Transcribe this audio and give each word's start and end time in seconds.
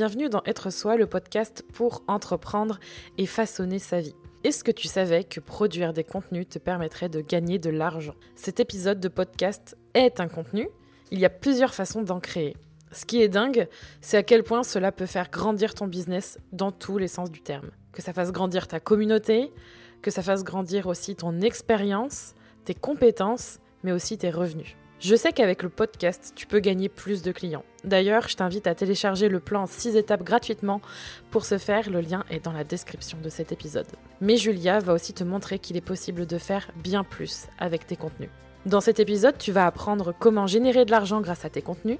bienvenue 0.00 0.30
dans 0.30 0.40
Être 0.46 0.70
Soi, 0.70 0.96
le 0.96 1.04
podcast 1.04 1.62
pour 1.74 2.04
entreprendre 2.08 2.80
et 3.18 3.26
façonner 3.26 3.78
sa 3.78 4.00
vie. 4.00 4.14
Est-ce 4.44 4.64
que 4.64 4.70
tu 4.70 4.88
savais 4.88 5.24
que 5.24 5.40
produire 5.40 5.92
des 5.92 6.04
contenus 6.04 6.48
te 6.48 6.58
permettrait 6.58 7.10
de 7.10 7.20
gagner 7.20 7.58
de 7.58 7.68
l'argent? 7.68 8.14
Cet 8.34 8.60
épisode 8.60 8.98
de 8.98 9.08
podcast 9.08 9.76
est 9.92 10.18
un 10.18 10.28
contenu, 10.28 10.70
il 11.10 11.18
y 11.18 11.26
a 11.26 11.28
plusieurs 11.28 11.74
façons 11.74 12.00
d'en 12.00 12.18
créer. 12.18 12.56
Ce 12.92 13.04
qui 13.04 13.20
est 13.20 13.28
dingue, 13.28 13.68
c'est 14.00 14.16
à 14.16 14.22
quel 14.22 14.42
point 14.42 14.62
cela 14.62 14.90
peut 14.90 15.04
faire 15.04 15.30
grandir 15.30 15.74
ton 15.74 15.86
business 15.86 16.38
dans 16.50 16.72
tous 16.72 16.96
les 16.96 17.06
sens 17.06 17.30
du 17.30 17.42
terme. 17.42 17.68
Que 17.92 18.00
ça 18.00 18.14
fasse 18.14 18.32
grandir 18.32 18.68
ta 18.68 18.80
communauté, 18.80 19.52
que 20.00 20.10
ça 20.10 20.22
fasse 20.22 20.44
grandir 20.44 20.86
aussi 20.86 21.14
ton 21.14 21.42
expérience, 21.42 22.34
tes 22.64 22.74
compétences, 22.74 23.58
mais 23.84 23.92
aussi 23.92 24.16
tes 24.16 24.30
revenus. 24.30 24.76
Je 25.00 25.16
sais 25.16 25.32
qu'avec 25.32 25.62
le 25.62 25.70
podcast, 25.70 26.34
tu 26.36 26.46
peux 26.46 26.60
gagner 26.60 26.90
plus 26.90 27.22
de 27.22 27.32
clients. 27.32 27.64
D'ailleurs, 27.84 28.28
je 28.28 28.36
t'invite 28.36 28.66
à 28.66 28.74
télécharger 28.74 29.30
le 29.30 29.40
plan 29.40 29.62
en 29.62 29.66
6 29.66 29.96
étapes 29.96 30.22
gratuitement. 30.22 30.82
Pour 31.30 31.46
ce 31.46 31.56
faire, 31.56 31.88
le 31.88 32.02
lien 32.02 32.22
est 32.28 32.44
dans 32.44 32.52
la 32.52 32.64
description 32.64 33.16
de 33.24 33.30
cet 33.30 33.50
épisode. 33.50 33.86
Mais 34.20 34.36
Julia 34.36 34.78
va 34.78 34.92
aussi 34.92 35.14
te 35.14 35.24
montrer 35.24 35.58
qu'il 35.58 35.78
est 35.78 35.80
possible 35.80 36.26
de 36.26 36.36
faire 36.36 36.70
bien 36.76 37.02
plus 37.02 37.46
avec 37.58 37.86
tes 37.86 37.96
contenus. 37.96 38.28
Dans 38.66 38.82
cet 38.82 39.00
épisode, 39.00 39.38
tu 39.38 39.52
vas 39.52 39.64
apprendre 39.64 40.14
comment 40.18 40.46
générer 40.46 40.84
de 40.84 40.90
l'argent 40.90 41.22
grâce 41.22 41.46
à 41.46 41.50
tes 41.50 41.62
contenus, 41.62 41.98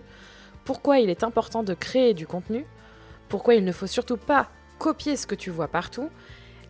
pourquoi 0.67 0.99
il 0.99 1.09
est 1.09 1.25
important 1.25 1.63
de 1.63 1.73
créer 1.73 2.13
du 2.13 2.27
contenu, 2.27 2.67
pourquoi 3.31 3.55
il 3.55 3.65
ne 3.65 3.73
faut 3.73 3.87
surtout 3.87 4.19
pas 4.19 4.51
copier 4.79 5.17
ce 5.17 5.27
que 5.27 5.35
tu 5.35 5.49
vois 5.49 5.69
partout, 5.69 6.11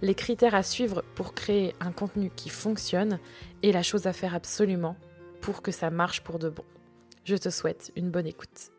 les 0.00 0.14
critères 0.14 0.54
à 0.54 0.62
suivre 0.62 1.02
pour 1.16 1.34
créer 1.34 1.74
un 1.80 1.90
contenu 1.90 2.30
qui 2.36 2.50
fonctionne 2.50 3.18
et 3.64 3.72
la 3.72 3.82
chose 3.82 4.06
à 4.06 4.12
faire 4.12 4.36
absolument 4.36 4.94
pour 5.40 5.62
que 5.62 5.72
ça 5.72 5.90
marche 5.90 6.22
pour 6.22 6.38
de 6.38 6.48
bon. 6.48 6.64
Je 7.24 7.36
te 7.36 7.50
souhaite 7.50 7.92
une 7.96 8.10
bonne 8.10 8.26
écoute. 8.26 8.70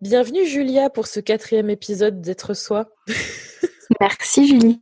Bienvenue 0.00 0.46
Julia 0.46 0.90
pour 0.90 1.06
ce 1.06 1.20
quatrième 1.20 1.70
épisode 1.70 2.20
d'être 2.20 2.54
soi. 2.54 2.88
Merci 4.00 4.48
Julie. 4.48 4.80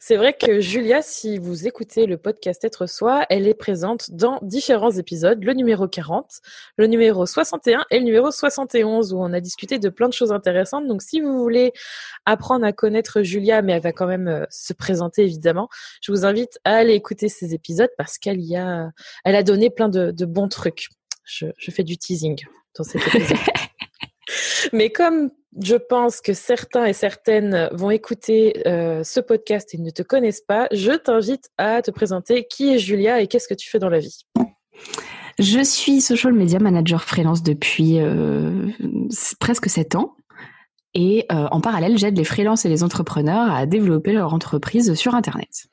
C'est 0.00 0.16
vrai 0.16 0.32
que 0.32 0.60
Julia, 0.60 1.02
si 1.02 1.38
vous 1.38 1.66
écoutez 1.66 2.06
le 2.06 2.18
podcast 2.18 2.64
Être 2.64 2.86
Soi, 2.86 3.24
elle 3.30 3.46
est 3.46 3.54
présente 3.54 4.10
dans 4.10 4.38
différents 4.42 4.90
épisodes, 4.90 5.42
le 5.42 5.52
numéro 5.54 5.88
40, 5.88 6.40
le 6.76 6.86
numéro 6.86 7.26
61 7.26 7.84
et 7.90 7.98
le 7.98 8.04
numéro 8.04 8.30
71 8.30 9.12
où 9.12 9.18
on 9.18 9.32
a 9.32 9.40
discuté 9.40 9.78
de 9.78 9.88
plein 9.88 10.08
de 10.08 10.12
choses 10.12 10.32
intéressantes. 10.32 10.86
Donc 10.86 11.02
si 11.02 11.20
vous 11.20 11.38
voulez 11.38 11.72
apprendre 12.26 12.66
à 12.66 12.72
connaître 12.72 13.22
Julia, 13.22 13.62
mais 13.62 13.74
elle 13.74 13.82
va 13.82 13.92
quand 13.92 14.06
même 14.06 14.28
euh, 14.28 14.44
se 14.50 14.72
présenter 14.72 15.22
évidemment, 15.22 15.68
je 16.02 16.12
vous 16.12 16.24
invite 16.24 16.58
à 16.64 16.74
aller 16.74 16.94
écouter 16.94 17.28
ces 17.28 17.54
épisodes 17.54 17.90
parce 17.96 18.18
qu'elle 18.18 18.40
y 18.40 18.56
a, 18.56 18.90
elle 19.24 19.36
a 19.36 19.42
donné 19.42 19.70
plein 19.70 19.88
de, 19.88 20.24
bons 20.24 20.48
trucs. 20.48 20.88
Je, 21.24 21.46
je 21.56 21.70
fais 21.70 21.84
du 21.84 21.96
teasing 21.96 22.40
dans 22.76 22.84
cet 22.84 23.06
épisode. 23.06 23.38
Mais 24.72 24.90
comme 24.90 25.30
je 25.62 25.76
pense 25.76 26.20
que 26.20 26.32
certains 26.32 26.86
et 26.86 26.92
certaines 26.92 27.68
vont 27.72 27.90
écouter 27.90 28.66
euh, 28.66 29.04
ce 29.04 29.20
podcast 29.20 29.74
et 29.74 29.78
ne 29.78 29.90
te 29.90 30.02
connaissent 30.02 30.44
pas, 30.46 30.68
je 30.72 30.92
t'invite 30.92 31.50
à 31.58 31.82
te 31.82 31.90
présenter 31.90 32.46
qui 32.48 32.74
est 32.74 32.78
Julia 32.78 33.20
et 33.20 33.26
qu'est-ce 33.26 33.48
que 33.48 33.54
tu 33.54 33.70
fais 33.70 33.78
dans 33.78 33.88
la 33.88 34.00
vie? 34.00 34.22
Je 35.38 35.60
suis 35.60 36.00
social 36.00 36.32
media 36.32 36.58
manager 36.58 37.02
freelance 37.02 37.42
depuis 37.42 37.98
euh, 37.98 38.68
presque 39.40 39.68
sept 39.68 39.94
ans. 39.96 40.16
Et 40.94 41.26
euh, 41.32 41.48
en 41.50 41.60
parallèle, 41.60 41.98
j'aide 41.98 42.16
les 42.16 42.24
freelances 42.24 42.64
et 42.64 42.68
les 42.68 42.84
entrepreneurs 42.84 43.52
à 43.52 43.66
développer 43.66 44.12
leur 44.12 44.32
entreprise 44.32 44.94
sur 44.94 45.14
Internet 45.14 45.66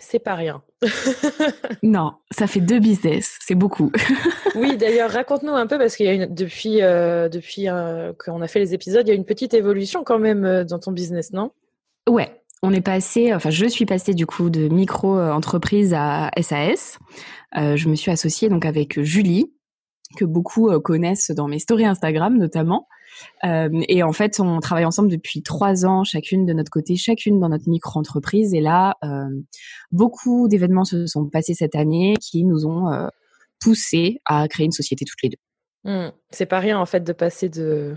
c'est 0.00 0.18
pas 0.18 0.34
rien. 0.34 0.62
non, 1.82 2.14
ça 2.30 2.46
fait 2.46 2.60
deux 2.60 2.80
business, 2.80 3.38
c'est 3.40 3.54
beaucoup. 3.54 3.92
oui, 4.54 4.76
d'ailleurs, 4.76 5.10
raconte-nous 5.10 5.52
un 5.52 5.66
peu 5.66 5.78
parce 5.78 5.96
qu'il 5.96 6.06
y 6.06 6.08
a 6.08 6.12
une, 6.12 6.34
depuis 6.34 6.82
euh, 6.82 7.28
depuis 7.28 7.68
euh, 7.68 8.12
qu'on 8.18 8.40
a 8.40 8.48
fait 8.48 8.58
les 8.58 8.74
épisodes, 8.74 9.06
il 9.06 9.10
y 9.10 9.12
a 9.12 9.16
une 9.16 9.24
petite 9.24 9.54
évolution 9.54 10.02
quand 10.04 10.18
même 10.18 10.44
euh, 10.44 10.64
dans 10.64 10.78
ton 10.78 10.92
business, 10.92 11.32
non? 11.32 11.52
Ouais, 12.08 12.42
on 12.62 12.72
est 12.72 12.80
passé, 12.80 13.32
enfin, 13.34 13.50
je 13.50 13.66
suis 13.66 13.86
passée 13.86 14.14
du 14.14 14.26
coup 14.26 14.50
de 14.50 14.68
micro-entreprise 14.68 15.94
à 15.94 16.30
SAS. 16.40 16.98
je 17.54 17.88
me 17.88 17.94
suis 17.94 18.10
associée 18.10 18.48
donc 18.48 18.64
avec 18.64 19.00
Julie, 19.02 19.52
que 20.16 20.24
beaucoup 20.24 20.70
connaissent 20.80 21.30
dans 21.30 21.46
mes 21.46 21.58
stories 21.58 21.86
Instagram 21.86 22.36
notamment. 22.36 22.88
Euh, 23.44 23.68
et 23.88 24.02
en 24.02 24.12
fait, 24.12 24.40
on 24.40 24.60
travaille 24.60 24.84
ensemble 24.84 25.08
depuis 25.08 25.42
trois 25.42 25.86
ans, 25.86 26.04
chacune 26.04 26.46
de 26.46 26.52
notre 26.52 26.70
côté, 26.70 26.96
chacune 26.96 27.40
dans 27.40 27.48
notre 27.48 27.68
micro-entreprise. 27.68 28.54
Et 28.54 28.60
là, 28.60 28.96
euh, 29.04 29.28
beaucoup 29.92 30.48
d'événements 30.48 30.84
se 30.84 31.06
sont 31.06 31.26
passés 31.26 31.54
cette 31.54 31.74
année 31.74 32.14
qui 32.20 32.44
nous 32.44 32.66
ont 32.66 32.92
euh, 32.92 33.08
poussé 33.60 34.20
à 34.26 34.48
créer 34.48 34.66
une 34.66 34.72
société 34.72 35.04
toutes 35.04 35.22
les 35.22 35.30
deux. 35.30 35.90
Mmh. 35.90 36.12
C'est 36.30 36.46
pas 36.46 36.58
rien 36.58 36.78
en 36.78 36.86
fait 36.86 37.00
de 37.00 37.12
passer 37.12 37.48
de, 37.48 37.94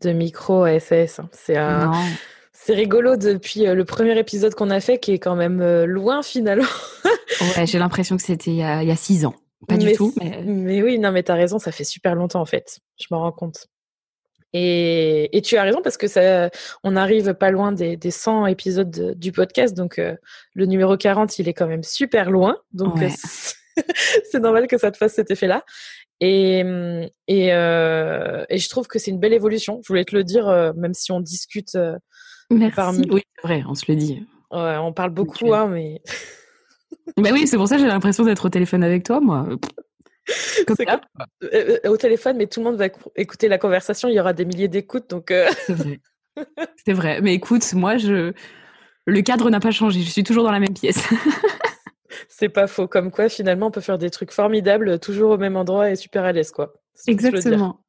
de 0.00 0.12
micro 0.12 0.62
à 0.62 0.78
SAS. 0.78 1.18
Hein. 1.18 1.28
C'est 1.32 1.56
C'est 2.52 2.74
rigolo 2.74 3.16
depuis 3.16 3.64
le 3.66 3.84
premier 3.84 4.18
épisode 4.18 4.54
qu'on 4.54 4.70
a 4.70 4.80
fait, 4.80 4.98
qui 4.98 5.12
est 5.12 5.18
quand 5.18 5.36
même 5.36 5.84
loin 5.84 6.22
finalement. 6.22 6.64
ouais, 7.56 7.66
j'ai 7.66 7.78
l'impression 7.78 8.16
que 8.16 8.22
c'était 8.22 8.50
il, 8.50 8.56
y 8.56 8.62
a 8.62 8.96
six 8.96 9.26
ans. 9.26 9.34
Pas 9.68 9.76
du 9.76 9.92
tout. 9.92 10.12
Mais... 10.20 10.42
mais 10.44 10.82
oui, 10.82 10.98
non, 10.98 11.12
mais 11.12 11.22
t'as 11.22 11.34
raison, 11.34 11.58
ça 11.58 11.72
fait 11.72 11.84
super 11.84 12.14
longtemps 12.14 12.40
en 12.40 12.46
fait. 12.46 12.78
Je 13.00 13.06
m'en 13.10 13.20
rends 13.20 13.32
compte. 13.32 13.68
Et, 14.52 15.42
tu 15.44 15.56
as 15.56 15.62
raison 15.62 15.82
parce 15.82 15.96
que 15.96 16.06
ça, 16.06 16.50
on 16.82 16.96
arrive 16.96 17.34
pas 17.34 17.50
loin 17.50 17.72
des, 17.72 17.96
des 17.96 18.10
100 18.10 18.46
épisodes 18.46 19.14
du 19.16 19.32
podcast, 19.32 19.76
donc 19.76 19.98
euh, 19.98 20.14
le 20.54 20.66
numéro 20.66 20.96
40, 20.96 21.38
il 21.38 21.48
est 21.48 21.52
quand 21.52 21.66
même 21.66 21.82
super 21.82 22.30
loin, 22.30 22.56
donc 22.72 23.02
euh, 23.02 23.08
c'est 24.30 24.40
normal 24.40 24.66
que 24.66 24.78
ça 24.78 24.90
te 24.90 24.96
fasse 24.96 25.14
cet 25.14 25.30
effet-là. 25.30 25.62
Et, 26.20 26.60
et, 27.28 27.52
euh, 27.52 28.44
et 28.48 28.56
je 28.56 28.68
trouve 28.70 28.86
que 28.86 28.98
c'est 28.98 29.10
une 29.10 29.20
belle 29.20 29.34
évolution. 29.34 29.80
Je 29.82 29.88
voulais 29.88 30.06
te 30.06 30.16
le 30.16 30.24
dire, 30.24 30.46
même 30.74 30.94
si 30.94 31.12
on 31.12 31.20
discute. 31.20 31.76
Merci. 32.48 32.74
Parmi... 32.74 33.06
Oui, 33.10 33.22
c'est 33.36 33.46
vrai, 33.46 33.62
on 33.68 33.74
se 33.74 33.84
le 33.88 33.96
dit. 33.96 34.26
Ouais, 34.50 34.76
on 34.78 34.94
parle 34.94 35.10
beaucoup, 35.10 35.52
hein, 35.52 35.66
mais. 35.66 36.00
bah 37.18 37.28
oui, 37.34 37.46
c'est 37.46 37.58
pour 37.58 37.68
ça 37.68 37.76
que 37.76 37.82
j'ai 37.82 37.88
l'impression 37.88 38.24
d'être 38.24 38.46
au 38.46 38.48
téléphone 38.48 38.82
avec 38.82 39.02
toi, 39.02 39.20
moi. 39.20 39.46
Euh, 40.28 41.78
euh, 41.84 41.88
au 41.88 41.96
téléphone, 41.96 42.36
mais 42.36 42.46
tout 42.46 42.60
le 42.60 42.64
monde 42.64 42.76
va 42.76 42.88
écouter 43.16 43.48
la 43.48 43.58
conversation. 43.58 44.08
Il 44.08 44.14
y 44.14 44.20
aura 44.20 44.32
des 44.32 44.44
milliers 44.44 44.68
d'écoutes, 44.68 45.10
donc. 45.10 45.30
Euh, 45.30 45.48
c'est 45.66 45.74
vrai. 45.74 46.00
C'est 46.84 46.92
vrai. 46.92 47.20
Mais 47.22 47.34
écoute, 47.34 47.72
moi, 47.74 47.96
je 47.96 48.32
le 49.06 49.20
cadre 49.22 49.48
n'a 49.50 49.60
pas 49.60 49.70
changé. 49.70 50.02
Je 50.02 50.10
suis 50.10 50.24
toujours 50.24 50.44
dans 50.44 50.50
la 50.50 50.60
même 50.60 50.74
pièce. 50.74 50.98
c'est 52.28 52.48
pas 52.48 52.66
faux. 52.66 52.88
Comme 52.88 53.10
quoi, 53.10 53.28
finalement, 53.28 53.68
on 53.68 53.70
peut 53.70 53.80
faire 53.80 53.98
des 53.98 54.10
trucs 54.10 54.32
formidables, 54.32 54.98
toujours 54.98 55.32
au 55.32 55.38
même 55.38 55.56
endroit 55.56 55.90
et 55.90 55.96
super 55.96 56.24
à 56.24 56.32
l'aise, 56.32 56.50
quoi. 56.50 56.74
Exactement. 57.06 57.80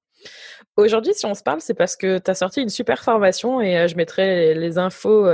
Aujourd'hui, 0.75 1.13
si 1.15 1.25
on 1.25 1.33
se 1.33 1.41
parle, 1.41 1.59
c'est 1.59 1.73
parce 1.73 1.95
que 1.95 2.19
tu 2.19 2.29
as 2.29 2.35
sorti 2.35 2.61
une 2.61 2.69
super 2.69 3.03
formation 3.03 3.61
et 3.61 3.87
je 3.87 3.95
mettrai 3.95 4.53
les, 4.53 4.77
infos 4.77 5.25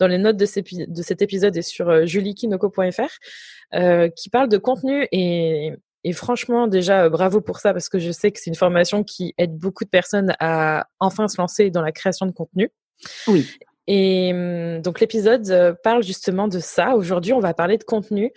dans 0.00 0.08
les 0.08 0.18
notes 0.18 0.36
de, 0.36 0.44
cet 0.44 1.22
épisode 1.22 1.56
et 1.56 1.62
sur 1.62 2.04
juliekinoko.fr 2.04 4.10
qui 4.16 4.30
parle 4.30 4.48
de 4.48 4.58
contenu 4.58 5.06
et, 5.12 5.72
et 6.04 6.12
franchement, 6.12 6.66
déjà, 6.66 7.04
euh, 7.04 7.08
bravo 7.08 7.40
pour 7.40 7.58
ça, 7.58 7.72
parce 7.72 7.88
que 7.88 7.98
je 7.98 8.10
sais 8.10 8.30
que 8.30 8.38
c'est 8.38 8.50
une 8.50 8.56
formation 8.56 9.04
qui 9.04 9.34
aide 9.38 9.56
beaucoup 9.56 9.84
de 9.84 9.90
personnes 9.90 10.34
à 10.38 10.86
enfin 11.00 11.28
se 11.28 11.40
lancer 11.40 11.70
dans 11.70 11.82
la 11.82 11.92
création 11.92 12.26
de 12.26 12.32
contenu. 12.32 12.70
Oui. 13.26 13.46
Et 13.86 14.32
hum, 14.32 14.82
donc 14.82 15.00
l'épisode 15.00 15.48
euh, 15.50 15.74
parle 15.82 16.02
justement 16.02 16.46
de 16.46 16.60
ça. 16.60 16.94
Aujourd'hui, 16.94 17.32
on 17.32 17.40
va 17.40 17.54
parler 17.54 17.78
de 17.78 17.84
contenu 17.84 18.32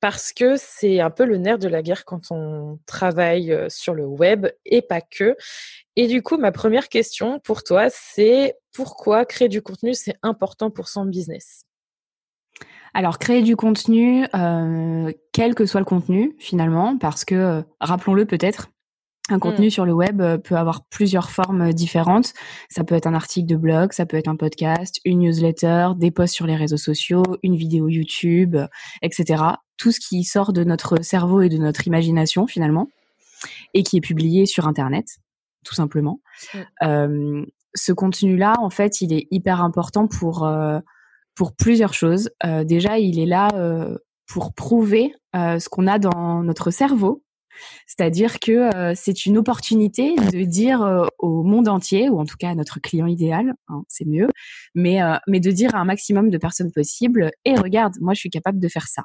parce 0.00 0.32
que 0.32 0.56
c'est 0.56 1.00
un 1.00 1.10
peu 1.10 1.24
le 1.24 1.38
nerf 1.38 1.58
de 1.58 1.68
la 1.68 1.80
guerre 1.80 2.04
quand 2.04 2.30
on 2.30 2.78
travaille 2.86 3.52
euh, 3.52 3.68
sur 3.68 3.94
le 3.94 4.04
web 4.04 4.48
et 4.64 4.82
pas 4.82 5.00
que. 5.00 5.36
Et 5.96 6.08
du 6.08 6.22
coup, 6.22 6.36
ma 6.36 6.52
première 6.52 6.88
question 6.88 7.40
pour 7.40 7.62
toi, 7.62 7.86
c'est 7.90 8.56
pourquoi 8.74 9.24
créer 9.24 9.48
du 9.48 9.62
contenu, 9.62 9.94
c'est 9.94 10.16
important 10.22 10.70
pour 10.70 10.88
son 10.88 11.04
business? 11.04 11.64
Alors, 12.94 13.18
créer 13.18 13.42
du 13.42 13.56
contenu, 13.56 14.26
euh, 14.34 15.12
quel 15.32 15.54
que 15.54 15.64
soit 15.64 15.80
le 15.80 15.86
contenu, 15.86 16.34
finalement, 16.38 16.98
parce 16.98 17.24
que, 17.24 17.34
euh, 17.34 17.62
rappelons-le 17.80 18.26
peut-être, 18.26 18.68
un 19.30 19.38
contenu 19.38 19.68
mm. 19.68 19.70
sur 19.70 19.86
le 19.86 19.92
web 19.92 20.20
euh, 20.20 20.36
peut 20.36 20.56
avoir 20.56 20.84
plusieurs 20.86 21.30
formes 21.30 21.72
différentes. 21.72 22.34
Ça 22.68 22.84
peut 22.84 22.94
être 22.94 23.06
un 23.06 23.14
article 23.14 23.46
de 23.46 23.56
blog, 23.56 23.92
ça 23.92 24.04
peut 24.04 24.18
être 24.18 24.28
un 24.28 24.36
podcast, 24.36 25.00
une 25.06 25.20
newsletter, 25.20 25.90
des 25.96 26.10
posts 26.10 26.34
sur 26.34 26.46
les 26.46 26.56
réseaux 26.56 26.76
sociaux, 26.76 27.22
une 27.42 27.56
vidéo 27.56 27.88
YouTube, 27.88 28.56
etc. 29.00 29.42
Tout 29.78 29.90
ce 29.90 30.00
qui 30.00 30.22
sort 30.24 30.52
de 30.52 30.64
notre 30.64 31.02
cerveau 31.02 31.40
et 31.40 31.48
de 31.48 31.56
notre 31.56 31.86
imagination, 31.86 32.46
finalement, 32.46 32.88
et 33.72 33.84
qui 33.84 33.96
est 33.96 34.02
publié 34.02 34.44
sur 34.44 34.66
Internet, 34.68 35.06
tout 35.64 35.74
simplement. 35.74 36.20
Mm. 36.82 37.44
ce 37.74 37.92
contenu-là, 37.92 38.56
en 38.58 38.68
fait, 38.68 39.00
il 39.00 39.14
est 39.14 39.28
hyper 39.30 39.62
important 39.62 40.08
pour 40.08 40.46
pour 41.34 41.54
plusieurs 41.54 41.94
choses. 41.94 42.30
Euh, 42.44 42.64
déjà, 42.64 42.98
il 42.98 43.18
est 43.18 43.26
là 43.26 43.48
euh, 43.54 43.96
pour 44.26 44.54
prouver 44.54 45.14
euh, 45.36 45.58
ce 45.58 45.68
qu'on 45.68 45.86
a 45.86 45.98
dans 45.98 46.42
notre 46.42 46.70
cerveau. 46.70 47.22
C'est-à-dire 47.86 48.40
que 48.40 48.94
c'est 48.94 49.26
une 49.26 49.36
opportunité 49.36 50.16
de 50.16 50.42
dire 50.44 51.06
au 51.18 51.42
monde 51.42 51.68
entier, 51.68 52.08
ou 52.08 52.18
en 52.18 52.24
tout 52.24 52.36
cas 52.38 52.48
à 52.48 52.54
notre 52.54 52.80
client 52.80 53.06
idéal, 53.06 53.52
hein, 53.68 53.82
c'est 53.88 54.06
mieux, 54.06 54.26
mais, 54.74 55.00
mais 55.28 55.38
de 55.38 55.50
dire 55.50 55.74
à 55.74 55.78
un 55.78 55.84
maximum 55.84 56.30
de 56.30 56.38
personnes 56.38 56.72
possibles, 56.72 57.30
et 57.44 57.54
regarde, 57.54 57.92
moi 58.00 58.14
je 58.14 58.20
suis 58.20 58.30
capable 58.30 58.58
de 58.58 58.68
faire 58.68 58.88
ça. 58.88 59.02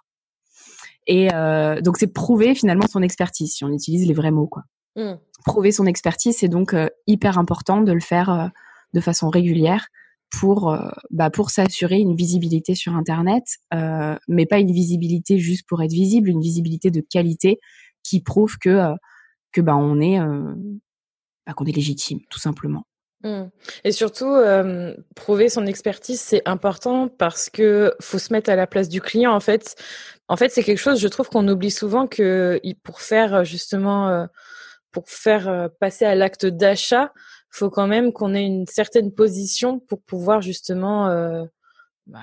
Et 1.07 1.27
donc 1.83 1.97
c'est 1.97 2.11
prouver 2.11 2.55
finalement 2.55 2.87
son 2.87 3.01
expertise, 3.01 3.53
si 3.53 3.65
on 3.65 3.69
utilise 3.69 4.07
les 4.07 4.13
vrais 4.13 4.31
mots. 4.31 4.47
Quoi. 4.47 4.63
Mmh. 4.95 5.15
Prouver 5.45 5.73
son 5.73 5.85
expertise, 5.85 6.37
c'est 6.37 6.47
donc 6.47 6.73
hyper 7.05 7.37
important 7.37 7.81
de 7.81 7.91
le 7.91 7.99
faire 7.99 8.49
de 8.93 9.01
façon 9.01 9.29
régulière 9.29 9.89
pour 10.29 10.77
bah, 11.09 11.29
pour 11.29 11.49
s'assurer 11.49 11.97
une 11.97 12.15
visibilité 12.15 12.75
sur 12.75 12.95
internet 12.95 13.43
mais 14.27 14.45
pas 14.45 14.59
une 14.59 14.71
visibilité 14.71 15.39
juste 15.39 15.65
pour 15.67 15.81
être 15.81 15.91
visible 15.91 16.29
une 16.29 16.41
visibilité 16.41 16.91
de 16.91 17.01
qualité 17.01 17.59
qui 18.03 18.21
prouve 18.21 18.57
que 18.57 18.93
que 19.53 19.61
bah 19.61 19.77
on 19.77 20.01
est 20.01 20.19
bah, 21.45 21.53
qu'on 21.53 21.65
est 21.65 21.75
légitime 21.75 22.19
tout 22.29 22.39
simplement 22.39 22.85
Mmh. 23.23 23.45
Et 23.83 23.91
surtout, 23.91 24.35
prouver 25.15 25.49
son 25.49 25.65
expertise, 25.65 26.21
c'est 26.21 26.47
important 26.47 27.07
parce 27.07 27.49
que 27.49 27.93
faut 27.99 28.19
se 28.19 28.31
mettre 28.31 28.49
à 28.49 28.55
la 28.55 28.67
place 28.67 28.89
du 28.89 29.01
client. 29.01 29.33
En 29.33 29.39
fait, 29.39 29.75
en 30.27 30.37
fait, 30.37 30.49
c'est 30.49 30.63
quelque 30.63 30.77
chose, 30.77 30.99
je 30.99 31.07
trouve 31.07 31.29
qu'on 31.29 31.47
oublie 31.47 31.71
souvent 31.71 32.07
que 32.07 32.59
pour 32.83 33.01
faire 33.01 33.43
justement, 33.43 34.27
pour 34.91 35.09
faire 35.09 35.69
passer 35.79 36.05
à 36.05 36.15
l'acte 36.15 36.45
d'achat, 36.45 37.11
faut 37.57 37.69
quand 37.69 37.87
même 37.87 38.13
qu'on 38.13 38.33
ait 38.33 38.45
une 38.45 38.67
certaine 38.67 39.13
position 39.13 39.79
pour 39.79 40.01
pouvoir 40.01 40.41
justement 40.41 41.09
bah, 42.07 42.19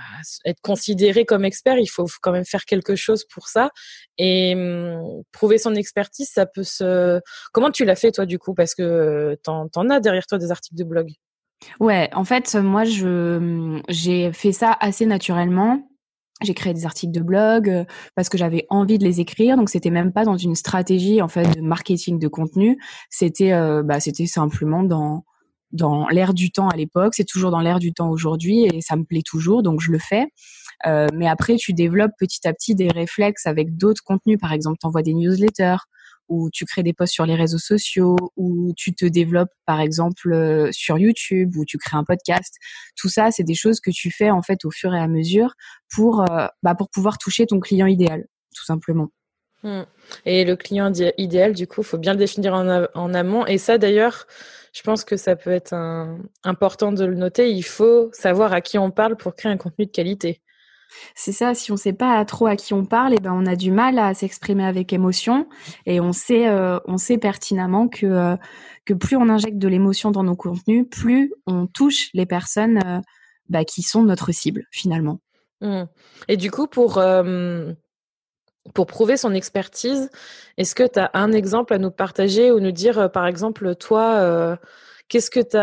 être 0.46 0.60
considéré 0.62 1.26
comme 1.26 1.44
expert, 1.44 1.78
il 1.78 1.86
faut 1.86 2.06
quand 2.22 2.32
même 2.32 2.46
faire 2.46 2.64
quelque 2.64 2.96
chose 2.96 3.24
pour 3.24 3.48
ça. 3.48 3.70
Et 4.16 4.54
hum, 4.54 5.22
prouver 5.30 5.58
son 5.58 5.74
expertise, 5.74 6.30
ça 6.32 6.46
peut 6.46 6.62
se. 6.62 7.20
Comment 7.52 7.70
tu 7.70 7.84
l'as 7.84 7.96
fait 7.96 8.10
toi 8.10 8.24
du 8.24 8.38
coup? 8.38 8.54
Parce 8.54 8.74
que 8.74 9.38
t'en 9.42 9.68
en 9.74 9.90
as 9.90 10.00
derrière 10.00 10.26
toi 10.26 10.38
des 10.38 10.50
articles 10.50 10.76
de 10.76 10.84
blog. 10.84 11.10
Ouais, 11.80 12.08
en 12.14 12.24
fait, 12.24 12.54
moi, 12.54 12.84
je 12.84 13.36
hum, 13.36 13.82
j'ai 13.88 14.32
fait 14.32 14.52
ça 14.52 14.76
assez 14.80 15.04
naturellement. 15.04 15.86
J'ai 16.42 16.54
créé 16.54 16.74
des 16.74 16.84
articles 16.84 17.12
de 17.12 17.20
blog 17.20 17.68
euh, 17.68 17.84
parce 18.16 18.28
que 18.28 18.36
j'avais 18.36 18.66
envie 18.68 18.98
de 18.98 19.04
les 19.04 19.20
écrire, 19.20 19.56
donc 19.56 19.70
c'était 19.70 19.90
même 19.90 20.12
pas 20.12 20.24
dans 20.24 20.36
une 20.36 20.56
stratégie 20.56 21.22
en 21.22 21.28
fait 21.28 21.46
de 21.56 21.60
marketing 21.60 22.18
de 22.18 22.28
contenu. 22.28 22.78
C'était 23.08 23.52
euh, 23.52 23.82
bah, 23.84 24.00
c'était 24.00 24.26
simplement 24.26 24.82
dans 24.82 25.24
dans 25.70 26.08
l'air 26.08 26.34
du 26.34 26.50
temps 26.50 26.68
à 26.68 26.76
l'époque, 26.76 27.14
c'est 27.14 27.24
toujours 27.24 27.50
dans 27.50 27.60
l'air 27.60 27.78
du 27.78 27.92
temps 27.92 28.08
aujourd'hui 28.10 28.64
et 28.64 28.80
ça 28.80 28.96
me 28.96 29.04
plaît 29.04 29.22
toujours, 29.24 29.62
donc 29.62 29.80
je 29.80 29.90
le 29.90 29.98
fais. 29.98 30.26
Euh, 30.86 31.06
mais 31.14 31.28
après, 31.28 31.56
tu 31.56 31.72
développes 31.72 32.12
petit 32.18 32.46
à 32.46 32.52
petit 32.52 32.74
des 32.74 32.88
réflexes 32.88 33.46
avec 33.46 33.76
d'autres 33.76 34.02
contenus. 34.04 34.38
Par 34.40 34.52
exemple, 34.52 34.78
tu 34.80 34.86
envoies 34.86 35.02
des 35.02 35.14
newsletters 35.14 35.78
ou 36.28 36.50
tu 36.50 36.64
crées 36.64 36.82
des 36.82 36.92
posts 36.92 37.12
sur 37.12 37.26
les 37.26 37.34
réseaux 37.34 37.58
sociaux 37.58 38.16
ou 38.36 38.72
tu 38.76 38.94
te 38.94 39.04
développes, 39.04 39.52
par 39.66 39.80
exemple, 39.80 40.32
euh, 40.32 40.68
sur 40.72 40.98
YouTube 40.98 41.56
ou 41.56 41.64
tu 41.64 41.78
crées 41.78 41.96
un 41.96 42.04
podcast. 42.04 42.54
Tout 42.96 43.08
ça, 43.08 43.30
c'est 43.30 43.44
des 43.44 43.54
choses 43.54 43.80
que 43.80 43.90
tu 43.90 44.10
fais 44.10 44.30
en 44.30 44.42
fait 44.42 44.64
au 44.64 44.70
fur 44.70 44.94
et 44.94 45.00
à 45.00 45.08
mesure 45.08 45.54
pour, 45.94 46.20
euh, 46.30 46.46
bah, 46.62 46.74
pour 46.74 46.88
pouvoir 46.90 47.18
toucher 47.18 47.46
ton 47.46 47.60
client 47.60 47.86
idéal, 47.86 48.26
tout 48.54 48.64
simplement. 48.64 49.08
Hmm. 49.62 49.84
Et 50.26 50.44
le 50.44 50.56
client 50.56 50.92
idéal, 51.16 51.54
du 51.54 51.66
coup, 51.66 51.82
faut 51.82 51.96
bien 51.96 52.12
le 52.12 52.18
définir 52.18 52.54
en 52.54 53.14
amont. 53.14 53.46
Et 53.46 53.56
ça, 53.56 53.78
d'ailleurs, 53.78 54.26
je 54.74 54.82
pense 54.82 55.04
que 55.04 55.16
ça 55.16 55.36
peut 55.36 55.52
être 55.52 55.74
important 56.42 56.92
de 56.92 57.04
le 57.06 57.14
noter. 57.14 57.50
Il 57.50 57.62
faut 57.62 58.10
savoir 58.12 58.52
à 58.52 58.60
qui 58.60 58.76
on 58.76 58.90
parle 58.90 59.16
pour 59.16 59.34
créer 59.34 59.50
un 59.50 59.56
contenu 59.56 59.86
de 59.86 59.90
qualité. 59.90 60.42
C'est 61.14 61.32
ça, 61.32 61.54
si 61.54 61.70
on 61.70 61.74
ne 61.74 61.78
sait 61.78 61.92
pas 61.92 62.24
trop 62.24 62.46
à 62.46 62.56
qui 62.56 62.74
on 62.74 62.84
parle, 62.84 63.12
et 63.12 63.16
eh 63.18 63.22
ben 63.22 63.32
on 63.32 63.46
a 63.46 63.56
du 63.56 63.70
mal 63.70 63.98
à 63.98 64.14
s'exprimer 64.14 64.64
avec 64.64 64.92
émotion 64.92 65.48
et 65.86 66.00
on 66.00 66.12
sait, 66.12 66.48
euh, 66.48 66.78
pertinemment 67.20 67.88
que, 67.88 68.06
euh, 68.06 68.36
que 68.84 68.94
plus 68.94 69.16
on 69.16 69.28
injecte 69.28 69.58
de 69.58 69.68
l'émotion 69.68 70.10
dans 70.10 70.24
nos 70.24 70.36
contenus, 70.36 70.86
plus 70.90 71.32
on 71.46 71.66
touche 71.66 72.10
les 72.14 72.26
personnes 72.26 72.80
euh, 72.84 73.00
bah, 73.48 73.64
qui 73.64 73.82
sont 73.82 74.02
notre 74.02 74.32
cible 74.32 74.64
finalement. 74.70 75.20
Mmh. 75.60 75.84
Et 76.28 76.36
du 76.36 76.50
coup, 76.50 76.66
pour, 76.66 77.00
pour 78.74 78.86
prouver 78.86 79.16
son 79.16 79.32
expertise, 79.32 80.10
est-ce 80.56 80.74
que 80.74 80.86
tu 80.86 80.98
as 80.98 81.10
un 81.14 81.32
exemple 81.32 81.72
à 81.74 81.78
nous 81.78 81.90
partager 81.90 82.50
ou 82.50 82.60
nous 82.60 82.72
dire, 82.72 83.10
par 83.12 83.26
exemple, 83.26 83.74
toi, 83.76 84.58
qu'est-ce 85.08 85.30
que 85.30 85.40
tu 85.40 85.56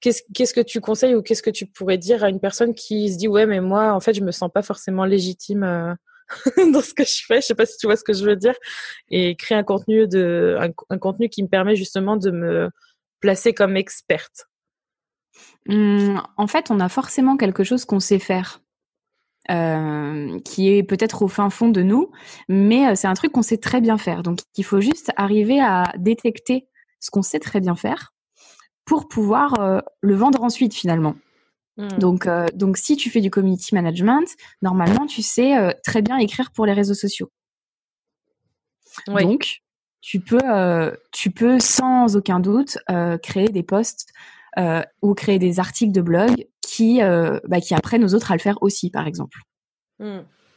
Qu'est-ce, 0.00 0.54
que 0.54 0.60
tu 0.60 0.80
conseilles 0.80 1.16
ou 1.16 1.22
qu'est-ce 1.22 1.42
que 1.42 1.50
tu 1.50 1.66
pourrais 1.66 1.98
dire 1.98 2.22
à 2.22 2.28
une 2.28 2.38
personne 2.38 2.72
qui 2.72 3.12
se 3.12 3.18
dit 3.18 3.26
ouais 3.26 3.46
mais 3.46 3.60
moi 3.60 3.92
en 3.92 4.00
fait 4.00 4.14
je 4.14 4.22
me 4.22 4.30
sens 4.30 4.48
pas 4.52 4.62
forcément 4.62 5.04
légitime 5.04 5.64
euh, 5.64 5.92
dans 6.72 6.82
ce 6.82 6.94
que 6.94 7.04
je 7.04 7.24
fais, 7.26 7.40
je 7.40 7.46
sais 7.46 7.54
pas 7.54 7.66
si 7.66 7.76
tu 7.78 7.86
vois 7.86 7.96
ce 7.96 8.04
que 8.04 8.12
je 8.12 8.24
veux 8.24 8.36
dire 8.36 8.54
et 9.10 9.34
créer 9.34 9.58
un 9.58 9.64
contenu 9.64 10.06
de 10.06 10.56
un, 10.90 10.98
contenu 10.98 11.28
qui 11.28 11.42
me 11.42 11.48
permet 11.48 11.74
justement 11.74 12.16
de 12.16 12.30
me 12.30 12.70
placer 13.20 13.54
comme 13.54 13.76
experte. 13.76 14.46
Mmh, 15.66 16.18
en 16.36 16.46
fait, 16.46 16.70
on 16.70 16.80
a 16.80 16.88
forcément 16.88 17.36
quelque 17.36 17.64
chose 17.64 17.84
qu'on 17.84 18.00
sait 18.00 18.18
faire. 18.18 18.60
Euh, 19.50 20.38
qui 20.40 20.68
est 20.68 20.82
peut-être 20.82 21.22
au 21.22 21.28
fin 21.28 21.48
fond 21.48 21.70
de 21.70 21.80
nous, 21.80 22.10
mais 22.50 22.86
euh, 22.86 22.94
c'est 22.94 23.06
un 23.06 23.14
truc 23.14 23.32
qu'on 23.32 23.40
sait 23.40 23.56
très 23.56 23.80
bien 23.80 23.96
faire. 23.96 24.22
Donc 24.22 24.40
il 24.56 24.64
faut 24.64 24.82
juste 24.82 25.10
arriver 25.16 25.58
à 25.58 25.90
détecter 25.96 26.68
ce 27.00 27.10
qu'on 27.10 27.22
sait 27.22 27.38
très 27.38 27.60
bien 27.60 27.74
faire 27.74 28.12
pour 28.88 29.08
pouvoir 29.08 29.60
euh, 29.60 29.80
le 30.00 30.14
vendre 30.14 30.42
ensuite 30.42 30.74
finalement. 30.74 31.14
Hmm. 31.76 31.98
Donc, 31.98 32.28
donc 32.54 32.76
si 32.76 32.96
tu 32.96 33.08
fais 33.08 33.20
du 33.20 33.30
community 33.30 33.72
management, 33.72 34.26
normalement 34.62 35.06
tu 35.06 35.22
sais 35.22 35.76
très 35.84 36.02
bien 36.02 36.16
écrire 36.16 36.50
pour 36.50 36.66
les 36.66 36.72
réseaux 36.72 36.94
sociaux. 36.94 37.30
Donc 39.06 39.60
tu 40.00 40.18
peux, 40.18 40.40
tu 41.12 41.30
peux 41.30 41.60
sans 41.60 42.16
aucun 42.16 42.40
doute 42.40 42.78
créer 43.22 43.48
des 43.48 43.62
posts 43.62 44.12
ou 45.02 45.14
créer 45.14 45.38
des 45.38 45.60
articles 45.60 45.92
de 45.92 46.00
blog 46.00 46.48
qui, 46.68 47.02
euh, 47.02 47.40
bah, 47.48 47.60
qui 47.60 47.74
apprennent 47.74 48.04
aux 48.04 48.14
autres 48.14 48.30
à 48.30 48.36
le 48.36 48.40
faire 48.40 48.58
aussi, 48.60 48.90
par 48.90 49.06
exemple. 49.06 49.38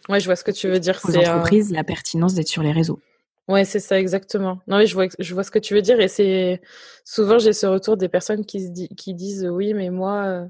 Ouais, 0.09 0.19
je 0.19 0.25
vois 0.25 0.35
ce 0.35 0.43
que 0.43 0.51
tu 0.51 0.67
veux 0.67 0.79
dire. 0.79 0.99
Aux 1.03 1.15
entreprises, 1.15 1.71
la 1.71 1.83
pertinence 1.83 2.33
d'être 2.33 2.47
sur 2.47 2.63
les 2.63 2.71
réseaux. 2.71 2.99
Ouais, 3.51 3.65
c'est 3.65 3.79
ça 3.79 3.99
exactement. 3.99 4.59
Non, 4.67 4.77
mais 4.77 4.87
je 4.87 4.93
vois, 4.93 5.07
je 5.19 5.33
vois 5.33 5.43
ce 5.43 5.51
que 5.51 5.59
tu 5.59 5.73
veux 5.73 5.81
dire 5.81 5.99
et 5.99 6.07
c'est 6.07 6.61
souvent 7.03 7.37
j'ai 7.37 7.53
ce 7.53 7.65
retour 7.65 7.97
des 7.97 8.09
personnes 8.09 8.45
qui 8.45 8.61
se 8.61 8.93
qui 8.95 9.13
disent 9.13 9.47
oui, 9.51 9.73
mais 9.73 9.89
moi, 9.89 10.23
euh, 10.25 10.47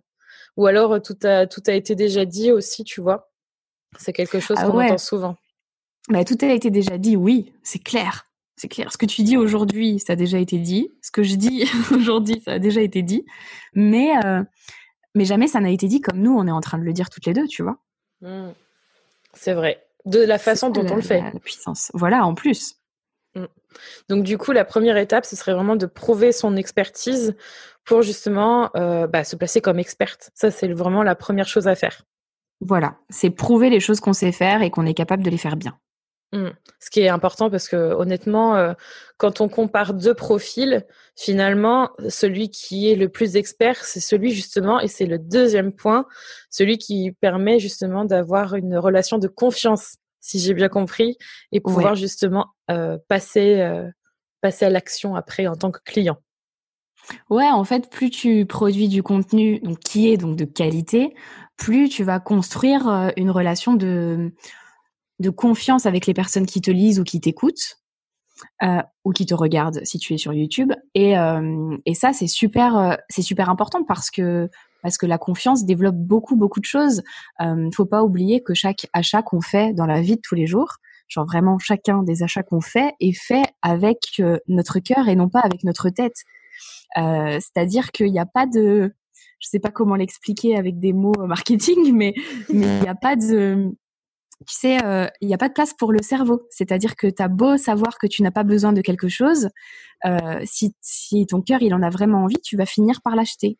ou 0.57 0.67
alors 0.67 1.01
tout 1.01 1.17
a 1.23 1.47
tout 1.47 1.63
a 1.67 1.73
été 1.73 1.95
déjà 1.95 2.25
dit 2.25 2.51
aussi, 2.51 2.83
tu 2.83 3.01
vois. 3.01 3.31
C'est 3.97 4.13
quelque 4.13 4.39
chose 4.39 4.57
ah 4.59 4.67
qu'on 4.67 4.79
entend 4.79 4.97
souvent. 4.97 5.35
Bah, 6.09 6.23
tout 6.23 6.37
a 6.41 6.47
été 6.47 6.71
déjà 6.71 6.97
dit, 6.97 7.15
oui, 7.15 7.53
c'est 7.63 7.83
clair. 7.83 8.25
C'est 8.55 8.67
clair. 8.67 8.91
Ce 8.91 8.97
que 8.97 9.05
tu 9.05 9.23
dis 9.23 9.37
aujourd'hui, 9.37 9.99
ça 9.99 10.13
a 10.13 10.15
déjà 10.15 10.37
été 10.37 10.59
dit. 10.59 10.91
Ce 11.01 11.11
que 11.11 11.23
je 11.23 11.35
dis 11.35 11.65
aujourd'hui, 11.91 12.41
ça 12.45 12.53
a 12.53 12.59
déjà 12.59 12.81
été 12.81 13.01
dit. 13.01 13.25
Mais 13.73 14.11
euh, 14.25 14.43
mais 15.15 15.25
jamais 15.25 15.47
ça 15.47 15.59
n'a 15.59 15.71
été 15.71 15.87
dit 15.87 16.01
comme 16.01 16.19
nous, 16.19 16.35
on 16.37 16.47
est 16.47 16.51
en 16.51 16.61
train 16.61 16.77
de 16.77 16.83
le 16.83 16.93
dire 16.93 17.09
toutes 17.09 17.25
les 17.25 17.33
deux, 17.33 17.47
tu 17.47 17.63
vois. 17.63 17.77
Mmh. 18.21 18.51
C'est 19.33 19.53
vrai. 19.53 19.83
De 20.05 20.19
la 20.19 20.37
façon 20.37 20.69
dont 20.69 20.85
on 20.89 20.95
le 20.95 21.01
fait. 21.01 21.21
La, 21.21 21.39
puissance. 21.39 21.91
Voilà, 21.93 22.25
en 22.25 22.33
plus. 22.33 22.75
Mmh. 23.35 23.45
Donc 24.09 24.23
du 24.23 24.37
coup, 24.37 24.51
la 24.51 24.65
première 24.65 24.97
étape, 24.97 25.25
ce 25.25 25.35
serait 25.35 25.53
vraiment 25.53 25.75
de 25.75 25.85
prouver 25.85 26.31
son 26.31 26.55
expertise 26.57 27.35
pour 27.85 28.01
justement 28.01 28.69
euh, 28.75 29.07
bah, 29.07 29.23
se 29.23 29.35
placer 29.35 29.61
comme 29.61 29.79
experte. 29.79 30.31
Ça, 30.33 30.51
c'est 30.51 30.71
vraiment 30.73 31.03
la 31.03 31.15
première 31.15 31.47
chose 31.47 31.67
à 31.67 31.75
faire. 31.75 32.03
Voilà, 32.59 32.97
c'est 33.09 33.31
prouver 33.31 33.69
les 33.69 33.79
choses 33.79 33.99
qu'on 33.99 34.13
sait 34.13 34.31
faire 34.31 34.61
et 34.61 34.69
qu'on 34.69 34.85
est 34.85 34.93
capable 34.93 35.23
de 35.23 35.29
les 35.29 35.37
faire 35.37 35.55
bien. 35.55 35.77
Mmh. 36.33 36.49
Ce 36.79 36.89
qui 36.89 37.01
est 37.01 37.09
important 37.09 37.49
parce 37.49 37.67
que 37.67 37.75
honnêtement, 37.75 38.55
euh, 38.55 38.73
quand 39.17 39.41
on 39.41 39.49
compare 39.49 39.93
deux 39.93 40.13
profils, 40.13 40.85
finalement, 41.17 41.89
celui 42.07 42.49
qui 42.49 42.89
est 42.89 42.95
le 42.95 43.09
plus 43.09 43.35
expert, 43.35 43.83
c'est 43.83 43.99
celui 43.99 44.31
justement, 44.31 44.79
et 44.79 44.87
c'est 44.87 45.05
le 45.05 45.19
deuxième 45.19 45.73
point, 45.73 46.05
celui 46.49 46.77
qui 46.77 47.11
permet 47.19 47.59
justement 47.59 48.05
d'avoir 48.05 48.55
une 48.55 48.77
relation 48.77 49.17
de 49.17 49.27
confiance, 49.27 49.97
si 50.21 50.39
j'ai 50.39 50.53
bien 50.53 50.69
compris, 50.69 51.17
et 51.51 51.59
pouvoir 51.59 51.95
justement 51.95 52.47
euh, 52.69 52.97
passer, 53.07 53.59
euh, 53.59 53.89
passer 54.41 54.65
à 54.65 54.69
l'action 54.69 55.15
après 55.15 55.47
en 55.47 55.55
tant 55.55 55.71
que 55.71 55.79
client. 55.83 56.17
Ouais, 57.29 57.49
en 57.49 57.63
fait, 57.63 57.89
plus 57.89 58.09
tu 58.09 58.45
produis 58.45 58.87
du 58.87 59.03
contenu 59.03 59.59
donc 59.59 59.79
qui 59.79 60.09
est 60.09 60.17
donc 60.17 60.37
de 60.37 60.45
qualité, 60.45 61.13
plus 61.57 61.89
tu 61.89 62.03
vas 62.03 62.19
construire 62.19 63.11
une 63.17 63.31
relation 63.31 63.73
de 63.73 64.33
de 65.19 65.29
confiance 65.29 65.85
avec 65.85 66.07
les 66.07 66.13
personnes 66.13 66.47
qui 66.47 66.61
te 66.61 66.71
lisent 66.71 66.99
ou 66.99 67.03
qui 67.03 67.19
t'écoutent. 67.19 67.81
Euh, 68.63 68.81
ou 69.03 69.11
qui 69.11 69.25
te 69.25 69.35
regardent 69.35 69.81
si 69.83 69.99
tu 69.99 70.13
es 70.13 70.17
sur 70.17 70.33
YouTube 70.33 70.71
et, 70.95 71.15
euh, 71.17 71.77
et 71.85 71.93
ça 71.93 72.11
c'est 72.11 72.27
super 72.27 72.75
euh, 72.75 72.95
c'est 73.09 73.21
super 73.21 73.49
important 73.49 73.83
parce 73.83 74.09
que 74.09 74.49
parce 74.81 74.97
que 74.97 75.05
la 75.05 75.17
confiance 75.17 75.65
développe 75.65 75.95
beaucoup 75.95 76.35
beaucoup 76.35 76.59
de 76.59 76.65
choses 76.65 77.01
euh, 77.41 77.69
faut 77.73 77.85
pas 77.85 78.03
oublier 78.03 78.41
que 78.41 78.53
chaque 78.53 78.87
achat 78.93 79.21
qu'on 79.21 79.41
fait 79.41 79.73
dans 79.73 79.85
la 79.85 80.01
vie 80.01 80.15
de 80.15 80.21
tous 80.21 80.35
les 80.35 80.47
jours 80.47 80.77
genre 81.07 81.25
vraiment 81.25 81.59
chacun 81.59 82.03
des 82.03 82.23
achats 82.23 82.43
qu'on 82.43 82.61
fait 82.61 82.93
est 82.99 83.17
fait 83.17 83.43
avec 83.61 83.99
euh, 84.19 84.37
notre 84.47 84.79
cœur 84.79 85.07
et 85.07 85.15
non 85.15 85.29
pas 85.29 85.41
avec 85.41 85.63
notre 85.63 85.89
tête 85.89 86.17
c'est-à-dire 86.95 87.91
qu'il 87.91 88.11
n'y 88.11 88.19
a 88.19 88.25
pas 88.25 88.45
de 88.45 88.93
je 89.39 89.47
sais 89.47 89.59
pas 89.59 89.71
comment 89.71 89.95
l'expliquer 89.95 90.57
avec 90.57 90.79
des 90.79 90.93
mots 90.93 91.13
marketing 91.25 91.93
mais 91.95 92.13
il 92.49 92.59
n'y 92.59 92.87
a 92.87 92.95
pas 92.95 93.15
de 93.15 93.73
tu 94.47 94.55
sais, 94.55 94.83
euh, 94.83 95.07
il 95.21 95.27
n'y 95.27 95.33
a 95.33 95.37
pas 95.37 95.49
de 95.49 95.53
place 95.53 95.73
pour 95.73 95.91
le 95.91 96.01
cerveau. 96.01 96.47
C'est-à-dire 96.49 96.95
que 96.95 97.07
tu 97.07 97.21
as 97.21 97.27
beau 97.27 97.57
savoir 97.57 97.97
que 97.97 98.07
tu 98.07 98.23
n'as 98.23 98.31
pas 98.31 98.43
besoin 98.43 98.73
de 98.73 98.81
quelque 98.81 99.07
chose, 99.07 99.49
euh, 100.05 100.41
si, 100.45 100.73
si 100.81 101.25
ton 101.27 101.41
cœur 101.41 101.61
il 101.61 101.73
en 101.73 101.83
a 101.83 101.89
vraiment 101.89 102.23
envie, 102.23 102.41
tu 102.43 102.57
vas 102.57 102.65
finir 102.65 103.01
par 103.03 103.15
l'acheter. 103.15 103.57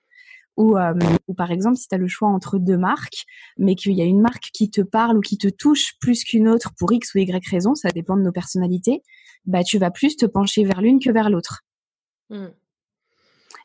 Ou, 0.58 0.77
euh, 0.77 0.93
ou 1.27 1.34
par 1.34 1.51
exemple, 1.51 1.77
si 1.77 1.88
tu 1.88 1.96
as 1.96 1.98
le 1.98 2.08
choix 2.08 2.27
entre 2.27 2.60
deux 2.60 2.77
marques, 2.77 3.25
mais 3.58 3.75
qu'il 3.75 3.93
y 3.93 4.01
a 4.01 4.05
une 4.05 4.22
marque 4.22 4.50
qui 4.53 4.70
te 4.70 4.81
parle 4.81 5.17
ou 5.17 5.22
qui 5.22 5.38
te 5.38 5.48
touche 5.48 5.93
plus 6.00 6.24
qu'une 6.24 6.48
autre 6.48 6.72
pour 6.77 6.91
X 6.91 7.15
ou 7.15 7.20
Y 7.20 7.48
raison, 7.50 7.74
ça 7.74 7.89
dépend 7.89 8.17
de 8.17 8.22
nos 8.22 8.31
personnalités, 8.31 9.01
bah 9.46 9.63
tu 9.63 9.77
vas 9.77 9.91
plus 9.91 10.17
te 10.17 10.25
pencher 10.25 10.63
vers 10.65 10.81
l'une 10.81 11.00
que 11.00 11.10
vers 11.10 11.29
l'autre. 11.29 11.62
Mmh. 12.29 12.48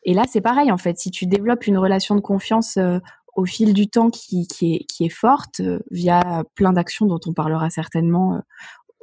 Et 0.05 0.15
là, 0.15 0.25
c'est 0.31 0.41
pareil, 0.41 0.71
en 0.71 0.79
fait. 0.79 0.99
Si 0.99 1.11
tu 1.11 1.27
développes 1.27 1.67
une 1.67 1.79
relation 1.79 2.15
de 2.15 2.21
confiance 2.21 2.77
euh, 2.77 3.01
au 3.35 3.45
fil 3.45 3.75
du 3.75 3.89
temps 3.89 4.09
qui, 4.09 4.47
qui, 4.47 4.77
est, 4.77 4.85
qui 4.85 5.05
est 5.05 5.11
forte, 5.11 5.61
euh, 5.61 5.81
via 5.91 6.45
plein 6.55 6.73
d'actions 6.73 7.07
dont 7.07 7.21
on 7.27 7.33
parlera 7.33 7.69
certainement 7.71 8.41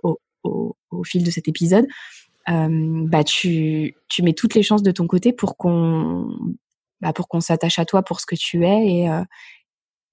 au, 0.01 0.17
au, 0.43 0.77
au, 0.91 1.03
fil 1.03 1.23
de 1.23 1.31
cet 1.31 1.49
épisode, 1.49 1.85
bah 2.47 3.23
tu, 3.23 3.95
tu 4.09 4.21
mets 4.21 4.33
toutes 4.33 4.53
les 4.53 4.63
chances 4.63 4.83
de 4.83 4.91
ton 4.91 5.07
côté 5.07 5.31
pour 5.31 5.55
qu'on 5.55 6.27
bah, 7.03 7.13
pour 7.13 7.27
qu'on 7.27 7.41
s'attache 7.41 7.77
à 7.77 7.85
toi 7.85 8.01
pour 8.01 8.19
ce 8.19 8.25
que 8.25 8.35
tu 8.35 8.65
es 8.65 8.87
et, 8.87 9.09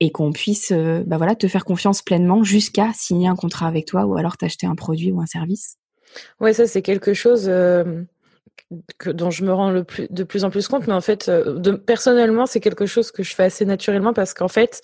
et 0.00 0.10
qu'on 0.10 0.32
puisse 0.32 0.72
bah 0.72 1.16
voilà 1.16 1.34
te 1.34 1.48
faire 1.48 1.64
confiance 1.64 2.02
pleinement 2.02 2.44
jusqu'à 2.44 2.92
signer 2.92 3.28
un 3.28 3.36
contrat 3.36 3.66
avec 3.66 3.86
toi 3.86 4.04
ou 4.04 4.16
alors 4.16 4.36
t'acheter 4.36 4.66
un 4.66 4.74
produit 4.74 5.12
ou 5.12 5.20
un 5.20 5.26
service. 5.26 5.78
Ouais, 6.40 6.52
ça 6.52 6.66
c'est 6.66 6.82
quelque 6.82 7.14
chose 7.14 7.46
euh, 7.48 8.02
que, 8.98 9.10
dont 9.10 9.30
je 9.30 9.44
me 9.44 9.52
rends 9.52 9.70
le 9.70 9.84
plus, 9.84 10.06
de 10.10 10.24
plus 10.24 10.44
en 10.44 10.50
plus 10.50 10.68
compte, 10.68 10.86
mais 10.86 10.92
en 10.92 11.00
fait, 11.00 11.28
euh, 11.28 11.76
personnellement, 11.76 12.46
c'est 12.46 12.60
quelque 12.60 12.86
chose 12.86 13.10
que 13.10 13.22
je 13.22 13.34
fais 13.34 13.44
assez 13.44 13.64
naturellement 13.64 14.12
parce 14.12 14.34
qu'en 14.34 14.48
fait, 14.48 14.82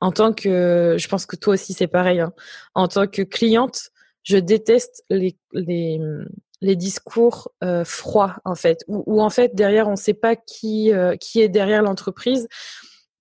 en 0.00 0.12
tant 0.12 0.32
que, 0.32 0.96
je 0.98 1.08
pense 1.08 1.26
que 1.26 1.36
toi 1.36 1.54
aussi 1.54 1.72
c'est 1.72 1.86
pareil, 1.86 2.20
hein, 2.20 2.32
en 2.74 2.88
tant 2.88 3.06
que 3.06 3.22
cliente, 3.22 3.90
je 4.22 4.36
déteste 4.36 5.04
les, 5.08 5.36
les 6.60 6.76
discours 6.76 7.50
euh, 7.62 7.84
froids 7.84 8.36
en 8.44 8.54
fait, 8.54 8.84
où, 8.88 9.22
en 9.22 9.30
fait 9.30 9.54
derrière 9.54 9.88
on 9.88 9.92
ne 9.92 9.96
sait 9.96 10.14
pas 10.14 10.36
qui 10.36 10.92
euh, 10.92 11.16
qui 11.16 11.40
est 11.40 11.48
derrière 11.48 11.82
l'entreprise, 11.82 12.48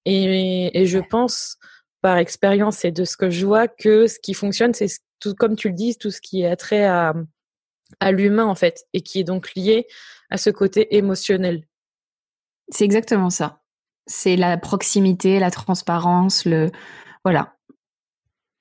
et, 0.06 0.80
et 0.80 0.86
je 0.86 1.00
pense 1.00 1.58
par 2.02 2.18
expérience 2.18 2.86
et 2.86 2.92
de 2.92 3.04
ce 3.04 3.18
que 3.18 3.30
je 3.30 3.46
vois 3.46 3.68
que 3.68 4.08
ce 4.08 4.20
qui 4.20 4.34
fonctionne, 4.34 4.74
c'est 4.74 4.88
tout 5.20 5.34
comme 5.34 5.56
tu 5.56 5.70
le 5.70 5.76
dis, 5.76 5.98
tout 5.98 6.12
ce 6.12 6.22
qui 6.22 6.42
est 6.42 6.48
attrait 6.48 6.86
à, 6.86 7.14
à 8.00 8.12
l'humain 8.12 8.46
en 8.46 8.56
fait 8.56 8.86
et 8.94 9.02
qui 9.02 9.20
est 9.20 9.24
donc 9.24 9.54
lié 9.56 9.88
à 10.30 10.38
ce 10.38 10.50
côté 10.50 10.96
émotionnel. 10.96 11.66
C'est 12.70 12.86
exactement 12.86 13.30
ça. 13.30 13.62
C'est 14.08 14.36
la 14.36 14.58
proximité, 14.58 15.40
la 15.40 15.52
transparence, 15.52 16.46
le 16.46 16.72
voilà, 17.24 17.56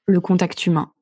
le 0.07 0.21
contact 0.21 0.66
humain. 0.66 0.93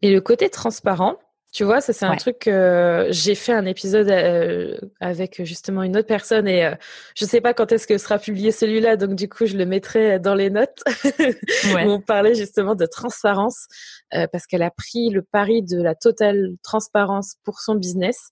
Et 0.00 0.10
le 0.10 0.20
côté 0.20 0.48
transparent, 0.50 1.18
tu 1.52 1.64
vois, 1.64 1.82
ça 1.82 1.92
c'est 1.92 2.06
un 2.06 2.16
truc 2.16 2.38
que 2.38 3.08
j'ai 3.10 3.34
fait 3.34 3.52
un 3.52 3.66
épisode 3.66 4.08
euh, 4.08 4.74
avec 5.00 5.44
justement 5.44 5.82
une 5.82 5.98
autre 5.98 6.06
personne 6.06 6.48
et 6.48 6.64
euh, 6.64 6.74
je 7.14 7.26
sais 7.26 7.42
pas 7.42 7.52
quand 7.52 7.70
est-ce 7.72 7.86
que 7.86 7.98
sera 7.98 8.18
publié 8.18 8.52
celui-là, 8.52 8.96
donc 8.96 9.14
du 9.14 9.28
coup 9.28 9.44
je 9.44 9.58
le 9.58 9.66
mettrai 9.66 10.18
dans 10.18 10.34
les 10.34 10.48
notes. 10.48 10.82
Où 11.18 11.76
on 11.76 12.00
parlait 12.00 12.34
justement 12.34 12.74
de 12.74 12.86
transparence 12.86 13.66
euh, 14.14 14.26
parce 14.32 14.46
qu'elle 14.46 14.62
a 14.62 14.70
pris 14.70 15.10
le 15.10 15.20
pari 15.20 15.62
de 15.62 15.82
la 15.82 15.94
totale 15.94 16.52
transparence 16.62 17.34
pour 17.44 17.60
son 17.60 17.74
business 17.74 18.30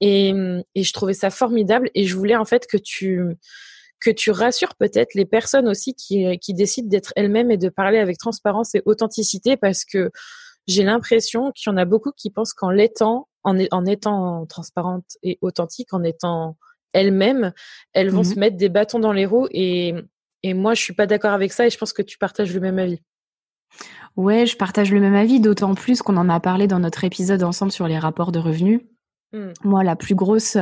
et, 0.00 0.32
et 0.76 0.84
je 0.84 0.92
trouvais 0.92 1.12
ça 1.12 1.30
formidable 1.30 1.90
et 1.96 2.06
je 2.06 2.16
voulais 2.16 2.36
en 2.36 2.44
fait 2.44 2.68
que 2.68 2.76
tu 2.76 3.36
que 4.00 4.10
tu 4.10 4.30
rassures 4.30 4.76
peut-être 4.76 5.14
les 5.14 5.26
personnes 5.26 5.68
aussi 5.68 5.94
qui, 5.94 6.38
qui 6.38 6.54
décident 6.54 6.88
d'être 6.88 7.12
elles-mêmes 7.16 7.50
et 7.50 7.58
de 7.58 7.68
parler 7.68 7.98
avec 7.98 8.16
transparence 8.16 8.76
et 8.76 8.82
authenticité 8.86 9.56
parce 9.56 9.84
que 9.84 10.10
j'ai 10.70 10.84
l'impression 10.84 11.52
qu'il 11.52 11.70
y 11.70 11.74
en 11.74 11.76
a 11.76 11.84
beaucoup 11.84 12.12
qui 12.16 12.30
pensent 12.30 12.52
qu'en 12.52 12.70
l'étant, 12.70 13.28
en, 13.42 13.58
en, 13.70 13.86
étant 13.86 14.46
transparente 14.46 15.16
et 15.22 15.38
authentique, 15.42 15.92
en 15.92 16.02
étant 16.02 16.56
elles-mêmes, 16.92 17.52
elles 17.92 18.10
vont 18.10 18.22
mmh 18.22 18.24
se 18.24 18.38
mettre 18.38 18.56
des 18.56 18.68
bâtons 18.68 18.98
dans 18.98 19.12
les 19.12 19.26
roues 19.26 19.48
et, 19.50 19.94
et 20.42 20.54
moi 20.54 20.74
je 20.74 20.82
suis 20.82 20.92
pas 20.92 21.06
d'accord 21.06 21.32
avec 21.32 21.52
ça 21.52 21.66
et 21.66 21.70
je 21.70 21.78
pense 21.78 21.92
que 21.92 22.02
tu 22.02 22.18
partages 22.18 22.52
le 22.52 22.60
même 22.60 22.78
avis. 22.78 23.00
Ouais, 24.16 24.46
je 24.46 24.56
partage 24.56 24.92
le 24.92 25.00
même 25.00 25.14
avis, 25.14 25.40
d'autant 25.40 25.74
plus 25.74 26.02
qu'on 26.02 26.16
en 26.16 26.28
a 26.28 26.40
parlé 26.40 26.66
dans 26.66 26.80
notre 26.80 27.04
épisode 27.04 27.42
ensemble 27.42 27.70
sur 27.70 27.86
les 27.86 27.98
rapports 27.98 28.32
de 28.32 28.40
revenus. 28.40 28.80
Mmh. 29.32 29.52
Moi, 29.62 29.84
la 29.84 29.94
plus 29.94 30.16
grosse, 30.16 30.56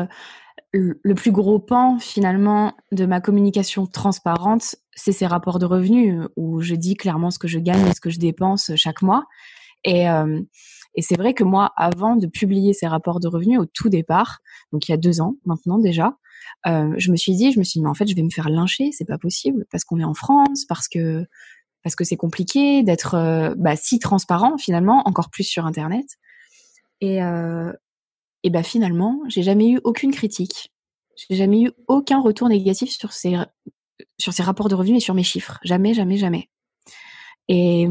le 0.72 1.14
plus 1.14 1.32
gros 1.32 1.58
pan 1.58 1.98
finalement 1.98 2.74
de 2.92 3.06
ma 3.06 3.20
communication 3.20 3.86
transparente, 3.86 4.76
c'est 4.94 5.12
ces 5.12 5.26
rapports 5.26 5.58
de 5.58 5.66
revenus 5.66 6.20
où 6.36 6.60
je 6.60 6.74
dis 6.74 6.94
clairement 6.94 7.30
ce 7.30 7.38
que 7.38 7.48
je 7.48 7.58
gagne 7.58 7.86
et 7.86 7.94
ce 7.94 8.00
que 8.00 8.10
je 8.10 8.18
dépense 8.18 8.72
chaque 8.76 9.02
mois. 9.02 9.24
Et, 9.84 10.08
euh, 10.08 10.40
et 10.94 11.02
c'est 11.02 11.16
vrai 11.16 11.34
que 11.34 11.44
moi, 11.44 11.72
avant 11.76 12.16
de 12.16 12.26
publier 12.26 12.72
ces 12.72 12.86
rapports 12.86 13.20
de 13.20 13.28
revenus 13.28 13.58
au 13.60 13.66
tout 13.66 13.88
départ, 13.88 14.40
donc 14.72 14.88
il 14.88 14.92
y 14.92 14.94
a 14.94 14.98
deux 14.98 15.20
ans 15.20 15.36
maintenant 15.44 15.78
déjà, 15.78 16.16
euh, 16.66 16.94
je 16.96 17.10
me 17.10 17.16
suis 17.16 17.34
dit, 17.34 17.52
je 17.52 17.58
me 17.58 17.64
suis 17.64 17.78
dit, 17.78 17.84
mais 17.84 17.90
en 17.90 17.94
fait, 17.94 18.06
je 18.06 18.14
vais 18.14 18.22
me 18.22 18.30
faire 18.30 18.48
lyncher, 18.48 18.90
c'est 18.92 19.04
pas 19.04 19.18
possible, 19.18 19.66
parce 19.70 19.84
qu'on 19.84 20.00
est 20.00 20.04
en 20.04 20.14
France, 20.14 20.64
parce 20.68 20.88
que 20.88 21.26
parce 21.84 21.94
que 21.94 22.04
c'est 22.04 22.16
compliqué 22.16 22.82
d'être 22.82 23.14
euh, 23.14 23.54
bah, 23.56 23.76
si 23.76 23.98
transparent 24.00 24.58
finalement, 24.58 25.02
encore 25.06 25.30
plus 25.30 25.44
sur 25.44 25.64
Internet. 25.66 26.06
Et 27.00 27.22
euh, 27.22 27.72
et 28.42 28.50
bah 28.50 28.62
finalement, 28.62 29.20
j'ai 29.28 29.42
jamais 29.42 29.70
eu 29.70 29.80
aucune 29.84 30.12
critique, 30.12 30.72
j'ai 31.16 31.36
jamais 31.36 31.62
eu 31.62 31.70
aucun 31.86 32.20
retour 32.20 32.48
négatif 32.48 32.90
sur 32.90 33.12
ces 33.12 33.36
sur 34.18 34.32
ces 34.32 34.42
rapports 34.42 34.68
de 34.68 34.74
revenus 34.74 34.98
et 34.98 35.04
sur 35.04 35.14
mes 35.14 35.22
chiffres, 35.22 35.58
jamais, 35.62 35.94
jamais, 35.94 36.16
jamais. 36.16 36.48
Et 37.48 37.88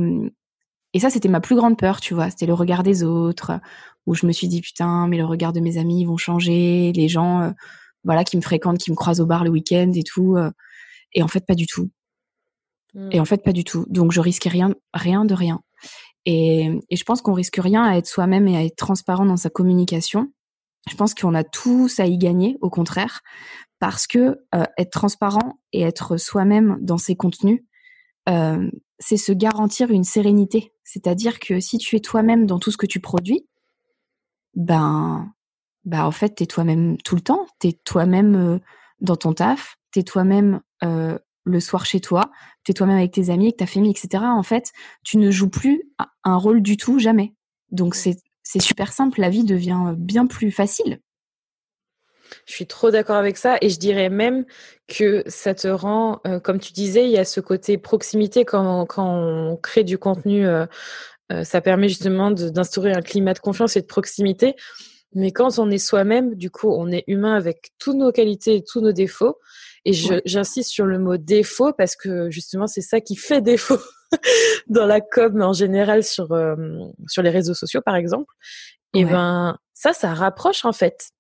et 0.94 1.00
ça, 1.00 1.10
c'était 1.10 1.30
ma 1.30 1.42
plus 1.42 1.56
grande 1.56 1.78
peur, 1.78 2.00
tu 2.00 2.14
vois. 2.14 2.30
C'était 2.30 2.46
le 2.46 2.54
regard 2.54 2.84
des 2.84 3.04
autres, 3.04 3.60
où 4.06 4.16
je 4.16 4.26
me 4.26 4.32
suis 4.32 4.48
dit, 4.48 4.62
putain, 4.62 5.08
mais 5.08 5.18
le 5.18 5.26
regard 5.26 5.54
de 5.54 5.60
mes 5.60 5.78
amis 5.78 6.06
vont 6.06 6.18
changer, 6.18 6.94
les 6.94 7.10
gens, 7.10 7.42
euh, 7.42 7.52
voilà, 8.04 8.24
qui 8.24 8.38
me 8.38 8.42
fréquentent, 8.42 8.78
qui 8.78 8.92
me 8.92 8.96
croisent 8.96 9.22
au 9.22 9.26
bar 9.26 9.44
le 9.44 9.50
week-end 9.50 9.92
et 9.94 10.04
tout. 10.04 10.38
Euh. 10.38 10.50
et 11.14 11.22
en 11.22 11.28
fait, 11.28 11.46
pas 11.46 11.56
du 11.56 11.68
tout. 11.68 11.90
Mmh. 12.94 13.10
Et 13.12 13.20
en 13.20 13.26
fait, 13.26 13.44
pas 13.44 13.52
du 13.52 13.64
tout. 13.64 13.86
Donc, 13.90 14.12
je 14.12 14.22
risquais 14.22 14.50
rien, 14.50 14.74
rien 14.94 15.26
de 15.26 15.34
rien. 15.34 15.62
Et, 16.26 16.80
et 16.90 16.96
je 16.96 17.04
pense 17.04 17.22
qu'on 17.22 17.34
risque 17.34 17.60
rien 17.62 17.84
à 17.84 17.98
être 17.98 18.08
soi-même 18.08 18.48
et 18.48 18.58
à 18.58 18.64
être 18.64 18.78
transparent 18.78 19.26
dans 19.26 19.38
sa 19.38 19.50
communication. 19.50 20.32
Je 20.90 20.96
pense 20.96 21.14
qu'on 21.14 21.36
a 21.36 21.44
tous 21.44 22.00
à 22.00 22.06
y 22.06 22.18
gagner, 22.18 22.58
au 22.62 22.70
contraire, 22.70 23.22
parce 23.80 24.08
que 24.08 24.40
euh, 24.56 24.64
être 24.78 24.92
transparent 24.92 25.60
et 25.74 25.82
être 25.82 26.16
soi-même 26.18 26.78
dans 26.82 26.98
ses 26.98 27.16
contenus, 27.16 27.62
c'est 29.00 29.16
se 29.16 29.32
garantir 29.32 29.90
une 29.90 30.04
sérénité. 30.04 30.74
C'est-à-dire 30.88 31.40
que 31.40 31.60
si 31.60 31.78
tu 31.78 31.98
es 31.98 32.00
toi-même 32.00 32.46
dans 32.46 32.60
tout 32.60 32.72
ce 32.72 32.78
que 32.78 32.86
tu 32.86 33.02
produis, 33.02 33.46
ben, 34.56 35.34
ben 35.84 36.06
en 36.06 36.12
fait, 36.12 36.36
tu 36.36 36.44
es 36.44 36.46
toi-même 36.46 36.98
tout 37.04 37.16
le 37.16 37.22
temps. 37.22 37.46
Tu 37.60 37.68
es 37.68 37.74
toi-même 37.74 38.36
euh, 38.36 38.60
dans 39.02 39.18
ton 39.18 39.34
taf, 39.34 39.76
tu 39.92 40.00
es 40.00 40.04
toi-même 40.04 40.62
euh, 40.86 41.20
le 41.44 41.60
soir 41.60 41.86
chez 41.86 42.00
toi, 42.00 42.32
tu 42.64 42.72
es 42.72 42.74
toi-même 42.74 42.96
avec 42.96 43.12
tes 43.12 43.30
amis, 43.30 43.48
avec 43.48 43.58
ta 43.58 43.66
famille, 43.66 43.92
etc. 43.92 44.24
En 44.24 44.44
fait, 44.44 44.72
tu 45.04 45.18
ne 45.18 45.30
joues 45.30 45.50
plus 45.50 45.84
un 46.24 46.38
rôle 46.38 46.62
du 46.62 46.78
tout, 46.78 47.00
jamais. 47.00 47.36
Donc 47.70 47.94
c'est 47.94 48.22
super 48.62 48.94
simple, 48.94 49.20
la 49.20 49.30
vie 49.30 49.44
devient 49.44 49.94
bien 49.98 50.26
plus 50.26 50.52
facile. 50.52 51.02
Je 52.46 52.54
suis 52.54 52.68
trop 52.68 52.92
d'accord 52.92 53.16
avec 53.16 53.38
ça 53.38 53.58
et 53.62 53.70
je 53.70 53.80
dirais 53.80 54.10
même 54.10 54.46
que 54.88 55.24
ça 55.28 55.54
te 55.54 55.68
rend, 55.68 56.22
euh, 56.26 56.40
comme 56.40 56.60
tu 56.60 56.74
disais, 56.74 57.06
il 57.06 57.12
y 57.12 57.18
a 57.18 57.26
ce 57.26 57.40
côté 57.40 57.78
proximité 57.78 58.46
quand, 58.46 58.86
quand 58.86 59.06
on 59.06 59.58
crée 59.58 59.84
du 59.84 59.98
contenu, 59.98 60.46
euh, 60.48 60.66
euh, 61.32 61.44
ça 61.44 61.62
permet 61.62 61.90
justement 61.90 62.32
d'instaurer 62.32 62.94
un 62.94 63.02
climat 63.02 63.34
de 63.34 63.40
confiance 63.40 63.76
et 63.76 63.82
de 63.82 63.86
proximité. 63.86 64.56
Mais 65.14 65.32
quand 65.32 65.60
on 65.60 65.70
est 65.70 65.78
soi-même, 65.78 66.36
du 66.36 66.50
coup, 66.50 66.70
on 66.70 66.92
est 66.92 67.04
humain 67.08 67.36
avec 67.36 67.72
toutes 67.80 67.96
nos 67.96 68.12
qualités 68.12 68.56
et 68.56 68.64
tous 68.64 68.82
nos 68.82 68.92
défauts. 68.92 69.38
Et 69.86 69.94
j'insiste 70.26 70.70
sur 70.70 70.86
le 70.86 71.00
mot 71.00 71.16
défaut 71.16 71.72
parce 71.72 71.96
que 71.96 72.30
justement, 72.30 72.68
c'est 72.68 72.82
ça 72.82 73.00
qui 73.00 73.16
fait 73.16 73.42
défaut 73.42 73.80
dans 74.68 74.86
la 74.86 75.00
com 75.00 75.42
en 75.42 75.54
général 75.54 76.04
sur, 76.04 76.28
sur 77.08 77.22
les 77.22 77.30
réseaux 77.30 77.54
sociaux, 77.54 77.82
par 77.82 77.96
exemple. 77.96 78.34
Et 78.94 79.06
ben, 79.06 79.58
ça, 79.74 79.94
ça 79.94 80.14
rapproche 80.14 80.66
en 80.66 80.74
fait. 80.74 81.12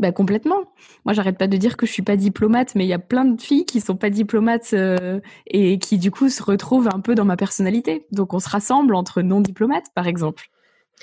Bah 0.00 0.12
complètement. 0.12 0.62
Moi, 1.04 1.12
j'arrête 1.12 1.36
pas 1.36 1.46
de 1.46 1.58
dire 1.58 1.76
que 1.76 1.84
je 1.84 1.92
suis 1.92 2.02
pas 2.02 2.16
diplomate, 2.16 2.74
mais 2.74 2.86
il 2.86 2.88
y 2.88 2.94
a 2.94 2.98
plein 2.98 3.26
de 3.26 3.38
filles 3.38 3.66
qui 3.66 3.82
sont 3.82 3.96
pas 3.96 4.08
diplomates 4.08 4.72
euh, 4.72 5.20
et 5.46 5.78
qui 5.78 5.98
du 5.98 6.10
coup 6.10 6.30
se 6.30 6.42
retrouvent 6.42 6.88
un 6.90 7.00
peu 7.00 7.14
dans 7.14 7.26
ma 7.26 7.36
personnalité. 7.36 8.06
Donc 8.10 8.32
on 8.32 8.38
se 8.38 8.48
rassemble 8.48 8.94
entre 8.94 9.20
non 9.20 9.42
diplomates, 9.42 9.92
par 9.94 10.06
exemple. 10.06 10.48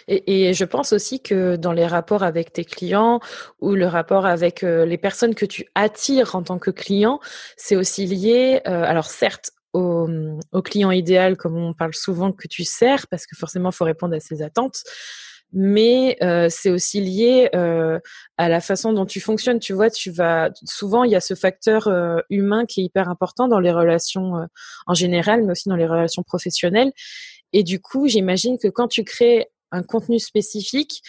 Et, 0.08 0.54
je 0.54 0.66
pense 0.66 0.94
aussi 0.94 1.22
que 1.22 1.58
dans 1.58 1.74
les 1.74 1.86
rapports 1.86 2.24
avec 2.24 2.54
tes 2.54 2.66
clients 2.66 3.20
ou 3.62 3.74
le 3.74 3.86
rapport 3.86 4.26
avec 4.26 4.64
euh, 4.64 4.86
les 4.86 4.98
personnes 4.98 5.36
que 5.36 5.46
tu 5.46 5.66
attires 5.76 6.36
en 6.36 6.42
tant 6.42 6.58
que 6.58 6.72
client, 6.72 7.20
c'est 7.56 7.76
aussi 7.76 8.06
lié, 8.08 8.62
euh, 8.68 8.84
alors 8.84 9.06
certes, 9.06 9.52
au, 9.74 10.08
au, 10.54 10.62
client 10.64 10.92
idéal, 10.92 11.38
comme 11.38 11.58
on 11.58 11.74
parle 11.74 11.94
souvent 11.94 12.32
que 12.32 12.48
tu 12.48 12.64
sers, 12.64 13.08
parce 13.08 13.28
que 13.28 13.36
forcément, 13.36 13.70
il 13.70 13.76
faut 13.76 13.86
répondre 13.86 14.16
à 14.16 14.20
ses 14.20 14.42
attentes 14.42 14.84
mais 15.54 16.18
euh, 16.22 16.48
c'est 16.50 16.70
aussi 16.70 17.00
lié 17.00 17.50
euh, 17.56 18.00
à 18.38 18.50
la 18.50 18.60
façon 18.60 18.94
dont 18.94 19.06
tu 19.06 19.20
fonctionnes. 19.20 19.60
Tu 19.60 19.74
vois, 19.74 19.90
tu 19.90 20.12
vas 20.12 20.52
souvent 20.66 21.04
il 21.04 21.12
y 21.12 21.16
a 21.16 21.22
ce 21.22 21.36
facteur 21.36 21.88
euh, 21.88 22.20
humain 22.30 22.66
qui 22.66 22.82
est 22.82 22.84
hyper 22.84 23.10
important 23.10 23.48
dans 23.48 23.60
les 23.60 23.72
relations 23.72 24.38
euh, 24.38 24.46
en 24.88 24.94
général, 24.94 25.44
mais 25.44 25.52
aussi 25.52 25.70
dans 25.70 25.76
les 25.76 25.88
relations 25.88 26.24
professionnelles. 26.24 26.92
Et 27.54 27.64
du 27.64 27.80
coup, 27.80 28.08
j'imagine 28.08 28.58
que 28.58 28.68
quand 28.68 28.88
tu 28.88 29.04
crées 29.04 29.48
un 29.72 29.84
contenu 29.84 30.20
spécifique, 30.20 31.02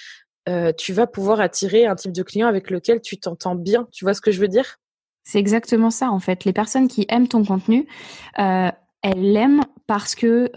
euh, 0.48 0.72
tu 0.72 0.92
vas 0.92 1.06
pouvoir 1.06 1.40
attirer 1.40 1.86
un 1.86 1.96
type 1.96 2.12
de 2.12 2.22
client 2.22 2.46
avec 2.46 2.70
lequel 2.70 3.00
tu 3.00 3.18
t'entends 3.18 3.56
bien. 3.56 3.88
Tu 3.92 4.04
vois 4.04 4.14
ce 4.14 4.20
que 4.20 4.30
je 4.30 4.40
veux 4.40 4.48
dire? 4.48 4.76
C'est 5.24 5.38
exactement 5.38 5.90
ça 5.90 6.10
en 6.10 6.20
fait. 6.20 6.44
Les 6.44 6.54
personnes 6.54 6.88
qui 6.88 7.04
aiment 7.10 7.28
ton 7.28 7.44
contenu, 7.44 7.86
elles 8.38 8.72
l'aiment 9.14 9.60
parce 9.86 10.14
que 10.14 10.50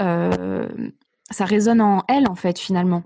ça 1.30 1.46
résonne 1.46 1.82
en 1.82 2.04
elles 2.08 2.30
en 2.30 2.36
fait 2.36 2.58
finalement. 2.58 3.04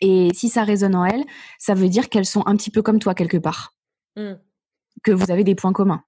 Et 0.00 0.30
si 0.34 0.48
ça 0.48 0.64
résonne 0.64 0.94
en 0.94 1.04
elles, 1.04 1.24
ça 1.58 1.74
veut 1.74 1.88
dire 1.88 2.08
qu'elles 2.08 2.26
sont 2.26 2.42
un 2.46 2.56
petit 2.56 2.70
peu 2.70 2.82
comme 2.82 2.98
toi 2.98 3.14
quelque 3.14 3.38
part. 3.38 3.74
Mmh. 4.16 4.32
que 5.04 5.12
vous 5.12 5.30
avez 5.30 5.44
des 5.44 5.54
points 5.54 5.72
communs. 5.72 6.02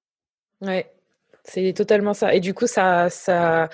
Ouais, 0.61 0.93
c'est 1.45 1.73
totalement 1.75 2.13
ça. 2.13 2.35
Et 2.35 2.41
du 2.41 2.55
coup, 2.55 2.67
ça, 2.67 3.09
ça, 3.09 3.69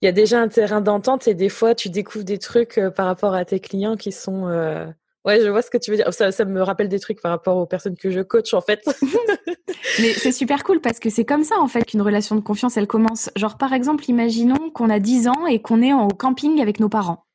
il 0.00 0.06
y 0.06 0.08
a 0.08 0.12
déjà 0.12 0.40
un 0.40 0.48
terrain 0.48 0.80
d'entente 0.80 1.28
et 1.28 1.34
des 1.34 1.48
fois, 1.48 1.74
tu 1.74 1.90
découvres 1.90 2.24
des 2.24 2.38
trucs 2.38 2.78
euh, 2.78 2.90
par 2.90 3.06
rapport 3.06 3.34
à 3.34 3.44
tes 3.44 3.60
clients 3.60 3.96
qui 3.96 4.12
sont. 4.12 4.48
Euh, 4.48 4.86
ouais, 5.26 5.42
je 5.42 5.48
vois 5.48 5.62
ce 5.62 5.70
que 5.70 5.78
tu 5.78 5.90
veux 5.90 5.98
dire. 5.98 6.12
Ça, 6.12 6.32
ça 6.32 6.44
me 6.44 6.62
rappelle 6.62 6.88
des 6.88 7.00
trucs 7.00 7.20
par 7.20 7.30
rapport 7.30 7.58
aux 7.58 7.66
personnes 7.66 7.96
que 7.96 8.10
je 8.10 8.20
coach, 8.20 8.54
en 8.54 8.62
fait. 8.62 8.82
Mais 10.00 10.12
c'est 10.14 10.32
super 10.32 10.64
cool 10.64 10.80
parce 10.80 11.00
que 11.00 11.10
c'est 11.10 11.24
comme 11.24 11.44
ça, 11.44 11.58
en 11.58 11.68
fait, 11.68 11.84
qu'une 11.84 12.02
relation 12.02 12.34
de 12.34 12.40
confiance, 12.40 12.76
elle 12.76 12.86
commence. 12.86 13.30
Genre, 13.36 13.58
par 13.58 13.74
exemple, 13.74 14.04
imaginons 14.08 14.70
qu'on 14.70 14.88
a 14.88 15.00
10 15.00 15.28
ans 15.28 15.46
et 15.46 15.60
qu'on 15.60 15.82
est 15.82 15.92
en 15.92 16.08
camping 16.08 16.62
avec 16.62 16.80
nos 16.80 16.88
parents. 16.88 17.25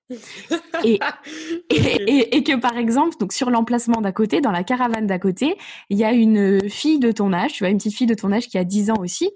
Et, 0.84 1.00
et, 1.70 2.38
et, 2.38 2.44
que 2.44 2.60
par 2.60 2.78
exemple, 2.78 3.18
donc 3.20 3.34
sur 3.34 3.50
l'emplacement 3.50 4.02
d'à 4.02 4.12
côté, 4.12 4.42
dans 4.42 4.52
la 4.52 4.64
caravane 4.64 5.08
d'à 5.08 5.20
côté, 5.20 5.58
il 5.90 5.98
y 5.98 6.04
a 6.04 6.12
une 6.12 6.70
fille 6.70 7.00
de 7.00 7.12
ton 7.12 7.34
âge, 7.34 7.54
tu 7.54 7.64
vois, 7.64 7.70
une 7.70 7.78
petite 7.78 7.96
fille 7.96 8.08
de 8.08 8.14
ton 8.14 8.32
âge 8.32 8.48
qui 8.48 8.58
a 8.58 8.64
10 8.64 8.92
ans 8.92 9.00
aussi. 9.00 9.32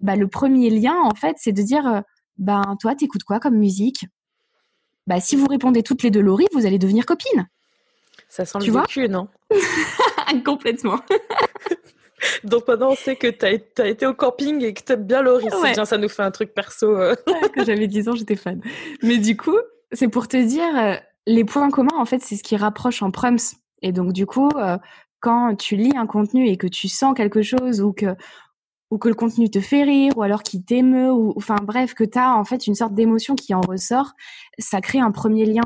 Bah, 0.00 0.16
le 0.16 0.28
premier 0.28 0.70
lien, 0.70 0.96
en 1.02 1.14
fait, 1.14 1.36
c'est 1.38 1.52
de 1.52 1.62
dire, 1.62 2.02
ben 2.38 2.76
toi, 2.80 2.94
t'écoutes 2.94 3.24
quoi 3.24 3.38
comme 3.38 3.56
musique? 3.56 4.06
Bah 5.06 5.20
si 5.20 5.36
vous 5.36 5.46
répondez 5.46 5.82
toutes 5.82 6.02
les 6.02 6.10
deux 6.10 6.20
Laurie, 6.20 6.46
vous 6.52 6.66
allez 6.66 6.78
devenir 6.78 7.04
copines. 7.06 7.48
Ça 8.28 8.44
sent 8.44 8.58
tu 8.60 8.70
le 8.70 8.80
vécu, 8.80 9.08
non? 9.08 9.28
Complètement. 10.44 11.00
Donc 12.44 12.68
maintenant, 12.68 12.90
on 12.90 12.94
sait 12.94 13.16
que 13.16 13.26
tu 13.26 13.44
as, 13.44 13.86
été 13.88 14.06
au 14.06 14.14
camping 14.14 14.62
et 14.62 14.72
que 14.72 14.82
tu 14.84 14.92
aimes 14.92 15.04
bien 15.04 15.22
Laurie. 15.22 15.48
C'est 15.50 15.72
bien, 15.72 15.84
ça 15.84 15.98
nous 15.98 16.08
fait 16.08 16.22
un 16.22 16.30
truc 16.30 16.54
perso. 16.54 16.96
Euh. 16.96 17.16
j'avais 17.56 17.88
10 17.88 18.08
ans, 18.08 18.14
j'étais 18.14 18.36
fan. 18.36 18.60
Mais 19.02 19.18
du 19.18 19.36
coup, 19.36 19.56
c'est 19.92 20.08
pour 20.08 20.28
te 20.28 20.36
dire, 20.36 20.76
euh, 20.76 20.96
les 21.26 21.44
points 21.44 21.70
communs, 21.70 21.98
en 21.98 22.04
fait, 22.04 22.20
c'est 22.20 22.36
ce 22.36 22.42
qui 22.42 22.56
rapproche 22.56 23.02
en 23.02 23.10
prums. 23.10 23.54
Et 23.82 23.92
donc, 23.92 24.12
du 24.12 24.26
coup, 24.26 24.48
euh, 24.56 24.78
quand 25.20 25.56
tu 25.56 25.76
lis 25.76 25.96
un 25.96 26.06
contenu 26.06 26.48
et 26.48 26.56
que 26.56 26.66
tu 26.66 26.88
sens 26.88 27.14
quelque 27.14 27.42
chose 27.42 27.80
ou 27.80 27.92
que 27.92 28.14
ou 28.90 28.98
que 28.98 29.08
le 29.08 29.14
contenu 29.14 29.48
te 29.48 29.60
fait 29.60 29.84
rire, 29.84 30.12
ou 30.16 30.22
alors 30.22 30.42
qu'il 30.42 30.64
t'émeut, 30.64 31.12
ou 31.12 31.32
enfin 31.36 31.56
bref, 31.62 31.94
que 31.94 32.02
tu 32.02 32.18
as 32.18 32.36
en 32.36 32.44
fait 32.44 32.66
une 32.66 32.74
sorte 32.74 32.92
d'émotion 32.92 33.36
qui 33.36 33.54
en 33.54 33.60
ressort, 33.60 34.14
ça 34.58 34.80
crée 34.80 34.98
un 34.98 35.12
premier 35.12 35.46
lien. 35.46 35.62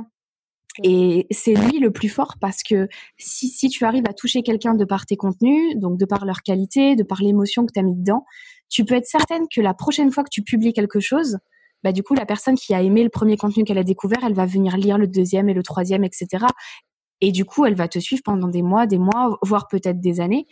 Et 0.83 1.27
c'est 1.31 1.55
lui 1.55 1.79
le 1.79 1.91
plus 1.91 2.09
fort 2.09 2.35
parce 2.41 2.63
que 2.63 2.89
si, 3.17 3.49
si 3.49 3.69
tu 3.69 3.85
arrives 3.85 4.05
à 4.09 4.13
toucher 4.13 4.43
quelqu'un 4.43 4.75
de 4.75 4.85
par 4.85 5.07
tes 5.07 5.17
contenus, 5.17 5.77
donc 5.77 5.99
de 5.99 6.05
par 6.05 6.27
leur 6.27 6.43
qualité, 6.43 6.97
de 6.97 7.03
par 7.05 7.23
l'émotion 7.23 7.65
que 7.65 7.73
tu 7.73 7.81
as 7.81 7.83
mis 7.83 7.95
dedans, 7.95 8.25
tu 8.69 8.85
peux 8.85 8.95
être 8.95 9.07
certaine 9.07 9.47
que 9.49 9.61
la 9.61 9.73
prochaine 9.73 10.11
fois 10.11 10.25
que 10.25 10.31
tu 10.31 10.43
publies 10.43 10.73
quelque 10.73 11.01
chose, 11.01 11.39
bah 11.85 11.93
du 11.93 12.03
coup 12.03 12.15
la 12.15 12.25
personne 12.25 12.57
qui 12.57 12.75
a 12.75 12.83
aimé 12.83 13.05
le 13.05 13.11
premier 13.11 13.37
contenu 13.37 13.63
qu'elle 13.63 13.79
a 13.79 13.85
découvert, 13.85 14.25
elle 14.25 14.33
va 14.33 14.47
venir 14.47 14.77
lire 14.77 14.97
le 14.97 15.07
deuxième 15.07 15.51
et 15.51 15.55
le 15.55 15.63
troisième, 15.63 16.03
etc. 16.03 16.47
Et 17.21 17.31
du 17.31 17.45
coup, 17.45 17.65
elle 17.65 17.75
va 17.75 17.89
te 17.89 17.99
suivre 17.99 18.23
pendant 18.25 18.49
des 18.49 18.63
mois, 18.63 18.87
des 18.87 18.99
mois, 18.99 19.39
voire 19.43 19.69
peut-être 19.69 20.01
des 20.01 20.21
années. 20.21 20.47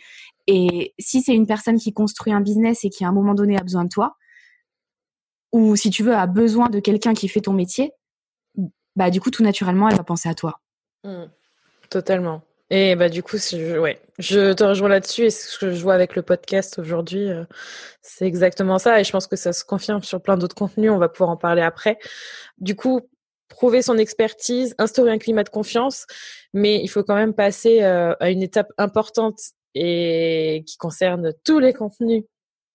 Et 0.47 0.93
si 0.99 1.21
c'est 1.21 1.33
une 1.33 1.47
personne 1.47 1.77
qui 1.77 1.91
construit 1.91 2.31
un 2.31 2.39
business 2.39 2.85
et 2.85 2.89
qui 2.89 3.03
à 3.03 3.09
un 3.09 3.11
moment 3.11 3.33
donné 3.33 3.57
a 3.57 3.63
besoin 3.63 3.83
de 3.83 3.89
toi, 3.89 4.15
ou 5.51 5.75
si 5.75 5.89
tu 5.89 6.03
veux 6.03 6.15
a 6.15 6.27
besoin 6.27 6.69
de 6.69 6.79
quelqu'un 6.79 7.13
qui 7.13 7.27
fait 7.27 7.41
ton 7.41 7.53
métier, 7.53 7.91
bah 8.95 9.09
du 9.09 9.19
coup 9.19 9.31
tout 9.31 9.43
naturellement 9.43 9.89
elle 9.89 9.97
va 9.97 10.03
penser 10.03 10.29
à 10.29 10.35
toi. 10.35 10.61
Mmh. 11.03 11.25
totalement. 11.89 12.43
Et 12.75 12.95
bah 12.95 13.07
du 13.07 13.21
coup, 13.21 13.37
je, 13.37 13.77
ouais, 13.77 14.01
je 14.17 14.51
te 14.51 14.63
rejoins 14.63 14.89
là-dessus 14.89 15.25
et 15.25 15.29
ce 15.29 15.59
que 15.59 15.71
je 15.71 15.83
vois 15.83 15.93
avec 15.93 16.15
le 16.15 16.23
podcast 16.23 16.79
aujourd'hui, 16.79 17.29
euh, 17.29 17.43
c'est 18.01 18.25
exactement 18.25 18.79
ça. 18.79 18.99
Et 18.99 19.03
je 19.03 19.11
pense 19.11 19.27
que 19.27 19.35
ça 19.35 19.53
se 19.53 19.63
confirme 19.63 20.01
sur 20.01 20.19
plein 20.23 20.37
d'autres 20.37 20.55
contenus. 20.55 20.89
On 20.89 20.97
va 20.97 21.07
pouvoir 21.07 21.29
en 21.29 21.37
parler 21.37 21.61
après. 21.61 21.99
Du 22.57 22.75
coup, 22.75 23.01
prouver 23.47 23.83
son 23.83 23.99
expertise, 23.99 24.73
instaurer 24.79 25.11
un 25.11 25.19
climat 25.19 25.43
de 25.43 25.49
confiance, 25.49 26.07
mais 26.51 26.81
il 26.83 26.87
faut 26.87 27.03
quand 27.03 27.13
même 27.13 27.35
passer 27.35 27.83
euh, 27.83 28.15
à 28.19 28.31
une 28.31 28.41
étape 28.41 28.71
importante 28.79 29.39
et 29.75 30.63
qui 30.65 30.77
concerne 30.77 31.31
tous 31.43 31.59
les 31.59 31.73
contenus 31.73 32.23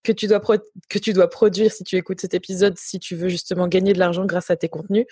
que 0.04 0.12
tu 0.12 0.28
dois 0.28 0.40
que 0.88 0.98
tu 1.00 1.12
dois 1.12 1.28
produire 1.28 1.72
si 1.72 1.82
tu 1.82 1.96
écoutes 1.96 2.20
cet 2.20 2.34
épisode 2.34 2.78
si 2.78 3.00
tu 3.00 3.16
veux 3.16 3.28
justement 3.28 3.66
gagner 3.66 3.94
de 3.94 3.98
l'argent 3.98 4.26
grâce 4.26 4.48
à 4.48 4.56
tes 4.56 4.68
contenus, 4.68 5.06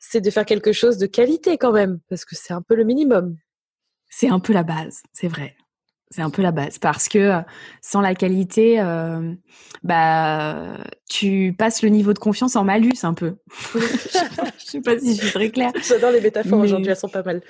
c'est 0.00 0.20
de 0.20 0.30
faire 0.32 0.46
quelque 0.46 0.72
chose 0.72 0.98
de 0.98 1.06
qualité 1.06 1.58
quand 1.58 1.70
même 1.70 2.00
parce 2.08 2.24
que 2.24 2.34
c'est 2.34 2.52
un 2.52 2.62
peu 2.62 2.74
le 2.74 2.82
minimum. 2.82 3.36
C'est 4.14 4.28
un 4.28 4.40
peu 4.40 4.52
la 4.52 4.62
base, 4.62 5.02
c'est 5.14 5.26
vrai. 5.26 5.56
C'est 6.10 6.20
un 6.20 6.28
peu 6.28 6.42
la 6.42 6.52
base 6.52 6.78
parce 6.78 7.08
que 7.08 7.18
euh, 7.18 7.40
sans 7.80 8.02
la 8.02 8.14
qualité, 8.14 8.78
euh, 8.78 9.32
bah 9.82 10.76
tu 11.08 11.54
passes 11.56 11.82
le 11.82 11.88
niveau 11.88 12.12
de 12.12 12.18
confiance 12.18 12.54
en 12.54 12.62
malus 12.62 13.04
un 13.04 13.14
peu. 13.14 13.36
je 13.74 13.78
sais 14.58 14.82
pas 14.82 14.98
si 14.98 15.16
je 15.16 15.22
suis 15.22 15.32
très 15.32 15.50
claire. 15.50 15.72
J'adore 15.88 16.10
les 16.10 16.20
métaphores 16.20 16.60
aujourd'hui, 16.60 16.90
elles 16.90 16.96
sont 16.96 17.08
pas 17.08 17.22
mal. 17.22 17.40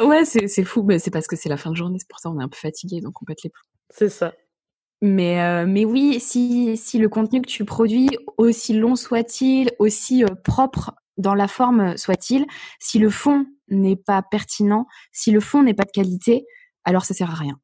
Ouais, 0.00 0.24
c'est 0.24 0.62
fou, 0.62 0.84
mais 0.84 1.00
c'est 1.00 1.10
parce 1.10 1.26
que 1.26 1.34
c'est 1.34 1.48
la 1.48 1.56
fin 1.56 1.72
de 1.72 1.76
journée, 1.76 1.98
c'est 1.98 2.08
pour 2.08 2.20
ça 2.20 2.30
on 2.30 2.38
est 2.38 2.44
un 2.44 2.48
peu 2.48 2.56
fatigué, 2.56 3.00
donc 3.00 3.20
on 3.20 3.24
pète 3.24 3.42
les 3.42 3.50
plombs. 3.50 3.68
C'est 3.90 4.08
ça. 4.08 4.32
Mais, 5.00 5.42
euh, 5.42 5.66
mais 5.66 5.84
oui, 5.84 6.20
si, 6.20 6.76
si 6.76 6.98
le 6.98 7.08
contenu 7.08 7.42
que 7.42 7.48
tu 7.48 7.64
produis, 7.64 8.10
aussi 8.36 8.74
long 8.74 8.94
soit-il, 8.94 9.72
aussi 9.80 10.24
propre 10.44 10.94
dans 11.16 11.34
la 11.34 11.48
forme 11.48 11.96
soit-il, 11.96 12.46
si 12.80 12.98
le 12.98 13.10
fond 13.10 13.46
n'est 13.68 13.96
pas 13.96 14.22
pertinent, 14.22 14.86
si 15.12 15.30
le 15.30 15.40
fond 15.40 15.62
n'est 15.62 15.74
pas 15.74 15.84
de 15.84 15.90
qualité, 15.90 16.44
alors 16.84 17.04
ça 17.04 17.14
sert 17.14 17.30
à 17.30 17.34
rien. 17.34 17.58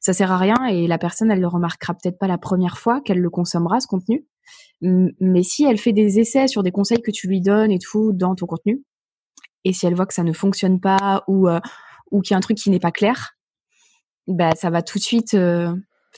Ça 0.00 0.12
sert 0.12 0.30
à 0.30 0.38
rien 0.38 0.56
et 0.66 0.86
la 0.86 0.98
personne 0.98 1.30
elle 1.30 1.40
le 1.40 1.48
remarquera 1.48 1.94
peut-être 1.94 2.18
pas 2.18 2.28
la 2.28 2.38
première 2.38 2.78
fois 2.78 3.00
qu'elle 3.00 3.18
le 3.18 3.30
consommera 3.30 3.80
ce 3.80 3.88
contenu. 3.88 4.24
Mais 4.80 5.42
si 5.42 5.64
elle 5.64 5.78
fait 5.78 5.92
des 5.92 6.20
essais 6.20 6.46
sur 6.46 6.62
des 6.62 6.70
conseils 6.70 7.02
que 7.02 7.10
tu 7.10 7.26
lui 7.26 7.40
donnes 7.40 7.72
et 7.72 7.78
tout 7.78 8.12
dans 8.12 8.34
ton 8.34 8.46
contenu 8.46 8.82
et 9.64 9.72
si 9.72 9.86
elle 9.86 9.94
voit 9.94 10.06
que 10.06 10.14
ça 10.14 10.22
ne 10.22 10.32
fonctionne 10.32 10.80
pas 10.80 11.24
ou 11.28 11.48
euh, 11.48 11.60
ou 12.10 12.20
qu'il 12.20 12.32
y 12.32 12.34
a 12.34 12.38
un 12.38 12.40
truc 12.40 12.56
qui 12.56 12.70
n'est 12.70 12.80
pas 12.80 12.92
clair 12.92 13.36
bah 14.26 14.52
ça 14.54 14.70
va 14.70 14.82
tout 14.82 14.98
de 14.98 15.02
suite 15.02 15.34
euh, 15.34 15.74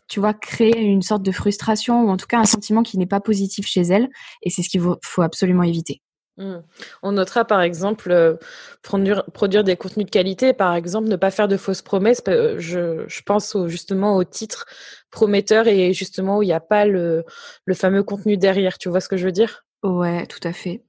tu 0.09 0.21
vois 0.21 0.35
créer 0.35 0.81
une 0.81 1.03
sorte 1.03 1.23
de 1.23 1.33
frustration 1.33 2.05
ou 2.05 2.09
en 2.11 2.17
tout 2.17 2.27
cas 2.27 2.39
un 2.39 2.45
sentiment 2.45 2.83
qui 2.83 2.99
n'est 2.99 3.07
pas 3.07 3.21
positif 3.21 3.67
chez 3.67 3.83
elle 3.83 4.09
et 4.43 4.51
c'est 4.51 4.63
ce 4.63 4.69
qu'il 4.69 4.83
faut 5.03 5.23
absolument 5.23 5.63
éviter 5.63 6.03
Mmh. 6.39 6.63
On 7.03 7.13
notera 7.13 7.45
par 7.45 7.61
exemple 7.61 8.11
euh, 8.11 8.37
produire, 8.83 9.65
des 9.65 9.77
contenus 9.77 10.07
de 10.07 10.11
qualité, 10.11 10.55
par 10.55 10.75
exemple 10.75 11.09
ne 11.09 11.17
pas 11.17 11.31
faire 11.31 11.49
de 11.49 11.57
fausses 11.57 11.83
promesses. 11.83 12.23
Euh, 12.29 12.57
je, 12.59 13.23
pense 13.25 13.57
justement 13.67 14.17
au 14.17 14.25
titre 14.25 14.65
prometteur 15.11 15.69
et 15.69 15.93
justement 15.93 16.39
où 16.39 16.43
il 16.43 16.47
n'y 16.47 16.53
a 16.53 16.61
pas 16.61 16.87
le, 16.87 17.25
le 17.67 17.75
fameux 17.75 18.03
contenu 18.03 18.37
derrière. 18.37 18.79
Tu 18.79 18.89
vois 18.89 19.01
ce 19.01 19.09
que 19.09 19.17
je 19.17 19.27
veux 19.27 19.33
dire? 19.33 19.65
Ouais, 19.83 20.27
tout 20.27 20.41
à 20.43 20.53
fait. 20.53 20.83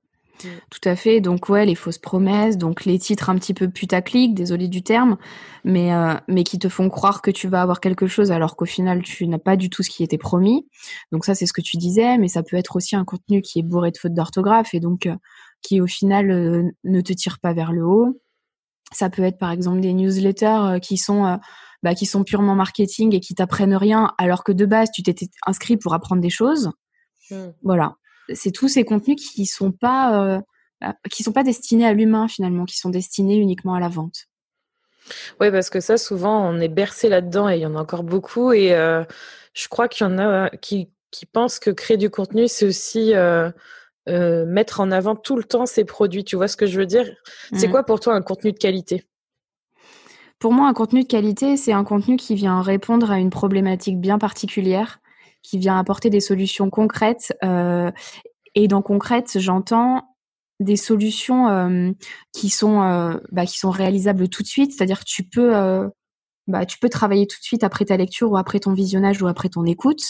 Mmh. 0.44 0.48
Tout 0.70 0.90
à 0.90 0.96
fait. 0.96 1.22
Donc 1.22 1.50
ouais, 1.50 1.66
les 1.66 1.76
fausses 1.76 1.98
promesses, 1.98 2.58
donc 2.58 2.86
les 2.86 2.98
titres 3.00 3.30
un 3.30 3.36
petit 3.36 3.54
peu 3.54 3.70
putaclic, 3.70 4.34
désolé 4.34 4.68
du 4.68 4.84
terme, 4.84 5.18
mais 5.64 5.94
euh, 5.94 6.16
mais 6.28 6.44
qui 6.44 6.60
te 6.60 6.70
font 6.70 6.90
croire 6.90 7.22
que 7.22 7.32
tu 7.32 7.48
vas 7.48 7.62
avoir 7.62 7.80
quelque 7.80 8.08
chose 8.08 8.32
alors 8.32 8.56
qu'au 8.56 8.66
final 8.66 9.02
tu 9.04 9.28
n'as 9.28 9.38
pas 9.38 9.56
du 9.56 9.70
tout 9.70 9.84
ce 9.84 9.90
qui 9.90 10.04
était 10.04 10.18
promis. 10.18 10.68
Donc 11.12 11.26
ça 11.26 11.36
c'est 11.36 11.46
ce 11.46 11.54
que 11.54 11.62
tu 11.62 11.78
disais, 11.78 12.18
mais 12.18 12.28
ça 12.28 12.44
peut 12.44 12.58
être 12.58 12.76
aussi 12.76 12.96
un 12.96 13.06
contenu 13.06 13.42
qui 13.42 13.60
est 13.60 13.64
bourré 13.64 13.92
de 13.92 13.98
fautes 13.98 14.14
d'orthographe 14.14 14.74
et 14.74 14.80
donc 14.80 15.06
euh, 15.06 15.16
qui 15.64 15.82
au 15.82 15.88
final 15.88 16.30
euh, 16.30 16.64
ne 16.84 17.02
te 17.02 17.14
tire 17.14 17.40
pas 17.40 17.54
vers 17.54 17.72
le 17.72 17.86
haut. 17.86 18.22
Ça 18.92 19.10
peut 19.10 19.24
être 19.24 19.40
par 19.40 19.52
exemple 19.52 19.80
des 19.80 19.94
newsletters 19.94 20.80
qui 20.82 20.98
sont 20.98 21.40
bah, 21.82 21.96
qui 21.96 22.06
sont 22.06 22.24
purement 22.24 22.54
marketing 22.54 23.16
et 23.16 23.20
qui 23.20 23.34
t'apprennent 23.34 23.76
rien 23.76 24.14
alors 24.20 24.44
que 24.44 24.52
de 24.52 24.66
base 24.66 24.92
tu 24.94 25.02
t'étais 25.02 25.30
inscrit 25.48 25.78
pour 25.78 25.96
apprendre 25.96 26.22
des 26.22 26.30
choses. 26.30 26.70
Mmh. 27.32 27.48
Voilà 27.64 27.96
c'est 28.30 28.52
tous 28.52 28.68
ces 28.68 28.86
contenus 28.86 29.18
qui 29.18 29.46
sont 29.46 29.72
pas 29.72 30.24
euh, 30.24 30.42
bah, 30.82 30.96
qui 31.12 31.24
sont 31.24 31.32
pas 31.32 31.44
destinés 31.44 31.86
à 31.86 31.94
l'humain 31.94 32.28
finalement, 32.28 32.66
qui 32.66 32.78
sont 32.78 32.90
destinés 32.90 33.36
uniquement 33.36 33.74
à 33.74 33.80
la 33.80 33.90
vente. 33.90 34.28
Oui, 35.42 35.52
parce 35.52 35.70
que 35.70 35.82
ça, 35.82 35.98
souvent, 35.98 36.48
on 36.48 36.60
est 36.62 36.70
bercé 36.70 37.10
là-dedans 37.10 37.50
et 37.50 37.58
il 37.58 37.62
y 37.62 37.66
en 37.66 37.76
a 37.76 37.80
encore 37.82 38.04
beaucoup. 38.04 38.54
Et 38.54 38.74
euh, 38.74 39.04
je 39.54 39.68
crois 39.68 39.90
qu'il 39.90 40.08
y 40.08 40.10
en 40.10 40.18
a 40.18 40.50
qui, 40.50 40.92
qui 41.12 41.26
pensent 41.26 41.60
que 41.60 41.72
créer 41.72 41.98
du 41.98 42.10
contenu, 42.10 42.48
c'est 42.48 42.66
aussi 42.66 43.14
euh, 43.14 43.52
mettre 44.08 44.80
en 44.80 44.92
avant 44.92 45.16
tout 45.16 45.36
le 45.36 45.44
temps 45.44 45.66
ses 45.66 45.86
produits. 45.86 46.24
Tu 46.24 46.36
vois 46.36 46.48
ce 46.48 46.58
que 46.58 46.66
je 46.66 46.80
veux 46.80 46.86
dire? 46.86 47.10
C'est 47.54 47.68
mmh. 47.68 47.72
quoi 47.72 47.84
pour 47.84 48.00
toi 48.00 48.14
un 48.14 48.22
contenu 48.22 48.52
de 48.52 48.58
qualité? 48.58 49.06
Pour 50.40 50.52
moi, 50.52 50.68
un 50.68 50.74
contenu 50.74 51.04
de 51.04 51.08
qualité, 51.08 51.56
c'est 51.56 51.72
un 51.72 51.86
contenu 51.86 52.18
qui 52.18 52.36
vient 52.36 52.62
répondre 52.62 53.10
à 53.12 53.18
une 53.18 53.30
problématique 53.30 54.00
bien 54.02 54.18
particulière 54.18 55.00
qui 55.44 55.58
vient 55.58 55.78
apporter 55.78 56.10
des 56.10 56.22
solutions 56.22 56.70
concrètes. 56.70 57.34
Euh, 57.44 57.92
et 58.56 58.68
dans 58.68 58.82
concrète, 58.82 59.38
j'entends 59.40 60.04
des 60.60 60.78
solutions 60.78 61.50
euh, 61.50 61.92
qui 62.32 62.50
sont 62.50 62.82
euh, 62.82 63.18
bah, 63.32 63.46
qui 63.46 63.58
sont 63.58 63.70
réalisables 63.70 64.30
tout 64.30 64.42
de 64.42 64.48
suite. 64.48 64.72
C'est-à-dire 64.72 65.00
que 65.00 65.06
tu 65.06 65.24
peux 65.24 65.54
bah, 66.48 66.66
tu 66.66 66.78
peux 66.80 66.90
travailler 66.90 67.28
tout 67.28 67.40
de 67.40 67.44
suite 67.44 67.64
après 67.64 67.86
ta 67.86 67.98
lecture 67.98 68.32
ou 68.32 68.38
après 68.38 68.60
ton 68.60 68.74
visionnage 68.74 69.22
ou 69.22 69.28
après 69.28 69.50
ton 69.50 69.66
écoute. 69.66 70.02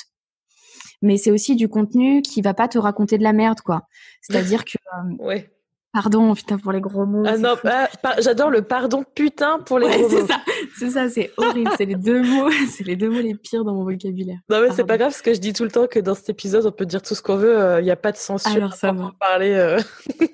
Mais 1.03 1.17
c'est 1.17 1.31
aussi 1.31 1.55
du 1.55 1.67
contenu 1.67 2.21
qui 2.21 2.41
va 2.41 2.53
pas 2.53 2.67
te 2.67 2.79
raconter 2.79 3.17
de 3.17 3.23
la 3.23 3.33
merde, 3.33 3.61
quoi. 3.61 3.87
C'est-à-dire 4.21 4.65
que 4.65 4.77
ouais. 5.19 5.49
Pardon, 5.93 6.33
putain, 6.33 6.57
pour 6.57 6.71
les 6.71 6.81
gros 6.81 7.05
mots. 7.05 7.23
Ah 7.23 7.37
non, 7.37 7.53
bah, 7.63 7.87
j'adore 8.17 8.49
le 8.49 8.63
pardon, 8.63 9.03
putain, 9.13 9.59
pour 9.59 9.77
les 9.77 9.87
gros 9.87 10.09
mots. 10.09 10.27
C'est 10.75 10.89
ça, 10.89 11.07
c'est 11.07 11.31
horrible. 11.37 11.69
c'est 11.77 11.85
les 11.85 11.93
deux 11.93 12.23
mots, 12.23 12.49
c'est 12.71 12.83
les 12.83 12.95
deux 12.95 13.11
mots 13.11 13.21
les 13.21 13.35
pires 13.35 13.63
dans 13.63 13.75
mon 13.75 13.83
vocabulaire. 13.83 14.39
Non, 14.49 14.59
mais 14.61 14.71
c'est 14.71 14.85
pas 14.85 14.97
grave, 14.97 15.11
parce 15.11 15.21
que 15.21 15.35
je 15.35 15.39
dis 15.39 15.53
tout 15.53 15.63
le 15.63 15.69
temps 15.69 15.85
que 15.85 15.99
dans 15.99 16.15
cet 16.15 16.29
épisode, 16.29 16.65
on 16.65 16.71
peut 16.71 16.87
dire 16.87 17.03
tout 17.03 17.13
ce 17.13 17.21
qu'on 17.21 17.35
veut, 17.35 17.53
il 17.53 17.61
euh, 17.61 17.81
n'y 17.83 17.91
a 17.91 17.95
pas 17.95 18.11
de 18.11 18.17
censure. 18.17 18.55
Alors 18.55 18.73
ça 18.73 18.91
va. 18.91 19.13
Parler, 19.19 19.51
euh. 19.51 19.79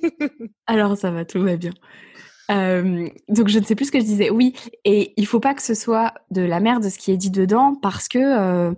Alors 0.65 0.95
ça 0.95 1.11
va, 1.11 1.25
tout 1.25 1.41
va 1.41 1.57
bien. 1.57 1.73
donc 2.47 3.49
je 3.49 3.59
ne 3.59 3.65
sais 3.65 3.75
plus 3.75 3.87
ce 3.87 3.91
que 3.91 3.99
je 3.99 4.05
disais. 4.05 4.29
Oui, 4.29 4.53
et 4.85 5.13
il 5.17 5.27
faut 5.27 5.41
pas 5.41 5.53
que 5.55 5.61
ce 5.61 5.73
soit 5.73 6.13
de 6.31 6.41
la 6.41 6.61
merde 6.61 6.85
ce 6.87 6.97
qui 6.97 7.11
est 7.11 7.17
dit 7.17 7.31
dedans 7.31 7.75
parce 7.81 8.07
que 8.07 8.73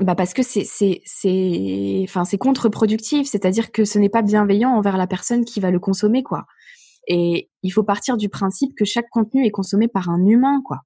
bah 0.00 0.14
parce 0.14 0.34
que 0.34 0.42
c'est 0.42 0.64
c'est 0.64 1.02
c'est 1.04 2.00
enfin 2.02 2.24
c'est 2.24 2.38
contre-productif, 2.38 3.28
c'est-à-dire 3.28 3.70
que 3.70 3.84
ce 3.84 3.98
n'est 3.98 4.08
pas 4.08 4.22
bienveillant 4.22 4.70
envers 4.70 4.96
la 4.96 5.06
personne 5.06 5.44
qui 5.44 5.60
va 5.60 5.70
le 5.70 5.78
consommer 5.78 6.22
quoi. 6.22 6.46
Et 7.06 7.50
il 7.62 7.70
faut 7.70 7.84
partir 7.84 8.16
du 8.16 8.28
principe 8.28 8.74
que 8.76 8.84
chaque 8.84 9.08
contenu 9.10 9.46
est 9.46 9.50
consommé 9.50 9.88
par 9.88 10.08
un 10.08 10.24
humain 10.26 10.62
quoi. 10.64 10.80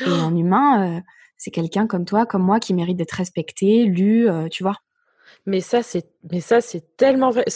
Et 0.00 0.04
un 0.08 0.34
humain 0.36 0.96
euh, 0.96 1.00
c'est 1.40 1.50
quelqu'un 1.50 1.86
comme 1.86 2.04
toi, 2.04 2.26
comme 2.26 2.42
moi 2.42 2.60
qui 2.60 2.74
mérite 2.74 2.98
d'être 2.98 3.12
respecté, 3.12 3.84
lu, 3.86 4.28
euh, 4.28 4.48
tu 4.48 4.62
vois. 4.62 4.76
Mais 5.46 5.60
ça, 5.60 5.82
c'est, 5.82 6.06
mais 6.30 6.40
ça, 6.40 6.60
c'est 6.60 6.96
tellement 6.98 7.30
vrai. 7.30 7.46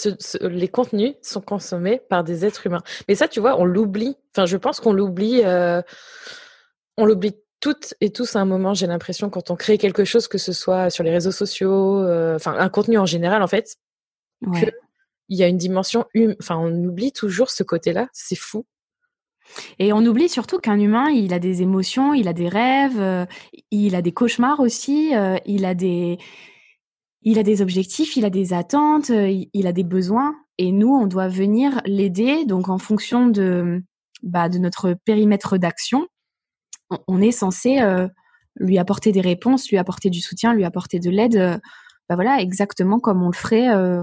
les 0.41 0.69
contenus 0.69 1.15
sont 1.21 1.43
consommés 1.43 2.01
par 2.09 2.25
des 2.25 2.47
êtres 2.47 2.67
humains. 2.67 2.83
Mais 3.09 3.15
ça, 3.15 3.29
tu 3.29 3.41
vois, 3.41 3.61
on 3.61 3.67
l'oublie. 3.67 4.17
Enfin, 4.35 4.47
je 4.47 4.57
pense 4.57 4.81
qu'on 4.81 4.95
l'oublie. 4.95 5.43
Euh, 5.45 5.83
on 6.97 7.05
l'oublie 7.05 7.35
toutes 7.65 7.95
et 8.03 8.11
tous 8.11 8.37
à 8.37 8.41
un 8.41 8.45
moment, 8.45 8.75
j'ai 8.75 8.87
l'impression, 8.87 9.31
quand 9.31 9.51
on 9.51 9.57
crée 9.57 9.79
quelque 9.79 10.05
chose, 10.05 10.29
que 10.29 10.37
ce 10.37 10.53
soit 10.53 10.91
sur 10.91 11.03
les 11.03 11.11
réseaux 11.11 11.33
sociaux, 11.33 11.99
euh, 12.01 12.37
enfin 12.37 12.55
un 12.59 12.69
contenu 12.69 12.99
en 12.99 13.07
général, 13.07 13.43
en 13.43 13.47
fait, 13.47 13.77
il 14.43 15.39
y 15.39 15.43
a 15.43 15.49
une 15.49 15.57
dimension 15.57 16.05
humaine. 16.13 16.37
Enfin, 16.41 16.59
on 16.59 16.71
oublie 16.85 17.11
toujours 17.11 17.49
ce 17.49 17.63
côté-là. 17.63 18.09
C'est 18.13 18.37
fou. 18.37 18.67
Et 19.79 19.95
on 19.95 20.05
oublie 20.05 20.29
surtout 20.29 20.59
qu'un 20.59 20.79
humain, 20.79 21.09
il 21.09 21.33
a 21.33 21.39
des 21.39 21.63
émotions, 21.63 22.13
il 22.13 22.29
a 22.29 22.35
des 22.35 22.51
rêves, 22.51 23.01
euh, 23.01 23.25
il 23.71 23.95
a 23.95 24.03
des 24.03 24.13
cauchemars 24.13 24.61
aussi, 24.61 25.17
euh, 25.17 25.39
il 25.47 25.65
a 25.65 25.75
des, 25.75 26.19
il 27.23 27.39
a 27.39 27.43
des 27.43 27.63
objectifs, 27.63 28.15
il 28.19 28.27
a 28.27 28.31
des 28.31 28.53
attentes, 28.53 29.09
il 29.09 29.67
a 29.67 29.73
des 29.73 29.85
besoins. 29.85 30.37
Et 30.59 30.71
nous, 30.71 30.93
on 30.95 31.07
doit 31.07 31.29
venir 31.29 31.81
l'aider. 31.87 32.45
Donc, 32.45 32.69
en 32.69 32.77
fonction 32.77 33.27
de, 33.27 33.83
bah, 34.23 34.51
de 34.51 34.59
notre 34.59 34.95
périmètre 35.07 35.57
d'action, 35.57 36.09
on 37.09 37.21
est 37.21 37.33
censé 37.33 37.81
euh, 37.81 38.09
lui 38.57 38.79
apporter 38.79 39.13
des 39.13 39.21
réponses, 39.21 39.71
lui 39.71 39.79
apporter 39.79 40.11
du 40.11 40.21
soutien, 40.21 40.55
lui 40.55 40.65
apporter 40.65 40.99
de 40.99 41.11
l'aide, 41.11 41.37
euh, 41.37 41.59
bah 42.09 42.15
voilà, 42.15 42.41
exactement 42.41 43.01
comme 43.01 43.23
on 43.23 43.29
le 43.29 43.35
ferait, 43.37 43.75
euh, 43.75 44.03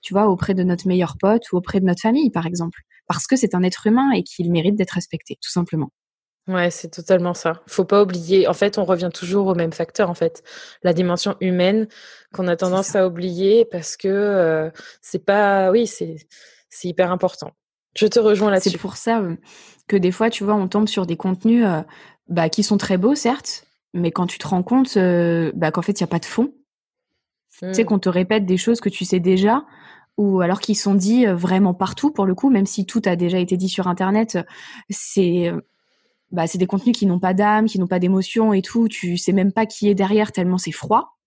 tu 0.00 0.14
vois, 0.14 0.28
auprès 0.28 0.54
de 0.54 0.62
notre 0.62 0.86
meilleur 0.86 1.16
pote 1.18 1.50
ou 1.52 1.56
auprès 1.56 1.80
de 1.80 1.84
notre 1.84 2.02
famille, 2.02 2.30
par 2.30 2.46
exemple, 2.46 2.80
parce 3.06 3.26
que 3.26 3.36
c'est 3.36 3.54
un 3.54 3.62
être 3.62 3.86
humain 3.86 4.10
et 4.12 4.22
qu'il 4.22 4.50
mérite 4.50 4.76
d'être 4.76 4.92
respecté, 4.92 5.38
tout 5.40 5.50
simplement. 5.50 5.90
Ouais, 6.46 6.70
c'est 6.70 6.88
totalement 6.88 7.34
ça. 7.34 7.62
Faut 7.66 7.84
pas 7.84 8.02
oublier. 8.02 8.48
En 8.48 8.54
fait, 8.54 8.78
on 8.78 8.84
revient 8.84 9.10
toujours 9.12 9.48
au 9.48 9.54
même 9.54 9.72
facteur. 9.72 10.08
En 10.08 10.14
fait, 10.14 10.42
la 10.82 10.94
dimension 10.94 11.36
humaine 11.40 11.88
qu'on 12.32 12.48
a 12.48 12.56
tendance 12.56 12.96
à 12.96 13.06
oublier 13.06 13.66
parce 13.66 13.98
que 13.98 14.70
c'est 15.02 15.26
pas. 15.26 15.70
Oui, 15.70 15.86
c'est 15.86 16.16
c'est 16.70 16.88
hyper 16.88 17.12
important. 17.12 17.50
Je 17.94 18.06
te 18.06 18.18
rejoins 18.18 18.50
là-dessus. 18.50 18.70
C'est 18.70 18.78
pour 18.78 18.96
ça 18.96 19.22
que 19.88 19.96
des 19.96 20.12
fois, 20.12 20.30
tu 20.30 20.44
vois, 20.44 20.54
on 20.54 20.68
tombe 20.68 20.86
sur 20.86 21.06
des 21.06 21.16
contenus 21.16 21.64
euh, 21.66 21.82
bah, 22.28 22.48
qui 22.48 22.62
sont 22.62 22.76
très 22.76 22.98
beaux, 22.98 23.14
certes, 23.14 23.66
mais 23.94 24.12
quand 24.12 24.26
tu 24.26 24.38
te 24.38 24.46
rends 24.46 24.62
compte 24.62 24.96
euh, 24.96 25.50
bah, 25.54 25.72
qu'en 25.72 25.82
fait, 25.82 25.98
il 25.98 26.02
n'y 26.02 26.08
a 26.08 26.08
pas 26.08 26.20
de 26.20 26.26
fond, 26.26 26.52
tu 27.58 27.74
sais, 27.74 27.82
hmm. 27.82 27.86
qu'on 27.86 27.98
te 27.98 28.08
répète 28.08 28.46
des 28.46 28.56
choses 28.56 28.80
que 28.80 28.88
tu 28.88 29.04
sais 29.04 29.18
déjà, 29.18 29.64
ou 30.16 30.40
alors 30.40 30.60
qu'ils 30.60 30.76
sont 30.76 30.94
dits 30.94 31.26
euh, 31.26 31.34
vraiment 31.34 31.74
partout, 31.74 32.12
pour 32.12 32.26
le 32.26 32.34
coup, 32.34 32.50
même 32.50 32.66
si 32.66 32.86
tout 32.86 33.02
a 33.06 33.16
déjà 33.16 33.38
été 33.38 33.56
dit 33.56 33.68
sur 33.68 33.88
Internet, 33.88 34.38
c'est 34.90 35.50
bah, 36.30 36.46
c'est 36.46 36.58
des 36.58 36.66
contenus 36.66 36.96
qui 36.96 37.06
n'ont 37.06 37.18
pas 37.18 37.32
d'âme, 37.32 37.66
qui 37.66 37.80
n'ont 37.80 37.86
pas 37.86 37.98
d'émotion 37.98 38.52
et 38.52 38.60
tout, 38.60 38.86
tu 38.86 39.16
sais 39.16 39.32
même 39.32 39.50
pas 39.50 39.64
qui 39.64 39.88
est 39.88 39.94
derrière 39.94 40.30
tellement 40.30 40.58
c'est 40.58 40.72
froid. 40.72 41.18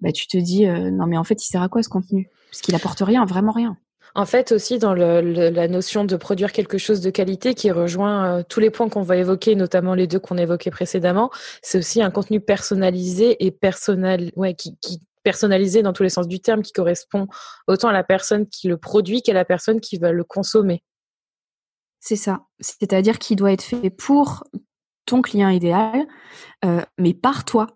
Bah, 0.00 0.12
tu 0.12 0.26
te 0.26 0.36
dis, 0.36 0.66
non 0.66 1.06
mais 1.06 1.16
en 1.16 1.24
fait, 1.24 1.42
il 1.42 1.46
sert 1.46 1.62
à 1.62 1.70
quoi 1.70 1.82
ce 1.82 1.88
contenu? 1.88 2.28
Parce 2.50 2.60
qu'il 2.60 2.74
apporte 2.74 3.00
rien, 3.00 3.24
vraiment 3.24 3.52
rien. 3.52 3.78
En 4.16 4.26
fait, 4.26 4.52
aussi 4.52 4.78
dans 4.78 4.94
la 4.94 5.68
notion 5.68 6.04
de 6.04 6.16
produire 6.16 6.52
quelque 6.52 6.78
chose 6.78 7.00
de 7.00 7.10
qualité 7.10 7.54
qui 7.54 7.72
rejoint 7.72 8.38
euh, 8.38 8.42
tous 8.48 8.60
les 8.60 8.70
points 8.70 8.88
qu'on 8.88 9.02
va 9.02 9.16
évoquer, 9.16 9.56
notamment 9.56 9.94
les 9.94 10.06
deux 10.06 10.20
qu'on 10.20 10.38
évoquait 10.38 10.70
précédemment, 10.70 11.30
c'est 11.62 11.78
aussi 11.78 12.00
un 12.00 12.12
contenu 12.12 12.40
personnalisé 12.40 13.44
et 13.44 13.50
personnel, 13.50 14.30
ouais, 14.36 14.54
qui, 14.54 14.76
qui 14.78 15.00
personnalisé 15.24 15.82
dans 15.82 15.92
tous 15.92 16.04
les 16.04 16.10
sens 16.10 16.28
du 16.28 16.38
terme, 16.38 16.62
qui 16.62 16.72
correspond 16.72 17.26
autant 17.66 17.88
à 17.88 17.92
la 17.92 18.04
personne 18.04 18.46
qui 18.46 18.68
le 18.68 18.76
produit 18.76 19.22
qu'à 19.22 19.32
la 19.32 19.44
personne 19.44 19.80
qui 19.80 19.98
va 19.98 20.12
le 20.12 20.22
consommer. 20.22 20.84
C'est 21.98 22.16
ça. 22.16 22.42
C'est-à-dire 22.60 23.18
qu'il 23.18 23.36
doit 23.36 23.52
être 23.52 23.62
fait 23.62 23.90
pour 23.90 24.44
ton 25.06 25.22
client 25.22 25.48
idéal, 25.48 26.06
euh, 26.64 26.82
mais 26.98 27.14
par 27.14 27.44
toi 27.44 27.66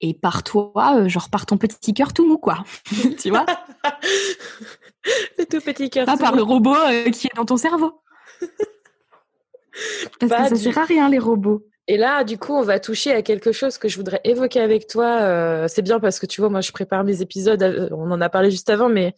et 0.00 0.14
par 0.14 0.42
toi, 0.42 0.98
euh, 0.98 1.08
genre 1.08 1.30
par 1.30 1.46
ton 1.46 1.56
petit 1.56 1.94
cœur 1.94 2.12
tout 2.12 2.26
mou, 2.26 2.36
quoi. 2.36 2.64
tu 3.18 3.30
vois? 3.30 3.46
Le 5.38 5.44
tout 5.44 5.60
petit 5.60 5.90
cœur. 5.90 6.06
Pas 6.06 6.16
par 6.16 6.34
le 6.34 6.42
robot 6.42 6.74
euh, 6.74 7.10
qui 7.10 7.26
est 7.26 7.36
dans 7.36 7.44
ton 7.44 7.56
cerveau. 7.56 8.00
Parce 10.20 10.50
que 10.50 10.56
ça 10.56 10.56
sert 10.56 10.78
à 10.78 10.84
rien, 10.84 11.08
les 11.08 11.18
robots. 11.18 11.66
Et 11.88 11.96
là, 11.96 12.24
du 12.24 12.38
coup, 12.38 12.52
on 12.52 12.62
va 12.62 12.78
toucher 12.78 13.12
à 13.12 13.22
quelque 13.22 13.52
chose 13.52 13.78
que 13.78 13.88
je 13.88 13.96
voudrais 13.96 14.20
évoquer 14.24 14.60
avec 14.60 14.86
toi. 14.86 15.22
Euh, 15.22 15.66
c'est 15.66 15.82
bien 15.82 15.98
parce 15.98 16.20
que 16.20 16.26
tu 16.26 16.40
vois, 16.40 16.50
moi, 16.50 16.60
je 16.60 16.70
prépare 16.72 17.02
mes 17.02 17.22
épisodes. 17.22 17.90
On 17.90 18.10
en 18.10 18.20
a 18.20 18.28
parlé 18.28 18.50
juste 18.50 18.70
avant, 18.70 18.88
mais 18.88 19.14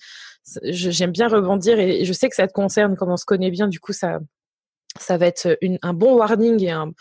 j'aime 0.62 1.11
bien 1.11 1.29
rebondir 1.29 1.79
et 1.79 2.05
je 2.05 2.12
sais 2.12 2.29
que 2.29 2.37
ça 2.37 2.47
te 2.47 2.53
concerne, 2.53 2.97
comme 2.97 3.11
on 3.11 3.16
se 3.16 3.25
connaît 3.25 3.51
bien. 3.51 3.68
Du 3.68 3.81
coup, 3.81 3.92
ça, 3.92 4.20
ça 4.99 5.18
va 5.18 5.27
être 5.27 5.59
un 5.83 5.92
bon 5.92 6.14
warning 6.14 6.62
et 6.62 6.70
un, 6.70 6.92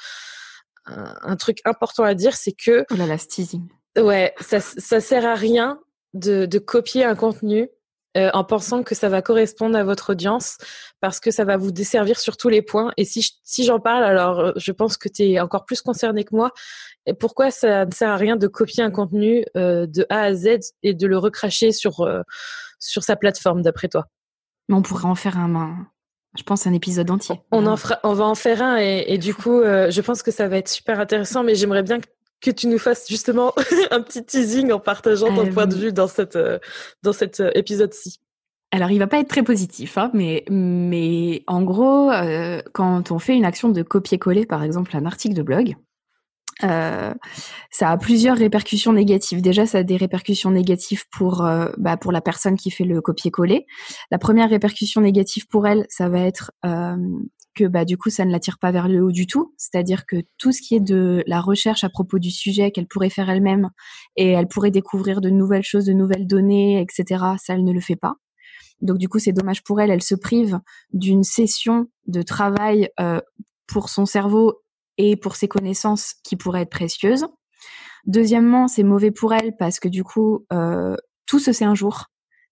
un, 0.86 1.36
truc 1.38 1.60
important 1.64 2.04
à 2.04 2.14
dire, 2.14 2.36
c'est 2.36 2.54
que. 2.54 2.86
Oh 2.92 2.96
là 2.96 3.06
là, 3.06 3.18
teasing. 3.18 3.68
Ouais, 3.98 4.34
ça, 4.42 4.60
ça 4.60 5.00
sert 5.00 5.26
à 5.26 5.36
rien 5.36 5.80
de, 6.14 6.46
de 6.46 6.60
copier 6.60 7.06
un 7.06 7.16
contenu 7.16 7.70
euh, 8.16 8.30
en 8.34 8.44
pensant 8.44 8.84
que 8.84 8.94
ça 8.94 9.10
va 9.10 9.22
correspondre 9.22 9.76
à 9.76 9.84
votre 9.84 10.12
audience 10.12 10.58
parce 11.02 11.20
que 11.20 11.32
ça 11.32 11.46
va 11.46 11.58
vous 11.58 11.72
desservir 11.72 12.20
sur 12.20 12.38
tous 12.38 12.50
les 12.50 12.62
points. 12.62 12.92
Et 12.96 13.06
si, 13.06 13.40
si 13.44 13.64
j'en 13.66 13.80
parle, 13.80 14.04
alors 14.04 14.40
euh, 14.40 14.52
je 14.56 14.72
pense 14.72 14.98
que 14.98 15.10
tu 15.10 15.24
es 15.24 15.40
encore 15.40 15.66
plus 15.66 15.82
concerné 15.82 16.24
que 16.24 16.36
moi. 16.36 16.52
Et 17.06 17.14
pourquoi 17.14 17.50
ça 17.50 17.86
ne 17.86 17.92
sert 17.92 18.10
à 18.10 18.18
rien 18.18 18.36
de 18.36 18.48
copier 18.48 18.84
un 18.84 18.92
contenu 18.92 19.46
euh, 19.58 19.88
de 19.88 20.06
A 20.10 20.22
à 20.22 20.34
Z 20.34 20.60
et 20.84 20.94
de 20.94 21.08
le 21.08 21.18
recracher 21.18 21.72
sur, 21.72 22.08
sur 22.80 23.04
sa 23.04 23.16
plateforme, 23.16 23.62
d'après 23.62 23.88
toi? 23.88 24.06
On 24.70 24.82
pourrait 24.82 25.06
en 25.06 25.16
faire 25.16 25.38
un, 25.38 25.88
je 26.38 26.44
pense 26.44 26.68
un 26.68 26.74
épisode 26.74 27.10
entier. 27.10 27.42
On, 27.52 27.66
en 27.66 27.78
fera, 27.78 28.00
on 28.04 28.14
va 28.14 28.26
en 28.26 28.36
faire 28.36 28.62
un 28.62 28.78
et, 28.78 29.06
et 29.08 29.18
du 29.18 29.34
coup, 29.34 29.62
je 29.64 30.02
pense 30.02 30.24
que 30.24 30.32
ça 30.32 30.48
va 30.48 30.58
être 30.58 30.70
super 30.70 31.00
intéressant, 31.00 31.44
mais 31.44 31.56
j'aimerais 31.56 31.84
bien 31.84 32.00
que 32.00 32.08
tu 32.52 32.68
nous 32.68 32.80
fasses 32.80 33.08
justement 33.08 33.54
un 33.92 34.02
petit 34.02 34.24
teasing 34.24 34.72
en 34.72 34.80
partageant 34.80 35.34
ton 35.34 35.52
point 35.52 35.68
de 35.68 35.76
vue 35.76 35.94
dans, 35.94 36.08
cette, 36.08 36.38
dans 37.04 37.14
cet 37.14 37.42
épisode-ci. 37.56 38.20
Alors, 38.72 38.90
il 38.90 38.98
va 38.98 39.08
pas 39.08 39.20
être 39.20 39.28
très 39.28 39.44
positif, 39.44 39.98
hein, 40.00 40.10
mais, 40.14 40.44
mais 40.50 41.44
en 41.46 41.62
gros, 41.62 42.12
quand 42.74 43.12
on 43.12 43.20
fait 43.20 43.36
une 43.36 43.46
action 43.46 43.70
de 43.70 43.84
copier-coller, 43.84 44.46
par 44.46 44.64
exemple, 44.64 44.98
un 44.98 45.06
article 45.06 45.36
de 45.36 45.44
blog, 45.44 45.76
euh, 46.64 47.14
ça 47.72 47.90
a 47.90 47.98
plusieurs 47.98 48.38
répercussions 48.38 48.94
négatives. 48.94 49.42
Déjà, 49.42 49.66
ça 49.66 49.80
a 49.80 49.84
des 49.84 49.98
répercussions 49.98 50.52
négatives 50.52 51.04
pour 51.12 51.46
euh, 51.46 51.70
bah, 51.78 51.98
pour 51.98 52.12
la 52.12 52.22
personne 52.22 52.56
qui 52.56 52.72
fait 52.72 52.84
le 52.84 53.02
copier-coller. 53.02 53.66
La 54.12 54.18
première 54.18 54.50
répercussion 54.50 55.02
négative 55.02 55.48
pour 55.48 55.68
elle, 55.68 55.86
ça 55.90 56.10
va 56.10 56.20
être 56.20 56.52
euh, 56.66 56.96
que 57.54 57.66
bah 57.66 57.86
du 57.86 57.98
coup, 57.98 58.10
ça 58.10 58.26
ne 58.26 58.32
l'attire 58.32 58.58
pas 58.60 58.72
vers 58.72 58.88
le 58.88 59.04
haut 59.04 59.12
du 59.12 59.28
tout. 59.28 59.54
C'est-à-dire 59.58 60.06
que 60.06 60.18
tout 60.38 60.52
ce 60.52 60.62
qui 60.62 60.76
est 60.76 60.80
de 60.80 61.24
la 61.28 61.42
recherche 61.42 61.84
à 61.84 61.90
propos 61.90 62.20
du 62.20 62.32
sujet 62.32 62.72
qu'elle 62.72 62.88
pourrait 62.88 63.10
faire 63.10 63.30
elle-même 63.30 63.70
et 64.16 64.32
elle 64.32 64.48
pourrait 64.48 64.72
découvrir 64.72 65.22
de 65.22 65.30
nouvelles 65.30 65.64
choses, 65.64 65.86
de 65.86 65.94
nouvelles 65.94 66.28
données, 66.28 66.82
etc. 66.82 67.24
Ça, 67.38 67.54
elle 67.54 67.64
ne 67.64 67.74
le 67.74 67.82
fait 67.82 67.96
pas. 67.96 68.16
Donc 68.82 68.98
du 68.98 69.08
coup, 69.08 69.20
c'est 69.20 69.32
dommage 69.32 69.64
pour 69.64 69.80
elle. 69.80 69.92
Elle 69.92 70.04
se 70.04 70.16
prive 70.16 70.60
d'une 70.92 71.24
session 71.24 71.88
de 72.08 72.22
travail 72.22 72.90
euh, 73.00 73.22
pour 73.68 73.90
son 73.90 74.06
cerveau 74.06 74.62
et 74.98 75.16
pour 75.16 75.36
ses 75.36 75.48
connaissances 75.48 76.16
qui 76.24 76.36
pourraient 76.36 76.64
être 76.64 76.70
précieuses. 76.70 77.26
Deuxièmement, 78.06 78.68
c'est 78.68 78.84
mauvais 78.84 79.12
pour 79.12 79.34
elle 79.34 79.56
parce 79.58 79.80
que 79.80 79.88
du 79.88 80.04
coup, 80.04 80.46
euh, 80.52 80.96
tout 81.26 81.40
se 81.40 81.54
sait 81.54 81.66
un 81.66 81.76
jour. 81.76 82.08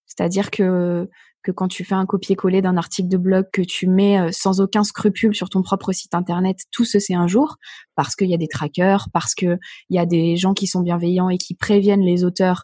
C'est-à-dire 0.06 0.52
que 0.52 1.10
que 1.44 1.52
quand 1.52 1.68
tu 1.68 1.84
fais 1.84 1.96
un 1.96 2.06
copier-coller 2.06 2.62
d'un 2.62 2.78
article 2.78 3.08
de 3.08 3.18
blog 3.18 3.46
que 3.52 3.62
tu 3.62 3.88
mets 3.88 4.20
euh, 4.20 4.30
sans 4.32 4.62
aucun 4.62 4.84
scrupule 4.84 5.36
sur 5.36 5.50
ton 5.50 5.62
propre 5.62 5.92
site 5.92 6.14
internet, 6.14 6.60
tout 6.72 6.86
se 6.86 7.00
sait 7.00 7.14
un 7.14 7.28
jour 7.28 7.58
parce 7.96 8.16
qu'il 8.16 8.30
y 8.30 8.34
a 8.34 8.38
des 8.38 8.48
trackers, 8.48 9.10
parce 9.14 9.34
qu'il 9.34 9.60
y 9.90 9.98
a 9.98 10.06
des 10.06 10.38
gens 10.38 10.54
qui 10.54 10.68
sont 10.68 10.82
bienveillants 10.82 11.30
et 11.30 11.38
qui 11.38 11.56
préviennent 11.56 12.06
les 12.06 12.24
auteurs 12.24 12.64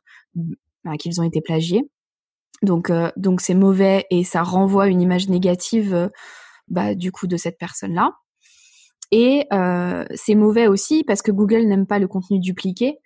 bah, 0.83 0.97
qu'ils 0.97 1.19
ont 1.19 1.23
été 1.23 1.41
plagiés. 1.41 1.89
Donc 2.61 2.89
euh, 2.89 3.11
donc 3.17 3.41
c'est 3.41 3.53
mauvais 3.53 4.05
et 4.09 4.23
ça 4.23 4.43
renvoie 4.43 4.87
une 4.87 5.01
image 5.01 5.29
négative 5.29 5.93
euh, 5.93 6.09
bah, 6.67 6.95
du 6.95 7.11
coup 7.11 7.27
de 7.27 7.37
cette 7.37 7.57
personne 7.57 7.93
là. 7.93 8.13
Et 9.11 9.47
c'est 10.15 10.35
mauvais 10.35 10.67
aussi 10.67 11.05
parce 11.05 11.21
que 11.21 11.31
Google 11.31 11.65
n'aime 11.65 11.87
pas 11.87 11.97
le 11.97 12.09
contenu 12.09 12.41
dupliqué 12.41 12.97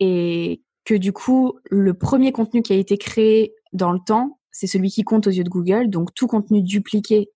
et 0.00 0.64
que 0.84 0.94
du 0.94 1.12
coup, 1.12 1.58
le 1.70 1.94
premier 1.94 2.32
contenu 2.32 2.62
qui 2.62 2.72
a 2.72 2.76
été 2.76 2.98
créé 2.98 3.54
dans 3.72 3.92
le 3.92 4.00
temps, 4.04 4.38
c'est 4.54 4.68
celui 4.68 4.88
qui 4.88 5.02
compte 5.02 5.26
aux 5.26 5.30
yeux 5.30 5.44
de 5.44 5.50
Google. 5.50 5.90
Donc 5.90 6.14
tout 6.14 6.28
contenu 6.28 6.62
dupliqué 6.62 7.28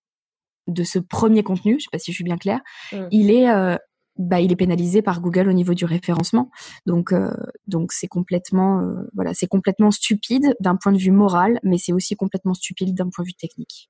de 0.67 0.83
ce 0.83 0.97
premier 0.97 1.43
contenu, 1.43 1.77
je 1.79 1.83
sais 1.83 1.89
pas 1.91 1.99
si 1.99 2.11
je 2.11 2.15
suis 2.15 2.23
bien 2.23 2.37
claire, 2.37 2.61
mm. 2.91 3.07
il 3.11 3.29
est 3.29 3.49
euh, 3.49 3.75
bah, 4.17 4.41
il 4.41 4.51
est 4.51 4.55
pénalisé 4.55 5.01
par 5.01 5.21
Google 5.21 5.49
au 5.49 5.53
niveau 5.53 5.73
du 5.73 5.85
référencement. 5.85 6.49
Donc 6.85 7.11
euh, 7.11 7.31
donc 7.67 7.91
c'est 7.91 8.07
complètement 8.07 8.81
euh, 8.81 9.07
voilà, 9.13 9.33
c'est 9.33 9.47
complètement 9.47 9.91
stupide 9.91 10.55
d'un 10.59 10.75
point 10.75 10.91
de 10.91 10.97
vue 10.97 11.11
moral, 11.11 11.59
mais 11.63 11.77
c'est 11.77 11.93
aussi 11.93 12.15
complètement 12.15 12.53
stupide 12.53 12.95
d'un 12.95 13.09
point 13.09 13.23
de 13.23 13.27
vue 13.27 13.33
technique. 13.33 13.89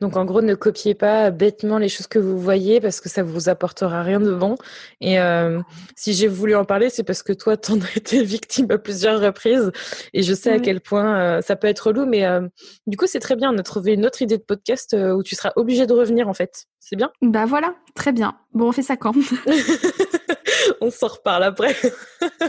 Donc 0.00 0.16
en 0.16 0.24
gros, 0.24 0.42
ne 0.42 0.54
copiez 0.54 0.94
pas 0.94 1.30
bêtement 1.30 1.78
les 1.78 1.88
choses 1.88 2.06
que 2.06 2.18
vous 2.18 2.38
voyez 2.38 2.80
parce 2.80 3.00
que 3.00 3.08
ça 3.08 3.22
vous 3.22 3.48
apportera 3.48 4.02
rien 4.02 4.20
de 4.20 4.32
bon. 4.32 4.56
Et 5.00 5.18
euh, 5.18 5.60
si 5.96 6.12
j'ai 6.12 6.28
voulu 6.28 6.54
en 6.54 6.64
parler, 6.64 6.88
c'est 6.88 7.02
parce 7.02 7.22
que 7.22 7.32
toi, 7.32 7.56
t'en 7.56 7.80
as 7.80 7.96
été 7.96 8.22
victime 8.22 8.70
à 8.70 8.78
plusieurs 8.78 9.20
reprises 9.20 9.72
et 10.14 10.22
je 10.22 10.34
sais 10.34 10.50
à 10.50 10.60
quel 10.60 10.80
point 10.80 11.18
euh, 11.18 11.40
ça 11.40 11.56
peut 11.56 11.66
être 11.66 11.92
lourd. 11.92 12.06
Mais 12.06 12.24
euh, 12.26 12.46
du 12.86 12.96
coup, 12.96 13.06
c'est 13.06 13.20
très 13.20 13.34
bien. 13.34 13.52
On 13.52 13.58
a 13.58 13.62
trouvé 13.62 13.94
une 13.94 14.06
autre 14.06 14.22
idée 14.22 14.38
de 14.38 14.42
podcast 14.42 14.94
où 14.94 15.22
tu 15.22 15.34
seras 15.34 15.52
obligé 15.56 15.86
de 15.86 15.92
revenir 15.92 16.28
en 16.28 16.34
fait. 16.34 16.66
C'est 16.78 16.96
bien? 16.96 17.10
Bah 17.20 17.44
voilà, 17.44 17.74
très 17.94 18.12
bien. 18.12 18.38
Bon, 18.52 18.68
on 18.68 18.72
fait 18.72 18.82
ça 18.82 18.96
quand? 18.96 19.14
On 20.80 20.90
s'en 20.90 21.08
reparle 21.08 21.44
après. 21.44 21.74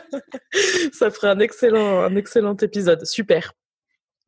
ça 0.94 1.10
ferait 1.10 1.30
un 1.30 1.40
excellent, 1.40 2.04
un 2.04 2.16
excellent 2.16 2.56
épisode. 2.58 3.06
Super. 3.06 3.54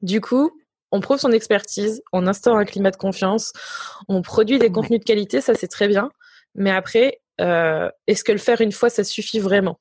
Du 0.02 0.22
coup, 0.22 0.52
on 0.92 1.00
prouve 1.00 1.20
son 1.20 1.32
expertise, 1.32 2.02
on 2.12 2.28
instaure 2.28 2.58
un 2.58 2.66
climat 2.66 2.92
de 2.92 2.98
confiance, 2.98 3.54
on 4.08 4.22
produit 4.22 4.60
des 4.60 4.72
contenus 4.72 5.00
de 5.00 5.06
qualité, 5.06 5.42
ça 5.42 5.54
c'est 5.56 5.68
très 5.68 5.88
bien. 5.88 6.12
Mais 6.56 6.72
après, 6.72 7.22
euh, 7.40 7.90
est-ce 8.08 8.24
que 8.24 8.32
le 8.32 8.38
faire 8.38 8.62
une 8.62 8.72
fois, 8.72 8.90
ça 8.90 9.04
suffit 9.04 9.40
vraiment? 9.40 9.80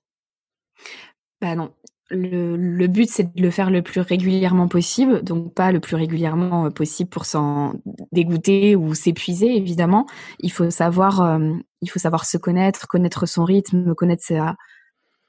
Bah 1.41 1.55
non. 1.55 1.73
Le, 2.13 2.89
but, 2.89 3.09
c'est 3.09 3.37
de 3.37 3.41
le 3.41 3.53
faire 3.53 3.71
le 3.71 3.83
plus 3.83 4.01
régulièrement 4.01 4.67
possible, 4.67 5.23
donc 5.23 5.55
pas 5.55 5.71
le 5.71 5.79
plus 5.79 5.95
régulièrement 5.95 6.67
euh, 6.67 6.71
possible 6.71 7.09
pour 7.09 7.25
s'en 7.25 7.75
dégoûter 8.11 8.75
ou 8.75 8.95
s'épuiser, 8.95 9.57
évidemment. 9.57 10.07
Il 10.41 10.51
faut 10.51 10.71
savoir, 10.71 11.23
euh, 11.23 11.53
il 11.83 11.89
faut 11.89 12.01
savoir 12.01 12.25
se 12.25 12.37
connaître, 12.37 12.89
connaître 12.89 13.27
son 13.27 13.45
rythme, 13.45 13.95
connaître 13.95 14.25
sa, 14.25 14.57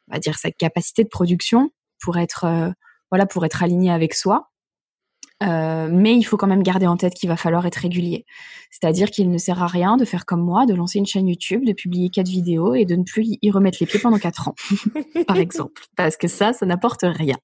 on 0.08 0.13
va 0.13 0.20
dire 0.20 0.39
sa 0.39 0.50
capacité 0.50 1.04
de 1.04 1.10
production 1.10 1.70
pour 2.02 2.17
être, 2.17 2.74
voilà, 3.12 3.28
pour 3.28 3.46
être 3.46 3.62
aligné 3.62 3.91
avec 3.91 4.15
soi. 4.15 4.50
Euh, 5.41 5.89
mais 5.91 6.15
il 6.15 6.23
faut 6.23 6.38
quand 6.38 6.47
même 6.47 6.63
garder 6.63 6.86
en 6.86 6.97
tête 6.97 7.13
qu'il 7.13 7.30
va 7.30 7.38
falloir 7.38 7.65
être 7.65 7.77
régulier. 7.77 8.25
C'est-à-dire 8.69 9.10
qu'il 9.10 9.30
ne 9.32 9.38
sert 9.38 9.62
à 9.62 9.67
rien 9.67 9.97
de 9.97 10.06
faire 10.06 10.25
comme 10.25 10.41
moi, 10.41 10.65
de 10.65 10.73
lancer 10.73 10.99
une 10.99 11.06
chaîne 11.06 11.27
YouTube, 11.27 11.65
de 11.65 11.73
publier 11.73 12.10
quatre 12.10 12.27
vidéos 12.27 12.75
et 12.75 12.86
de 12.86 12.95
ne 12.95 13.04
plus 13.04 13.38
y 13.41 13.51
remettre 13.51 13.77
les 13.82 13.88
pieds 13.88 13.99
pendant 13.99 14.19
quatre 14.19 14.49
ans, 14.49 14.56
par 15.27 15.38
exemple. 15.38 15.82
Parce 15.95 16.15
que 16.15 16.27
ça, 16.27 16.54
ça 16.54 16.65
n'apporte 16.65 17.04
rien. 17.04 17.38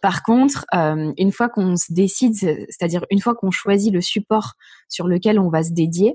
Par 0.00 0.22
contre, 0.22 0.64
euh, 0.74 1.12
une 1.18 1.32
fois 1.32 1.48
qu'on 1.48 1.76
se 1.76 1.92
décide, 1.92 2.34
c'est-à-dire 2.34 3.04
une 3.10 3.20
fois 3.20 3.34
qu'on 3.34 3.50
choisit 3.50 3.92
le 3.92 4.00
support 4.00 4.54
sur 4.88 5.06
lequel 5.06 5.38
on 5.38 5.50
va 5.50 5.62
se 5.62 5.72
dédier, 5.72 6.14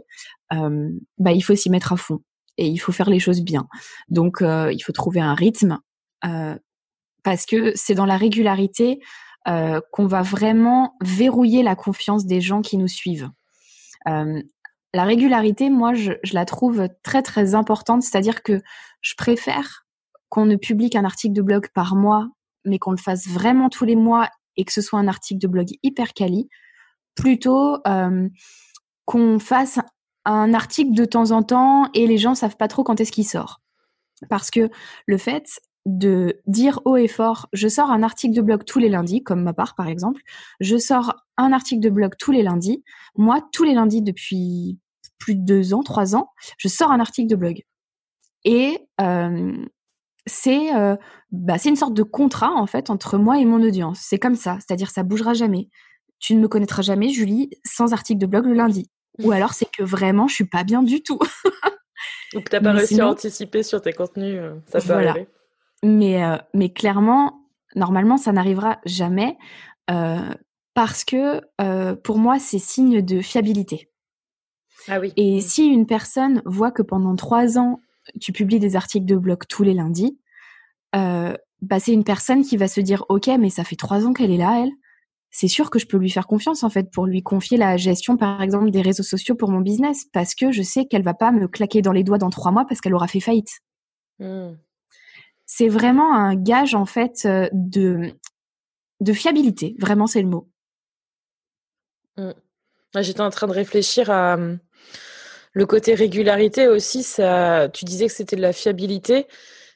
euh, 0.53 0.89
bah, 1.19 1.33
il 1.33 1.41
faut 1.41 1.55
s'y 1.55 1.69
mettre 1.69 1.93
à 1.93 1.97
fond 1.97 2.19
et 2.57 2.67
il 2.67 2.77
faut 2.77 2.91
faire 2.91 3.09
les 3.09 3.19
choses 3.19 3.41
bien. 3.41 3.67
Donc, 4.09 4.37
il 4.41 4.79
faut 4.83 4.93
trouver 4.93 5.19
un 5.19 5.33
rythme 5.33 5.79
parce 7.23 7.45
que 7.45 7.71
c'est 7.75 7.95
dans 7.95 8.05
la 8.05 8.15
régularité 8.15 8.99
euh, 9.47 9.81
qu'on 9.91 10.07
va 10.07 10.21
vraiment 10.21 10.95
verrouiller 11.01 11.63
la 11.63 11.75
confiance 11.75 12.25
des 12.25 12.41
gens 12.41 12.61
qui 12.61 12.77
nous 12.77 12.87
suivent. 12.87 13.29
Euh, 14.07 14.41
la 14.93 15.03
régularité, 15.03 15.69
moi, 15.69 15.93
je, 15.93 16.11
la 16.33 16.45
trouve 16.45 16.87
très 17.03 17.21
très 17.21 17.55
importante, 17.55 18.03
c'est-à-dire 18.03 18.43
que 18.43 18.61
je 19.01 19.15
préfère 19.17 19.85
qu'on 20.29 20.45
ne 20.45 20.55
publie 20.55 20.89
qu'un 20.89 21.03
article 21.03 21.33
de 21.33 21.41
blog 21.41 21.67
par 21.73 21.95
mois, 21.95 22.29
mais 22.63 22.79
qu'on 22.79 22.91
le 22.91 22.97
fasse 22.97 23.27
vraiment 23.27 23.69
tous 23.69 23.85
les 23.85 23.95
mois 23.95 24.29
et 24.55 24.65
que 24.65 24.71
ce 24.71 24.81
soit 24.81 24.99
un 24.99 25.07
article 25.07 25.41
de 25.41 25.47
blog 25.47 25.67
hyper 25.83 26.13
quali, 26.13 26.47
plutôt 27.15 27.77
euh, 27.87 28.29
qu'on 29.05 29.39
fasse 29.39 29.79
un 30.25 30.53
article 30.53 30.93
de 30.93 31.05
temps 31.05 31.31
en 31.31 31.43
temps 31.43 31.89
et 31.93 32.07
les 32.07 32.17
gens 32.17 32.35
savent 32.35 32.55
pas 32.55 32.67
trop 32.67 32.83
quand 32.83 33.01
est-ce 33.01 33.11
qu'il 33.11 33.27
sort. 33.27 33.61
Parce 34.29 34.51
que 34.51 34.69
le 35.05 35.17
fait 35.17 35.59
de 35.85 36.41
dire 36.47 36.79
haut 36.85 36.95
et 36.95 37.07
fort, 37.07 37.49
je 37.51 37.67
sors 37.67 37.91
un 37.91 38.03
article 38.03 38.35
de 38.35 38.41
blog 38.41 38.63
tous 38.65 38.79
les 38.79 38.89
lundis, 38.89 39.21
comme 39.23 39.43
ma 39.43 39.53
part 39.53 39.75
par 39.75 39.87
exemple, 39.87 40.21
je 40.59 40.77
sors 40.77 41.13
un 41.37 41.51
article 41.51 41.81
de 41.81 41.89
blog 41.89 42.13
tous 42.17 42.31
les 42.31 42.43
lundis. 42.43 42.83
Moi, 43.15 43.41
tous 43.51 43.63
les 43.63 43.73
lundis 43.73 44.01
depuis 44.01 44.79
plus 45.19 45.35
de 45.35 45.41
deux 45.41 45.73
ans, 45.73 45.83
trois 45.83 46.15
ans, 46.15 46.29
je 46.57 46.67
sors 46.67 46.91
un 46.91 46.99
article 46.99 47.29
de 47.29 47.35
blog. 47.35 47.63
Et 48.45 48.79
euh, 49.01 49.65
c'est 50.25 50.75
euh, 50.75 50.95
bah, 51.31 51.55
une 51.65 51.75
sorte 51.75 51.93
de 51.93 52.03
contrat 52.03 52.51
en 52.53 52.65
fait 52.65 52.89
entre 52.89 53.17
moi 53.17 53.39
et 53.39 53.45
mon 53.45 53.61
audience. 53.61 53.99
C'est 54.01 54.19
comme 54.19 54.35
ça, 54.35 54.57
c'est-à-dire 54.59 54.89
ça 54.89 55.03
bougera 55.03 55.33
jamais. 55.33 55.69
Tu 56.19 56.35
ne 56.35 56.41
me 56.41 56.47
connaîtras 56.47 56.81
jamais, 56.81 57.09
Julie, 57.09 57.49
sans 57.65 57.91
article 57.91 58.19
de 58.19 58.25
blog 58.25 58.45
le 58.45 58.53
lundi. 58.53 58.89
Ou 59.19 59.31
alors 59.31 59.53
c'est 59.53 59.69
que 59.69 59.83
vraiment 59.83 60.27
je 60.27 60.35
suis 60.35 60.47
pas 60.47 60.63
bien 60.63 60.81
du 60.81 61.03
tout. 61.03 61.19
Donc 62.33 62.49
t'as 62.49 62.61
pas 62.61 62.71
réussi 62.71 62.99
à 62.99 63.09
anticiper 63.09 63.63
sur 63.63 63.81
tes 63.81 63.93
contenus, 63.93 64.39
euh, 64.39 64.55
ça 64.65 64.79
peut 64.79 64.93
arriver. 64.93 65.27
Mais, 65.83 66.23
euh, 66.23 66.37
mais 66.53 66.69
clairement, 66.69 67.45
normalement, 67.75 68.17
ça 68.17 68.31
n'arrivera 68.31 68.79
jamais 68.85 69.37
euh, 69.91 70.33
parce 70.73 71.03
que 71.03 71.41
euh, 71.61 71.95
pour 71.95 72.17
moi, 72.17 72.39
c'est 72.39 72.57
signe 72.57 73.01
de 73.01 73.21
fiabilité. 73.21 73.89
Ah 74.87 74.99
oui. 74.99 75.11
Et 75.17 75.41
si 75.41 75.65
une 75.65 75.85
personne 75.85 76.41
voit 76.45 76.71
que 76.71 76.81
pendant 76.81 77.15
trois 77.15 77.57
ans, 77.57 77.81
tu 78.19 78.31
publies 78.31 78.59
des 78.59 78.75
articles 78.75 79.05
de 79.05 79.17
blog 79.17 79.43
tous 79.47 79.63
les 79.63 79.73
lundis, 79.73 80.17
bah, 80.93 81.79
c'est 81.79 81.93
une 81.93 82.03
personne 82.03 82.43
qui 82.43 82.57
va 82.57 82.67
se 82.67 82.81
dire, 82.81 83.05
OK, 83.07 83.27
mais 83.39 83.49
ça 83.49 83.63
fait 83.63 83.77
trois 83.77 84.05
ans 84.05 84.13
qu'elle 84.13 84.31
est 84.31 84.37
là, 84.37 84.61
elle. 84.63 84.71
C'est 85.31 85.47
sûr 85.47 85.69
que 85.69 85.79
je 85.79 85.87
peux 85.87 85.97
lui 85.97 86.09
faire 86.09 86.27
confiance, 86.27 86.63
en 86.63 86.69
fait, 86.69 86.91
pour 86.91 87.05
lui 87.05 87.23
confier 87.23 87.57
la 87.57 87.77
gestion, 87.77 88.17
par 88.17 88.41
exemple, 88.41 88.69
des 88.69 88.81
réseaux 88.81 89.03
sociaux 89.03 89.35
pour 89.35 89.49
mon 89.49 89.61
business, 89.61 90.05
parce 90.11 90.35
que 90.35 90.51
je 90.51 90.61
sais 90.61 90.85
qu'elle 90.85 91.03
va 91.03 91.13
pas 91.13 91.31
me 91.31 91.47
claquer 91.47 91.81
dans 91.81 91.93
les 91.93 92.03
doigts 92.03 92.17
dans 92.17 92.29
trois 92.29 92.51
mois 92.51 92.65
parce 92.65 92.81
qu'elle 92.81 92.93
aura 92.93 93.07
fait 93.07 93.21
faillite. 93.21 93.61
Mmh 94.19 94.51
c'est 95.55 95.67
vraiment 95.67 96.15
un 96.15 96.33
gage 96.33 96.73
en 96.73 96.85
fait 96.85 97.25
euh, 97.25 97.47
de 97.53 99.13
fiabilité. 99.13 99.75
Vraiment, 99.77 100.07
c'est 100.07 100.23
le 100.23 100.27
mot. 100.27 100.49
Mmh. 102.17 102.31
J'étais 102.99 103.21
en 103.21 103.29
train 103.29 103.45
de 103.45 103.53
réfléchir 103.53 104.09
à 104.09 104.35
mmh, 104.35 104.59
le 105.51 105.65
côté 105.67 105.93
régularité 105.93 106.67
aussi. 106.67 107.05
Tu 107.73 107.85
disais 107.85 108.07
que 108.07 108.13
c'était 108.13 108.35
de 108.35 108.41
la 108.41 108.51
fiabilité, 108.51 109.27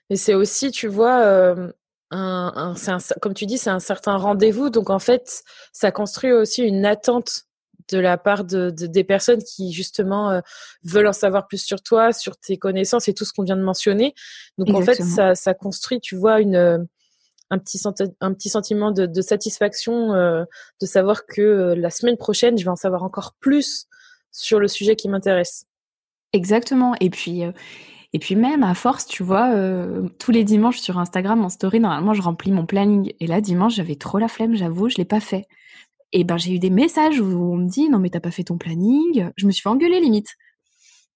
mais 0.10 0.16
c'est 0.16 0.34
aussi, 0.34 0.72
tu 0.72 0.88
vois, 0.88 1.22
euh, 1.22 1.72
comme 2.10 3.36
tu 3.36 3.46
dis, 3.46 3.60
c'est 3.60 3.70
un 3.70 3.80
certain 3.80 4.18
rendez-vous. 4.18 4.72
Donc 4.72 4.90
en 4.90 5.00
fait, 5.00 5.44
ça 5.74 5.92
construit 5.92 6.32
aussi 6.32 6.63
une 6.63 6.88
attente 6.88 7.44
de 7.89 8.00
la 8.00 8.17
part 8.17 8.43
de, 8.43 8.69
des 8.69 9.04
personnes 9.04 9.41
qui 9.43 9.71
justement 9.71 10.32
euh, 10.32 10.41
veulent 10.84 11.08
en 11.08 11.13
savoir 11.13 11.47
plus 11.47 11.63
sur 11.63 11.82
toi, 11.82 12.12
sur 12.12 12.38
tes 12.38 12.58
connaissances 12.58 13.08
et 13.08 13.13
tout 13.13 13.26
ce 13.26 13.34
qu'on 13.34 13.43
vient 13.43 13.58
de 13.58 13.63
mentionner. 13.63 14.13
Donc 14.58 14.69
en 14.76 14.82
fait, 14.82 15.02
ça, 15.02 15.36
ça, 15.36 15.54
construit, 15.54 16.00
tu 16.00 16.15
vois, 16.15 16.41
une 16.41 16.56
euh, 16.56 16.78
un 17.50 17.60
petit, 17.60 17.82
un 18.19 18.34
petit 18.34 18.50
sentiment 18.50 18.91
de, 18.91 19.06
de 19.06 19.21
satisfaction 19.21 20.13
euh, 20.13 20.43
de 20.82 20.86
savoir 20.86 21.26
que 21.26 21.73
la 21.78 21.89
semaine 21.89 22.17
prochaine, 22.17 22.58
je 22.58 22.65
vais 22.65 22.69
en 22.69 22.76
savoir 22.76 23.04
encore 23.04 23.36
plus 23.39 23.88
sur 24.32 24.60
le 24.60 24.67
sujet 24.67 24.97
qui 24.97 25.08
m'intéresse. 25.08 25.65
Exactement. 26.34 26.93
Et 27.00 27.10
puis, 27.10 27.43
et 28.12 28.19
puis 28.19 28.36
même 28.36 28.63
à 28.63 28.73
force, 28.73 29.06
tu 29.06 29.23
vois, 29.23 29.56
tous 30.19 30.32
les 30.32 30.43
dimanches 30.43 30.80
sur 30.80 31.00
Instagram 31.00 31.43
en 31.45 31.47
story, 31.47 31.80
normalement, 31.80 32.13
je 32.13 32.21
remplis 32.21 32.52
mon 32.52 32.65
planning. 32.65 33.13
Et 33.21 33.28
là, 33.28 33.39
dimanche, 33.39 33.76
j'avais 33.76 33.95
trop 33.95 34.17
la 34.17 34.28
flemme, 34.28 34.56
j'avoue, 34.56 34.89
je 34.89 34.97
l'ai 34.97 35.06
pas 35.06 35.21
fait. 35.21 35.47
Et 36.13 36.24
ben 36.24 36.38
j'ai 36.38 36.54
eu 36.54 36.60
des 36.60 36.70
messages 36.70 37.20
où 37.20 37.26
on 37.26 37.58
me 37.58 37.67
dit 37.67 37.89
non 37.89 38.00
mais 38.00 38.10
t'as 38.10 38.20
pas 38.20 38.32
fait 38.32 38.43
ton 38.43 38.58
planning. 38.58 39.30
Je 39.36 39.46
me 39.46 39.52
suis 39.52 39.62
fait 39.62 39.70
engueuler 39.70 40.00
limite. 40.00 40.30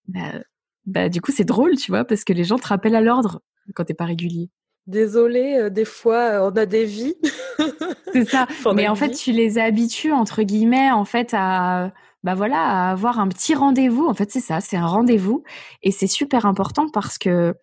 Bah, 0.08 0.42
bah 0.86 1.10
du 1.10 1.22
coup 1.22 1.32
c'est 1.32 1.46
drôle 1.46 1.78
tu 1.78 1.92
vois 1.92 2.04
parce 2.06 2.24
que 2.24 2.34
les 2.34 2.44
gens 2.44 2.58
te 2.58 2.68
rappellent 2.68 2.96
à 2.96 3.02
l'ordre 3.02 3.42
quand 3.76 3.86
t'es 3.86 3.94
pas 3.94 4.06
régulier. 4.06 4.50
Désolée, 4.88 5.58
euh, 5.58 5.70
des 5.70 5.86
fois 5.86 6.18
euh, 6.18 6.52
on 6.52 6.58
a 6.58 6.66
des 6.66 6.86
vies. 6.86 7.16
c'est 8.14 8.26
ça. 8.26 8.48
mais 8.74 8.88
en 8.88 8.96
fait 8.96 9.12
tu 9.12 9.32
les 9.32 9.58
habitues 9.58 10.12
entre 10.12 10.44
guillemets 10.44 10.92
en 10.92 11.06
fait 11.06 11.34
à 11.34 11.94
bah 12.24 12.36
voilà 12.36 12.62
à 12.62 12.92
avoir 12.92 13.20
un 13.20 13.30
petit 13.30 13.56
rendez-vous. 13.56 14.06
En 14.08 14.14
fait 14.14 14.32
c'est 14.32 14.40
ça, 14.42 14.60
c'est 14.60 14.78
un 14.78 14.86
rendez-vous 14.86 15.44
et 15.84 15.92
c'est 15.92 16.08
super 16.08 16.46
important 16.46 16.88
parce 16.90 17.18
que 17.18 17.56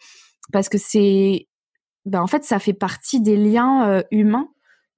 parce 0.52 0.68
que 0.68 0.78
c'est 0.78 1.48
bah 2.06 2.22
en 2.22 2.26
fait 2.26 2.44
ça 2.44 2.58
fait 2.58 2.72
partie 2.72 3.20
des 3.20 3.36
liens 3.36 3.88
euh, 3.88 4.02
humains 4.10 4.48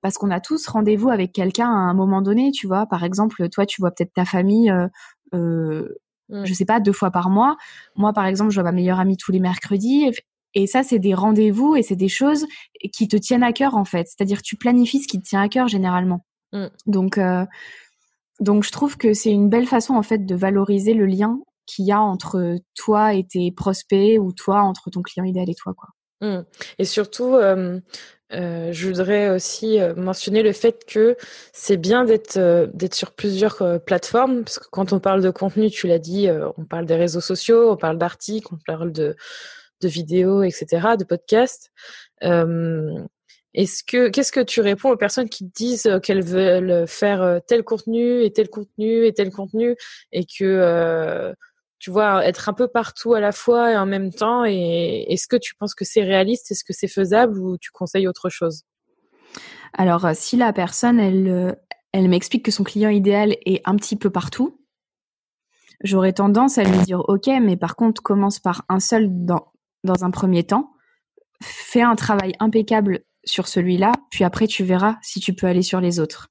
parce 0.02 0.16
qu'on 0.18 0.30
a 0.30 0.40
tous 0.40 0.66
rendez-vous 0.66 1.10
avec 1.10 1.32
quelqu'un 1.32 1.68
à 1.68 1.76
un 1.76 1.94
moment 1.94 2.22
donné, 2.22 2.50
tu 2.52 2.66
vois. 2.66 2.86
Par 2.86 3.04
exemple, 3.04 3.48
toi, 3.48 3.66
tu 3.66 3.80
vois 3.80 3.90
peut-être 3.90 4.12
ta 4.14 4.24
famille, 4.24 4.70
euh, 4.70 4.88
euh, 5.34 5.88
je 6.30 6.54
sais 6.54 6.64
pas, 6.64 6.80
deux 6.80 6.92
fois 6.92 7.10
par 7.10 7.30
mois. 7.30 7.56
Moi, 7.96 8.12
par 8.12 8.26
exemple, 8.26 8.50
je 8.50 8.56
vois 8.56 8.64
ma 8.64 8.72
meilleure 8.72 9.00
amie 9.00 9.16
tous 9.16 9.32
les 9.32 9.40
mercredis. 9.40 10.10
Et 10.54 10.66
ça, 10.66 10.82
c'est 10.82 10.98
des 10.98 11.14
rendez-vous 11.14 11.76
et 11.76 11.82
c'est 11.82 11.96
des 11.96 12.08
choses 12.08 12.46
qui 12.92 13.08
te 13.08 13.16
tiennent 13.16 13.42
à 13.42 13.52
cœur, 13.52 13.76
en 13.76 13.84
fait. 13.84 14.08
C'est-à-dire, 14.08 14.42
tu 14.42 14.56
planifies 14.56 15.00
ce 15.00 15.08
qui 15.08 15.20
te 15.20 15.28
tient 15.28 15.42
à 15.42 15.48
cœur 15.48 15.68
généralement. 15.68 16.24
Mmh. 16.52 16.66
Donc, 16.86 17.18
euh, 17.18 17.46
donc, 18.40 18.64
je 18.64 18.72
trouve 18.72 18.96
que 18.96 19.12
c'est 19.14 19.30
une 19.30 19.48
belle 19.48 19.66
façon, 19.66 19.94
en 19.94 20.02
fait, 20.02 20.26
de 20.26 20.34
valoriser 20.34 20.94
le 20.94 21.06
lien 21.06 21.38
qu'il 21.66 21.84
y 21.84 21.92
a 21.92 22.00
entre 22.00 22.56
toi 22.74 23.14
et 23.14 23.24
tes 23.24 23.52
prospects 23.52 24.18
ou 24.18 24.32
toi 24.32 24.62
entre 24.62 24.90
ton 24.90 25.02
client 25.02 25.24
idéal 25.24 25.48
et 25.48 25.54
toi, 25.54 25.74
quoi. 25.74 25.90
Mmh. 26.20 26.44
Et 26.78 26.84
surtout, 26.84 27.34
euh, 27.36 27.80
euh, 28.32 28.72
je 28.72 28.88
voudrais 28.88 29.30
aussi 29.30 29.80
euh, 29.80 29.94
mentionner 29.94 30.42
le 30.42 30.52
fait 30.52 30.84
que 30.86 31.16
c'est 31.52 31.76
bien 31.76 32.04
d'être 32.04 32.36
euh, 32.36 32.66
sur 32.92 33.12
plusieurs 33.12 33.80
plateformes 33.84 34.44
parce 34.44 34.58
que 34.58 34.68
quand 34.70 34.92
on 34.92 35.00
parle 35.00 35.22
de 35.22 35.30
contenu, 35.30 35.70
tu 35.70 35.86
l'as 35.86 35.98
dit, 35.98 36.28
on 36.56 36.64
parle 36.64 36.86
des 36.86 36.96
réseaux 36.96 37.20
sociaux, 37.20 37.70
on 37.70 37.76
parle 37.76 37.98
d'articles, 37.98 38.48
on 38.52 38.58
parle 38.66 38.92
de 38.92 39.16
de 39.80 39.88
vidéos, 39.88 40.42
etc., 40.42 40.88
de 40.98 41.04
podcasts. 41.04 41.72
Est-ce 43.54 43.82
que 43.82 44.08
qu'est-ce 44.08 44.30
que 44.30 44.40
tu 44.40 44.60
réponds 44.60 44.90
aux 44.90 44.96
personnes 44.96 45.28
qui 45.28 45.44
disent 45.44 45.86
euh, 45.86 45.98
qu'elles 45.98 46.22
veulent 46.22 46.86
faire 46.86 47.20
euh, 47.22 47.40
tel 47.44 47.64
contenu 47.64 48.22
et 48.22 48.32
tel 48.32 48.48
contenu 48.48 49.06
et 49.06 49.12
tel 49.12 49.30
contenu 49.32 49.76
et 50.12 50.24
que 50.24 50.44
euh, 50.44 51.32
tu 51.80 51.90
vois 51.90 52.24
être 52.24 52.48
un 52.48 52.52
peu 52.52 52.68
partout 52.68 53.14
à 53.14 53.20
la 53.20 53.32
fois 53.32 53.72
et 53.72 53.76
en 53.76 53.86
même 53.86 54.12
temps 54.12 54.44
et 54.44 55.06
est-ce 55.08 55.26
que 55.26 55.36
tu 55.36 55.54
penses 55.56 55.74
que 55.74 55.84
c'est 55.84 56.02
réaliste 56.02 56.50
est-ce 56.52 56.62
que 56.62 56.72
c'est 56.72 56.88
faisable 56.88 57.40
ou 57.40 57.58
tu 57.58 57.70
conseilles 57.72 58.06
autre 58.06 58.28
chose? 58.28 58.62
Alors 59.72 60.08
si 60.14 60.36
la 60.36 60.52
personne 60.52 61.00
elle 61.00 61.56
elle 61.92 62.08
m'explique 62.08 62.44
que 62.44 62.52
son 62.52 62.62
client 62.62 62.90
idéal 62.90 63.36
est 63.46 63.62
un 63.64 63.74
petit 63.74 63.96
peu 63.96 64.10
partout, 64.10 64.60
j'aurais 65.82 66.12
tendance 66.12 66.58
à 66.58 66.62
lui 66.62 66.78
dire 66.80 67.02
OK 67.08 67.26
mais 67.40 67.56
par 67.56 67.74
contre 67.74 68.02
commence 68.02 68.38
par 68.38 68.64
un 68.68 68.78
seul 68.78 69.08
dans 69.10 69.50
dans 69.82 70.04
un 70.04 70.10
premier 70.10 70.44
temps, 70.44 70.74
fais 71.42 71.82
un 71.82 71.96
travail 71.96 72.34
impeccable 72.38 73.00
sur 73.24 73.48
celui-là, 73.48 73.92
puis 74.10 74.24
après 74.24 74.46
tu 74.46 74.64
verras 74.64 74.98
si 75.00 75.18
tu 75.18 75.32
peux 75.32 75.46
aller 75.46 75.62
sur 75.62 75.80
les 75.80 75.98
autres. 75.98 76.28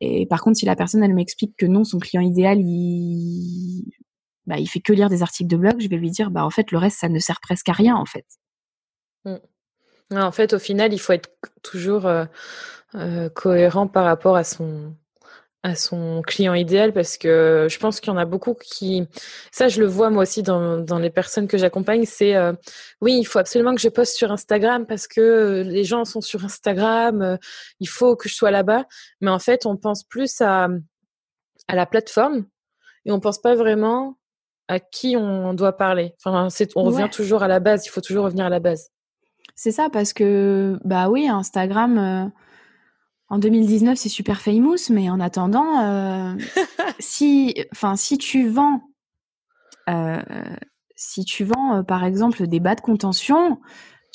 Et 0.00 0.26
par 0.26 0.42
contre, 0.42 0.58
si 0.58 0.66
la 0.66 0.76
personne 0.76 1.02
elle 1.02 1.14
m'explique 1.14 1.56
que 1.56 1.66
non, 1.66 1.84
son 1.84 1.98
client 1.98 2.20
idéal, 2.20 2.58
il 2.60 3.90
bah, 4.46 4.58
il 4.58 4.66
fait 4.66 4.80
que 4.80 4.92
lire 4.92 5.08
des 5.08 5.22
articles 5.22 5.48
de 5.48 5.56
blog, 5.56 5.80
je 5.80 5.88
vais 5.88 5.96
lui 5.96 6.10
dire 6.10 6.30
bah 6.30 6.44
en 6.44 6.50
fait 6.50 6.70
le 6.70 6.78
reste 6.78 6.98
ça 6.98 7.08
ne 7.08 7.18
sert 7.18 7.40
presque 7.40 7.68
à 7.68 7.72
rien 7.72 7.96
en 7.96 8.06
fait. 8.06 8.26
Mm. 9.24 9.36
En 10.12 10.32
fait, 10.32 10.52
au 10.52 10.58
final, 10.58 10.92
il 10.92 10.98
faut 10.98 11.12
être 11.12 11.30
toujours 11.62 12.06
euh, 12.06 12.24
euh, 12.94 13.28
cohérent 13.28 13.88
par 13.88 14.04
rapport 14.04 14.36
à 14.36 14.44
son 14.44 14.94
à 15.62 15.74
son 15.74 16.22
client 16.22 16.54
idéal 16.54 16.92
parce 16.92 17.16
que 17.18 17.66
je 17.68 17.78
pense 17.80 17.98
qu'il 17.98 18.12
y 18.12 18.14
en 18.14 18.18
a 18.18 18.24
beaucoup 18.24 18.54
qui 18.54 19.04
ça 19.50 19.66
je 19.66 19.80
le 19.80 19.86
vois 19.88 20.10
moi 20.10 20.22
aussi 20.22 20.44
dans, 20.44 20.78
dans 20.78 21.00
les 21.00 21.10
personnes 21.10 21.48
que 21.48 21.58
j'accompagne 21.58 22.04
c'est 22.04 22.36
euh, 22.36 22.52
oui 23.00 23.18
il 23.18 23.24
faut 23.24 23.40
absolument 23.40 23.74
que 23.74 23.80
je 23.80 23.88
poste 23.88 24.14
sur 24.14 24.30
Instagram 24.30 24.86
parce 24.86 25.08
que 25.08 25.64
les 25.66 25.82
gens 25.82 26.04
sont 26.04 26.20
sur 26.20 26.44
Instagram 26.44 27.36
il 27.80 27.88
faut 27.88 28.14
que 28.14 28.28
je 28.28 28.34
sois 28.34 28.52
là-bas 28.52 28.84
mais 29.20 29.30
en 29.30 29.40
fait 29.40 29.66
on 29.66 29.76
pense 29.76 30.04
plus 30.04 30.40
à 30.40 30.68
à 31.66 31.74
la 31.74 31.86
plateforme 31.86 32.46
et 33.04 33.10
on 33.10 33.18
pense 33.18 33.40
pas 33.40 33.56
vraiment 33.56 34.16
à 34.68 34.80
qui 34.80 35.16
on 35.16 35.54
doit 35.54 35.76
parler. 35.76 36.14
Enfin 36.24 36.48
on 36.74 36.82
revient 36.82 37.08
toujours 37.10 37.42
à 37.42 37.48
la 37.48 37.60
base 37.60 37.86
il 37.86 37.90
faut 37.90 38.00
toujours 38.00 38.24
revenir 38.24 38.46
à 38.46 38.50
la 38.50 38.60
base. 38.60 38.90
C'est 39.54 39.72
ça 39.72 39.88
parce 39.90 40.12
que 40.12 40.78
bah 40.84 41.08
oui 41.08 41.28
Instagram 41.28 42.32
en 43.28 43.38
2019, 43.38 43.98
c'est 43.98 44.08
super 44.08 44.40
famous, 44.40 44.90
mais 44.90 45.10
en 45.10 45.18
attendant, 45.18 45.80
euh, 45.80 46.34
si, 47.00 47.54
enfin, 47.72 47.96
si 47.96 48.18
tu 48.18 48.48
vends, 48.48 48.82
euh, 49.88 50.22
si 50.94 51.24
tu 51.24 51.44
vends, 51.44 51.78
euh, 51.78 51.82
par 51.82 52.04
exemple, 52.04 52.46
des 52.46 52.60
bas 52.60 52.76
de 52.76 52.80
contention, 52.80 53.60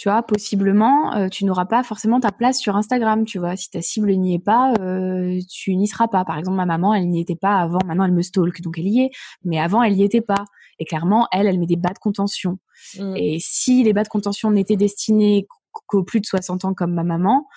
tu 0.02 0.10
vois, 0.10 0.24
possiblement, 0.24 1.16
euh, 1.16 1.30
tu 1.30 1.46
n'auras 1.46 1.66
pas 1.66 1.84
forcément 1.84 2.20
ta 2.20 2.32
place 2.32 2.58
sur 2.58 2.76
Instagram, 2.76 3.24
tu 3.24 3.38
vois. 3.38 3.56
Si 3.56 3.70
ta 3.70 3.84
cible 3.84 4.12
n'y 4.14 4.34
est 4.34 4.44
pas, 4.44 4.74
euh, 4.80 5.38
tu 5.48 5.76
n'y 5.76 5.88
seras 5.88 6.08
pas. 6.08 6.26
Par 6.26 6.40
exemple, 6.40 6.58
ma 6.58 6.66
maman, 6.66 6.96
elle 6.96 7.08
n'y 7.08 7.22
était 7.22 7.36
pas 7.36 7.58
avant. 7.58 7.78
Maintenant, 7.86 8.06
elle 8.06 8.12
me 8.12 8.24
stalk, 8.24 8.62
donc 8.62 8.80
elle 8.80 8.88
y 8.88 9.02
est. 9.02 9.12
Mais 9.44 9.60
avant, 9.60 9.84
elle 9.84 9.94
n'y 9.94 10.04
était 10.04 10.22
pas. 10.22 10.44
Et 10.80 10.86
clairement, 10.86 11.28
elle, 11.32 11.46
elle 11.46 11.60
met 11.60 11.68
des 11.68 11.76
bas 11.76 11.94
de 11.94 12.00
contention. 12.00 12.58
Mmh. 12.98 13.16
Et 13.16 13.38
si 13.40 13.84
les 13.84 13.94
bas 13.94 14.02
de 14.02 14.08
contention 14.08 14.50
n'étaient 14.50 14.76
destinés 14.76 15.46
qu'aux 15.86 16.04
plus 16.04 16.20
de 16.20 16.26
60 16.26 16.66
ans 16.66 16.74
comme 16.74 16.96
ma 16.96 17.04
maman, 17.04 17.48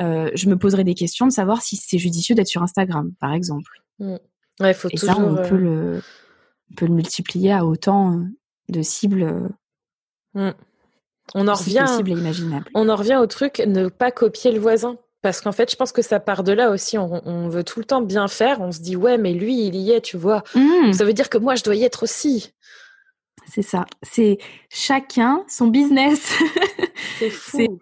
euh, 0.00 0.28
je 0.34 0.48
me 0.48 0.58
poserai 0.58 0.82
des 0.82 0.94
questions 0.94 1.28
de 1.28 1.32
savoir 1.32 1.62
si 1.62 1.76
c'est 1.76 1.98
judicieux 1.98 2.34
d'être 2.34 2.48
sur 2.48 2.64
Instagram, 2.64 3.12
par 3.20 3.32
exemple. 3.32 3.70
Mm. 4.00 4.16
Ouais, 4.58 4.74
faut 4.74 4.88
Et 4.88 4.96
toujours, 4.96 5.14
ça, 5.14 5.22
on, 5.22 5.36
peut 5.36 5.56
le, 5.56 6.02
on 6.72 6.74
peut 6.74 6.86
le 6.86 6.94
multiplier 6.94 7.52
à 7.52 7.64
autant 7.64 8.24
de 8.70 8.82
cibles. 8.82 9.50
Mm. 10.34 10.50
On 11.34 11.48
en 11.48 11.54
revient. 11.54 11.84
Possible 11.86 12.10
et 12.10 12.14
imaginable. 12.14 12.66
On 12.74 12.88
en 12.88 12.96
revient 12.96 13.16
au 13.16 13.26
truc 13.26 13.62
ne 13.66 13.88
pas 13.88 14.10
copier 14.10 14.52
le 14.52 14.60
voisin. 14.60 14.96
Parce 15.22 15.40
qu'en 15.40 15.52
fait, 15.52 15.70
je 15.70 15.76
pense 15.76 15.90
que 15.90 16.02
ça 16.02 16.20
part 16.20 16.44
de 16.44 16.52
là 16.52 16.70
aussi. 16.70 16.98
On, 16.98 17.20
on, 17.26 17.48
veut 17.48 17.64
tout 17.64 17.80
le 17.80 17.84
temps 17.84 18.02
bien 18.02 18.28
faire. 18.28 18.60
On 18.60 18.70
se 18.70 18.80
dit, 18.80 18.94
ouais, 18.94 19.18
mais 19.18 19.32
lui, 19.32 19.66
il 19.66 19.74
y 19.74 19.90
est, 19.90 20.00
tu 20.00 20.16
vois. 20.16 20.44
Mmh. 20.54 20.92
Ça 20.92 21.04
veut 21.04 21.14
dire 21.14 21.28
que 21.28 21.38
moi, 21.38 21.56
je 21.56 21.64
dois 21.64 21.74
y 21.74 21.82
être 21.82 22.04
aussi. 22.04 22.52
C'est 23.52 23.62
ça. 23.62 23.86
C'est 24.02 24.38
chacun 24.68 25.44
son 25.48 25.68
business. 25.68 26.32
C'est 27.18 27.30
fou. 27.30 27.80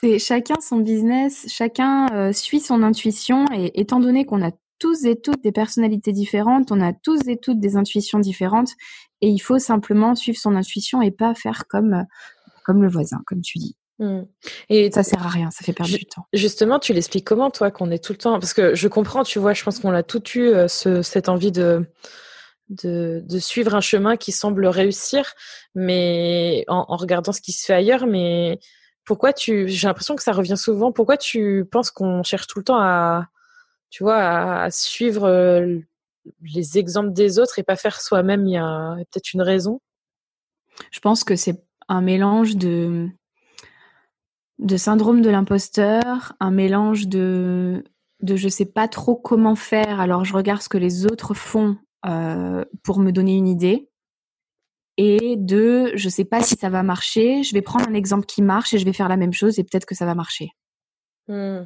C'est 0.00 0.18
chacun 0.18 0.54
son 0.60 0.78
business, 0.78 1.46
chacun 1.48 2.06
euh, 2.12 2.32
suit 2.32 2.60
son 2.60 2.82
intuition 2.82 3.44
et 3.52 3.78
étant 3.78 4.00
donné 4.00 4.24
qu'on 4.24 4.42
a 4.42 4.50
tous 4.78 5.04
et 5.04 5.14
toutes 5.14 5.42
des 5.42 5.52
personnalités 5.52 6.12
différentes, 6.12 6.72
on 6.72 6.80
a 6.80 6.94
tous 6.94 7.20
et 7.28 7.36
toutes 7.36 7.60
des 7.60 7.76
intuitions 7.76 8.18
différentes 8.18 8.70
et 9.20 9.28
il 9.28 9.40
faut 9.40 9.58
simplement 9.58 10.14
suivre 10.14 10.38
son 10.38 10.56
intuition 10.56 11.02
et 11.02 11.10
pas 11.10 11.34
faire 11.34 11.64
comme 11.68 11.92
euh, 11.92 12.02
comme 12.70 12.82
le 12.82 12.88
voisin, 12.88 13.20
comme 13.26 13.40
tu 13.40 13.58
dis. 13.58 13.76
Mmh. 13.98 14.20
Et 14.68 14.92
ça 14.92 15.02
sert 15.02 15.26
à 15.26 15.28
rien, 15.28 15.50
ça 15.50 15.64
fait 15.64 15.72
perdre 15.72 15.92
du 15.92 16.04
temps. 16.06 16.24
Justement, 16.32 16.78
tu 16.78 16.92
l'expliques 16.92 17.26
comment 17.26 17.50
toi 17.50 17.72
qu'on 17.72 17.90
est 17.90 18.02
tout 18.02 18.12
le 18.12 18.18
temps 18.18 18.38
parce 18.38 18.54
que 18.54 18.76
je 18.76 18.86
comprends, 18.86 19.24
tu 19.24 19.40
vois, 19.40 19.54
je 19.54 19.64
pense 19.64 19.80
qu'on 19.80 19.92
a 19.92 20.04
tout 20.04 20.22
eu 20.36 20.46
euh, 20.46 20.68
ce, 20.68 21.02
cette 21.02 21.28
envie 21.28 21.50
de, 21.50 21.84
de, 22.68 23.24
de 23.28 23.38
suivre 23.40 23.74
un 23.74 23.80
chemin 23.80 24.16
qui 24.16 24.30
semble 24.30 24.66
réussir, 24.66 25.34
mais 25.74 26.64
en, 26.68 26.84
en 26.88 26.96
regardant 26.96 27.32
ce 27.32 27.40
qui 27.40 27.50
se 27.50 27.64
fait 27.64 27.74
ailleurs, 27.74 28.06
mais 28.06 28.60
pourquoi 29.04 29.32
tu 29.32 29.68
j'ai 29.68 29.88
l'impression 29.88 30.14
que 30.14 30.22
ça 30.22 30.32
revient 30.32 30.56
souvent 30.56 30.92
pourquoi 30.92 31.16
tu 31.16 31.64
penses 31.68 31.90
qu'on 31.90 32.22
cherche 32.22 32.46
tout 32.46 32.60
le 32.60 32.64
temps 32.64 32.78
à 32.78 33.26
tu 33.88 34.04
vois 34.04 34.18
à, 34.62 34.70
suivre 34.70 35.24
euh, 35.24 35.78
les 36.54 36.78
exemples 36.78 37.12
des 37.12 37.40
autres 37.40 37.58
et 37.58 37.64
pas 37.64 37.74
faire 37.74 38.00
soi-même? 38.00 38.46
Il 38.46 38.52
y 38.52 38.56
a 38.56 38.94
peut-être 39.10 39.34
une 39.34 39.42
raison 39.42 39.80
je 40.90 41.00
pense 41.00 41.24
que 41.24 41.36
c'est 41.36 41.62
un 41.90 42.00
mélange 42.00 42.56
de 42.56 43.08
de 44.58 44.76
syndrome 44.76 45.20
de 45.20 45.28
l'imposteur 45.28 46.34
un 46.40 46.50
mélange 46.50 47.08
de 47.08 47.84
de 48.20 48.36
je 48.36 48.48
sais 48.48 48.66
pas 48.66 48.88
trop 48.88 49.16
comment 49.16 49.56
faire 49.56 50.00
alors 50.00 50.24
je 50.24 50.34
regarde 50.34 50.62
ce 50.62 50.68
que 50.68 50.78
les 50.78 51.04
autres 51.06 51.34
font 51.34 51.76
euh, 52.06 52.64
pour 52.82 52.98
me 52.98 53.10
donner 53.10 53.36
une 53.36 53.48
idée 53.48 53.90
et 55.02 55.36
de 55.36 55.92
je 55.94 56.08
sais 56.10 56.26
pas 56.26 56.42
si 56.42 56.56
ça 56.56 56.68
va 56.68 56.82
marcher, 56.82 57.42
je 57.42 57.54
vais 57.54 57.62
prendre 57.62 57.88
un 57.88 57.94
exemple 57.94 58.26
qui 58.26 58.42
marche 58.42 58.74
et 58.74 58.78
je 58.78 58.84
vais 58.84 58.92
faire 58.92 59.08
la 59.08 59.16
même 59.16 59.32
chose 59.32 59.58
et 59.58 59.64
peut-être 59.64 59.86
que 59.86 59.94
ça 59.94 60.04
va 60.04 60.14
marcher. 60.14 60.50
Mmh. 61.28 61.60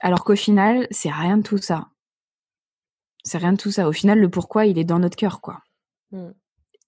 Alors 0.00 0.24
qu'au 0.24 0.34
final, 0.34 0.88
c'est 0.90 1.10
rien 1.10 1.38
de 1.38 1.44
tout 1.44 1.58
ça. 1.58 1.90
C'est 3.22 3.38
rien 3.38 3.52
de 3.52 3.56
tout 3.56 3.70
ça. 3.70 3.88
Au 3.88 3.92
final, 3.92 4.18
le 4.18 4.28
pourquoi, 4.28 4.66
il 4.66 4.78
est 4.78 4.84
dans 4.84 4.98
notre 4.98 5.16
cœur, 5.16 5.40
quoi. 5.40 5.60
Mmh. 6.10 6.30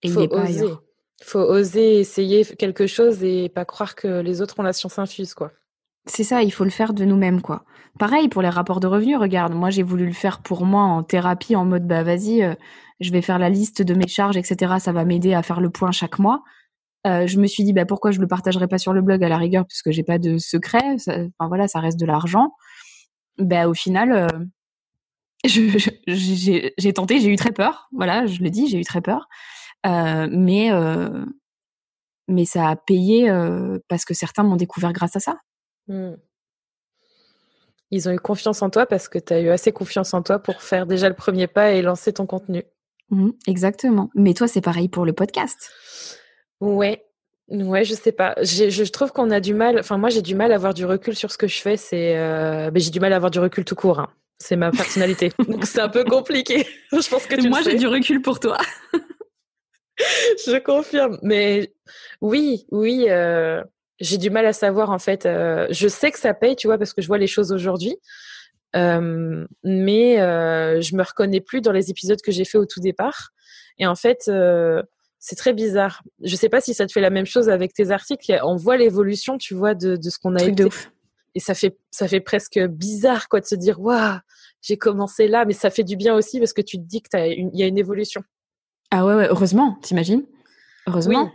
Et 0.02 0.09
Faut 0.09 0.20
il 0.20 0.24
est 0.24 0.28
pas 0.28 0.42
oser. 0.42 0.62
ailleurs. 0.62 0.83
Faut 1.22 1.40
oser 1.40 2.00
essayer 2.00 2.44
quelque 2.44 2.87
chose 2.87 3.24
et 3.24 3.48
pas 3.48 3.64
croire 3.64 3.94
que 3.94 4.20
les 4.20 4.40
autres 4.40 4.59
ont 4.59 4.62
la 4.62 4.72
science 4.72 4.98
infuse, 4.98 5.35
quoi. 5.35 5.52
C'est 6.07 6.24
ça, 6.24 6.42
il 6.42 6.50
faut 6.52 6.64
le 6.64 6.70
faire 6.70 6.94
de 6.94 7.04
nous-mêmes, 7.04 7.42
quoi. 7.42 7.64
Pareil 7.98 8.28
pour 8.28 8.42
les 8.42 8.48
rapports 8.48 8.81
de 8.81 8.87
revenus. 8.87 9.18
Regarde, 9.18 9.54
moi 9.54 9.70
j'ai 9.70 9.83
voulu 9.83 10.07
le 10.07 10.12
faire 10.12 10.40
pour 10.40 10.64
moi 10.64 10.83
en 10.83 11.02
thérapie, 11.02 11.57
en 11.57 11.64
mode 11.64 11.87
bah 11.87 12.02
vas-y, 12.04 12.42
euh, 12.42 12.54
je 13.00 13.11
vais 13.11 13.22
faire 13.22 13.38
la 13.38 13.50
liste 13.50 13.83
de 13.83 13.94
mes 13.94 14.07
charges, 14.07 14.37
etc. 14.37 14.74
Ça 14.78 14.92
va 14.92 15.04
m'aider 15.04 15.35
à 15.35 15.42
faire 15.42 15.61
le 15.61 15.70
point 15.70 15.90
chaque 15.90 16.18
mois. 16.18 16.42
Euh, 17.07 17.26
je 17.26 17.38
me 17.38 17.46
suis 17.46 17.64
dit 17.64 17.72
bah 17.72 17.87
pourquoi 17.87 18.11
je 18.12 18.20
le 18.20 18.28
partagerai 18.28 18.68
pas 18.68 18.78
sur 18.78 18.92
le 18.92 19.02
blog 19.02 19.22
à 19.24 19.28
la 19.28 19.37
rigueur 19.37 19.66
puisque 19.66 19.90
j'ai 19.90 20.04
pas 20.04 20.18
de 20.18 20.38
secret. 20.38 20.96
enfin 21.09 21.48
voilà, 21.48 21.68
ça 21.68 21.81
reste 21.81 21.98
de 21.98 22.07
l'argent. 22.07 22.54
Bah 23.38 23.68
au 23.68 23.74
final, 23.74 24.12
euh, 24.12 24.28
j'ai 25.44 26.92
tenté, 26.94 27.20
j'ai 27.20 27.28
eu 27.28 27.37
très 27.37 27.52
peur. 27.52 27.88
Voilà, 27.92 28.26
je 28.26 28.42
le 28.42 28.50
dis, 28.50 28.68
j'ai 28.68 28.78
eu 28.78 28.85
très 28.85 29.00
peur. 29.00 29.28
Euh, 29.87 30.29
mais 30.31 30.73
euh, 30.73 31.25
mais 32.27 32.45
ça 32.45 32.69
a 32.69 32.77
payé 32.77 33.31
euh, 33.31 33.79
parce 33.88 34.05
que 34.05 34.14
certains 34.14 34.43
m'ont 34.43 34.57
découvert 34.57 34.93
grâce 34.93 35.17
à 35.17 35.21
ça. 35.21 35.38
Mmh. 35.88 36.14
Ils 37.91 38.09
ont 38.09 38.12
eu 38.12 38.19
confiance 38.19 38.61
en 38.61 38.69
toi 38.69 38.85
parce 38.85 39.09
que 39.09 39.19
tu 39.19 39.33
as 39.33 39.41
eu 39.41 39.49
assez 39.49 39.73
confiance 39.73 40.12
en 40.12 40.23
toi 40.23 40.38
pour 40.38 40.62
faire 40.62 40.87
déjà 40.87 41.09
le 41.09 41.14
premier 41.14 41.47
pas 41.47 41.73
et 41.73 41.81
lancer 41.81 42.12
ton 42.12 42.27
contenu. 42.27 42.64
Mmh, 43.11 43.31
exactement. 43.47 44.11
Mais 44.14 44.35
toi, 44.35 44.47
c'est 44.47 44.61
pareil 44.61 44.88
pour 44.88 45.07
le 45.07 45.14
podcast. 45.14 45.71
Ouais. 46.61 47.05
Ouais, 47.49 47.85
je 47.85 47.95
sais 47.95 48.12
pas. 48.12 48.35
Je 48.43 48.91
trouve 48.91 49.12
qu'on 49.12 49.31
a 49.31 49.41
du 49.41 49.55
mal. 49.55 49.79
Enfin, 49.79 49.97
moi, 49.97 50.11
j'ai 50.11 50.21
du 50.21 50.35
mal 50.35 50.53
à 50.53 50.57
avoir 50.57 50.75
du 50.75 50.85
recul 50.85 51.17
sur 51.17 51.33
ce 51.33 51.39
que 51.39 51.47
je 51.47 51.62
fais. 51.62 51.79
C'est, 51.79 52.18
euh... 52.18 52.70
j'ai 52.74 52.91
du 52.91 53.01
mal 53.01 53.14
à 53.14 53.16
avoir 53.16 53.31
du 53.31 53.39
recul 53.39 53.64
tout 53.64 53.74
court. 53.74 54.01
Hein. 54.01 54.11
C'est 54.39 54.57
ma 54.57 54.70
personnalité. 54.70 55.33
Donc, 55.49 55.64
c'est 55.64 55.81
un 55.81 55.89
peu 55.89 56.05
compliqué. 56.05 56.66
je 56.93 57.09
pense 57.09 57.24
que 57.24 57.37
tu 57.37 57.49
Moi, 57.49 57.62
j'ai 57.62 57.76
du 57.76 57.87
recul 57.87 58.20
pour 58.20 58.39
toi. 58.39 58.59
je 60.46 60.59
confirme. 60.59 61.18
Mais 61.22 61.72
oui, 62.20 62.66
oui. 62.70 63.07
Euh 63.09 63.62
j'ai 64.01 64.18
du 64.18 64.30
mal 64.30 64.46
à 64.46 64.53
savoir 64.53 64.90
en 64.90 64.99
fait. 64.99 65.26
Euh, 65.26 65.66
je 65.70 65.88
sais 65.88 66.11
que 66.11 66.18
ça 66.18 66.34
paye, 66.34 66.57
tu 66.57 66.66
vois, 66.66 66.78
parce 66.78 66.92
que 66.92 67.03
je 67.03 67.09
vois 67.09 67.18
les 67.18 67.26
choses 67.26 67.53
aujourd'hui. 67.53 67.96
Euh, 68.76 69.46
mais 69.64 70.16
je 70.16 70.96
me 70.96 71.03
reconnais 71.03 71.40
plus 71.40 71.61
dans 71.61 71.72
les 71.72 71.90
épisodes 71.90 72.20
que 72.20 72.32
j'ai 72.32 72.44
fait 72.44 72.59
au 72.59 72.66
tout 72.66 72.80
départ. 72.80 73.30
Et 73.78 73.86
en 73.86 73.94
fait, 73.94 74.30
c'est 75.18 75.36
très 75.36 75.53
bizarre. 75.53 76.03
Je 76.22 76.36
sais 76.36 76.49
pas 76.49 76.61
si 76.61 76.74
ça 76.74 76.86
te 76.86 76.92
fait 76.92 77.01
la 77.01 77.11
même 77.11 77.26
chose 77.26 77.49
avec 77.49 77.72
tes 77.72 77.90
articles. 77.90 78.38
On 78.42 78.57
voit 78.57 78.76
l'évolution, 78.76 79.38
tu 79.38 79.55
vois, 79.55 79.74
de, 79.74 79.96
de 79.96 80.11
ce 80.11 80.18
qu'on 80.18 80.36
a 80.36 80.42
été. 80.42 80.68
Et 81.34 81.40
ça 81.40 81.55
fait, 81.55 81.76
ça 81.90 82.09
fait 82.09 82.20
presque 82.20 82.59
bizarre, 82.59 83.28
quoi, 83.28 83.40
de 83.40 83.46
se 83.46 83.55
dire, 83.55 83.80
waouh, 83.80 84.18
j'ai 84.61 84.76
commencé 84.76 85.28
là, 85.28 85.44
mais 85.44 85.53
ça 85.53 85.70
fait 85.70 85.84
du 85.84 85.96
bien 85.96 86.14
aussi 86.14 86.38
parce 86.38 86.53
que 86.53 86.62
tu 86.62 86.78
te 86.78 86.82
dis 86.82 87.03
qu'il 87.03 87.51
y 87.53 87.62
a 87.62 87.66
une 87.66 87.78
évolution. 87.78 88.22
Ah 88.91 89.05
ouais, 89.05 89.14
ouais 89.14 89.26
heureusement, 89.28 89.78
t'imagines? 89.82 90.24
Heureusement. 90.86 91.30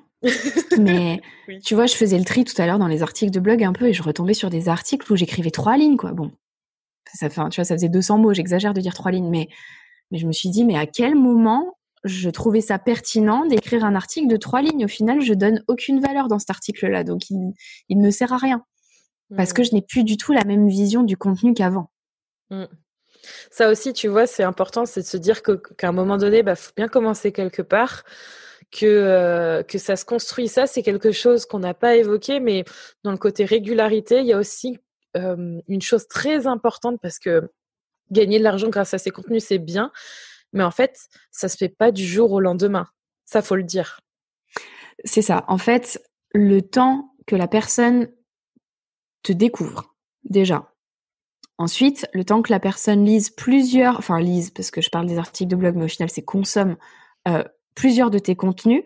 Mais 0.80 1.22
tu 1.64 1.76
vois, 1.76 1.86
je 1.86 1.95
faisais 1.95 2.18
le 2.18 2.26
tri 2.26 2.43
tout 2.43 2.60
à 2.62 2.66
l'heure 2.66 2.80
dans 2.80 2.88
les 2.88 3.04
articles 3.04 3.32
de 3.32 3.39
blog 3.39 3.64
un 3.64 3.74
peu 3.74 3.88
et 3.88 3.93
je 3.93 4.04
retombais 4.04 4.34
sur 4.34 4.49
des 4.49 4.70
articles 4.70 5.12
où 5.12 5.16
j'écrivais 5.16 5.51
trois 5.51 5.78
lignes, 5.78 5.97
quoi. 5.97 6.12
Bon, 6.14 6.32
ça 7.14 7.30
fait, 7.30 7.41
tu 7.49 7.60
vois, 7.60 7.66
ça 7.66 7.76
faisait 7.76 7.89
200 7.89 8.18
mots, 8.18 8.34
j'exagère 8.34 8.74
de 8.74 8.82
dire 8.82 8.93
trois 8.93 9.12
lignes, 9.12 9.30
mais, 9.30 9.49
mais 10.12 10.18
je 10.18 10.28
me 10.28 10.32
suis 10.32 10.49
dit, 10.49 10.64
mais 10.64 10.78
à 10.78 10.86
quel 10.86 11.16
moment 11.16 11.78
je 12.04 12.30
trouvais 12.30 12.62
ça 12.62 12.80
pertinent 12.80 13.45
d'écrire 13.45 13.86
un 13.86 13.95
article 13.95 14.28
de 14.28 14.38
trois 14.38 14.62
lignes? 14.62 14.86
Au 14.86 14.89
final, 14.89 15.22
je 15.22 15.34
donne 15.34 15.64
aucune 15.68 15.99
valeur 16.01 16.28
dans 16.28 16.39
cet 16.39 16.49
article-là, 16.49 17.04
donc 17.04 17.30
il, 17.30 17.54
il 17.89 17.99
ne 17.99 18.10
sert 18.10 18.34
à 18.34 18.38
rien. 18.38 18.64
Parce 19.36 19.54
que 19.54 19.62
mmh. 19.62 19.66
je 19.66 19.72
n'ai 19.74 19.82
plus 19.82 20.04
du 20.04 20.18
tout 20.18 20.32
la 20.32 20.43
même 20.43 20.68
vision 20.68 21.04
du 21.04 21.18
contenu 21.18 21.54
qu'avant. 21.54 21.89
Mmh. 22.49 22.66
Ça 23.51 23.69
aussi, 23.69 23.93
tu 23.93 24.07
vois, 24.07 24.28
c'est 24.28 24.43
important, 24.43 24.86
c'est 24.86 25.01
de 25.01 25.05
se 25.05 25.17
dire 25.17 25.41
qu'à 25.43 25.88
un 25.88 25.91
moment 25.91 26.17
donné, 26.17 26.39
il 26.39 26.43
bah, 26.43 26.55
faut 26.55 26.74
bien 26.76 26.88
commencer 26.88 27.32
quelque 27.32 27.61
part, 27.61 28.03
que, 28.71 28.86
euh, 28.86 29.63
que 29.63 29.78
ça 29.78 29.95
se 29.95 30.05
construit. 30.05 30.47
Ça, 30.47 30.67
c'est 30.67 30.84
quelque 30.84 31.11
chose 31.11 31.45
qu'on 31.45 31.59
n'a 31.59 31.74
pas 31.74 31.95
évoqué, 31.95 32.39
mais 32.39 32.65
dans 33.03 33.11
le 33.11 33.17
côté 33.17 33.45
régularité, 33.45 34.19
il 34.19 34.26
y 34.26 34.34
a 34.34 34.38
aussi 34.38 34.80
une 35.15 35.82
chose 35.82 36.07
très 36.07 36.47
importante 36.47 36.99
parce 36.99 37.19
que 37.19 37.51
gagner 38.09 38.39
de 38.39 38.43
l'argent 38.43 38.69
grâce 38.69 38.95
à 38.95 38.97
ces 38.97 39.11
contenus, 39.11 39.45
c'est 39.45 39.59
bien, 39.59 39.91
mais 40.53 40.63
en 40.63 40.71
fait, 40.71 41.07
ça 41.32 41.49
se 41.49 41.57
fait 41.57 41.69
pas 41.69 41.91
du 41.91 42.05
jour 42.05 42.32
au 42.32 42.39
lendemain. 42.39 42.88
Ça, 43.26 43.41
faut 43.41 43.55
le 43.55 43.63
dire. 43.63 43.99
C'est 45.03 45.21
ça. 45.21 45.43
En 45.47 45.57
fait, 45.57 46.01
le 46.34 46.61
temps 46.61 47.15
que 47.26 47.36
la 47.36 47.47
personne 47.47 48.09
te 49.24 49.34
découvre, 49.34 49.95
déjà. 50.24 50.72
Ensuite, 51.64 52.09
le 52.11 52.26
temps 52.26 52.41
que 52.41 52.51
la 52.51 52.59
personne 52.59 53.05
lise 53.05 53.30
plusieurs, 53.30 53.97
enfin 53.97 54.20
lise, 54.20 54.51
parce 54.51 54.70
que 54.70 54.82
je 54.82 54.89
parle 54.89 55.07
des 55.07 55.18
articles 55.18 55.49
de 55.49 55.55
blog, 55.55 55.78
mais 55.78 55.86
au 55.86 55.88
final, 55.88 56.09
c'est 56.09 56.22
consomme 56.22 56.76
euh, 57.26 57.41
plusieurs 57.74 58.11
de 58.11 58.20
tes 58.20 58.36
contenus, 58.36 58.84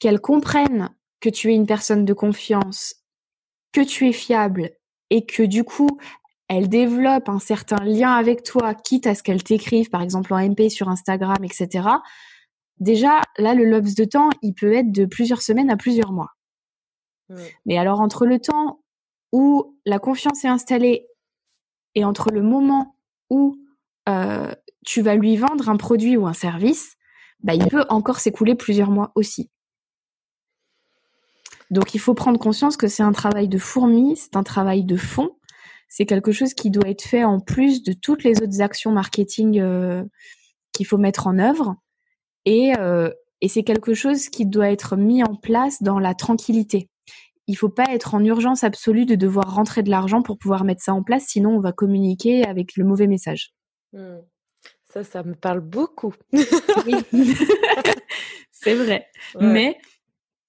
qu'elle 0.00 0.20
comprenne 0.20 0.90
que 1.20 1.28
tu 1.28 1.52
es 1.52 1.54
une 1.54 1.68
personne 1.68 2.04
de 2.04 2.12
confiance, 2.12 2.96
que 3.70 3.80
tu 3.80 4.08
es 4.08 4.12
fiable 4.12 4.72
et 5.10 5.24
que 5.24 5.44
du 5.44 5.62
coup, 5.62 6.00
elle 6.48 6.68
développe 6.68 7.28
un 7.28 7.38
certain 7.38 7.84
lien 7.84 8.10
avec 8.10 8.42
toi, 8.42 8.74
quitte 8.74 9.06
à 9.06 9.14
ce 9.14 9.22
qu'elle 9.22 9.44
t'écrive, 9.44 9.88
par 9.88 10.02
exemple 10.02 10.34
en 10.34 10.38
MP 10.38 10.70
sur 10.70 10.88
Instagram, 10.88 11.38
etc. 11.44 11.88
Déjà, 12.80 13.20
là, 13.36 13.54
le 13.54 13.64
laps 13.64 13.94
de 13.94 14.04
temps, 14.04 14.30
il 14.42 14.54
peut 14.54 14.72
être 14.72 14.90
de 14.90 15.04
plusieurs 15.04 15.42
semaines 15.42 15.70
à 15.70 15.76
plusieurs 15.76 16.10
mois. 16.10 16.32
Mais 17.66 17.78
alors, 17.78 18.00
entre 18.00 18.26
le 18.26 18.40
temps 18.40 18.80
où 19.30 19.78
la 19.86 20.00
confiance 20.00 20.44
est 20.44 20.48
installée 20.48 21.06
et 21.98 22.04
entre 22.04 22.30
le 22.30 22.42
moment 22.42 22.94
où 23.28 23.58
euh, 24.08 24.54
tu 24.86 25.02
vas 25.02 25.16
lui 25.16 25.36
vendre 25.36 25.68
un 25.68 25.76
produit 25.76 26.16
ou 26.16 26.28
un 26.28 26.32
service, 26.32 26.96
bah, 27.42 27.54
il 27.54 27.66
peut 27.66 27.84
encore 27.88 28.20
s'écouler 28.20 28.54
plusieurs 28.54 28.92
mois 28.92 29.10
aussi. 29.16 29.50
Donc 31.72 31.96
il 31.96 31.98
faut 31.98 32.14
prendre 32.14 32.38
conscience 32.38 32.76
que 32.76 32.86
c'est 32.86 33.02
un 33.02 33.10
travail 33.10 33.48
de 33.48 33.58
fourmi, 33.58 34.16
c'est 34.16 34.36
un 34.36 34.44
travail 34.44 34.84
de 34.84 34.96
fond, 34.96 35.36
c'est 35.88 36.06
quelque 36.06 36.30
chose 36.30 36.54
qui 36.54 36.70
doit 36.70 36.88
être 36.88 37.02
fait 37.02 37.24
en 37.24 37.40
plus 37.40 37.82
de 37.82 37.92
toutes 37.92 38.22
les 38.22 38.40
autres 38.42 38.60
actions 38.60 38.92
marketing 38.92 39.58
euh, 39.58 40.04
qu'il 40.72 40.86
faut 40.86 40.98
mettre 40.98 41.26
en 41.26 41.36
œuvre. 41.36 41.74
Euh, 42.46 43.12
et 43.40 43.48
c'est 43.48 43.64
quelque 43.64 43.92
chose 43.92 44.28
qui 44.28 44.46
doit 44.46 44.70
être 44.70 44.96
mis 44.96 45.24
en 45.24 45.34
place 45.34 45.82
dans 45.82 45.98
la 45.98 46.14
tranquillité. 46.14 46.88
Il 47.48 47.56
faut 47.56 47.68
pas 47.68 47.86
être 47.92 48.14
en 48.14 48.24
urgence 48.24 48.62
absolue 48.62 49.06
de 49.06 49.16
devoir 49.16 49.52
rentrer 49.52 49.82
de 49.82 49.90
l'argent 49.90 50.22
pour 50.22 50.38
pouvoir 50.38 50.64
mettre 50.64 50.82
ça 50.82 50.94
en 50.94 51.02
place, 51.02 51.24
sinon 51.26 51.56
on 51.56 51.60
va 51.60 51.72
communiquer 51.72 52.46
avec 52.46 52.76
le 52.76 52.84
mauvais 52.84 53.08
message. 53.08 53.52
Mmh. 53.92 54.18
Ça, 54.92 55.02
ça 55.02 55.22
me 55.22 55.34
parle 55.34 55.60
beaucoup. 55.60 56.14
c'est 58.52 58.74
vrai. 58.74 59.06
Mais 59.40 59.76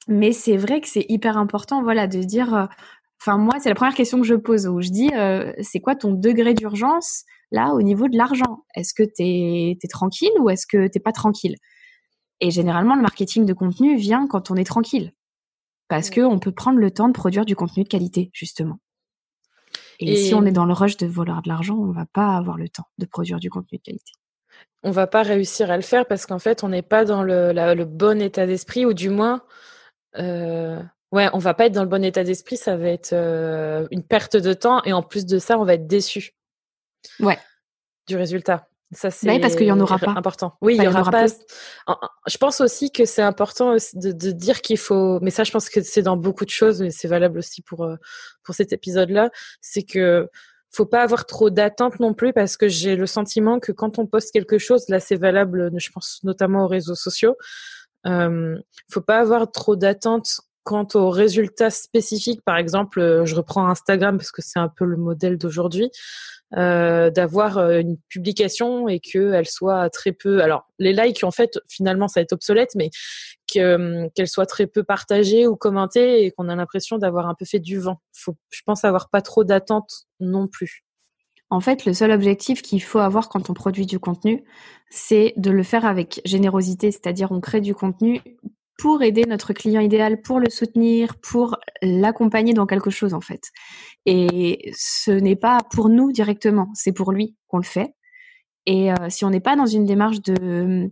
mais 0.09 0.31
c'est 0.31 0.57
vrai 0.57 0.81
que 0.81 0.87
c'est 0.87 1.05
hyper 1.07 1.37
important, 1.37 1.83
voilà, 1.83 2.07
de 2.07 2.19
dire. 2.23 2.53
Euh, 2.55 2.65
enfin, 3.21 3.37
moi, 3.37 3.59
c'est 3.59 3.69
la 3.69 3.75
première 3.75 3.93
question 3.93 4.19
que 4.19 4.25
je 4.25 4.35
pose 4.35 4.67
où 4.67 4.81
je 4.81 4.89
dis, 4.89 5.11
euh, 5.13 5.53
c'est 5.61 5.79
quoi 5.79 5.95
ton 5.95 6.11
degré 6.13 6.53
d'urgence 6.55 7.25
là 7.51 7.73
au 7.73 7.81
niveau 7.81 8.07
de 8.07 8.17
l'argent? 8.17 8.63
Est-ce 8.75 8.93
que 8.93 9.03
tu 9.03 9.23
es, 9.23 9.77
tranquille 9.89 10.31
ou 10.39 10.49
est-ce 10.49 10.65
que 10.67 10.87
t'es 10.87 10.99
pas 10.99 11.11
tranquille? 11.11 11.55
Et 12.41 12.49
généralement, 12.49 12.95
le 12.95 13.01
marketing 13.01 13.45
de 13.45 13.53
contenu 13.53 13.97
vient 13.97 14.25
quand 14.27 14.49
on 14.49 14.55
est 14.55 14.63
tranquille, 14.63 15.13
parce 15.89 16.09
que 16.09 16.21
on 16.21 16.39
peut 16.39 16.53
prendre 16.53 16.79
le 16.79 16.91
temps 16.91 17.09
de 17.09 17.13
produire 17.13 17.43
du 17.43 17.55
contenu 17.55 17.83
de 17.83 17.89
qualité, 17.89 18.31
justement. 18.33 18.79
Et, 19.99 20.15
si 20.15 20.33
on 20.33 20.45
est 20.45 20.53
dans 20.53 20.65
le 20.65 20.71
rush 20.71 20.95
de 20.95 21.05
vouloir 21.05 21.41
de 21.41 21.49
l'argent, 21.49 21.75
on 21.75 21.91
va 21.91 22.05
pas 22.05 22.37
avoir 22.37 22.57
le 22.57 22.69
temps 22.69 22.87
de 22.97 23.05
produire 23.05 23.39
du 23.39 23.49
contenu 23.49 23.77
de 23.79 23.83
qualité 23.83 24.13
on 24.83 24.91
va 24.91 25.07
pas 25.07 25.23
réussir 25.23 25.71
à 25.71 25.75
le 25.75 25.83
faire 25.83 26.05
parce 26.05 26.25
qu'en 26.25 26.39
fait, 26.39 26.63
on 26.63 26.69
n'est 26.69 26.81
pas 26.81 27.05
dans 27.05 27.23
le, 27.23 27.51
le, 27.51 27.85
bon 27.85 28.21
état 28.21 28.45
d'esprit, 28.45 28.85
ou 28.85 28.93
du 28.93 29.09
moins, 29.09 29.43
euh, 30.17 30.81
ouais, 31.11 31.29
on 31.33 31.37
va 31.37 31.53
pas 31.53 31.65
être 31.65 31.73
dans 31.73 31.83
le 31.83 31.89
bon 31.89 32.03
état 32.03 32.23
d'esprit, 32.23 32.57
ça 32.57 32.77
va 32.77 32.87
être 32.87 33.13
euh, 33.13 33.87
une 33.91 34.03
perte 34.03 34.37
de 34.37 34.53
temps 34.53 34.81
et 34.83 34.93
en 34.93 35.03
plus 35.03 35.25
de 35.25 35.37
ça, 35.37 35.59
on 35.59 35.65
va 35.65 35.73
être 35.73 35.87
déçu. 35.87 36.33
Ouais. 37.19 37.37
Du 38.07 38.15
résultat. 38.15 38.68
Ça 38.91 39.11
c'est 39.11 39.27
bah 39.27 39.39
parce 39.39 39.55
qu'il 39.55 39.67
y 39.67 39.71
en 39.71 39.79
aura 39.79 39.99
pas. 39.99 40.13
Important. 40.15 40.55
Oui, 40.61 40.75
il 40.75 40.83
y, 40.83 40.87
aura, 40.87 41.03
pas. 41.11 41.27
Je 42.27 42.37
pense 42.37 42.59
aussi 42.59 42.91
que 42.91 43.05
c'est 43.05 43.21
important 43.21 43.75
de, 43.75 44.11
de 44.11 44.31
dire 44.31 44.61
qu'il 44.61 44.79
faut. 44.79 45.19
Mais 45.21 45.29
ça, 45.29 45.43
je 45.43 45.51
pense 45.51 45.69
que 45.69 45.81
c'est 45.81 46.01
dans 46.01 46.17
beaucoup 46.17 46.43
de 46.43 46.49
choses, 46.49 46.81
mais 46.81 46.89
c'est 46.89 47.07
valable 47.07 47.37
aussi 47.37 47.61
pour 47.61 47.83
euh, 47.83 47.97
pour 48.43 48.55
cet 48.55 48.73
épisode-là. 48.73 49.29
C'est 49.61 49.83
que 49.83 50.27
faut 50.71 50.85
pas 50.85 51.03
avoir 51.03 51.25
trop 51.25 51.49
d'attentes 51.49 51.99
non 51.99 52.13
plus 52.13 52.33
parce 52.33 52.57
que 52.57 52.67
j'ai 52.67 52.95
le 52.95 53.05
sentiment 53.05 53.59
que 53.59 53.71
quand 53.71 53.99
on 53.99 54.07
poste 54.07 54.31
quelque 54.31 54.57
chose, 54.57 54.85
là 54.89 54.99
c'est 54.99 55.15
valable, 55.15 55.71
je 55.77 55.89
pense 55.91 56.19
notamment 56.23 56.65
aux 56.65 56.67
réseaux 56.67 56.95
sociaux, 56.95 57.35
euh, 58.05 58.57
faut 58.91 59.01
pas 59.01 59.19
avoir 59.19 59.51
trop 59.51 59.75
d'attentes 59.75 60.41
quant 60.63 60.87
aux 60.93 61.09
résultats 61.09 61.71
spécifiques. 61.71 62.41
Par 62.43 62.57
exemple, 62.57 62.99
euh, 62.99 63.25
je 63.25 63.35
reprends 63.35 63.67
Instagram 63.67 64.17
parce 64.17 64.31
que 64.31 64.41
c'est 64.41 64.59
un 64.59 64.69
peu 64.69 64.85
le 64.85 64.97
modèle 64.97 65.37
d'aujourd'hui. 65.37 65.89
Euh, 66.57 67.11
d'avoir 67.11 67.59
euh, 67.59 67.79
une 67.79 67.97
publication 68.09 68.87
et 68.87 68.99
qu'elle 68.99 69.45
soit 69.45 69.87
très 69.91 70.11
peu. 70.11 70.41
Alors, 70.41 70.67
les 70.79 70.93
likes, 70.93 71.23
en 71.23 71.29
fait, 71.29 71.59
finalement, 71.69 72.07
ça 72.07 72.19
va 72.19 72.23
être 72.23 72.33
obsolète, 72.33 72.71
mais 72.73 72.89
qu'elle 73.45 74.09
soit 74.25 74.47
très 74.47 74.65
peu 74.65 74.83
partagée 74.83 75.45
ou 75.45 75.55
commentée 75.55 76.25
et 76.25 76.31
qu'on 76.31 76.49
a 76.49 76.55
l'impression 76.55 76.97
d'avoir 76.97 77.27
un 77.27 77.35
peu 77.35 77.45
fait 77.45 77.59
du 77.59 77.77
vent. 77.77 78.01
Faut, 78.13 78.35
je 78.49 78.61
pense, 78.65 78.83
avoir 78.83 79.09
pas 79.09 79.21
trop 79.21 79.43
d'attentes 79.43 80.07
non 80.19 80.47
plus. 80.47 80.83
En 81.51 81.59
fait, 81.59 81.85
le 81.85 81.93
seul 81.93 82.11
objectif 82.11 82.63
qu'il 82.63 82.81
faut 82.81 82.99
avoir 82.99 83.29
quand 83.29 83.51
on 83.51 83.53
produit 83.53 83.85
du 83.85 83.99
contenu, 83.99 84.43
c'est 84.89 85.33
de 85.37 85.51
le 85.51 85.61
faire 85.61 85.85
avec 85.85 86.19
générosité, 86.25 86.91
c'est-à-dire 86.91 87.31
on 87.31 87.41
crée 87.41 87.61
du 87.61 87.75
contenu 87.75 88.21
pour 88.79 89.03
aider 89.03 89.25
notre 89.25 89.51
client 89.51 89.81
idéal, 89.81 90.21
pour 90.21 90.39
le 90.39 90.49
soutenir, 90.49 91.17
pour 91.17 91.57
l'accompagner 91.81 92.53
dans 92.53 92.65
quelque 92.65 92.89
chose 92.89 93.13
en 93.13 93.19
fait. 93.19 93.51
Et 94.05 94.71
ce 94.75 95.11
n'est 95.11 95.35
pas 95.35 95.59
pour 95.69 95.89
nous 95.89 96.11
directement, 96.13 96.69
c'est 96.73 96.93
pour 96.93 97.11
lui 97.11 97.35
qu'on 97.47 97.57
le 97.57 97.63
fait. 97.63 97.93
Et 98.65 98.91
euh, 98.91 98.95
si 99.09 99.25
on 99.25 99.29
n'est 99.29 99.41
pas 99.41 99.57
dans 99.57 99.65
une 99.65 99.85
démarche 99.85 100.21
de, 100.21 100.89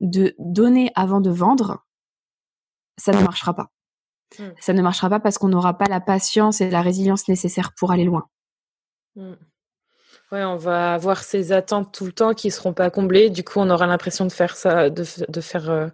de 0.00 0.34
donner 0.38 0.92
avant 0.94 1.20
de 1.20 1.30
vendre, 1.30 1.84
ça 2.98 3.12
ne 3.12 3.22
marchera 3.22 3.54
pas. 3.54 3.70
Mmh. 4.38 4.44
Ça 4.60 4.72
ne 4.72 4.82
marchera 4.82 5.10
pas 5.10 5.20
parce 5.20 5.38
qu'on 5.38 5.48
n'aura 5.48 5.76
pas 5.76 5.86
la 5.86 6.00
patience 6.00 6.60
et 6.60 6.70
la 6.70 6.82
résilience 6.82 7.28
nécessaires 7.28 7.72
pour 7.76 7.90
aller 7.90 8.04
loin. 8.04 8.28
Mmh. 9.16 9.32
Ouais, 10.30 10.44
on 10.44 10.56
va 10.56 10.94
avoir 10.94 11.22
ces 11.24 11.52
attentes 11.52 11.92
tout 11.92 12.06
le 12.06 12.12
temps 12.12 12.34
qui 12.34 12.50
seront 12.50 12.72
pas 12.72 12.90
comblées. 12.90 13.30
Du 13.30 13.42
coup, 13.42 13.58
on 13.58 13.70
aura 13.70 13.86
l'impression 13.86 14.24
de 14.24 14.32
faire 14.32 14.56
ça, 14.56 14.90
de, 14.90 15.04
de 15.28 15.40
faire 15.40 15.70
euh, 15.70 15.88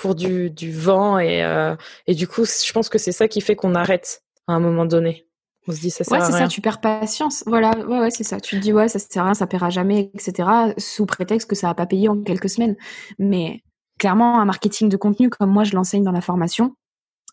pour 0.00 0.14
du, 0.14 0.48
du 0.48 0.72
vent 0.72 1.18
et, 1.18 1.44
euh, 1.44 1.76
et 2.06 2.14
du 2.14 2.26
coup, 2.26 2.46
je 2.46 2.72
pense 2.72 2.88
que 2.88 2.96
c'est 2.96 3.12
ça 3.12 3.28
qui 3.28 3.42
fait 3.42 3.54
qu'on 3.54 3.74
arrête 3.74 4.22
à 4.46 4.54
un 4.54 4.58
moment 4.58 4.86
donné. 4.86 5.26
On 5.68 5.72
se 5.72 5.80
dit 5.80 5.90
ça 5.90 6.04
sert 6.04 6.18
ouais, 6.18 6.24
c'est 6.24 6.32
ça, 6.32 6.48
tu 6.48 6.62
perds 6.62 6.80
patience. 6.80 7.44
Voilà, 7.46 7.76
ouais, 7.86 8.00
ouais, 8.00 8.10
c'est 8.10 8.24
ça. 8.24 8.40
Tu 8.40 8.56
te 8.56 8.62
dis 8.62 8.72
ouais, 8.72 8.88
ça 8.88 8.98
sert 8.98 9.22
à 9.22 9.26
rien, 9.26 9.34
ça 9.34 9.46
paiera 9.46 9.68
jamais, 9.68 10.10
etc. 10.14 10.48
Sous 10.78 11.04
prétexte 11.04 11.50
que 11.50 11.54
ça 11.54 11.66
va 11.66 11.74
pas 11.74 11.84
payer 11.84 12.08
en 12.08 12.18
quelques 12.22 12.48
semaines. 12.48 12.76
Mais 13.18 13.62
clairement, 13.98 14.40
un 14.40 14.46
marketing 14.46 14.88
de 14.88 14.96
contenu 14.96 15.28
comme 15.28 15.50
moi 15.50 15.64
je 15.64 15.74
l'enseigne 15.74 16.02
dans 16.02 16.12
la 16.12 16.22
formation, 16.22 16.74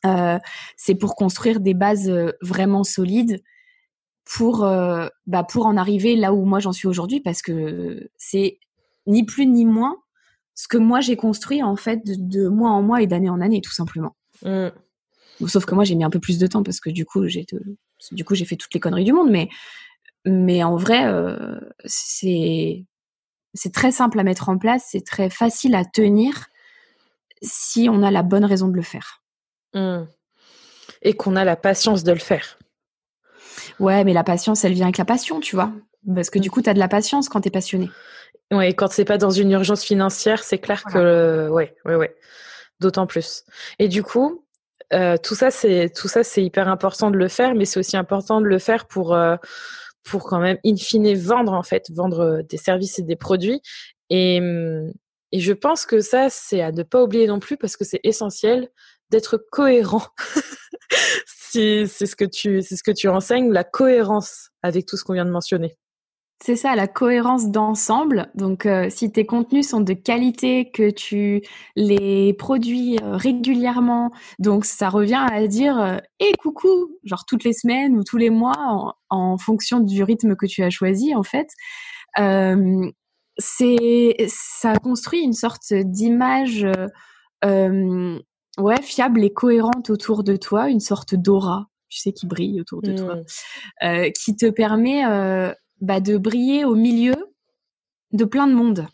euh, 0.06 0.38
c'est 0.76 0.96
pour 0.96 1.16
construire 1.16 1.62
des 1.62 1.74
bases 1.74 2.10
euh, 2.10 2.34
vraiment 2.42 2.84
solides 2.84 3.42
pour 4.26 4.66
euh, 4.66 5.08
bah 5.26 5.46
pour 5.46 5.68
en 5.68 5.78
arriver 5.78 6.18
là 6.18 6.34
où 6.34 6.44
moi 6.44 6.60
j'en 6.60 6.74
suis 6.74 6.90
aujourd'hui 6.90 7.22
parce 7.22 7.42
que 7.42 8.10
c'est 8.18 8.60
ni 9.06 9.24
plus 9.24 9.46
ni 9.46 9.66
moins 9.66 9.96
ce 10.58 10.68
que 10.68 10.78
moi 10.78 11.00
j'ai 11.00 11.16
construit 11.16 11.62
en 11.62 11.76
fait 11.76 12.02
de, 12.04 12.50
mois 12.50 12.72
en 12.72 12.82
mois 12.82 13.02
et 13.02 13.08
d'année 13.08 13.30
en 13.30 13.40
année 13.40 13.62
tout 13.62 13.72
simplement. 13.72 14.18
Mm. 14.44 14.70
Sauf 15.46 15.66
que 15.66 15.76
moi 15.76 15.84
j'ai 15.84 15.96
mis 15.96 16.04
un 16.04 16.10
peu 16.10 16.20
plus 16.20 16.40
de 16.40 16.48
temps 16.48 16.64
parce 16.64 16.80
que 16.80 16.90
du 16.90 17.06
coup 17.06 17.28
j'ai 17.28 17.46
du 18.12 18.26
coup 18.26 18.36
j'ai 18.36 18.44
fait 18.46 18.56
toutes 18.56 18.74
les 18.74 18.80
conneries 18.80 19.04
du 19.04 19.14
monde 19.14 19.30
mais 19.30 19.50
mais 20.26 20.64
en 20.64 20.76
vrai 20.76 21.06
euh, 21.06 21.60
c'est 21.86 22.86
c'est 23.54 23.74
très 23.74 23.92
simple 23.92 24.20
à 24.20 24.24
mettre 24.24 24.50
en 24.50 24.58
place, 24.58 24.88
c'est 24.92 25.06
très 25.06 25.30
facile 25.30 25.76
à 25.76 25.86
tenir 25.86 26.48
si 27.42 27.88
on 27.90 28.04
a 28.04 28.12
la 28.12 28.24
bonne 28.24 28.46
raison 28.46 28.68
de 28.68 28.76
le 28.76 28.82
faire. 28.82 29.24
Mm. 29.74 30.04
Et 31.02 31.14
qu'on 31.14 31.36
a 31.36 31.46
la 31.46 31.56
patience 31.56 32.04
de 32.04 32.12
le 32.12 32.20
faire. 32.20 32.58
Ouais, 33.80 34.04
mais 34.04 34.14
la 34.14 34.24
patience, 34.24 34.64
elle 34.64 34.74
vient 34.74 34.86
avec 34.86 34.98
la 34.98 35.06
passion, 35.06 35.40
tu 35.40 35.56
vois. 35.56 35.72
Parce 36.14 36.30
que 36.30 36.40
du 36.40 36.50
mm. 36.50 36.52
coup, 36.52 36.62
tu 36.62 36.70
as 36.70 36.74
de 36.74 36.80
la 36.80 36.88
patience 36.88 37.30
quand 37.30 37.42
tu 37.42 37.48
es 37.48 37.52
passionné. 37.52 37.90
Ouais, 38.52 38.74
quand 38.74 38.92
c'est 38.92 39.06
pas 39.06 39.18
dans 39.18 39.30
une 39.30 39.52
urgence 39.52 39.84
financière, 39.84 40.44
c'est 40.44 40.58
clair 40.58 40.84
que 40.84 41.50
ouais, 41.50 41.76
ouais, 41.86 41.96
ouais. 41.96 42.16
d'autant 42.80 43.06
plus. 43.06 43.44
Et 43.78 43.88
du 43.90 44.04
coup, 44.04 44.46
euh, 44.94 45.18
tout 45.22 45.36
ça, 45.36 45.52
c'est 45.52 45.92
tout 45.94 46.08
ça, 46.08 46.24
c'est 46.24 46.44
hyper 46.44 46.70
important 46.70 47.12
de 47.12 47.18
le 47.18 47.28
faire, 47.28 47.56
mais 47.56 47.66
c'est 47.66 47.80
aussi 47.80 47.98
important 47.98 48.40
de 48.40 48.46
le 48.46 48.60
faire 48.60 48.86
pour 48.86 49.14
euh, 49.14 49.36
pour 50.04 50.24
quand 50.24 50.40
même 50.40 50.58
in 50.66 50.78
fine 50.78 51.14
vendre 51.16 51.52
en 51.52 51.64
fait, 51.64 51.88
vendre 51.94 52.42
des 52.50 52.58
services 52.58 53.00
et 53.00 53.04
des 53.04 53.18
produits. 53.18 53.62
Et 54.10 54.40
hum, 54.40 54.94
et 55.32 55.40
je 55.40 55.54
pense 55.54 55.86
que 55.86 56.00
ça, 56.00 56.30
c'est 56.30 56.62
à 56.62 56.72
ne 56.72 56.84
pas 56.84 57.04
oublier 57.04 57.28
non 57.28 57.40
plus 57.40 57.58
parce 57.58 57.76
que 57.76 57.84
c'est 57.84 58.00
essentiel 58.04 58.70
d'être 59.10 59.38
cohérent. 59.52 60.04
c'est 61.28 61.86
ce 61.86 62.16
que 62.16 62.26
tu 62.26 62.62
c'est 62.62 62.76
ce 62.76 62.84
que 62.84 62.92
tu 62.92 63.08
enseignes, 63.10 63.52
la 63.52 63.64
cohérence 63.64 64.50
avec 64.64 64.86
tout 64.86 64.98
ce 64.98 65.04
qu'on 65.04 65.14
vient 65.14 65.26
de 65.26 65.32
mentionner. 65.32 65.78
C'est 66.40 66.56
ça, 66.56 66.76
la 66.76 66.88
cohérence 66.88 67.50
d'ensemble. 67.50 68.30
Donc, 68.36 68.68
euh, 68.68 68.90
si 68.92 69.12
tes 69.12 69.26
contenus 69.26 69.68
sont 69.68 69.82
de 69.82 69.94
qualité, 69.94 70.70
que 70.72 70.92
tu 70.92 71.42
les 71.76 72.34
produis 72.34 73.00
euh, 73.02 73.18
régulièrement, 73.18 74.12
donc 74.38 74.66
ça 74.66 74.90
revient 74.90 75.26
à 75.32 75.48
dire 75.48 75.80
euh, 75.80 75.98
"Eh 76.20 76.32
coucou", 76.38 76.96
genre 77.04 77.26
toutes 77.26 77.44
les 77.44 77.54
semaines 77.54 77.98
ou 77.98 78.04
tous 78.04 78.18
les 78.18 78.30
mois, 78.30 78.56
en, 78.60 78.94
en 79.10 79.38
fonction 79.40 79.80
du 79.80 80.04
rythme 80.04 80.36
que 80.36 80.46
tu 80.46 80.62
as 80.62 80.70
choisi, 80.70 81.16
en 81.16 81.24
fait. 81.24 81.48
c'est 83.40 84.16
ça 84.28 84.76
construit 84.78 85.22
une 85.22 85.34
sorte 85.34 85.74
d'image, 85.74 86.68
ouais, 87.44 88.82
fiable 88.84 89.24
et 89.24 89.34
cohérente 89.34 89.90
autour 89.90 90.24
de 90.24 90.36
toi, 90.36 90.70
une 90.70 90.80
sorte 90.80 91.16
d'aura, 91.16 91.68
tu 91.90 92.00
sais, 92.00 92.12
qui 92.14 92.28
brille 92.28 92.62
autour 92.62 92.82
de 92.82 92.96
toi, 92.96 93.16
mmh. 93.82 94.12
qui 94.14 94.36
te 94.36 94.50
permet 94.50 95.04
bah, 95.82 96.00
de 96.00 96.18
briller 96.18 96.66
au 96.66 96.76
milieu 96.76 97.16
de 98.14 98.26
plein 98.26 98.48
de 98.48 98.54
monde. 98.54 98.88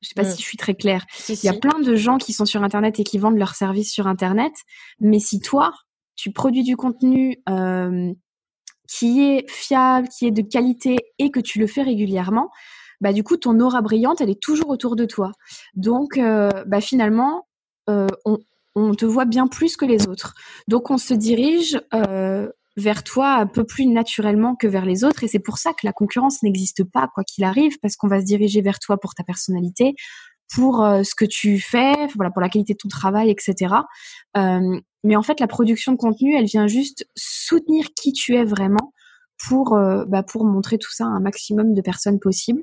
Je 0.00 0.08
sais 0.08 0.14
pas 0.14 0.24
si 0.24 0.34
mm. 0.34 0.36
je 0.36 0.42
suis 0.42 0.58
très 0.58 0.74
claire. 0.74 1.06
Il 1.28 1.44
y 1.44 1.48
a 1.48 1.54
plein 1.54 1.78
de 1.78 1.94
gens 1.94 2.18
qui 2.18 2.32
sont 2.32 2.44
sur 2.44 2.62
Internet 2.62 2.98
et 3.00 3.04
qui 3.04 3.18
vendent 3.18 3.38
leurs 3.38 3.54
services 3.54 3.92
sur 3.92 4.06
Internet, 4.06 4.52
mais 5.00 5.20
si 5.20 5.40
toi, 5.40 5.72
tu 6.16 6.32
produis 6.32 6.64
du 6.64 6.76
contenu 6.76 7.38
euh, 7.48 8.12
qui 8.88 9.22
est 9.22 9.48
fiable, 9.48 10.08
qui 10.08 10.26
est 10.26 10.32
de 10.32 10.42
qualité 10.42 10.96
et 11.18 11.30
que 11.30 11.40
tu 11.40 11.58
le 11.58 11.66
fais 11.66 11.82
régulièrement, 11.82 12.50
bah 13.00 13.12
du 13.12 13.24
coup 13.24 13.36
ton 13.36 13.58
aura 13.60 13.80
brillante, 13.80 14.20
elle 14.20 14.30
est 14.30 14.40
toujours 14.40 14.70
autour 14.70 14.96
de 14.96 15.04
toi. 15.04 15.32
Donc 15.74 16.18
euh, 16.18 16.50
bah 16.66 16.80
finalement, 16.80 17.46
euh, 17.88 18.06
on, 18.24 18.38
on, 18.74 18.94
te 18.94 19.04
voit 19.04 19.24
bien 19.24 19.46
plus 19.46 19.76
que 19.76 19.84
les 19.84 20.08
autres. 20.08 20.34
Donc 20.68 20.90
on 20.90 20.98
se 20.98 21.14
dirige 21.14 21.80
vers 22.76 23.04
toi 23.04 23.34
un 23.34 23.46
peu 23.46 23.64
plus 23.64 23.86
naturellement 23.86 24.56
que 24.56 24.66
vers 24.66 24.84
les 24.84 25.04
autres. 25.04 25.24
Et 25.24 25.28
c'est 25.28 25.38
pour 25.38 25.58
ça 25.58 25.72
que 25.72 25.84
la 25.84 25.92
concurrence 25.92 26.42
n'existe 26.42 26.84
pas, 26.84 27.08
quoi 27.14 27.24
qu'il 27.24 27.44
arrive, 27.44 27.78
parce 27.80 27.96
qu'on 27.96 28.08
va 28.08 28.20
se 28.20 28.26
diriger 28.26 28.62
vers 28.62 28.78
toi 28.78 28.98
pour 28.98 29.14
ta 29.14 29.24
personnalité, 29.24 29.94
pour 30.54 30.82
euh, 30.84 31.02
ce 31.02 31.14
que 31.14 31.24
tu 31.24 31.60
fais, 31.60 31.94
voilà, 32.14 32.30
pour 32.30 32.42
la 32.42 32.48
qualité 32.48 32.74
de 32.74 32.78
ton 32.78 32.88
travail, 32.88 33.30
etc. 33.30 33.74
Euh, 34.36 34.80
mais 35.04 35.16
en 35.16 35.22
fait, 35.22 35.40
la 35.40 35.46
production 35.46 35.92
de 35.92 35.96
contenu, 35.96 36.36
elle 36.36 36.46
vient 36.46 36.66
juste 36.66 37.06
soutenir 37.16 37.86
qui 37.94 38.12
tu 38.12 38.36
es 38.36 38.44
vraiment 38.44 38.92
pour, 39.48 39.74
euh, 39.74 40.04
bah, 40.06 40.22
pour 40.22 40.44
montrer 40.44 40.78
tout 40.78 40.92
ça 40.92 41.04
à 41.04 41.08
un 41.08 41.20
maximum 41.20 41.74
de 41.74 41.80
personnes 41.80 42.20
possible, 42.20 42.62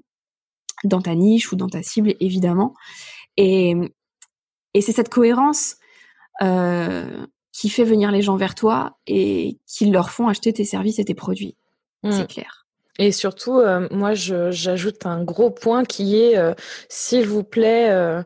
dans 0.83 1.01
ta 1.01 1.15
niche 1.15 1.51
ou 1.51 1.55
dans 1.55 1.67
ta 1.67 1.83
cible, 1.83 2.15
évidemment. 2.19 2.73
Et, 3.37 3.75
et 4.73 4.81
c'est 4.81 4.91
cette 4.91 5.09
cohérence 5.09 5.75
euh, 6.41 7.25
qui 7.51 7.69
fait 7.69 7.83
venir 7.83 8.11
les 8.11 8.21
gens 8.21 8.35
vers 8.35 8.55
toi 8.55 8.97
et 9.07 9.57
qui 9.65 9.89
leur 9.89 10.11
font 10.11 10.27
acheter 10.27 10.53
tes 10.53 10.65
services 10.65 10.99
et 10.99 11.05
tes 11.05 11.15
produits. 11.15 11.55
C'est 12.03 12.23
mm. 12.23 12.27
clair. 12.27 12.59
Et 12.99 13.13
surtout, 13.13 13.59
euh, 13.59 13.87
moi, 13.91 14.13
j'ajoute 14.13 15.05
un 15.05 15.23
gros 15.23 15.51
point 15.51 15.85
qui 15.85 16.19
est, 16.19 16.37
euh, 16.37 16.53
s'il 16.89 17.25
vous 17.25 17.45
plaît, 17.45 17.89
euh, 17.91 18.21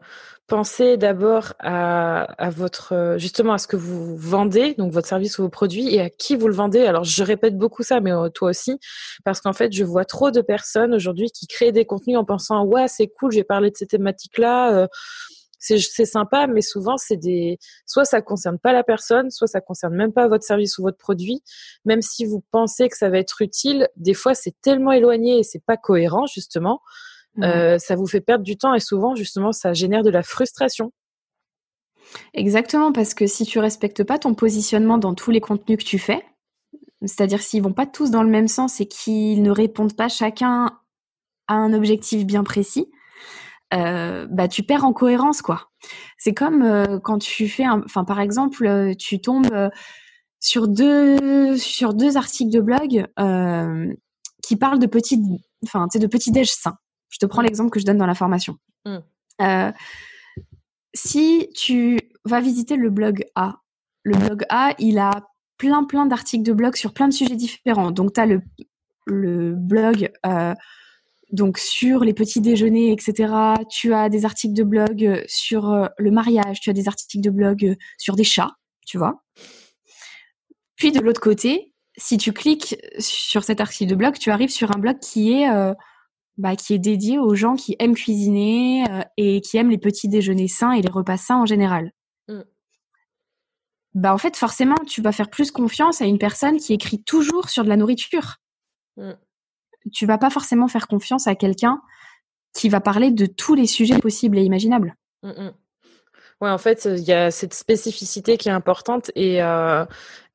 pensez 0.47 0.97
d'abord 0.97 1.53
à, 1.59 2.23
à, 2.23 2.49
votre, 2.49 3.15
justement, 3.17 3.53
à 3.53 3.59
ce 3.59 3.67
que 3.67 3.75
vous 3.75 4.17
vendez, 4.17 4.73
donc 4.73 4.91
votre 4.91 5.07
service 5.07 5.37
ou 5.37 5.43
vos 5.43 5.49
produits, 5.49 5.93
et 5.93 6.01
à 6.01 6.09
qui 6.09 6.35
vous 6.35 6.47
le 6.47 6.55
vendez. 6.55 6.85
Alors, 6.85 7.03
je 7.03 7.23
répète 7.23 7.55
beaucoup 7.55 7.83
ça, 7.83 7.99
mais 7.99 8.11
toi 8.33 8.49
aussi, 8.49 8.79
parce 9.23 9.41
qu'en 9.41 9.53
fait, 9.53 9.71
je 9.71 9.83
vois 9.83 10.05
trop 10.05 10.31
de 10.31 10.41
personnes 10.41 10.95
aujourd'hui 10.95 11.29
qui 11.29 11.45
créent 11.45 11.71
des 11.71 11.85
contenus 11.85 12.17
en 12.17 12.25
pensant, 12.25 12.65
ouais, 12.65 12.87
c'est 12.87 13.07
cool, 13.07 13.31
j'ai 13.31 13.43
parlé 13.43 13.69
de 13.69 13.77
ces 13.77 13.85
thématiques-là 13.85 14.87
c'est 15.63 16.05
sympa, 16.05 16.47
mais 16.47 16.61
souvent 16.61 16.97
c'est 16.97 17.17
des 17.17 17.57
soit 17.85 18.05
ça 18.05 18.21
concerne 18.21 18.59
pas 18.59 18.73
la 18.73 18.83
personne, 18.83 19.31
soit 19.31 19.47
ça 19.47 19.61
concerne 19.61 19.95
même 19.95 20.11
pas 20.11 20.27
votre 20.27 20.43
service 20.43 20.77
ou 20.77 20.83
votre 20.83 20.97
produit. 20.97 21.41
Même 21.85 22.01
si 22.01 22.25
vous 22.25 22.43
pensez 22.51 22.89
que 22.89 22.97
ça 22.97 23.09
va 23.09 23.17
être 23.17 23.41
utile, 23.41 23.87
des 23.95 24.13
fois 24.13 24.35
c'est 24.35 24.55
tellement 24.61 24.91
éloigné 24.91 25.39
et 25.39 25.43
c'est 25.43 25.63
pas 25.65 25.77
cohérent 25.77 26.25
justement, 26.25 26.81
euh, 27.41 27.79
ça 27.79 27.95
vous 27.95 28.07
fait 28.07 28.21
perdre 28.21 28.43
du 28.43 28.57
temps 28.57 28.73
et 28.73 28.79
souvent 28.79 29.15
justement 29.15 29.51
ça 29.51 29.73
génère 29.73 30.03
de 30.03 30.09
la 30.09 30.21
frustration. 30.21 30.91
Exactement, 32.33 32.91
parce 32.91 33.13
que 33.13 33.25
si 33.25 33.45
tu 33.45 33.59
respectes 33.59 34.03
pas 34.03 34.19
ton 34.19 34.35
positionnement 34.35 34.97
dans 34.97 35.15
tous 35.15 35.31
les 35.31 35.41
contenus 35.41 35.77
que 35.77 35.83
tu 35.83 35.97
fais, 35.97 36.23
c'est-à-dire 37.01 37.41
s'ils 37.41 37.63
vont 37.63 37.73
pas 37.73 37.85
tous 37.85 38.11
dans 38.11 38.23
le 38.23 38.29
même 38.29 38.47
sens 38.47 38.79
et 38.81 38.85
qu'ils 38.85 39.41
ne 39.41 39.51
répondent 39.51 39.95
pas 39.95 40.09
chacun 40.09 40.79
à 41.47 41.55
un 41.55 41.73
objectif 41.73 42.25
bien 42.25 42.43
précis, 42.43 42.91
euh, 43.73 44.27
bah 44.29 44.47
tu 44.47 44.63
perds 44.63 44.85
en 44.85 44.93
cohérence 44.93 45.41
quoi. 45.41 45.71
C'est 46.17 46.33
comme 46.33 46.61
euh, 46.61 46.99
quand 46.99 47.17
tu 47.17 47.47
fais 47.47 47.67
enfin 47.67 48.03
par 48.03 48.19
exemple 48.19 48.65
euh, 48.65 48.93
tu 48.93 49.19
tombes 49.19 49.69
sur 50.39 50.67
deux 50.67 51.57
sur 51.57 51.93
deux 51.93 52.17
articles 52.17 52.51
de 52.51 52.61
blog 52.61 53.05
qui 54.43 54.55
parlent 54.57 54.79
de 54.79 54.87
petits 54.87 55.21
enfin 55.63 55.87
tu 55.87 55.97
sais 55.97 55.99
de 55.99 56.07
petits 56.07 56.31
déj 56.31 56.51
sains. 56.51 56.77
Je 57.09 57.17
te 57.19 57.25
prends 57.25 57.41
l'exemple 57.41 57.69
que 57.69 57.79
je 57.79 57.85
donne 57.85 57.97
dans 57.97 58.07
la 58.07 58.15
formation. 58.15 58.57
Mmh. 58.85 59.71
si 60.93 61.49
tu 61.55 61.97
vas 62.25 62.41
visiter 62.41 62.75
le 62.75 62.89
blog 62.89 63.25
A, 63.35 63.61
le 64.03 64.17
blog 64.17 64.43
A, 64.49 64.73
il 64.77 64.99
a 64.99 65.29
plein 65.57 65.85
plein 65.85 66.05
d'articles 66.05 66.43
de 66.43 66.51
blog 66.51 66.75
sur 66.75 66.93
plein 66.93 67.07
de 67.07 67.13
sujets 67.13 67.35
différents. 67.35 67.91
Donc 67.91 68.13
tu 68.13 68.19
as 68.19 68.25
le 68.25 68.41
le 69.05 69.53
blog 69.53 70.11
donc 71.33 71.57
sur 71.57 72.03
les 72.03 72.13
petits 72.13 72.41
déjeuners, 72.41 72.91
etc. 72.91 73.33
Tu 73.69 73.93
as 73.93 74.07
des 74.07 74.23
articles 74.23 74.53
de 74.53 74.63
blog 74.63 75.03
euh, 75.03 75.23
sur 75.27 75.71
euh, 75.71 75.87
le 75.97 76.11
mariage, 76.11 76.61
tu 76.61 76.69
as 76.69 76.73
des 76.73 76.87
articles 76.87 77.23
de 77.23 77.31
blog 77.31 77.65
euh, 77.65 77.75
sur 77.97 78.15
des 78.15 78.23
chats, 78.23 78.51
tu 78.85 78.99
vois. 78.99 79.23
Puis 80.75 80.91
de 80.91 80.99
l'autre 80.99 81.19
côté, 81.19 81.73
si 81.97 82.17
tu 82.17 82.33
cliques 82.33 82.77
sur 82.99 83.43
cet 83.43 83.61
article 83.61 83.89
de 83.89 83.95
blog, 83.95 84.17
tu 84.17 84.29
arrives 84.29 84.51
sur 84.51 84.75
un 84.75 84.79
blog 84.79 84.99
qui 84.99 85.33
est 85.33 85.47
bah, 86.37 86.55
qui 86.55 86.73
est 86.73 86.79
dédié 86.79 87.19
aux 87.19 87.35
gens 87.35 87.55
qui 87.55 87.75
aiment 87.77 87.93
cuisiner 87.93 88.83
et 89.17 89.39
qui 89.41 89.57
aiment 89.57 89.69
les 89.69 89.77
petits 89.77 90.09
déjeuners 90.09 90.47
sains 90.47 90.71
et 90.71 90.81
les 90.81 90.89
repas 90.89 91.17
sains 91.17 91.37
en 91.37 91.45
général. 91.45 91.91
Mm. 92.27 92.41
Bah 93.93 94.13
en 94.13 94.17
fait 94.17 94.35
forcément 94.35 94.75
tu 94.87 95.03
vas 95.03 95.11
faire 95.11 95.29
plus 95.29 95.51
confiance 95.51 96.01
à 96.01 96.05
une 96.05 96.17
personne 96.17 96.57
qui 96.57 96.73
écrit 96.73 97.03
toujours 97.03 97.49
sur 97.49 97.63
de 97.63 97.69
la 97.69 97.77
nourriture. 97.77 98.37
Mm 98.97 99.13
tu 99.91 100.05
vas 100.05 100.17
pas 100.17 100.29
forcément 100.29 100.67
faire 100.67 100.87
confiance 100.87 101.27
à 101.27 101.35
quelqu'un 101.35 101.81
qui 102.53 102.69
va 102.69 102.79
parler 102.79 103.11
de 103.11 103.25
tous 103.25 103.55
les 103.55 103.67
sujets 103.67 103.99
possibles 103.99 104.37
et 104.37 104.43
imaginables. 104.43 104.95
Oui, 105.23 105.31
mm, 105.31 105.43
mm. 105.43 105.53
Ouais, 106.41 106.49
en 106.49 106.57
fait, 106.57 106.85
il 106.85 107.03
y 107.03 107.13
a 107.13 107.31
cette 107.31 107.53
spécificité 107.53 108.37
qui 108.37 108.49
est 108.49 108.51
importante 108.51 109.11
et, 109.15 109.41
euh, 109.41 109.85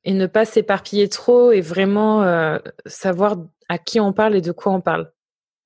et 0.03 0.13
ne 0.13 0.25
pas 0.25 0.43
s'éparpiller 0.43 1.07
trop 1.07 1.51
et 1.51 1.61
vraiment 1.61 2.23
euh, 2.23 2.57
savoir 2.87 3.37
à 3.67 3.77
qui 3.77 3.99
on 3.99 4.11
parle 4.11 4.35
et 4.35 4.41
de 4.41 4.51
quoi 4.51 4.71
on 4.71 4.81
parle. 4.81 5.11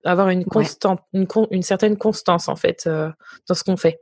Avoir 0.03 0.27
une 0.29 0.43
constante, 0.43 0.99
une, 1.13 1.27
une, 1.51 1.61
certaine 1.61 1.97
constance 1.97 2.49
en 2.49 2.57
fait 2.57 2.87
euh, 2.87 3.09
dans 3.47 3.55
ce 3.55 3.63
qu'on 3.63 3.77
fait. 3.77 4.01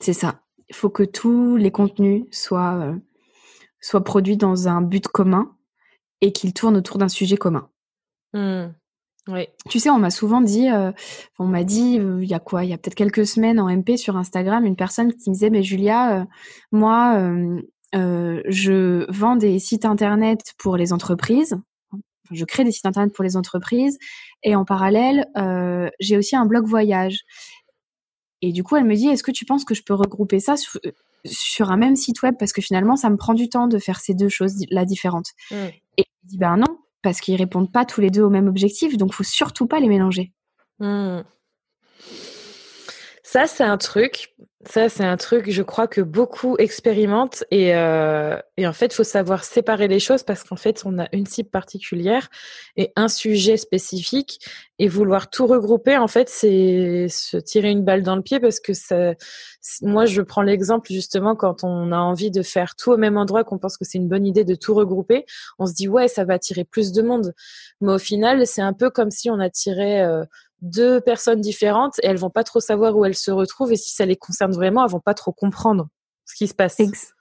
C'est 0.00 0.14
ça. 0.14 0.40
Il 0.68 0.74
faut 0.74 0.90
que 0.90 1.04
tous 1.04 1.54
les 1.56 1.70
contenus 1.70 2.24
soient, 2.32 2.92
soient 3.80 4.02
produits 4.02 4.36
dans 4.36 4.66
un 4.66 4.82
but 4.82 5.06
commun 5.06 5.54
et 6.22 6.32
qu'ils 6.32 6.54
tournent 6.54 6.76
autour 6.76 6.98
d'un 6.98 7.08
sujet 7.08 7.36
commun. 7.36 7.68
Mmh. 8.32 8.66
Oui. 9.28 9.48
Tu 9.68 9.80
sais, 9.80 9.90
on 9.90 9.98
m'a 9.98 10.10
souvent 10.10 10.40
dit, 10.40 10.70
euh, 10.70 10.92
on 11.38 11.46
m'a 11.46 11.64
dit, 11.64 11.98
euh, 11.98 12.22
il 12.22 12.28
y 12.28 12.34
a 12.34 12.38
quoi, 12.38 12.64
il 12.64 12.70
y 12.70 12.72
a 12.72 12.78
peut-être 12.78 12.94
quelques 12.94 13.26
semaines 13.26 13.58
en 13.58 13.68
MP 13.68 13.96
sur 13.96 14.16
Instagram, 14.16 14.64
une 14.64 14.76
personne 14.76 15.12
qui 15.12 15.30
me 15.30 15.34
disait, 15.34 15.50
mais 15.50 15.64
Julia, 15.64 16.20
euh, 16.20 16.24
moi, 16.70 17.18
je 17.92 19.10
vends 19.10 19.36
des 19.36 19.58
sites 19.58 19.84
internet 19.84 20.54
pour 20.58 20.76
les 20.76 20.92
entreprises, 20.92 21.56
je 22.30 22.44
crée 22.44 22.62
des 22.62 22.72
sites 22.72 22.86
internet 22.86 23.12
pour 23.12 23.24
les 23.24 23.36
entreprises, 23.36 23.98
et 24.42 24.54
en 24.54 24.64
parallèle, 24.64 25.26
j'ai 25.98 26.16
aussi 26.16 26.36
un 26.36 26.46
blog 26.46 26.66
voyage. 26.66 27.20
Et 28.42 28.52
du 28.52 28.62
coup, 28.62 28.76
elle 28.76 28.84
me 28.84 28.94
dit, 28.94 29.08
est-ce 29.08 29.22
que 29.22 29.32
tu 29.32 29.44
penses 29.44 29.64
que 29.64 29.74
je 29.74 29.82
peux 29.82 29.94
regrouper 29.94 30.38
ça 30.38 30.54
sur, 31.24 31.70
un 31.70 31.76
même 31.76 31.96
site 31.96 32.22
web? 32.22 32.36
Parce 32.38 32.52
que 32.52 32.60
finalement, 32.60 32.94
ça 32.94 33.10
me 33.10 33.16
prend 33.16 33.34
du 33.34 33.48
temps 33.48 33.66
de 33.66 33.78
faire 33.78 33.98
ces 33.98 34.14
deux 34.14 34.28
choses 34.28 34.62
là 34.70 34.84
différentes. 34.84 35.30
Mmh. 35.50 35.54
Et 35.96 36.04
je 36.04 36.28
dis, 36.28 36.38
ben 36.38 36.58
non, 36.58 36.78
parce 37.06 37.20
qu'ils 37.20 37.36
répondent 37.36 37.70
pas 37.70 37.84
tous 37.84 38.00
les 38.00 38.10
deux 38.10 38.22
au 38.22 38.30
même 38.30 38.48
objectif, 38.48 38.96
donc 38.96 39.12
faut 39.12 39.22
surtout 39.22 39.68
pas 39.68 39.78
les 39.78 39.86
mélanger. 39.86 40.32
Hmm. 40.80 41.20
Ça, 43.22 43.46
c'est 43.46 43.62
un 43.62 43.78
truc. 43.78 44.34
Ça, 44.68 44.88
c'est 44.88 45.04
un 45.04 45.16
truc, 45.16 45.48
je 45.50 45.62
crois 45.62 45.86
que 45.86 46.00
beaucoup 46.00 46.56
expérimentent 46.58 47.44
et, 47.52 47.76
euh, 47.76 48.36
et 48.56 48.66
en 48.66 48.72
fait, 48.72 48.86
il 48.86 48.94
faut 48.94 49.04
savoir 49.04 49.44
séparer 49.44 49.86
les 49.86 50.00
choses 50.00 50.24
parce 50.24 50.42
qu'en 50.42 50.56
fait, 50.56 50.82
on 50.84 50.98
a 50.98 51.06
une 51.12 51.24
cible 51.24 51.50
particulière 51.50 52.28
et 52.76 52.92
un 52.96 53.06
sujet 53.06 53.58
spécifique 53.58 54.40
et 54.80 54.88
vouloir 54.88 55.30
tout 55.30 55.46
regrouper, 55.46 55.96
en 55.96 56.08
fait, 56.08 56.28
c'est 56.28 57.06
se 57.08 57.36
tirer 57.36 57.70
une 57.70 57.84
balle 57.84 58.02
dans 58.02 58.16
le 58.16 58.22
pied 58.22 58.40
parce 58.40 58.58
que 58.58 58.72
ça, 58.74 59.14
moi, 59.82 60.04
je 60.04 60.20
prends 60.20 60.42
l'exemple 60.42 60.92
justement 60.92 61.36
quand 61.36 61.62
on 61.62 61.92
a 61.92 61.98
envie 61.98 62.32
de 62.32 62.42
faire 62.42 62.74
tout 62.74 62.92
au 62.92 62.96
même 62.96 63.16
endroit, 63.16 63.44
qu'on 63.44 63.58
pense 63.58 63.76
que 63.76 63.84
c'est 63.84 63.98
une 63.98 64.08
bonne 64.08 64.26
idée 64.26 64.44
de 64.44 64.54
tout 64.56 64.74
regrouper, 64.74 65.26
on 65.58 65.66
se 65.66 65.74
dit 65.74 65.88
ouais, 65.88 66.08
ça 66.08 66.24
va 66.24 66.34
attirer 66.34 66.64
plus 66.64 66.92
de 66.92 67.02
monde, 67.02 67.34
mais 67.80 67.92
au 67.92 67.98
final, 67.98 68.46
c'est 68.46 68.62
un 68.62 68.72
peu 68.72 68.90
comme 68.90 69.10
si 69.10 69.30
on 69.30 69.38
attirait 69.38 70.02
euh, 70.02 70.24
deux 70.62 71.00
personnes 71.00 71.40
différentes 71.40 71.98
et 72.02 72.06
elles 72.06 72.18
vont 72.18 72.30
pas 72.30 72.44
trop 72.44 72.60
savoir 72.60 72.96
où 72.96 73.04
elles 73.04 73.14
se 73.14 73.30
retrouvent 73.30 73.72
et 73.72 73.76
si 73.76 73.94
ça 73.94 74.06
les 74.06 74.16
concerne 74.16 74.52
vraiment, 74.52 74.84
elles 74.84 74.90
vont 74.90 75.00
pas 75.00 75.14
trop 75.14 75.32
comprendre 75.32 75.88
ce 76.24 76.34
qui 76.34 76.48
se 76.48 76.54
passe. 76.54 76.80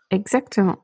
exactement. 0.09 0.77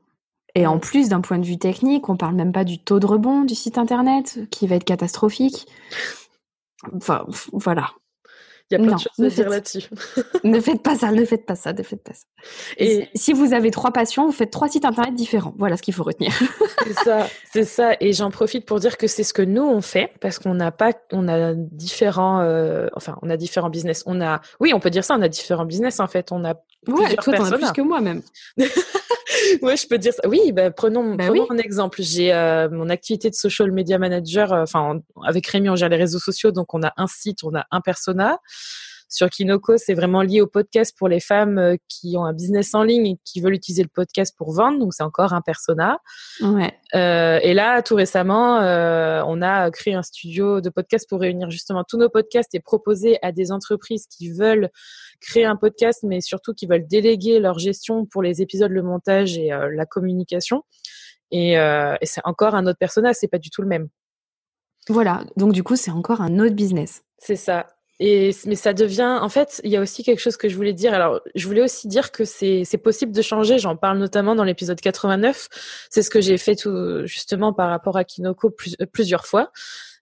Et 0.54 0.68
en 0.68 0.80
plus, 0.80 1.10
d'un 1.10 1.22
point 1.22 1.40
de 1.40 1.46
vue 1.46 1.58
technique, 1.58 2.10
on 2.10 2.18
parle 2.18 2.36
même 2.36 2.52
pas 2.52 2.66
du 2.66 2.78
taux 2.78 3.00
de 3.00 3.06
rebond 3.06 3.44
du 3.44 3.56
site 3.56 3.78
internet 3.78 4.40
qui 4.52 4.68
va 4.68 4.76
être 4.76 4.84
catastrophique. 4.84 5.68
Enfin, 6.94 7.26
voilà. 7.54 7.92
Il 8.72 8.80
y 8.80 8.82
a 8.82 8.88
plein 8.88 8.96
de 8.96 9.02
choses 9.02 9.20
à 9.20 9.30
dire 9.30 9.50
là-dessus. 9.50 9.84
ne 10.44 10.60
faites 10.62 10.82
pas 10.82 10.96
ça, 10.96 11.12
ne 11.12 11.26
faites 11.26 11.46
pas 11.46 11.56
ça, 11.56 11.74
ne 11.74 11.84
faites 11.84 12.04
pas 12.04 12.14
ça. 12.14 12.26
Et 12.78 13.10
si 13.16 13.34
vous 13.34 13.54
avez 13.54 13.70
trois 13.70 13.92
passions, 13.92 14.26
vous 14.26 14.32
faites 14.32 14.52
trois 14.52 14.70
sites 14.70 14.86
internet 14.86 15.14
différents. 15.14 15.54
Voilà 15.58 15.76
ce 15.76 15.82
qu'il 15.82 15.94
faut 15.94 16.04
retenir. 16.04 16.32
c'est 16.86 16.94
ça, 17.04 17.28
c'est 17.52 17.66
ça. 17.66 17.96
Et 18.00 18.14
j'en 18.14 18.32
profite 18.32 18.66
pour 18.66 18.80
dire 18.80 18.98
que 18.98 19.08
c'est 19.08 19.24
ce 19.24 19.34
que 19.34 19.42
nous 19.42 19.64
on 19.64 19.82
fait 19.82 20.14
parce 20.22 20.40
qu'on 20.40 20.54
n'a 20.54 20.72
pas, 20.72 20.94
on 21.12 21.28
a 21.28 21.54
différents, 21.54 22.40
euh, 22.40 22.88
enfin, 22.96 23.18
on 23.22 23.30
a 23.30 23.38
différents 23.38 23.70
business. 23.70 24.04
On 24.06 24.22
a, 24.22 24.42
oui, 24.60 24.74
on 24.74 24.80
peut 24.80 24.90
dire 24.90 25.04
ça, 25.04 25.16
on 25.18 25.22
a 25.22 25.30
différents 25.30 25.66
business 25.66 26.00
en 26.00 26.08
fait. 26.08 26.32
On 26.32 26.46
a 26.46 26.54
ouais, 26.88 27.16
toi, 27.16 27.34
t'en 27.34 27.46
as 27.46 27.58
plus 27.58 27.72
que 27.74 27.82
moi 27.82 28.00
même. 28.00 28.22
ouais, 29.62 29.78
je 29.78 29.88
peux 29.88 29.98
dire 29.98 30.14
ça. 30.14 30.28
Oui, 30.28 30.52
bah, 30.52 30.72
prenons, 30.72 31.16
bah 31.16 31.26
prenons 31.28 31.50
un 31.50 31.58
exemple. 31.58 32.02
J'ai 32.02 32.34
euh, 32.34 32.70
mon 32.70 32.90
activité 32.90 33.30
de 33.30 33.36
social 33.36 33.72
media 33.72 33.98
manager. 33.98 34.54
Euh, 34.54 34.64
enfin, 34.64 35.02
avec 35.24 35.48
Rémi, 35.48 35.70
on 35.70 35.76
gère 35.76 35.90
les 35.90 35.98
réseaux 35.98 36.20
sociaux, 36.20 36.52
donc 36.52 36.74
on 36.74 36.84
a 36.84 36.94
un 36.98 37.08
site, 37.08 37.44
on 37.44 37.56
a 37.56 37.66
un 37.72 37.82
persona. 37.82 38.40
Sur 39.12 39.30
Kinoko, 39.30 39.76
c'est 39.76 39.94
vraiment 39.94 40.22
lié 40.22 40.40
au 40.40 40.48
podcast 40.48 40.96
pour 40.98 41.10
les 41.10 41.20
femmes 41.20 41.58
euh, 41.58 41.76
qui 41.90 42.16
ont 42.18 42.24
un 42.24 42.32
business 42.32 42.74
en 42.74 42.84
ligne 42.84 43.08
et 43.08 43.20
qui 43.26 43.42
veulent 43.42 43.54
utiliser 43.54 43.84
le 43.84 43.90
podcast 43.90 44.34
pour 44.38 44.54
vendre. 44.54 44.80
Donc, 44.80 44.94
c'est 44.94 45.04
encore 45.04 45.34
un 45.34 45.42
persona. 45.42 46.00
Ouais. 46.40 46.74
Euh, 46.96 47.38
et 47.44 47.54
là, 47.54 47.82
tout 47.82 47.96
récemment, 47.96 48.62
euh, 48.62 49.22
on 49.28 49.42
a 49.42 49.70
créé 49.70 49.96
un 49.96 50.02
studio 50.02 50.62
de 50.62 50.70
podcast 50.70 51.10
pour 51.10 51.20
réunir 51.20 51.50
justement 51.50 51.84
tous 51.84 51.98
nos 51.98 52.08
podcasts 52.08 52.56
et 52.56 52.62
proposer 52.62 53.20
à 53.22 53.34
des 53.34 53.52
entreprises 53.52 54.08
qui 54.08 54.32
veulent 54.32 54.70
créer 55.20 55.44
un 55.44 55.58
podcast, 55.58 56.04
mais 56.04 56.22
surtout 56.22 56.54
qui 56.54 56.66
veulent 56.66 56.88
déléguer 56.88 57.42
leur 57.42 57.60
gestion 57.60 58.06
pour 58.06 58.24
les 58.24 58.42
épisodes, 58.42 58.72
le 58.72 58.82
montage 58.82 59.38
et 59.38 59.52
euh, 59.52 59.70
la 59.76 59.86
communication. 59.86 60.64
Et, 61.32 61.54
et 61.54 62.06
c'est 62.06 62.20
encore 62.26 62.56
un 62.56 62.66
autre 62.68 62.78
persona, 62.78 63.14
c'est 63.14 63.30
pas 63.30 63.38
du 63.38 63.50
tout 63.50 63.62
le 63.62 63.68
même. 63.70 63.88
Voilà, 64.90 65.24
donc 65.38 65.54
du 65.54 65.64
coup, 65.64 65.78
c'est 65.78 65.92
encore 65.92 66.20
un 66.20 66.40
autre 66.40 66.56
business. 66.56 67.04
C'est 67.20 67.38
ça. 67.38 67.68
Et, 68.04 68.32
mais 68.48 68.56
ça 68.56 68.74
devient, 68.74 69.20
en 69.22 69.30
fait, 69.30 69.62
il 69.64 69.70
y 69.70 69.78
a 69.78 69.80
aussi 69.80 70.04
quelque 70.04 70.18
chose 70.18 70.36
que 70.36 70.50
je 70.50 70.56
voulais 70.56 70.74
dire. 70.74 70.92
Alors, 70.92 71.22
je 71.36 71.46
voulais 71.46 71.62
aussi 71.62 71.88
dire 71.88 72.12
que 72.12 72.26
c'est, 72.26 72.66
possible 72.84 73.12
de 73.12 73.22
changer. 73.22 73.60
J'en 73.60 73.76
parle 73.76 74.00
notamment 74.00 74.34
dans 74.34 74.44
l'épisode 74.44 74.82
89. 74.82 75.50
C'est 75.92 76.02
ce 76.02 76.10
que 76.10 76.20
j'ai 76.20 76.40
fait 76.40 76.56
tout, 76.56 77.06
justement 77.06 77.54
par 77.54 77.70
rapport 77.70 77.98
à 77.98 78.04
Kinoko 78.04 78.56
euh, 78.82 78.86
plusieurs 78.92 79.28
fois. 79.28 79.52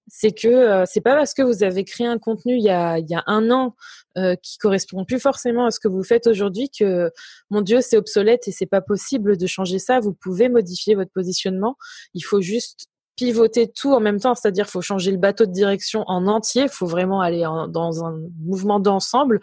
C'est 0.08 0.32
que 0.32 0.48
euh, 0.48 0.86
c'est 0.88 1.02
pas 1.02 1.14
parce 1.14 1.34
que 1.34 1.42
vous 1.42 1.62
avez 1.62 1.84
créé 1.84 2.08
un 2.08 2.18
contenu 2.18 2.56
il 2.56 2.64
y 2.64 2.70
a, 2.70 3.00
il 3.00 3.10
y 3.10 3.16
a 3.16 3.24
un 3.28 3.52
an 3.52 3.76
euh, 4.18 4.36
qui 4.42 4.58
correspond 4.58 5.04
plus 5.04 5.20
forcément 5.20 5.66
à 5.66 5.72
ce 5.72 5.82
que 5.82 5.90
vous 5.90 6.02
faites 6.02 6.26
aujourd'hui 6.26 6.70
que 6.70 7.12
mon 7.50 7.62
Dieu 7.62 7.82
c'est 7.82 7.98
obsolète 7.98 8.48
et 8.48 8.52
c'est 8.52 8.66
pas 8.66 8.82
possible 8.82 9.36
de 9.36 9.46
changer 9.46 9.78
ça. 9.78 10.00
Vous 10.00 10.14
pouvez 10.14 10.48
modifier 10.48 10.96
votre 10.96 11.12
positionnement. 11.12 11.76
Il 12.14 12.22
faut 12.22 12.40
juste 12.40 12.88
pivoter 13.20 13.68
tout 13.68 13.92
en 13.92 14.00
même 14.00 14.18
temps, 14.18 14.34
c'est-à-dire 14.34 14.66
faut 14.68 14.82
changer 14.82 15.12
le 15.12 15.18
bateau 15.18 15.46
de 15.46 15.52
direction 15.52 16.06
en 16.08 16.26
entier, 16.28 16.70
faut 16.70 16.86
vraiment 16.86 17.20
aller 17.20 17.46
dans 17.68 18.06
un 18.06 18.18
mouvement 18.40 18.80
d'ensemble. 18.80 19.42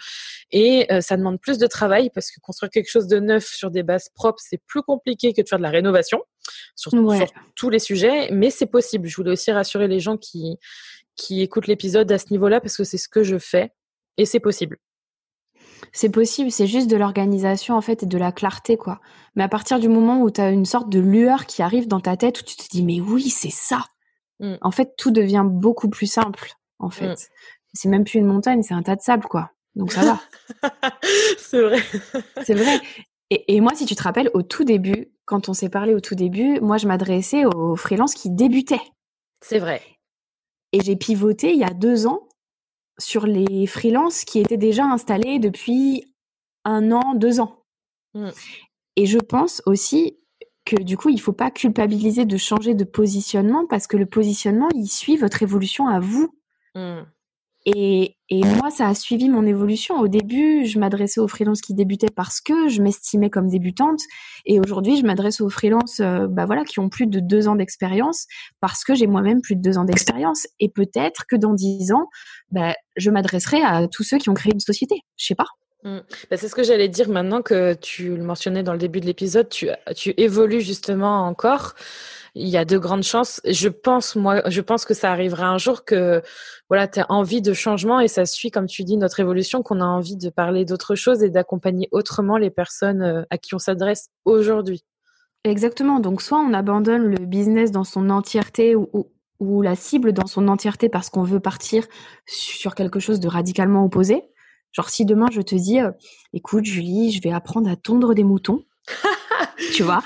Et 0.51 0.91
euh, 0.91 1.03
ça 1.03 1.19
demande 1.19 1.39
plus 1.39 1.59
de 1.59 1.67
travail 1.67 2.09
parce 2.15 2.31
que 2.31 2.41
construire 2.41 2.71
quelque 2.71 2.91
chose 2.91 3.07
de 3.07 3.19
neuf 3.19 3.45
sur 3.45 3.71
des 3.71 3.83
bases 3.83 4.09
propres, 4.15 4.41
c'est 4.43 4.63
plus 4.67 4.81
compliqué 4.81 5.35
que 5.35 5.43
de 5.43 5.49
faire 5.49 5.59
de 5.59 5.63
la 5.63 5.69
rénovation 5.69 6.23
sur, 6.75 6.93
tous 7.55 7.69
les 7.69 7.79
sujets, 7.79 8.31
mais 8.33 8.49
c'est 8.49 8.67
possible. 8.67 9.09
Je 9.09 9.17
voulais 9.17 9.33
aussi 9.33 9.53
rassurer 9.53 9.89
les 9.89 10.01
gens 10.01 10.17
qui 10.17 10.59
qui 11.15 11.41
écoutent 11.43 11.67
l'épisode 11.67 12.11
à 12.13 12.19
ce 12.19 12.27
niveau-là 12.31 12.61
parce 12.61 12.77
que 12.77 12.85
c'est 12.85 12.99
ce 12.99 13.09
que 13.09 13.23
je 13.23 13.39
fais 13.39 13.73
et 14.17 14.25
c'est 14.25 14.41
possible. 14.41 14.79
C'est 15.93 16.11
possible, 16.11 16.51
c'est 16.51 16.67
juste 16.67 16.89
de 16.89 16.97
l'organisation 16.97 17.77
en 17.77 17.81
fait 17.81 18.03
et 18.03 18.07
de 18.07 18.19
la 18.19 18.33
clarté 18.33 18.77
quoi. 18.77 19.01
Mais 19.35 19.43
à 19.43 19.49
partir 19.49 19.79
du 19.79 19.89
moment 19.89 20.23
où 20.23 20.31
tu 20.31 20.41
as 20.41 20.51
une 20.51 20.65
sorte 20.65 20.89
de 20.89 21.01
lueur 21.01 21.47
qui 21.47 21.63
arrive 21.63 21.89
dans 21.89 22.01
ta 22.01 22.17
tête 22.17 22.41
où 22.41 22.45
tu 22.45 22.57
te 22.57 22.69
dis 22.69 22.83
mais 22.83 23.01
oui, 23.01 23.29
c'est 23.29 23.51
ça. 23.51 23.85
Mmh. 24.41 24.55
En 24.61 24.71
fait, 24.71 24.95
tout 24.97 25.11
devient 25.11 25.45
beaucoup 25.47 25.89
plus 25.89 26.07
simple 26.07 26.53
en 26.79 26.91
fait. 26.91 27.13
Mmh. 27.13 27.17
C'est 27.75 27.89
même 27.89 28.05
plus 28.05 28.19
une 28.19 28.27
montagne, 28.27 28.63
c'est 28.63 28.75
un 28.75 28.83
tas 28.83 28.97
de 28.97 29.03
sable 29.03 29.25
quoi. 29.25 29.51
Donc 29.75 29.93
ça 29.93 30.03
va. 30.03 30.21
c'est 31.39 31.61
vrai. 31.61 31.79
c'est 32.45 32.55
vrai. 32.55 32.81
Et, 33.31 33.57
et, 33.57 33.61
moi, 33.61 33.73
si 33.75 33.87
tu 33.87 33.97
te 33.97 34.03
rappelles, 34.03 34.31
au 34.35 34.43
tout 34.43 34.65
début, 34.65 35.11
quand 35.25 35.49
on 35.49 35.53
s'est 35.53 35.69
parlé 35.69 35.95
au 35.95 36.01
tout 36.01 36.15
début, 36.15 36.61
moi, 36.61 36.77
je 36.79 36.87
m'adressais 36.87 37.45
aux 37.45 37.75
freelances 37.75 38.15
qui 38.15 38.31
débutaient. 38.31 38.81
C'est 39.41 39.59
vrai. 39.59 39.83
Et 40.73 40.81
j'ai 40.81 40.97
pivoté 40.97 41.53
il 41.53 41.59
y 41.59 41.65
a 41.65 41.71
deux 41.71 42.07
ans 42.07 42.26
sur 42.99 43.27
les 43.27 43.67
freelances 43.67 44.25
qui 44.25 44.41
étaient 44.41 44.57
déjà 44.57 44.85
installés 44.85 45.39
depuis 45.39 46.05
un 46.65 46.93
an, 46.93 47.15
deux 47.15 47.41
ans. 47.41 47.63
Mmh. 48.15 48.31
Et 48.97 49.07
je 49.07 49.19
pense 49.19 49.63
aussi 49.67 50.19
que 50.65 50.83
du 50.83 50.97
coup, 50.97 51.11
il 51.11 51.17
ne 51.17 51.21
faut 51.21 51.33
pas 51.33 51.51
culpabiliser 51.51 52.25
de 52.25 52.37
changer 52.37 52.75
de 52.75 52.85
positionnement 52.85 53.67
parce 53.67 53.87
que 53.87 53.97
le 53.97 54.07
positionnement, 54.07 54.69
il 54.75 54.89
suit 54.89 55.17
votre 55.17 55.43
évolution 55.43 55.87
à 55.89 56.01
vous. 56.01 56.35
Mmh. 56.75 57.03
Et, 57.69 58.15
moi, 58.31 58.71
ça 58.71 58.87
a 58.89 58.95
suivi 58.95 59.29
mon 59.29 59.45
évolution. 59.45 59.99
Au 59.99 60.07
début, 60.07 60.65
je 60.67 60.79
m'adressais 60.79 61.21
aux 61.21 61.27
freelances 61.27 61.61
qui 61.61 61.75
débutaient 61.75 62.11
parce 62.15 62.41
que 62.41 62.69
je 62.69 62.81
m'estimais 62.81 63.29
comme 63.29 63.49
débutante. 63.49 64.01
Et 64.45 64.61
aujourd'hui, 64.61 64.97
je 64.97 65.05
m'adresse 65.05 65.41
aux 65.41 65.51
freelances 65.51 65.99
euh, 66.01 66.29
bah 66.29 66.47
voilà, 66.47 66.65
qui 66.65 66.79
ont 66.79 66.89
plus 66.89 67.09
de 67.09 67.19
deux 67.19 67.49
ans 67.49 67.57
d'expérience 67.57 68.27
parce 68.61 68.85
que 68.85 68.95
j'ai 68.95 69.09
moi-même 69.09 69.41
plus 69.43 69.57
de 69.57 69.63
deux 69.63 69.79
ans 69.79 69.85
d'expérience. 69.85 70.47
Et 70.61 70.69
peut-être 70.69 71.25
que 71.29 71.35
dans 71.35 71.55
dix 71.55 71.93
ans, 71.93 72.09
bah, 72.53 72.75
je 72.97 73.11
m'adresserai 73.11 73.63
à 73.63 73.89
tous 73.89 74.05
ceux 74.05 74.19
qui 74.19 74.31
ont 74.31 74.35
créé 74.35 74.53
une 74.53 74.61
société. 74.61 75.01
Je 75.17 75.27
sais 75.27 75.35
pas. 75.35 75.47
Mmh. 75.87 76.01
Bah, 76.31 76.37
c'est 76.37 76.49
ce 76.49 76.57
que 76.57 76.65
j'allais 76.65 76.89
dire 76.89 77.09
maintenant 77.09 77.43
que 77.43 77.75
tu 77.75 78.17
le 78.17 78.25
mentionnais 78.25 78.65
dans 78.65 78.73
le 78.73 78.79
début 78.79 79.01
de 79.01 79.07
l'épisode. 79.07 79.49
Tu, 79.49 79.69
évolues 80.17 80.61
justement 80.61 81.27
encore 81.27 81.75
il 82.35 82.49
y 82.49 82.57
a 82.57 82.65
de 82.65 82.77
grandes 82.77 83.05
chances. 83.05 83.41
Je 83.49 83.69
pense, 83.69 84.17
moi, 84.17 84.43
je 84.49 84.61
pense 84.61 84.85
que 84.85 84.95
ça 84.95 85.13
arrivera 85.13 85.47
un 85.47 85.59
jour 85.59 85.85
que, 85.85 86.23
voilà, 86.69 86.89
tu 86.89 87.01
as 87.01 87.07
envie 87.09 87.41
de 87.41 87.53
changement 87.53 88.01
et 88.01 88.09
ça 88.09 88.27
suit, 88.27 88.51
comme 88.51 88.67
tu 88.67 88.83
dis, 88.83 88.97
notre 88.97 89.21
évolution, 89.21 89.63
qu'on 89.63 89.81
a 89.81 89.85
envie 89.85 90.17
de 90.17 90.29
parler 90.29 90.65
d'autre 90.65 90.97
chose 90.97 91.23
et 91.23 91.31
d'accompagner 91.31 91.89
autrement 91.93 92.37
les 92.37 92.51
personnes 92.51 93.03
euh, 93.03 93.23
à 93.31 93.39
qui 93.39 93.55
on 93.55 93.59
s'adresse 93.59 94.09
aujourd'hui. 94.25 94.83
Exactement. 95.45 96.01
Donc, 96.01 96.21
soit 96.21 96.39
on 96.39 96.53
abandonne 96.53 97.05
le 97.05 97.25
business 97.25 97.71
dans 97.71 97.85
son 97.85 98.11
entièreté 98.11 98.75
ou, 98.75 99.63
la 99.63 99.77
cible 99.77 100.13
dans 100.13 100.27
son 100.27 100.49
entièreté 100.49 100.89
parce 100.89 101.11
qu'on 101.11 101.23
veut 101.23 101.41
partir 101.41 101.87
sur 102.27 102.75
quelque 102.75 102.99
chose 102.99 103.21
de 103.21 103.29
radicalement 103.29 103.85
opposé. 103.85 104.25
Genre, 104.77 104.91
si 104.91 105.07
demain 105.07 105.27
je 105.33 105.41
te 105.41 105.55
dis, 105.55 105.81
euh, 105.81 105.91
écoute, 106.35 106.67
Julie, 106.67 107.11
je 107.11 107.23
vais 107.23 107.33
apprendre 107.33 107.71
à 107.71 107.77
tondre 107.77 108.15
des 108.15 108.25
moutons. 108.25 108.63
tu 109.73 109.83
vois 109.83 110.03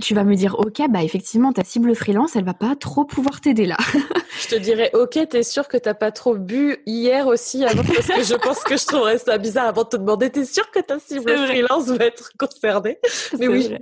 tu 0.00 0.14
vas 0.14 0.24
me 0.24 0.34
dire, 0.34 0.56
ok, 0.58 0.82
bah 0.90 1.02
effectivement, 1.02 1.52
ta 1.52 1.62
cible 1.62 1.94
freelance, 1.94 2.34
elle 2.34 2.44
va 2.44 2.54
pas 2.54 2.74
trop 2.74 3.04
pouvoir 3.04 3.40
t'aider 3.40 3.66
là. 3.66 3.76
je 4.42 4.48
te 4.48 4.56
dirais, 4.56 4.90
ok, 4.94 5.18
t'es 5.28 5.42
sûr 5.42 5.68
que 5.68 5.76
t'as 5.76 5.94
pas 5.94 6.10
trop 6.10 6.36
bu 6.36 6.78
hier 6.86 7.26
aussi 7.26 7.64
avant 7.64 7.84
parce 7.84 8.08
que 8.08 8.22
je 8.24 8.34
pense 8.34 8.64
que 8.64 8.76
je 8.76 8.84
trouverais 8.84 9.18
ça 9.18 9.38
bizarre 9.38 9.66
avant 9.66 9.84
de 9.84 9.88
te 9.88 9.96
demander, 9.96 10.30
t'es 10.30 10.44
sûr 10.44 10.70
que 10.70 10.80
ta 10.80 10.98
cible 10.98 11.36
freelance 11.36 11.86
va 11.86 12.06
être 12.06 12.32
concernée? 12.36 12.98
Mais 13.38 13.48
oui. 13.48 13.76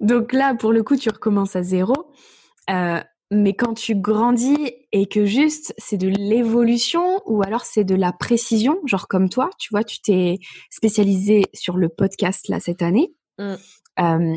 Donc 0.00 0.32
là, 0.32 0.54
pour 0.54 0.72
le 0.72 0.82
coup, 0.82 0.96
tu 0.96 1.08
recommences 1.08 1.56
à 1.56 1.62
zéro. 1.62 1.94
Euh, 2.70 3.00
mais 3.34 3.54
quand 3.54 3.72
tu 3.72 3.94
grandis 3.94 4.74
et 4.92 5.06
que 5.06 5.24
juste 5.24 5.72
c'est 5.78 5.96
de 5.96 6.08
l'évolution 6.08 7.22
ou 7.24 7.42
alors 7.42 7.64
c'est 7.64 7.82
de 7.82 7.94
la 7.94 8.12
précision, 8.12 8.78
genre 8.84 9.08
comme 9.08 9.30
toi, 9.30 9.48
tu 9.58 9.70
vois, 9.70 9.84
tu 9.84 10.02
t'es 10.02 10.38
spécialisé 10.68 11.44
sur 11.54 11.78
le 11.78 11.88
podcast 11.88 12.48
là 12.48 12.60
cette 12.60 12.82
année. 12.82 13.14
Mm. 13.38 13.54
Euh, 14.00 14.36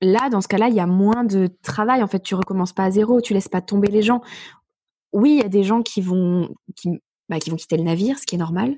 là, 0.00 0.30
dans 0.30 0.40
ce 0.40 0.48
cas-là, 0.48 0.68
il 0.68 0.74
y 0.74 0.80
a 0.80 0.86
moins 0.86 1.22
de 1.24 1.50
travail. 1.62 2.02
En 2.02 2.06
fait, 2.06 2.22
tu 2.22 2.34
recommences 2.34 2.72
pas 2.72 2.84
à 2.84 2.90
zéro, 2.90 3.20
tu 3.20 3.34
laisses 3.34 3.48
pas 3.48 3.60
tomber 3.60 3.88
les 3.88 4.00
gens. 4.00 4.22
Oui, 5.12 5.32
il 5.32 5.38
y 5.38 5.44
a 5.44 5.48
des 5.48 5.64
gens 5.64 5.82
qui 5.82 6.00
vont, 6.00 6.54
qui, 6.76 6.88
bah, 7.28 7.38
qui 7.38 7.50
vont 7.50 7.56
quitter 7.56 7.76
le 7.76 7.82
navire, 7.84 8.18
ce 8.18 8.24
qui 8.24 8.36
est 8.36 8.38
normal. 8.38 8.74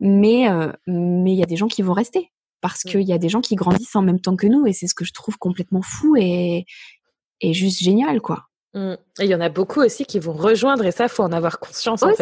Mais, 0.00 0.50
euh, 0.50 0.70
mais 0.86 1.32
il 1.32 1.38
y 1.38 1.42
a 1.42 1.46
des 1.46 1.56
gens 1.56 1.68
qui 1.68 1.80
vont 1.80 1.94
rester 1.94 2.30
parce 2.60 2.82
qu'il 2.82 3.02
y 3.02 3.12
a 3.14 3.18
des 3.18 3.30
gens 3.30 3.40
qui 3.40 3.54
grandissent 3.54 3.96
en 3.96 4.02
même 4.02 4.20
temps 4.20 4.36
que 4.36 4.46
nous 4.46 4.66
et 4.66 4.74
c'est 4.74 4.86
ce 4.86 4.94
que 4.94 5.04
je 5.06 5.14
trouve 5.14 5.38
complètement 5.38 5.82
fou 5.82 6.16
et, 6.16 6.66
et 7.40 7.54
juste 7.54 7.82
génial, 7.82 8.20
quoi. 8.20 8.45
Mmh. 8.76 8.92
Et 9.20 9.24
il 9.24 9.30
y 9.30 9.34
en 9.34 9.40
a 9.40 9.48
beaucoup 9.48 9.80
aussi 9.80 10.04
qui 10.04 10.18
vont 10.18 10.34
rejoindre 10.34 10.84
et 10.84 10.92
ça, 10.92 11.08
faut 11.08 11.22
en 11.22 11.32
avoir 11.32 11.58
conscience 11.58 12.02
aussi, 12.02 12.12
en 12.12 12.16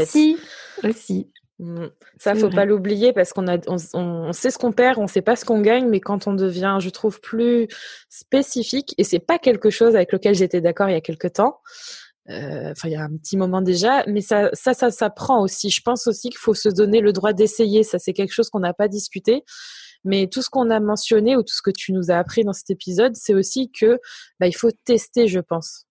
fait. 0.82 0.88
Aussi. 0.88 1.30
Mmh. 1.58 1.86
Ça, 2.18 2.34
faut 2.36 2.48
pas 2.48 2.64
l'oublier 2.64 3.12
parce 3.12 3.32
qu'on 3.32 3.48
a, 3.48 3.58
on, 3.66 4.32
sait 4.32 4.50
ce 4.50 4.58
qu'on 4.58 4.70
perd, 4.70 4.98
on 4.98 5.08
sait 5.08 5.20
pas 5.20 5.34
ce 5.34 5.44
qu'on 5.44 5.60
gagne, 5.60 5.88
mais 5.88 5.98
quand 5.98 6.28
on 6.28 6.32
devient, 6.32 6.78
je 6.80 6.90
trouve, 6.90 7.20
plus 7.20 7.66
spécifique, 8.08 8.94
et 8.98 9.04
c'est 9.04 9.18
pas 9.18 9.38
quelque 9.38 9.68
chose 9.68 9.96
avec 9.96 10.12
lequel 10.12 10.36
j'étais 10.36 10.60
d'accord 10.60 10.88
il 10.88 10.92
y 10.92 10.96
a 10.96 11.00
quelque 11.00 11.28
temps. 11.28 11.60
Euh, 12.30 12.70
enfin, 12.70 12.88
il 12.88 12.92
y 12.92 12.96
a 12.96 13.02
un 13.02 13.16
petit 13.16 13.36
moment 13.36 13.60
déjà, 13.60 14.04
mais 14.06 14.20
ça, 14.20 14.50
ça, 14.52 14.74
ça, 14.74 14.92
ça 14.92 15.10
prend 15.10 15.42
aussi. 15.42 15.70
Je 15.70 15.82
pense 15.82 16.06
aussi 16.06 16.30
qu'il 16.30 16.38
faut 16.38 16.54
se 16.54 16.68
donner 16.68 17.00
le 17.00 17.12
droit 17.12 17.32
d'essayer. 17.32 17.82
Ça, 17.82 17.98
c'est 17.98 18.12
quelque 18.12 18.32
chose 18.32 18.48
qu'on 18.48 18.60
n'a 18.60 18.74
pas 18.74 18.88
discuté. 18.88 19.44
Mais 20.04 20.28
tout 20.28 20.40
ce 20.40 20.50
qu'on 20.50 20.70
a 20.70 20.80
mentionné 20.80 21.36
ou 21.36 21.42
tout 21.42 21.54
ce 21.54 21.62
que 21.62 21.70
tu 21.70 21.92
nous 21.92 22.10
as 22.10 22.16
appris 22.16 22.44
dans 22.44 22.52
cet 22.52 22.70
épisode, 22.70 23.16
c'est 23.16 23.34
aussi 23.34 23.70
que 23.72 23.98
bah, 24.38 24.46
il 24.46 24.54
faut 24.54 24.70
tester, 24.84 25.26
je 25.26 25.40
pense. 25.40 25.86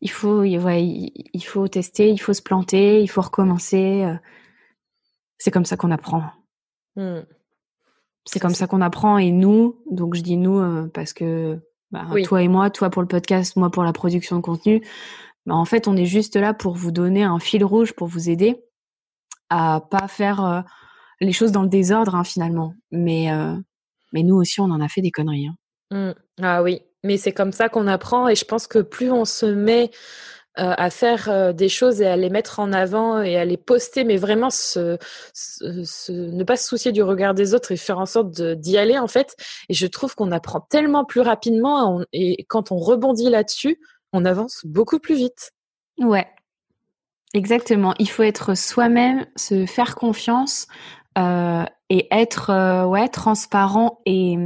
Il 0.00 0.10
faut, 0.10 0.40
ouais, 0.40 0.84
il 0.84 1.44
faut 1.44 1.66
tester, 1.68 2.10
il 2.10 2.18
faut 2.18 2.32
se 2.32 2.42
planter, 2.42 3.02
il 3.02 3.08
faut 3.08 3.20
recommencer. 3.20 4.04
Euh. 4.04 4.14
C'est 5.38 5.50
comme 5.50 5.64
ça 5.64 5.76
qu'on 5.76 5.90
apprend. 5.90 6.24
Mmh. 6.96 7.20
C'est 8.24 8.40
comme 8.40 8.54
ça 8.54 8.66
qu'on 8.66 8.80
apprend. 8.80 9.18
Et 9.18 9.30
nous, 9.30 9.82
donc 9.90 10.14
je 10.14 10.20
dis 10.20 10.36
nous 10.36 10.58
euh, 10.58 10.90
parce 10.92 11.12
que 11.12 11.58
bah, 11.90 12.06
toi 12.24 12.42
et 12.42 12.48
moi, 12.48 12.70
toi 12.70 12.90
pour 12.90 13.02
le 13.02 13.08
podcast, 13.08 13.56
moi 13.56 13.70
pour 13.70 13.84
la 13.84 13.92
production 13.92 14.36
de 14.36 14.42
contenu, 14.42 14.86
bah, 15.46 15.54
en 15.54 15.64
fait, 15.64 15.88
on 15.88 15.96
est 15.96 16.04
juste 16.04 16.36
là 16.36 16.52
pour 16.52 16.74
vous 16.74 16.92
donner 16.92 17.22
un 17.22 17.38
fil 17.38 17.64
rouge, 17.64 17.92
pour 17.92 18.08
vous 18.08 18.28
aider 18.28 18.62
à 19.50 19.82
pas 19.90 20.08
faire 20.08 20.44
euh, 20.44 20.60
les 21.20 21.32
choses 21.32 21.52
dans 21.52 21.62
le 21.62 21.68
désordre 21.68 22.14
hein, 22.14 22.24
finalement. 22.24 22.74
Mais 22.90 23.32
euh, 23.32 23.56
mais 24.12 24.22
nous 24.22 24.36
aussi, 24.36 24.60
on 24.60 24.64
en 24.64 24.80
a 24.80 24.88
fait 24.88 25.00
des 25.00 25.10
conneries. 25.10 25.46
Hein. 25.46 25.56
Mmh. 25.90 26.42
Ah 26.42 26.62
oui, 26.62 26.82
mais 27.04 27.16
c'est 27.16 27.32
comme 27.32 27.52
ça 27.52 27.68
qu'on 27.68 27.86
apprend. 27.86 28.28
Et 28.28 28.34
je 28.34 28.44
pense 28.44 28.66
que 28.66 28.80
plus 28.80 29.10
on 29.10 29.24
se 29.24 29.46
met 29.46 29.90
euh, 30.58 30.74
à 30.76 30.90
faire 30.90 31.28
euh, 31.28 31.52
des 31.52 31.68
choses 31.68 32.00
et 32.00 32.06
à 32.06 32.16
les 32.16 32.30
mettre 32.30 32.58
en 32.58 32.72
avant 32.72 33.22
et 33.22 33.36
à 33.36 33.44
les 33.44 33.56
poster, 33.56 34.02
mais 34.02 34.16
vraiment 34.16 34.48
ne 34.48 36.42
pas 36.42 36.56
se 36.56 36.68
soucier 36.68 36.90
du 36.90 37.00
regard 37.00 37.34
des 37.34 37.54
autres 37.54 37.70
et 37.70 37.76
faire 37.76 38.00
en 38.00 38.06
sorte 38.06 38.42
d'y 38.42 38.76
aller 38.76 38.98
en 38.98 39.06
fait. 39.06 39.36
Et 39.68 39.74
je 39.74 39.86
trouve 39.86 40.16
qu'on 40.16 40.32
apprend 40.32 40.60
tellement 40.60 41.04
plus 41.04 41.20
rapidement 41.20 42.02
et 42.12 42.44
quand 42.48 42.72
on 42.72 42.78
rebondit 42.78 43.30
là-dessus, 43.30 43.78
on 44.12 44.24
avance 44.24 44.62
beaucoup 44.64 44.98
plus 44.98 45.14
vite. 45.14 45.52
Ouais, 46.00 46.26
exactement. 47.34 47.94
Il 48.00 48.10
faut 48.10 48.24
être 48.24 48.56
soi-même, 48.56 49.26
se 49.36 49.64
faire 49.64 49.94
confiance 49.94 50.66
euh, 51.18 51.64
et 51.88 52.08
être 52.10 52.86
ouais 52.88 53.06
transparent 53.06 54.00
et 54.06 54.36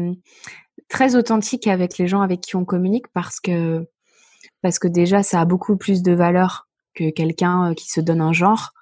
très 0.92 1.16
authentique 1.16 1.68
avec 1.68 1.96
les 1.96 2.06
gens 2.06 2.20
avec 2.20 2.42
qui 2.42 2.54
on 2.54 2.66
communique 2.66 3.08
parce 3.14 3.40
que 3.40 3.88
parce 4.60 4.78
que 4.78 4.88
déjà 4.88 5.22
ça 5.22 5.40
a 5.40 5.44
beaucoup 5.46 5.78
plus 5.78 6.02
de 6.02 6.12
valeur 6.12 6.68
que 6.94 7.08
quelqu'un 7.08 7.70
euh, 7.70 7.74
qui 7.74 7.88
se 7.88 8.02
donne 8.02 8.20
un 8.20 8.34
genre 8.34 8.72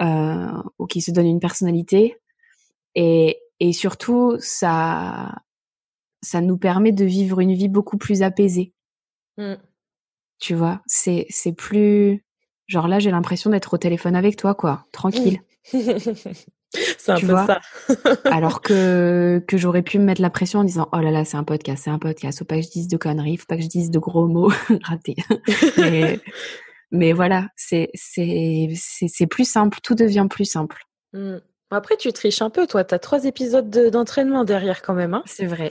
euh, 0.00 0.62
ou 0.78 0.86
qui 0.86 1.02
se 1.02 1.10
donne 1.10 1.26
une 1.26 1.40
personnalité. 1.40 2.16
Et, 2.94 3.38
et 3.60 3.74
surtout 3.74 4.36
ça 4.38 5.42
ça 6.22 6.40
nous 6.40 6.56
permet 6.56 6.92
de 6.92 7.04
vivre 7.04 7.40
une 7.40 7.52
vie 7.52 7.68
beaucoup 7.68 7.98
plus 7.98 8.22
apaisée. 8.22 8.72
Mmh. 9.38 9.54
tu 10.38 10.54
vois 10.54 10.82
c'est 10.86 11.26
c'est 11.30 11.54
plus 11.54 12.22
genre 12.66 12.86
là 12.86 12.98
j'ai 12.98 13.10
l'impression 13.10 13.48
d'être 13.48 13.72
au 13.72 13.78
téléphone 13.78 14.14
avec 14.14 14.36
toi 14.36 14.54
quoi 14.54 14.86
tranquille 14.92 15.40
C'est 16.98 17.12
un 17.12 17.20
peu 17.20 17.26
ça. 17.26 17.60
Alors 18.30 18.62
que, 18.62 19.42
que 19.46 19.56
j'aurais 19.56 19.82
pu 19.82 19.98
me 19.98 20.04
mettre 20.04 20.22
la 20.22 20.30
pression 20.30 20.60
en 20.60 20.64
disant, 20.64 20.88
oh 20.92 20.98
là 20.98 21.10
là, 21.10 21.24
c'est 21.24 21.36
un 21.36 21.44
podcast, 21.44 21.84
c'est 21.84 21.90
un 21.90 21.98
podcast, 21.98 22.38
faut 22.38 22.44
pas 22.44 22.56
que 22.56 22.62
je 22.62 22.70
dise 22.70 22.88
de 22.88 22.96
conneries, 22.96 23.36
faut 23.36 23.46
pas 23.46 23.56
que 23.56 23.62
je 23.62 23.68
dise 23.68 23.90
de 23.90 23.98
gros 23.98 24.26
mots 24.26 24.52
ratés. 24.82 25.16
mais, 25.76 26.20
mais 26.90 27.12
voilà, 27.12 27.48
c'est, 27.56 27.90
plus 29.30 29.48
simple, 29.48 29.78
tout 29.82 29.94
devient 29.94 30.26
plus 30.28 30.46
simple. 30.46 30.82
Mmh. 31.12 31.36
Après, 31.70 31.96
tu 31.96 32.12
triches 32.12 32.42
un 32.42 32.50
peu, 32.50 32.66
toi, 32.66 32.84
tu 32.84 32.94
as 32.94 32.98
trois 32.98 33.24
épisodes 33.24 33.70
d'entraînement 33.90 34.44
derrière 34.44 34.82
quand 34.82 34.94
même. 34.94 35.14
Hein 35.14 35.22
c'est 35.26 35.46
vrai. 35.46 35.70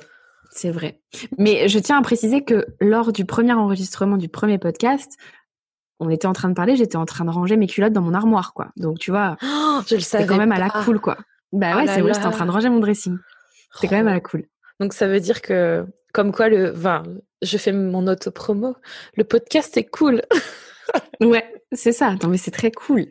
C'est 0.54 0.72
vrai. 0.72 1.00
Mais 1.38 1.70
je 1.70 1.80
tiens 1.80 1.98
à 1.98 2.02
préciser 2.02 2.44
que 2.44 2.66
lors 2.82 3.14
du 3.14 3.24
premier 3.24 3.54
enregistrement 3.54 4.18
du 4.18 4.28
premier 4.28 4.58
podcast, 4.58 5.18
on 6.02 6.10
était 6.10 6.28
en 6.28 6.34
train 6.34 6.50
de 6.50 6.56
parler, 6.56 6.76
j'étais 6.76 6.98
en 6.98 7.06
train 7.06 7.26
de 7.26 7.30
ranger 7.30 7.56
mes 7.58 7.68
culottes 7.68 7.94
dans 7.94 8.02
mon 8.02 8.16
armoire, 8.16 8.54
quoi. 8.54 8.70
Donc, 8.76 8.98
tu 8.98 9.12
vois, 9.12 9.38
oh, 9.44 9.80
je 9.88 9.96
le 9.96 10.02
savais. 10.02 10.26
quand 10.26 10.38
même 10.38 10.52
à 10.52 10.60
la 10.60 10.70
cool, 10.70 11.00
quoi. 11.00 11.18
Bah 11.54 11.74
oh 11.74 11.78
ouais, 11.78 11.88
c'est 11.88 12.02
vrai, 12.02 12.14
j'étais 12.14 12.26
en 12.26 12.32
train 12.32 12.46
de 12.46 12.52
ranger 12.52 12.70
mon 12.70 12.80
dressing. 12.80 13.18
C'était 13.74 13.88
quand 13.88 13.98
même 13.98 14.08
à 14.08 14.14
la 14.14 14.20
cool. 14.20 14.46
Donc, 14.80 14.94
ça 14.94 15.08
veut 15.08 15.20
dire 15.20 15.42
que, 15.42 15.86
comme 16.12 16.32
quoi, 16.32 16.50
le, 16.50 16.74
enfin, 16.76 17.04
je 17.42 17.58
fais 17.58 17.72
mon 17.72 18.08
auto-promo. 18.08 18.76
Le 19.16 19.24
podcast 19.24 19.78
est 19.78 19.86
cool. 19.86 20.24
ouais, 21.22 21.54
c'est 21.72 21.92
ça. 21.92 22.08
Attends, 22.08 22.30
mais 22.30 22.38
c'est 22.38 22.52
très 22.52 22.72
cool. 22.72 23.06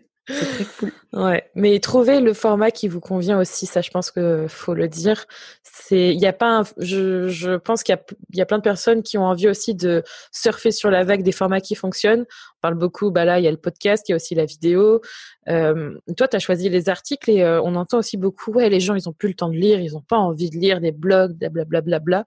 Ouais, 1.12 1.50
mais 1.56 1.80
trouver 1.80 2.20
le 2.20 2.32
format 2.34 2.70
qui 2.70 2.86
vous 2.86 3.00
convient 3.00 3.40
aussi, 3.40 3.66
ça, 3.66 3.80
je 3.80 3.90
pense 3.90 4.12
que 4.12 4.46
faut 4.48 4.74
le 4.74 4.86
dire. 4.86 5.26
C'est, 5.64 6.14
il 6.14 6.20
y 6.20 6.26
a 6.26 6.32
pas, 6.32 6.62
je, 6.78 7.28
je 7.28 7.56
pense 7.56 7.82
qu'il 7.82 7.98
y 8.32 8.38
y 8.38 8.40
a 8.40 8.46
plein 8.46 8.58
de 8.58 8.62
personnes 8.62 9.02
qui 9.02 9.18
ont 9.18 9.24
envie 9.24 9.48
aussi 9.48 9.74
de 9.74 10.04
surfer 10.30 10.70
sur 10.70 10.88
la 10.88 11.02
vague 11.02 11.24
des 11.24 11.32
formats 11.32 11.60
qui 11.60 11.74
fonctionnent. 11.74 12.20
On 12.22 12.60
parle 12.60 12.76
beaucoup, 12.76 13.10
bah 13.10 13.24
là, 13.24 13.40
il 13.40 13.44
y 13.44 13.48
a 13.48 13.50
le 13.50 13.56
podcast, 13.56 14.08
il 14.08 14.12
y 14.12 14.14
a 14.14 14.16
aussi 14.16 14.36
la 14.36 14.44
vidéo. 14.44 15.00
Euh, 15.48 15.98
toi, 16.16 16.28
tu 16.28 16.36
as 16.36 16.38
choisi 16.38 16.68
les 16.68 16.88
articles 16.88 17.28
et 17.28 17.42
euh, 17.42 17.60
on 17.62 17.74
entend 17.74 17.98
aussi 17.98 18.16
beaucoup, 18.16 18.52
ouais, 18.52 18.68
les 18.68 18.80
gens, 18.80 18.94
ils 18.94 19.08
ont 19.08 19.12
plus 19.12 19.28
le 19.28 19.34
temps 19.34 19.48
de 19.48 19.56
lire, 19.56 19.80
ils 19.80 19.96
ont 19.96 20.02
pas 20.02 20.18
envie 20.18 20.50
de 20.50 20.58
lire 20.58 20.80
des 20.80 20.92
blogs, 20.92 21.32
blablabla. 21.32 21.64
Bla, 21.64 21.80
bla, 21.80 21.98
bla. 21.98 22.24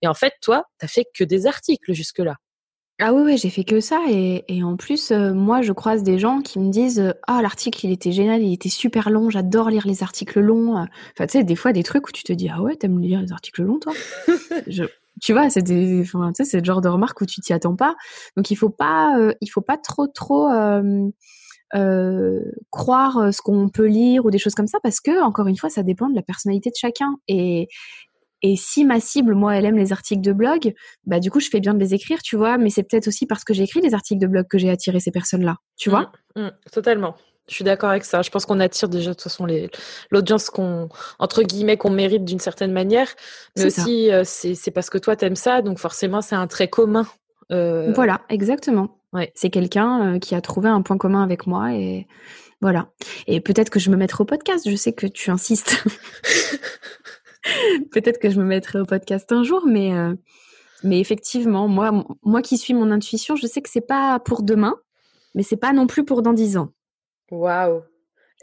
Et 0.00 0.08
en 0.08 0.14
fait, 0.14 0.32
toi, 0.40 0.64
tu 0.80 0.86
as 0.86 0.88
fait 0.88 1.06
que 1.14 1.24
des 1.24 1.46
articles 1.46 1.92
jusque-là. 1.92 2.36
Ah 3.04 3.12
oui, 3.12 3.22
oui, 3.24 3.36
j'ai 3.36 3.50
fait 3.50 3.64
que 3.64 3.80
ça. 3.80 4.00
Et, 4.08 4.44
et 4.46 4.62
en 4.62 4.76
plus, 4.76 5.10
euh, 5.10 5.34
moi, 5.34 5.60
je 5.60 5.72
croise 5.72 6.04
des 6.04 6.20
gens 6.20 6.40
qui 6.40 6.60
me 6.60 6.70
disent 6.70 7.00
euh, 7.00 7.12
Ah, 7.26 7.42
l'article, 7.42 7.84
il 7.84 7.90
était 7.90 8.12
génial, 8.12 8.42
il 8.42 8.52
était 8.52 8.68
super 8.68 9.10
long, 9.10 9.28
j'adore 9.28 9.70
lire 9.70 9.88
les 9.88 10.04
articles 10.04 10.38
longs. 10.38 10.76
Enfin, 10.76 11.26
tu 11.26 11.38
sais, 11.38 11.42
des 11.42 11.56
fois, 11.56 11.72
des 11.72 11.82
trucs 11.82 12.06
où 12.08 12.12
tu 12.12 12.22
te 12.22 12.32
dis 12.32 12.48
Ah 12.48 12.62
ouais, 12.62 12.76
t'aimes 12.76 13.00
lire 13.00 13.20
les 13.20 13.32
articles 13.32 13.62
longs, 13.62 13.80
toi? 13.80 13.92
Tu 15.20 15.34
vois, 15.34 15.50
c'est 15.50 15.62
des, 15.62 16.00
enfin, 16.00 16.32
tu 16.32 16.42
sais, 16.42 16.50
c'est 16.50 16.58
le 16.58 16.64
genre 16.64 16.80
de 16.80 16.88
remarque 16.88 17.20
où 17.20 17.26
tu 17.26 17.40
t'y 17.40 17.52
attends 17.52 17.76
pas. 17.76 17.94
Donc, 18.36 18.50
il 18.50 18.56
faut 18.56 18.70
pas, 18.70 19.16
euh, 19.20 19.32
il 19.40 19.46
faut 19.46 19.60
pas 19.60 19.76
trop, 19.76 20.08
trop 20.08 20.48
croire 22.70 23.32
ce 23.32 23.42
qu'on 23.42 23.68
peut 23.68 23.86
lire 23.86 24.24
ou 24.26 24.30
des 24.30 24.38
choses 24.38 24.54
comme 24.54 24.66
ça, 24.66 24.78
parce 24.82 25.00
que, 25.00 25.22
encore 25.22 25.46
une 25.46 25.56
fois, 25.56 25.70
ça 25.70 25.82
dépend 25.82 26.08
de 26.08 26.14
la 26.14 26.22
personnalité 26.22 26.70
de 26.70 26.76
chacun. 26.76 27.14
Et, 27.28 27.68
et 28.42 28.56
si 28.56 28.84
ma 28.84 29.00
cible, 29.00 29.34
moi, 29.34 29.56
elle 29.56 29.64
aime 29.64 29.76
les 29.76 29.92
articles 29.92 30.20
de 30.20 30.32
blog, 30.32 30.74
bah 31.06 31.20
du 31.20 31.30
coup, 31.30 31.40
je 31.40 31.48
fais 31.48 31.60
bien 31.60 31.74
de 31.74 31.78
les 31.78 31.94
écrire, 31.94 32.22
tu 32.22 32.36
vois. 32.36 32.58
Mais 32.58 32.70
c'est 32.70 32.82
peut-être 32.82 33.08
aussi 33.08 33.26
parce 33.26 33.44
que 33.44 33.54
j'ai 33.54 33.62
écrit 33.62 33.80
des 33.80 33.94
articles 33.94 34.20
de 34.20 34.26
blog 34.26 34.46
que 34.48 34.58
j'ai 34.58 34.70
attiré 34.70 35.00
ces 35.00 35.12
personnes-là, 35.12 35.56
tu 35.76 35.90
vois. 35.90 36.10
Mmh, 36.34 36.42
mmh, 36.42 36.50
totalement. 36.72 37.14
Je 37.48 37.54
suis 37.54 37.64
d'accord 37.64 37.90
avec 37.90 38.04
ça. 38.04 38.22
Je 38.22 38.30
pense 38.30 38.46
qu'on 38.46 38.60
attire 38.60 38.88
déjà 38.88 39.10
de 39.10 39.14
toute 39.14 39.22
façon 39.22 39.46
l'audience 40.10 40.48
qu'on 40.48 40.88
entre 41.18 41.42
guillemets 41.42 41.76
qu'on 41.76 41.90
mérite 41.90 42.24
d'une 42.24 42.38
certaine 42.38 42.72
manière, 42.72 43.08
mais 43.56 43.66
aussi 43.66 44.12
euh, 44.12 44.22
c'est 44.24 44.70
parce 44.70 44.90
que 44.90 44.98
toi 44.98 45.16
t'aimes 45.16 45.36
ça, 45.36 45.60
donc 45.60 45.78
forcément 45.78 46.20
c'est 46.22 46.36
un 46.36 46.46
trait 46.46 46.68
commun. 46.68 47.06
Euh... 47.50 47.92
Voilà, 47.94 48.22
exactement. 48.28 49.00
Ouais. 49.12 49.32
C'est 49.34 49.50
quelqu'un 49.50 50.14
euh, 50.14 50.18
qui 50.18 50.34
a 50.36 50.40
trouvé 50.40 50.68
un 50.68 50.82
point 50.82 50.96
commun 50.96 51.22
avec 51.22 51.46
moi 51.46 51.74
et 51.74 52.06
voilà. 52.60 52.90
Et 53.26 53.40
peut-être 53.40 53.70
que 53.70 53.80
je 53.80 53.90
me 53.90 53.96
mettrai 53.96 54.22
au 54.22 54.24
podcast. 54.24 54.68
Je 54.70 54.76
sais 54.76 54.92
que 54.92 55.08
tu 55.08 55.30
insistes. 55.30 55.84
Peut-être 57.90 58.18
que 58.18 58.30
je 58.30 58.38
me 58.38 58.44
mettrai 58.44 58.80
au 58.80 58.84
podcast 58.84 59.30
un 59.32 59.42
jour, 59.42 59.66
mais, 59.66 59.94
euh, 59.94 60.14
mais 60.82 61.00
effectivement, 61.00 61.68
moi, 61.68 62.04
moi 62.22 62.42
qui 62.42 62.58
suis 62.58 62.74
mon 62.74 62.90
intuition, 62.90 63.36
je 63.36 63.46
sais 63.46 63.62
que 63.62 63.70
c'est 63.70 63.86
pas 63.86 64.18
pour 64.20 64.42
demain, 64.42 64.76
mais 65.34 65.42
c'est 65.42 65.56
pas 65.56 65.72
non 65.72 65.86
plus 65.86 66.04
pour 66.04 66.22
dans 66.22 66.32
dix 66.32 66.56
ans. 66.56 66.72
Waouh! 67.30 67.82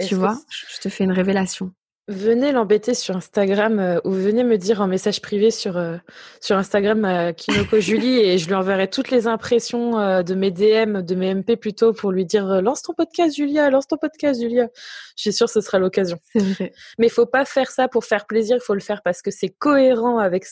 Tu 0.08 0.16
vois, 0.16 0.40
je 0.50 0.80
te 0.80 0.90
fais 0.90 1.04
une 1.04 1.12
révélation 1.12 1.74
venez 2.10 2.52
l'embêter 2.52 2.96
sur 2.96 3.16
Instagram 3.16 3.80
euh, 3.80 4.00
ou 4.04 4.12
venez 4.12 4.44
me 4.44 4.58
dire 4.58 4.82
en 4.82 4.88
message 4.88 5.22
privé 5.22 5.52
sur, 5.52 5.78
euh, 5.78 5.96
sur 6.42 6.58
Instagram 6.58 7.06
à 7.06 7.34
Kinoko 7.34 7.80
Julie 7.80 8.18
et 8.18 8.40
je 8.40 8.48
lui 8.48 8.56
enverrai 8.56 8.90
toutes 8.90 9.12
les 9.12 9.28
impressions 9.28 10.00
euh, 10.00 10.24
de 10.24 10.34
mes 10.34 10.50
DM, 10.50 11.02
de 11.02 11.16
mes 11.16 11.36
MP 11.36 11.56
plutôt 11.56 11.94
pour 11.94 12.12
lui 12.12 12.26
dire 12.26 12.62
lance 12.62 12.82
ton 12.82 12.94
podcast 12.94 13.36
Julia, 13.36 13.70
lance 13.70 13.88
ton 13.88 13.98
podcast 13.98 14.42
Julia. 14.42 14.68
Je 15.16 15.22
suis 15.22 15.34
sûre 15.34 15.46
que 15.46 15.54
ce 15.54 15.62
sera 15.62 15.78
l'occasion. 15.78 16.18
Mais 16.36 17.08
il 17.08 17.12
faut 17.12 17.28
pas 17.28 17.46
faire 17.46 17.70
ça 17.70 17.88
pour 17.88 18.04
faire 18.04 18.26
plaisir, 18.26 18.58
il 18.60 18.66
faut 18.66 18.74
le 18.74 18.80
faire 18.80 19.02
parce 19.04 19.22
que 19.22 19.30
c'est 19.30 19.50
cohérent 19.50 20.18
avec 20.18 20.46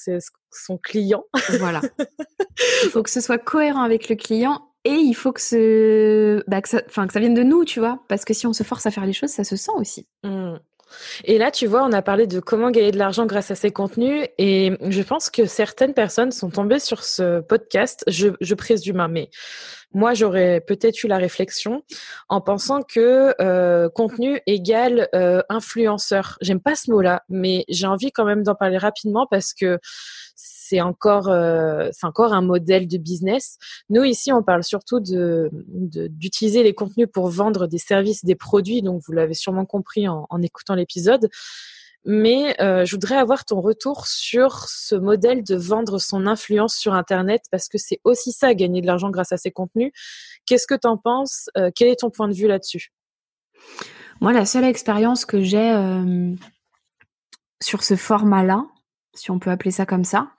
son 0.52 0.78
client. 0.78 1.24
Voilà. 1.60 1.82
Il 2.84 2.90
faut 2.92 3.02
que 3.02 3.10
ce 3.10 3.20
soit 3.20 3.40
cohérent 3.40 3.82
avec 3.82 4.10
le 4.10 4.16
client 4.16 4.62
et 4.86 4.94
il 4.94 5.16
faut 5.16 5.34
que, 5.34 5.42
ce, 5.42 6.44
bah, 6.48 6.62
que, 6.62 6.70
ça, 6.70 6.82
que 6.82 7.14
ça 7.14 7.20
vienne 7.20 7.34
de 7.34 7.44
nous, 7.44 7.66
tu 7.66 7.80
vois. 7.80 8.04
Parce 8.08 8.26
que 8.26 8.34
si 8.34 8.46
on 8.46 8.54
se 8.54 8.64
force 8.64 8.86
à 8.86 8.92
faire 8.92 9.06
les 9.06 9.14
choses, 9.14 9.32
ça 9.32 9.44
se 9.44 9.56
sent 9.56 9.72
aussi. 9.76 10.08
Mmh. 10.24 10.58
Et 11.24 11.38
là, 11.38 11.52
tu 11.52 11.68
vois, 11.68 11.84
on 11.84 11.92
a 11.92 12.02
parlé 12.02 12.28
de 12.28 12.40
comment 12.40 12.72
gagner 12.72 12.92
de 12.92 12.98
l'argent 12.98 13.26
grâce 13.26 13.52
à 13.52 13.56
ces 13.56 13.72
contenus. 13.72 14.28
Et 14.38 14.74
je 14.90 15.02
pense 15.02 15.30
que 15.30 15.46
certaines 15.46 15.94
personnes 15.94 16.32
sont 16.32 16.50
tombées 16.50 16.80
sur 16.80 17.04
ce 17.04 17.42
podcast. 17.42 18.04
Je, 18.08 18.30
je 18.42 18.56
présume, 18.56 19.00
hein, 19.00 19.08
mais 19.08 19.30
moi, 19.94 20.14
j'aurais 20.14 20.62
peut-être 20.62 21.04
eu 21.04 21.08
la 21.08 21.18
réflexion 21.18 21.84
en 22.30 22.42
pensant 22.42 22.82
que 22.82 23.34
euh, 23.42 23.90
contenu 23.90 24.42
égale 24.46 25.08
euh, 25.16 25.42
influenceur. 25.50 26.38
J'aime 26.42 26.60
pas 26.60 26.76
ce 26.76 26.92
mot-là, 26.92 27.24
mais 27.30 27.64
j'ai 27.70 27.88
envie 27.88 28.12
quand 28.12 28.26
même 28.26 28.44
d'en 28.44 28.56
parler 28.56 28.78
rapidement 28.78 29.28
parce 29.30 29.54
que 29.54 29.80
c'est 30.68 30.82
encore, 30.82 31.30
euh, 31.30 31.90
c'est 31.92 32.06
encore 32.06 32.34
un 32.34 32.42
modèle 32.42 32.88
de 32.88 32.98
business. 32.98 33.58
Nous 33.90 34.04
ici, 34.04 34.32
on 34.32 34.44
parle 34.44 34.64
surtout 34.64 35.00
d'utiliser 35.00 36.64
les 36.64 36.74
contenus 36.74 37.08
pour 37.12 37.30
vendre 37.30 37.68
des 37.68 37.78
services, 37.78 38.26
des 38.26 38.36
produits. 38.36 38.82
Donc, 38.82 39.02
vous 39.06 39.14
l'avez 39.14 39.34
sûrement 39.34 39.66
compris 39.66 40.08
en, 40.08 40.26
écoutant 40.42 40.76
l'épisode 40.76 41.30
mais 42.10 42.56
euh, 42.62 42.86
je 42.86 42.96
voudrais 42.96 43.18
avoir 43.18 43.44
ton 43.44 43.60
retour 43.60 44.08
sur 44.08 44.70
ce 44.70 44.96
modèle 44.96 45.44
de 45.44 45.56
vendre 45.56 45.98
son 46.00 46.26
influence 46.26 46.76
sur 46.76 46.94
Internet 46.94 47.42
parce 47.52 47.68
que 47.68 47.78
c'est 47.78 48.00
aussi 48.06 48.32
ça, 48.32 48.54
gagner 48.54 48.80
de 48.80 48.88
l'argent 48.88 49.10
grâce 49.10 49.34
à 49.34 49.38
ses 49.38 49.52
contenus. 49.52 49.92
Qu'est-ce 50.46 50.68
que 50.68 50.76
tu 50.76 50.88
en 50.88 50.96
penses 50.96 51.50
euh, 51.58 51.70
Quel 51.76 51.90
est 51.90 52.00
ton 52.00 52.10
point 52.10 52.30
de 52.30 52.34
vue 52.34 52.48
là-dessus? 52.48 52.94
Moi, 54.22 54.32
la 54.32 54.46
seule 54.46 54.64
expérience 54.64 55.26
que 55.26 55.42
j'ai 55.42 55.74
sur 57.62 57.84
ce 57.84 57.96
format-là, 57.96 58.66
si 59.18 59.32
on 59.32 59.40
peut 59.40 59.50
appeler 59.50 59.72
ça 59.72 59.86
comme 59.86 60.04
ça, 60.04 60.32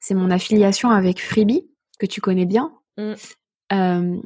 c'est 0.00 0.14
mon 0.14 0.30
affiliation 0.30 0.90
avec 0.90 1.22
Freebie, 1.22 1.68
que 1.98 2.06
tu 2.06 2.20
connais 2.20 2.46
bien. 2.46 2.72
Mm. 2.98 4.20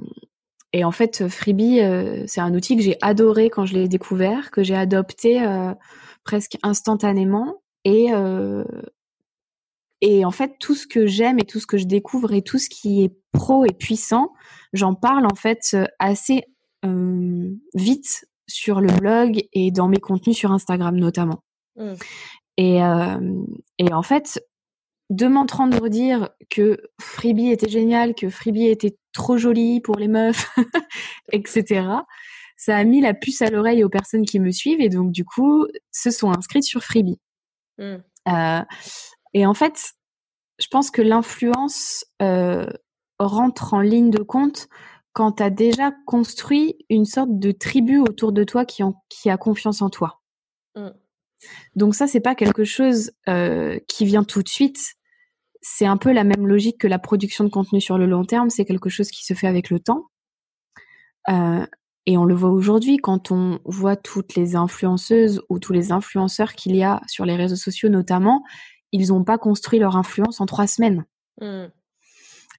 et 0.72 0.84
en 0.84 0.92
fait, 0.92 1.28
Freebie, 1.28 1.80
c'est 2.26 2.40
un 2.40 2.54
outil 2.54 2.76
que 2.76 2.82
j'ai 2.82 2.96
adoré 3.00 3.50
quand 3.50 3.66
je 3.66 3.74
l'ai 3.74 3.88
découvert, 3.88 4.50
que 4.50 4.62
j'ai 4.62 4.76
adopté 4.76 5.40
presque 6.24 6.56
instantanément. 6.62 7.62
Et, 7.84 8.12
euh, 8.12 8.64
et 10.00 10.24
en 10.24 10.30
fait, 10.30 10.56
tout 10.58 10.74
ce 10.74 10.86
que 10.86 11.06
j'aime 11.06 11.38
et 11.38 11.44
tout 11.44 11.60
ce 11.60 11.66
que 11.66 11.78
je 11.78 11.86
découvre 11.86 12.32
et 12.32 12.42
tout 12.42 12.58
ce 12.58 12.68
qui 12.68 13.02
est 13.02 13.14
pro 13.32 13.64
et 13.64 13.72
puissant, 13.72 14.32
j'en 14.72 14.94
parle 14.94 15.26
en 15.26 15.34
fait 15.34 15.76
assez 15.98 16.44
euh, 16.84 17.50
vite 17.74 18.26
sur 18.46 18.80
le 18.80 18.88
blog 18.88 19.42
et 19.52 19.70
dans 19.70 19.88
mes 19.88 19.98
contenus 19.98 20.36
sur 20.36 20.52
Instagram 20.52 20.96
notamment. 20.96 21.42
Mmh. 21.76 21.94
Et, 22.60 22.82
euh, 22.82 23.18
et 23.78 23.92
en 23.92 24.02
fait, 24.02 24.44
de 25.08 25.26
m'entendre 25.26 25.88
dire 25.88 26.30
que 26.50 26.78
Freebie 27.00 27.50
était 27.50 27.68
génial, 27.68 28.14
que 28.14 28.28
Freebie 28.28 28.66
était 28.66 28.96
trop 29.12 29.38
joli 29.38 29.80
pour 29.80 29.96
les 29.96 30.08
meufs, 30.08 30.50
etc 31.32 32.00
ça 32.60 32.76
a 32.76 32.84
mis 32.84 33.00
la 33.00 33.14
puce 33.14 33.40
à 33.40 33.48
l'oreille 33.48 33.82
aux 33.84 33.88
personnes 33.88 34.26
qui 34.26 34.38
me 34.38 34.50
suivent 34.50 34.82
et 34.82 34.90
donc 34.90 35.12
du 35.12 35.24
coup 35.24 35.66
se 35.92 36.10
sont 36.10 36.30
inscrites 36.30 36.64
sur 36.64 36.82
Freebie. 36.82 37.18
Mmh. 37.78 37.96
Euh, 38.28 38.62
et 39.32 39.46
en 39.46 39.54
fait, 39.54 39.94
je 40.60 40.66
pense 40.70 40.90
que 40.90 41.00
l'influence 41.00 42.04
euh, 42.20 42.66
rentre 43.18 43.72
en 43.72 43.80
ligne 43.80 44.10
de 44.10 44.22
compte 44.22 44.68
quand 45.14 45.32
tu 45.32 45.42
as 45.42 45.48
déjà 45.48 45.90
construit 46.04 46.76
une 46.90 47.06
sorte 47.06 47.30
de 47.38 47.50
tribu 47.50 47.98
autour 47.98 48.30
de 48.30 48.44
toi 48.44 48.66
qui, 48.66 48.82
qui 49.08 49.30
a 49.30 49.38
confiance 49.38 49.80
en 49.80 49.88
toi. 49.88 50.20
Mmh. 50.76 50.88
Donc 51.76 51.94
ça, 51.94 52.06
c'est 52.06 52.20
pas 52.20 52.34
quelque 52.34 52.64
chose 52.64 53.12
euh, 53.28 53.78
qui 53.88 54.04
vient 54.04 54.24
tout 54.24 54.42
de 54.42 54.48
suite. 54.48 54.94
C'est 55.62 55.86
un 55.86 55.96
peu 55.96 56.12
la 56.12 56.24
même 56.24 56.46
logique 56.46 56.78
que 56.78 56.86
la 56.86 56.98
production 56.98 57.44
de 57.44 57.50
contenu 57.50 57.80
sur 57.80 57.98
le 57.98 58.06
long 58.06 58.24
terme. 58.24 58.50
C'est 58.50 58.64
quelque 58.64 58.88
chose 58.88 59.10
qui 59.10 59.24
se 59.24 59.34
fait 59.34 59.46
avec 59.46 59.70
le 59.70 59.80
temps. 59.80 60.06
Euh, 61.28 61.66
et 62.06 62.16
on 62.16 62.24
le 62.24 62.34
voit 62.34 62.50
aujourd'hui 62.50 62.96
quand 62.96 63.30
on 63.30 63.60
voit 63.64 63.96
toutes 63.96 64.34
les 64.34 64.56
influenceuses 64.56 65.42
ou 65.48 65.58
tous 65.58 65.72
les 65.72 65.92
influenceurs 65.92 66.54
qu'il 66.54 66.74
y 66.74 66.82
a 66.82 67.00
sur 67.06 67.24
les 67.24 67.36
réseaux 67.36 67.56
sociaux 67.56 67.88
notamment, 67.88 68.42
ils 68.90 69.08
n'ont 69.08 69.22
pas 69.22 69.38
construit 69.38 69.78
leur 69.78 69.96
influence 69.96 70.40
en 70.40 70.46
trois 70.46 70.66
semaines. 70.66 71.04
Mmh. 71.40 71.66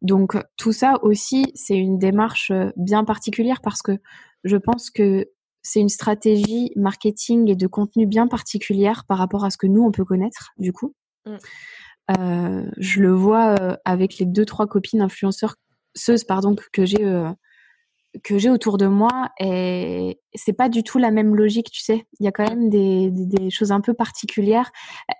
Donc 0.02 0.38
tout 0.58 0.72
ça 0.72 0.96
aussi, 1.04 1.52
c'est 1.56 1.78
une 1.78 2.00
démarche 2.00 2.52
euh, 2.52 2.72
bien 2.76 3.04
particulière 3.04 3.62
parce 3.62 3.82
que 3.82 4.00
je 4.44 4.58
pense 4.58 4.90
que 4.90 5.28
c'est 5.64 5.80
une 5.80 5.90
stratégie 5.90 6.72
marketing 6.76 7.50
et 7.50 7.56
de 7.56 7.68
contenu 7.68 8.06
bien 8.06 8.28
particulière 8.28 9.06
par 9.08 9.18
rapport 9.18 9.46
à 9.46 9.50
ce 9.50 9.58
que 9.58 9.68
nous, 9.68 9.84
on 9.84 9.92
peut 9.92 10.06
connaître, 10.06 10.52
du 10.58 10.74
coup. 10.74 10.94
Mmh. 11.26 11.36
Euh, 12.18 12.70
je 12.78 13.02
le 13.02 13.14
vois 13.14 13.56
euh, 13.60 13.76
avec 13.86 14.18
les 14.18 14.26
deux, 14.26 14.46
trois 14.46 14.68
copines 14.68 15.02
influenceurs, 15.02 15.56
pardon, 16.28 16.56
que 16.74 16.86
j'ai 16.86 17.06
que 18.24 18.38
j'ai 18.38 18.50
autour 18.50 18.78
de 18.78 18.88
moi 18.88 19.30
et 19.40 20.20
c'est 20.36 20.54
pas 20.54 20.70
du 20.70 20.84
tout 20.84 20.98
la 20.98 21.12
même 21.12 21.36
logique, 21.36 21.72
tu 21.72 21.82
sais. 21.82 22.06
Il 22.20 22.26
y 22.26 22.28
a 22.28 22.32
quand 22.32 22.48
même 22.48 22.70
des, 22.70 23.10
des, 23.12 23.50
choses 23.50 23.72
un 23.72 23.82
peu 23.82 23.94
particulières. 23.94 24.72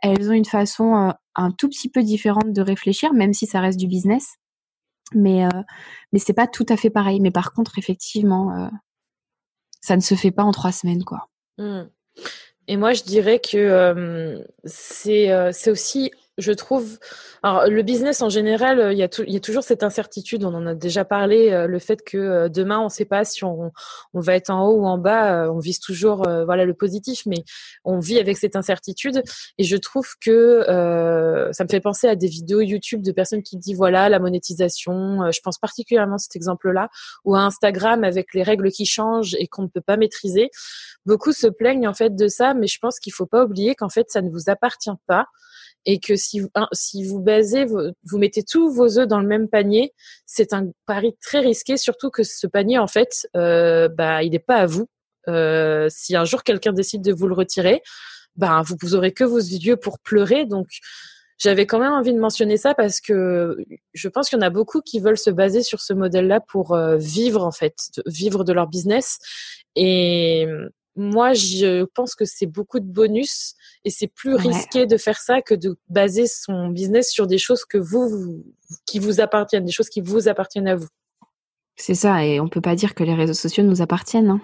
Elles 0.02 0.30
ont 0.30 0.34
une 0.34 0.46
façon 0.46 0.96
euh, 0.96 1.12
un 1.36 1.52
tout 1.52 1.70
petit 1.70 1.90
peu 1.90 2.04
différente 2.04 2.52
de 2.52 2.62
réfléchir, 2.62 3.14
même 3.14 3.34
si 3.34 3.46
ça 3.46 3.60
reste 3.60 3.80
du 3.80 3.88
business. 3.88 4.36
Mais 5.14 5.46
euh, 5.46 5.62
mais 6.12 6.20
c'est 6.20 6.34
pas 6.34 6.48
tout 6.48 6.66
à 6.70 6.78
fait 6.78 6.90
pareil. 6.90 7.20
Mais 7.22 7.32
par 7.32 7.54
contre, 7.54 7.78
effectivement, 7.78 8.56
euh, 8.56 8.68
ça 9.82 9.96
ne 9.96 10.02
se 10.02 10.16
fait 10.16 10.32
pas 10.32 10.44
en 10.44 10.52
trois 10.52 10.72
semaines, 10.72 11.04
quoi. 11.04 11.28
Mmh. 11.58 11.82
Et 12.68 12.78
moi, 12.78 12.94
je 12.94 13.04
dirais 13.04 13.40
que 13.40 14.46
c'est 14.64 15.52
c'est 15.52 15.72
aussi 15.72 16.12
je 16.42 16.52
trouve. 16.52 16.98
Alors, 17.44 17.68
le 17.68 17.82
business 17.82 18.22
en 18.22 18.30
général, 18.30 18.80
euh, 18.80 18.94
il 18.94 19.00
y, 19.00 19.04
a 19.04 19.40
toujours 19.40 19.64
cette 19.64 19.84
incertitude. 19.84 20.44
On 20.44 20.54
en 20.54 20.68
a 20.68 20.76
déjà 20.76 21.06
parlé. 21.06 21.52
Euh, 21.52 21.66
le 21.66 21.80
fait 21.80 22.04
que 22.04 22.18
euh, 22.18 22.50
demain, 22.50 22.80
on 22.80 22.86
ne 22.86 22.90
sait 22.90 23.06
pas 23.06 23.26
si 23.26 23.44
on, 23.44 23.72
va 24.14 24.36
être 24.36 24.50
en 24.50 24.68
haut 24.68 24.82
ou 24.82 24.86
en 24.86 24.98
bas. 24.98 25.52
On 25.52 25.60
vise 25.60 25.80
toujours, 25.80 26.24
voilà, 26.46 26.66
le 26.66 26.74
positif, 26.74 27.24
mais 27.26 27.44
on 27.84 28.00
vit 28.00 28.20
avec 28.20 28.38
cette 28.38 28.56
incertitude. 28.56 29.24
Et 29.58 29.64
je 29.64 29.78
trouve 29.78 30.08
que 30.20 30.64
ça 31.52 31.64
me 31.64 31.70
fait 31.70 31.80
penser 31.80 32.08
à 32.08 32.16
des 32.16 32.28
vidéos 32.28 32.62
YouTube 32.62 33.02
de 33.02 33.12
personnes 33.12 33.42
qui 33.42 33.58
disent 33.58 33.78
voilà 33.78 34.10
la 34.10 34.20
monétisation. 34.20 35.32
je 35.32 35.40
pense 35.42 35.58
particulièrement 35.58 36.16
à 36.16 36.20
cet 36.20 36.36
exemple-là, 36.36 36.90
ou 37.26 37.36
à 37.36 37.42
Instagram 37.42 38.04
avec 38.04 38.34
les 38.34 38.44
règles 38.44 38.72
qui 38.72 38.86
changent 38.86 39.36
et 39.40 39.48
qu'on 39.48 39.64
ne 39.64 39.68
peut 39.68 39.82
pas 39.82 39.98
maîtriser. 39.98 40.50
Beaucoup 41.06 41.32
se 41.32 41.48
plaignent 41.48 41.88
en 41.88 41.94
fait 41.94 42.16
de 42.16 42.28
ça, 42.28 42.54
mais 42.54 42.68
je 42.68 42.80
pense 42.80 43.00
qu'il 43.00 43.14
faut 43.14 43.26
pas 43.26 43.44
oublier 43.44 43.76
qu'en 43.76 43.90
fait 43.90 44.10
ça 44.10 44.22
ne 44.22 44.30
vous 44.30 44.50
appartient 44.50 44.90
pas 45.08 45.28
et 45.86 46.00
que 46.00 46.16
si, 46.16 46.42
si 46.74 47.04
vous 47.04 47.20
basez, 47.20 47.66
vous, 47.66 48.18
mettez 48.18 48.44
tous 48.44 48.72
vos 48.72 49.00
œufs 49.00 49.08
dans 49.08 49.20
le 49.20 49.28
même 49.28 49.48
panier, 49.48 49.94
c'est 50.26 50.54
un 50.54 50.70
pari 50.86 51.16
très 51.22 51.40
risqué, 51.40 51.78
surtout 51.78 52.10
que 52.10 52.24
ce 52.24 52.48
panier, 52.48 52.78
en 52.78 52.88
fait, 52.88 53.28
euh, 53.36 53.90
bah, 53.90 54.24
il 54.24 54.32
n'est 54.32 54.40
pas 54.40 54.58
à 54.58 54.66
vous. 54.66 54.88
Euh, 55.28 55.88
si 55.90 56.16
un 56.16 56.26
jour 56.26 56.44
quelqu'un 56.44 56.74
décide 56.74 57.04
de 57.04 57.14
vous 57.14 57.28
le 57.28 57.34
retirer, 57.34 57.82
bah, 58.36 58.62
vous, 58.66 58.76
vous 58.82 58.96
aurez 58.96 59.12
que 59.12 59.24
vos 59.24 59.40
yeux 59.40 59.76
pour 59.76 60.00
pleurer. 60.00 60.46
Donc, 60.46 60.68
j'avais 61.38 61.66
quand 61.66 61.80
même 61.80 61.94
envie 61.94 62.14
de 62.14 62.20
mentionner 62.20 62.58
ça 62.58 62.76
parce 62.76 63.02
que 63.02 63.58
je 63.94 64.08
pense 64.08 64.30
qu'il 64.30 64.38
y 64.38 64.42
en 64.42 64.46
a 64.46 64.52
beaucoup 64.52 64.82
qui 64.82 65.00
veulent 65.00 65.18
se 65.18 65.32
baser 65.32 65.64
sur 65.64 65.82
ce 65.82 65.94
modèle-là 65.94 66.40
pour 66.40 66.74
euh, 66.76 66.98
vivre, 66.98 67.44
en 67.44 67.52
fait, 67.52 67.76
vivre 68.06 68.44
de 68.44 68.54
leur 68.54 68.68
business. 68.68 69.18
Et 69.76 70.46
moi, 70.96 71.34
je 71.34 71.86
pense 71.86 72.16
que 72.16 72.26
c'est 72.26 72.46
beaucoup 72.46 72.80
de 72.80 72.86
bonus 72.86 73.56
et 73.86 73.90
c'est 73.90 74.08
plus 74.08 74.36
risqué 74.36 74.86
de 74.86 74.98
faire 74.98 75.18
ça 75.18 75.42
que 75.42 75.56
de 75.56 75.78
baser 75.90 76.28
son 76.28 76.68
business 76.68 77.12
sur 77.12 77.28
des 77.28 77.38
choses 77.38 77.66
que 77.66 77.78
vous, 77.78 78.44
qui 78.86 79.00
vous 79.00 79.22
appartiennent, 79.22 79.66
des 79.66 79.72
choses 79.72 79.90
qui 79.90 80.02
vous 80.02 80.28
appartiennent 80.28 80.68
à 80.68 80.76
vous. 80.76 80.88
C'est 81.78 81.96
ça, 81.96 82.26
et 82.26 82.40
on 82.40 82.50
peut 82.50 82.62
pas 82.62 82.76
dire 82.76 82.94
que 82.94 83.04
les 83.04 83.16
réseaux 83.16 83.34
sociaux 83.34 83.64
nous 83.64 83.82
appartiennent. 83.82 84.30
Hein. 84.30 84.42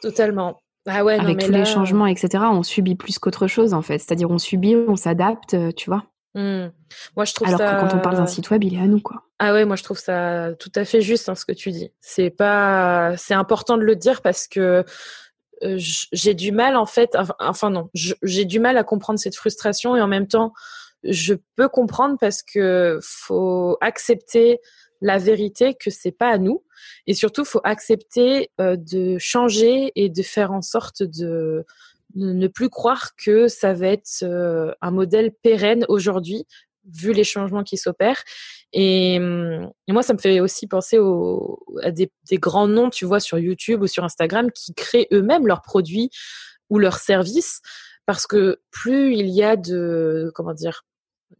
Totalement. 0.00 0.56
Ah 0.86 1.04
ouais, 1.04 1.18
Avec 1.18 1.38
tous 1.38 1.52
les 1.52 1.64
changements, 1.64 2.06
etc., 2.06 2.44
on 2.50 2.62
subit 2.62 2.94
plus 2.94 3.18
qu'autre 3.18 3.46
chose 3.46 3.74
en 3.74 3.82
fait. 3.82 3.98
C'est-à-dire 3.98 4.30
on 4.30 4.38
subit, 4.38 4.76
on 4.76 4.96
s'adapte, 4.96 5.54
euh, 5.54 5.70
tu 5.72 5.90
vois. 5.90 6.04
Mmh. 6.34 6.68
Moi, 7.14 7.24
je 7.24 7.34
trouve 7.34 7.48
Alors 7.48 7.60
que 7.60 7.80
quand 7.80 7.96
on 7.96 8.00
parle 8.00 8.16
d'un 8.16 8.26
site 8.26 8.50
web, 8.50 8.64
il 8.64 8.74
est 8.74 8.80
à 8.80 8.86
nous, 8.86 9.00
quoi. 9.00 9.22
Ah 9.38 9.52
ouais, 9.52 9.64
moi 9.64 9.74
je 9.74 9.82
trouve 9.82 9.98
ça 9.98 10.50
tout 10.60 10.70
à 10.76 10.84
fait 10.84 11.00
juste 11.00 11.28
hein, 11.28 11.34
ce 11.34 11.44
que 11.44 11.50
tu 11.50 11.72
dis. 11.72 11.90
C'est 12.00 12.30
pas, 12.30 13.16
c'est 13.16 13.34
important 13.34 13.76
de 13.76 13.82
le 13.82 13.96
dire 13.96 14.22
parce 14.22 14.46
que 14.46 14.84
j'ai 15.62 16.34
du 16.34 16.52
mal 16.52 16.76
en 16.76 16.86
fait, 16.86 17.16
enfin 17.38 17.70
non, 17.70 17.88
j'ai 17.94 18.44
du 18.44 18.60
mal 18.60 18.76
à 18.76 18.84
comprendre 18.84 19.18
cette 19.18 19.36
frustration 19.36 19.96
et 19.96 20.00
en 20.00 20.08
même 20.08 20.26
temps, 20.26 20.52
je 21.04 21.34
peux 21.56 21.68
comprendre 21.68 22.16
parce 22.20 22.42
que 22.42 22.98
faut 23.02 23.76
accepter 23.80 24.60
la 25.00 25.18
vérité 25.18 25.74
que 25.74 25.90
c'est 25.90 26.12
pas 26.12 26.28
à 26.28 26.38
nous 26.38 26.62
et 27.06 27.14
surtout 27.14 27.44
faut 27.44 27.60
accepter 27.64 28.50
euh, 28.60 28.76
de 28.76 29.18
changer 29.18 29.92
et 29.96 30.08
de 30.08 30.22
faire 30.22 30.52
en 30.52 30.62
sorte 30.62 31.02
de, 31.02 31.66
ne 32.14 32.46
plus 32.46 32.68
croire 32.68 33.16
que 33.16 33.48
ça 33.48 33.72
va 33.72 33.88
être 33.88 34.22
euh, 34.22 34.72
un 34.80 34.90
modèle 34.90 35.32
pérenne 35.32 35.84
aujourd'hui 35.88 36.46
vu 36.84 37.12
les 37.12 37.24
changements 37.24 37.62
qui 37.62 37.76
s'opèrent. 37.76 38.22
Et, 38.72 39.18
hum, 39.18 39.70
et, 39.88 39.92
moi, 39.92 40.02
ça 40.02 40.14
me 40.14 40.18
fait 40.18 40.40
aussi 40.40 40.66
penser 40.66 40.98
au, 40.98 41.64
à 41.82 41.90
des, 41.90 42.10
des, 42.28 42.38
grands 42.38 42.68
noms, 42.68 42.90
tu 42.90 43.04
vois, 43.04 43.20
sur 43.20 43.38
YouTube 43.38 43.82
ou 43.82 43.86
sur 43.86 44.04
Instagram 44.04 44.50
qui 44.50 44.74
créent 44.74 45.08
eux-mêmes 45.12 45.46
leurs 45.46 45.62
produits 45.62 46.10
ou 46.70 46.78
leurs 46.78 46.98
services 46.98 47.60
parce 48.06 48.26
que 48.26 48.60
plus 48.70 49.14
il 49.14 49.28
y 49.28 49.42
a 49.42 49.56
de, 49.56 50.32
comment 50.34 50.54
dire, 50.54 50.84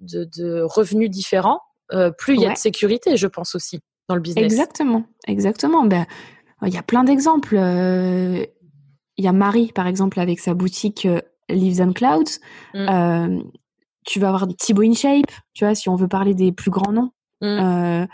de, 0.01 0.29
de 0.37 0.63
revenus 0.63 1.11
différents, 1.11 1.61
euh, 1.93 2.11
plus 2.11 2.35
il 2.35 2.41
y 2.43 2.47
a 2.47 2.53
de 2.53 2.59
sécurité, 2.59 3.17
je 3.17 3.27
pense 3.27 3.55
aussi, 3.55 3.81
dans 4.09 4.15
le 4.15 4.21
business. 4.21 4.45
Exactement, 4.45 5.05
exactement. 5.27 5.85
Ben, 5.85 6.07
il 6.63 6.73
y 6.73 6.79
a 6.79 6.83
plein 6.83 7.05
d'exemples. 7.05 7.57
Euh, 7.57 8.47
il 9.17 9.25
y 9.25 9.29
a 9.29 9.33
Marie, 9.33 9.73
par 9.75 9.87
exemple, 9.87 10.21
avec 10.21 10.41
sa 10.41 10.55
boutique 10.55 11.07
euh, 11.07 11.21
Lives 11.49 11.83
and 11.83 11.93
Clouds. 11.93 12.39
Mmh 12.75 13.43
tu 14.05 14.21
vas 14.21 14.29
avoir 14.29 14.47
Thibaut 14.59 14.83
InShape, 14.83 15.31
tu 15.55 15.65
vois, 15.65 15.75
si 15.75 15.89
on 15.89 15.97
veut 15.97 16.09
parler 16.09 16.35
des 16.35 16.53
plus 16.53 16.71
grands 16.71 16.93
noms. 16.93 17.11
Mm. 17.41 17.47
Euh, 17.47 18.07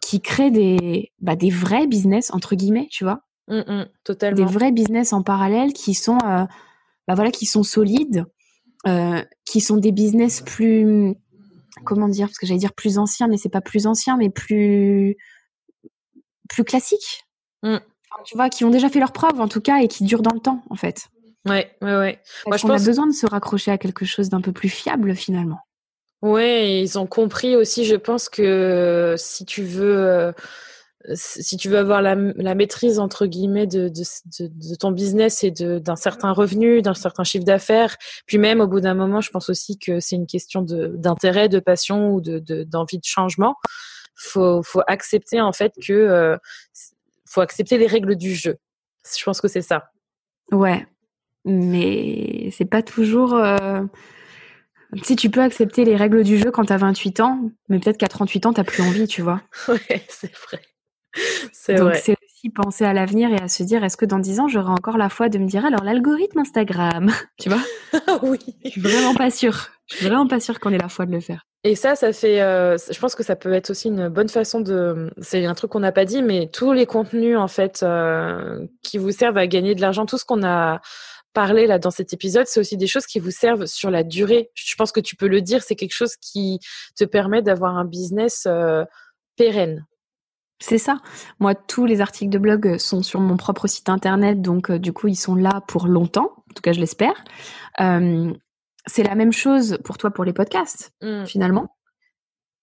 qui 0.00 0.20
créent 0.20 0.52
des, 0.52 1.12
bah, 1.20 1.36
des 1.36 1.50
vrais 1.50 1.86
business, 1.86 2.32
entre 2.32 2.54
guillemets, 2.54 2.88
tu 2.90 3.04
vois. 3.04 3.20
Mmh, 3.48 3.84
totalement. 4.04 4.36
Des 4.36 4.50
vrais 4.50 4.72
business 4.72 5.12
en 5.12 5.22
parallèle 5.22 5.72
qui 5.72 5.94
sont, 5.94 6.18
euh, 6.24 6.44
bah, 7.06 7.14
voilà, 7.14 7.30
qui 7.30 7.46
sont 7.46 7.62
solides, 7.62 8.24
euh, 8.86 9.22
qui 9.44 9.60
sont 9.60 9.76
des 9.76 9.90
business 9.90 10.40
plus, 10.40 11.14
comment 11.84 12.08
dire, 12.08 12.28
parce 12.28 12.38
que 12.38 12.46
j'allais 12.46 12.60
dire 12.60 12.74
plus 12.74 12.98
anciens, 12.98 13.26
mais 13.26 13.36
c'est 13.36 13.48
pas 13.48 13.60
plus 13.60 13.86
ancien, 13.86 14.16
mais 14.16 14.30
plus, 14.30 15.16
plus 16.48 16.64
classiques. 16.64 17.24
Mmh. 17.64 17.78
tu 18.24 18.36
vois, 18.36 18.48
qui 18.48 18.64
ont 18.64 18.70
déjà 18.70 18.88
fait 18.88 19.00
leurs 19.00 19.12
preuves, 19.12 19.40
en 19.40 19.48
tout 19.48 19.60
cas, 19.60 19.80
et 19.80 19.88
qui 19.88 20.04
durent 20.04 20.22
dans 20.22 20.34
le 20.34 20.40
temps, 20.40 20.62
en 20.70 20.76
fait. 20.76 21.08
Ouais, 21.46 21.70
ouais, 21.82 21.96
ouais. 21.96 22.20
Moi, 22.46 22.56
je 22.56 22.66
pense... 22.66 22.82
a 22.82 22.84
besoin 22.84 23.06
de 23.06 23.12
se 23.12 23.26
raccrocher 23.26 23.70
à 23.70 23.78
quelque 23.78 24.04
chose 24.04 24.28
d'un 24.28 24.40
peu 24.40 24.52
plus 24.52 24.68
fiable, 24.68 25.14
finalement? 25.14 25.60
Ouais, 26.20 26.80
ils 26.82 26.98
ont 26.98 27.06
compris 27.06 27.54
aussi, 27.54 27.84
je 27.84 27.94
pense 27.94 28.28
que 28.28 29.14
si 29.16 29.44
tu 29.44 29.62
veux, 29.62 29.98
euh, 29.98 30.32
si 31.14 31.56
tu 31.56 31.68
veux 31.68 31.78
avoir 31.78 32.02
la, 32.02 32.16
la 32.16 32.56
maîtrise 32.56 32.98
entre 32.98 33.26
guillemets 33.26 33.68
de, 33.68 33.88
de, 33.88 34.02
de, 34.40 34.74
ton 34.74 34.90
business 34.90 35.44
et 35.44 35.52
d'un 35.52 35.96
certain 35.96 36.32
revenu, 36.32 36.82
d'un 36.82 36.94
certain 36.94 37.22
chiffre 37.22 37.44
d'affaires, 37.44 37.96
puis 38.26 38.36
même 38.36 38.60
au 38.60 38.66
bout 38.66 38.80
d'un 38.80 38.94
moment, 38.94 39.20
je 39.20 39.30
pense 39.30 39.48
aussi 39.48 39.78
que 39.78 40.00
c'est 40.00 40.16
une 40.16 40.26
question 40.26 40.62
d'intérêt, 40.62 41.48
de, 41.48 41.60
passion 41.60 42.10
ou 42.10 42.20
de 42.20 42.40
d'envie 42.64 42.98
de, 42.98 43.04
changement. 43.04 43.54
Faut 44.16 44.62
faut 44.64 44.82
accepter 44.88 45.40
en 45.40 45.52
fait 45.52 45.72
que 45.80 45.92
euh, 45.92 46.36
faut 47.26 47.42
accepter 47.42 47.78
les 47.78 47.86
règles 47.86 48.16
du 48.16 48.34
jeu. 48.34 48.56
Je 49.16 49.22
pense 49.22 49.40
que 49.40 49.48
c'est 49.48 49.62
ça. 49.62 49.90
Ouais, 50.50 50.84
mais 51.48 52.50
c'est 52.52 52.64
pas 52.64 52.82
toujours. 52.82 53.34
Euh 53.34 53.80
si 55.02 55.16
tu 55.16 55.30
peux 55.30 55.40
accepter 55.40 55.84
les 55.84 55.96
règles 55.96 56.24
du 56.24 56.38
jeu 56.38 56.50
quand 56.50 56.66
t'as 56.66 56.78
28 56.78 57.20
ans, 57.20 57.50
mais 57.68 57.78
peut-être 57.78 57.98
qu'à 57.98 58.08
38 58.08 58.46
ans, 58.46 58.52
t'as 58.52 58.64
plus 58.64 58.82
envie, 58.82 59.06
tu 59.06 59.22
vois. 59.22 59.42
Ouais, 59.68 60.02
c'est 60.08 60.32
vrai. 60.34 60.60
C'est 61.52 61.74
Donc 61.74 61.94
c'est 61.94 62.12
aussi 62.12 62.50
penser 62.50 62.84
à 62.84 62.92
l'avenir 62.92 63.30
et 63.30 63.40
à 63.40 63.48
se 63.48 63.62
dire, 63.62 63.82
est-ce 63.82 63.96
que 63.96 64.04
dans 64.06 64.18
10 64.18 64.40
ans, 64.40 64.48
j'aurai 64.48 64.70
encore 64.70 64.96
la 64.98 65.08
foi 65.08 65.28
de 65.28 65.38
me 65.38 65.46
dire, 65.46 65.64
alors 65.64 65.82
l'algorithme 65.82 66.38
Instagram, 66.38 67.10
tu 67.38 67.48
vois? 67.48 67.62
Oui. 68.22 68.38
Je 68.64 68.70
suis 68.70 68.80
vraiment 68.80 69.14
pas 69.14 69.30
sûre. 69.30 69.68
Je 69.86 69.96
suis 69.96 70.06
vraiment 70.06 70.26
pas 70.26 70.40
sûre 70.40 70.60
qu'on 70.60 70.72
ait 70.72 70.78
la 70.78 70.88
foi 70.88 71.06
de 71.06 71.12
le 71.12 71.20
faire. 71.20 71.46
Et 71.64 71.74
ça, 71.74 71.96
ça 71.96 72.12
fait, 72.12 72.40
euh, 72.40 72.76
je 72.78 72.98
pense 73.00 73.14
que 73.14 73.22
ça 73.22 73.34
peut 73.34 73.52
être 73.52 73.70
aussi 73.70 73.88
une 73.88 74.08
bonne 74.08 74.28
façon 74.28 74.60
de, 74.60 75.10
c'est 75.20 75.44
un 75.44 75.54
truc 75.54 75.70
qu'on 75.72 75.80
n'a 75.80 75.92
pas 75.92 76.04
dit, 76.04 76.22
mais 76.22 76.48
tous 76.52 76.72
les 76.72 76.86
contenus 76.86 77.36
en 77.36 77.48
fait 77.48 77.82
euh, 77.82 78.64
qui 78.82 78.98
vous 78.98 79.10
servent 79.10 79.38
à 79.38 79.46
gagner 79.46 79.74
de 79.74 79.80
l'argent, 79.80 80.06
tout 80.06 80.18
ce 80.18 80.24
qu'on 80.24 80.44
a 80.44 80.80
parler 81.32 81.66
là 81.66 81.78
dans 81.78 81.90
cet 81.90 82.12
épisode, 82.12 82.46
c'est 82.46 82.60
aussi 82.60 82.76
des 82.76 82.86
choses 82.86 83.06
qui 83.06 83.18
vous 83.18 83.30
servent 83.30 83.66
sur 83.66 83.90
la 83.90 84.02
durée. 84.02 84.50
Je 84.54 84.74
pense 84.76 84.92
que 84.92 85.00
tu 85.00 85.16
peux 85.16 85.28
le 85.28 85.40
dire, 85.40 85.62
c'est 85.62 85.76
quelque 85.76 85.94
chose 85.94 86.16
qui 86.16 86.60
te 86.96 87.04
permet 87.04 87.42
d'avoir 87.42 87.76
un 87.76 87.84
business 87.84 88.44
euh, 88.46 88.84
pérenne. 89.36 89.86
C'est 90.60 90.78
ça. 90.78 90.98
Moi, 91.38 91.54
tous 91.54 91.86
les 91.86 92.00
articles 92.00 92.30
de 92.30 92.38
blog 92.38 92.78
sont 92.78 93.02
sur 93.02 93.20
mon 93.20 93.36
propre 93.36 93.68
site 93.68 93.88
internet, 93.88 94.42
donc 94.42 94.70
euh, 94.70 94.78
du 94.78 94.92
coup, 94.92 95.06
ils 95.06 95.16
sont 95.16 95.36
là 95.36 95.62
pour 95.68 95.86
longtemps. 95.86 96.32
En 96.50 96.54
tout 96.54 96.62
cas, 96.62 96.72
je 96.72 96.80
l'espère. 96.80 97.24
Euh, 97.80 98.32
c'est 98.86 99.04
la 99.04 99.14
même 99.14 99.32
chose 99.32 99.78
pour 99.84 99.98
toi 99.98 100.10
pour 100.10 100.24
les 100.24 100.32
podcasts, 100.32 100.92
mmh. 101.02 101.26
finalement 101.26 101.77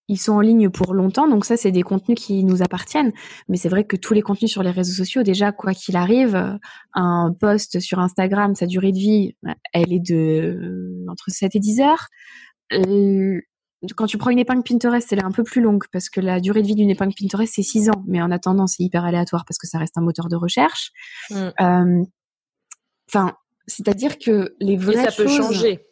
ils 0.08 0.18
sont 0.18 0.34
en 0.34 0.40
ligne 0.40 0.70
pour 0.70 0.94
longtemps, 0.94 1.28
donc 1.28 1.46
ça, 1.46 1.58
c'est 1.58 1.72
des 1.72 1.82
contenus 1.82 2.20
qui 2.20 2.44
nous 2.44 2.62
appartiennent. 2.62 3.12
Mais 3.50 3.58
c'est 3.58 3.70
vrai 3.70 3.86
que 3.86 3.96
tous 3.96 4.14
les 4.14 4.22
contenus 4.22 4.52
sur 4.52 4.62
les 4.62 4.72
réseaux 4.72 4.94
sociaux, 4.94 5.24
déjà, 5.24 5.52
quoi 5.52 5.74
qu'il 5.74 5.96
arrive, 5.96 6.36
euh, 6.36 6.54
un 6.94 7.34
post 7.40 7.80
sur 7.80 8.00
Instagram, 8.00 8.56
sa 8.56 8.68
durée 8.68 8.92
de 8.92 8.98
vie, 8.98 9.36
elle 9.74 9.92
est 9.92 10.00
de 10.00 10.16
euh, 10.16 11.06
entre 11.10 11.30
7 11.30 11.56
et 11.56 11.60
10 11.60 11.82
heures. 11.82 12.08
Quand 13.96 14.08
tu 14.08 14.18
prends 14.18 14.30
une 14.30 14.40
épingle 14.40 14.64
Pinterest, 14.64 15.12
elle 15.12 15.20
est 15.20 15.26
un 15.26 15.32
peu 15.32 15.44
plus 15.44 15.62
longue 15.62 15.84
parce 15.92 16.10
que 16.10 16.20
la 16.20 16.40
durée 16.40 16.62
de 16.62 16.68
vie 16.68 16.76
d'une 16.76 16.90
épingle 16.90 17.14
Pinterest, 17.20 17.52
c'est 17.54 17.64
6 17.64 17.90
ans. 17.90 18.04
Mais 18.08 18.22
en 18.22 18.32
attendant, 18.32 18.68
c'est 18.68 18.84
hyper 18.84 19.06
aléatoire 19.06 19.44
parce 19.46 19.58
que 19.58 19.68
ça 19.68 19.80
reste 19.80 19.98
un 19.98 20.02
moteur 20.02 20.28
de 20.28 20.36
recherche. 20.36 20.92
Mm. 21.30 21.36
Euh, 21.62 22.04
enfin, 23.10 23.34
c'est-à-dire 23.68 24.18
que 24.18 24.56
les 24.60 24.78
vraies 24.78 25.04
Et 25.04 25.10
ça 25.10 25.12
peut 25.12 25.28
changer 25.28 25.86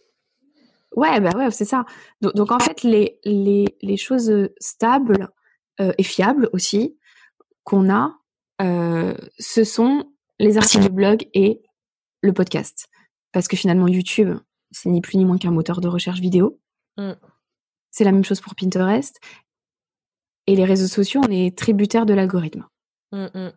Ouais, 0.96 1.20
bah 1.20 1.32
ouais, 1.36 1.52
c'est 1.52 1.66
ça. 1.66 1.86
Donc, 2.22 2.52
en 2.52 2.60
fait, 2.60 2.84
les, 2.84 3.20
les, 3.24 3.66
les 3.82 3.98
choses 3.98 4.50
stables 4.60 5.30
euh, 5.80 5.91
et 5.98 6.04
fiables 6.04 6.50
aussi 6.54 6.98
qu'on 7.64 7.89
a, 7.89 8.16
euh, 8.62 9.16
ce 9.39 9.64
sont 9.64 10.06
les 10.39 10.58
articles 10.58 10.84
de 10.84 10.89
blog 10.89 11.28
et 11.34 11.62
le 12.22 12.34
podcast. 12.34 12.89
Parce 13.32 13.48
que 13.48 13.58
finalement, 13.58 13.88
YouTube, 13.88 14.38
c'est 14.72 14.89
ni 14.89 15.02
plus 15.02 15.18
ni 15.18 15.26
moins 15.26 15.38
qu'un 15.38 15.52
moteur 15.52 15.82
de 15.82 15.88
recherche 15.88 16.20
vidéo. 16.20 16.60
Mmh. 16.98 17.14
C'est 17.91 18.04
la 18.04 18.12
même 18.12 18.24
chose 18.24 18.41
pour 18.41 18.56
Pinterest. 18.56 19.20
Et 20.46 20.56
les 20.56 20.66
réseaux 20.66 20.88
sociaux, 20.88 21.22
on 21.26 21.32
est 21.32 21.58
tributaire 21.58 22.06
de 22.06 22.14
l'algorithme. 22.14 22.68
Mmh, 23.12 23.28
mmh. 23.34 23.52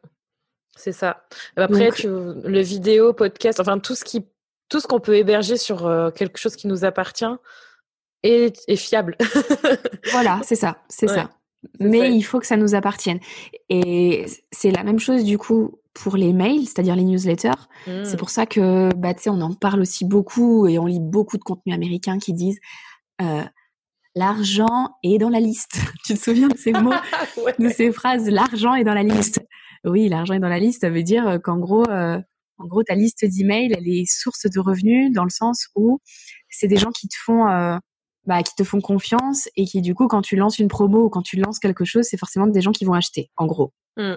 C'est 0.76 0.93
ça. 0.93 1.26
Après, 1.57 1.91
tu, 1.91 2.07
le 2.07 2.61
vidéo, 2.61 3.12
podcast, 3.12 3.61
enfin 3.61 3.78
tout 3.78 3.95
ce 3.95 4.05
qui 4.05 4.26
tout 4.68 4.80
ce 4.80 4.86
qu'on 4.86 5.00
peut 5.00 5.16
héberger 5.16 5.56
sur 5.56 5.86
euh, 5.86 6.10
quelque 6.10 6.38
chose 6.38 6.56
qui 6.56 6.66
nous 6.66 6.84
appartient 6.84 7.24
est, 8.22 8.76
fiable. 8.76 9.16
voilà, 10.10 10.40
c'est 10.42 10.56
ça, 10.56 10.78
c'est 10.88 11.08
ça. 11.08 11.30
Mais 11.80 12.12
il 12.12 12.22
faut 12.22 12.38
que 12.38 12.46
ça 12.46 12.56
nous 12.56 12.74
appartienne. 12.74 13.18
Et 13.68 14.26
c'est 14.50 14.70
la 14.70 14.84
même 14.84 14.98
chose 14.98 15.24
du 15.24 15.38
coup 15.38 15.80
pour 15.94 16.16
les 16.16 16.32
mails, 16.32 16.66
c'est-à-dire 16.66 16.96
les 16.96 17.04
newsletters. 17.04 17.68
C'est 17.84 18.14
mmh. 18.14 18.16
pour 18.16 18.30
ça 18.30 18.46
que, 18.46 18.92
bah, 18.94 19.14
on 19.26 19.40
en 19.40 19.54
parle 19.54 19.80
aussi 19.80 20.04
beaucoup 20.04 20.66
et 20.66 20.78
on 20.78 20.86
lit 20.86 21.00
beaucoup 21.00 21.38
de 21.38 21.42
contenus 21.42 21.74
américains 21.74 22.18
qui 22.18 22.34
disent 22.34 22.58
euh, 23.22 23.42
l'argent 24.14 24.90
est 25.02 25.18
dans 25.18 25.30
la 25.30 25.40
liste. 25.40 25.78
tu 26.04 26.14
te 26.14 26.18
souviens 26.18 26.48
de 26.48 26.56
ces 26.56 26.72
mots, 26.72 26.92
de 27.58 27.68
ces 27.68 27.92
phrases 27.92 28.28
L'argent 28.28 28.74
est 28.74 28.84
dans 28.84 28.94
la 28.94 29.02
liste? 29.02 29.40
Oui, 29.84 30.08
l'argent 30.08 30.34
est 30.34 30.40
dans 30.40 30.48
la 30.48 30.58
liste. 30.58 30.82
Ça 30.82 30.90
veut 30.90 31.02
dire 31.02 31.38
qu'en 31.42 31.58
gros, 31.58 31.88
euh, 31.88 32.20
en 32.59 32.66
gros, 32.66 32.82
ta 32.82 32.94
liste 32.94 33.24
d'emails, 33.24 33.72
elle 33.76 33.88
est 33.88 34.04
source 34.07 34.46
de 34.46 34.61
revenus 34.61 35.12
dans 35.12 35.24
le 35.24 35.30
sens 35.30 35.68
où 35.74 36.00
c'est 36.48 36.68
des 36.68 36.76
gens 36.76 36.90
qui 36.90 37.09
te 37.09 37.16
font, 37.16 37.48
euh, 37.48 37.76
bah, 38.24 38.42
qui 38.42 38.54
te 38.54 38.64
font 38.64 38.80
confiance 38.80 39.48
et 39.57 39.64
qui, 39.64 39.82
du 39.82 39.94
coup, 39.94 40.09
quand 40.09 40.22
tu 40.22 40.36
lances 40.36 40.59
une 40.59 40.68
promo 40.68 41.04
ou 41.04 41.09
quand 41.11 41.22
tu 41.22 41.36
lances 41.36 41.59
quelque 41.59 41.84
chose, 41.84 42.07
c'est 42.09 42.16
forcément 42.16 42.46
des 42.46 42.61
gens 42.61 42.72
qui 42.72 42.84
vont 42.84 42.94
acheter, 42.94 43.30
en 43.36 43.46
gros. 43.46 43.72
Mmh. 43.96 44.14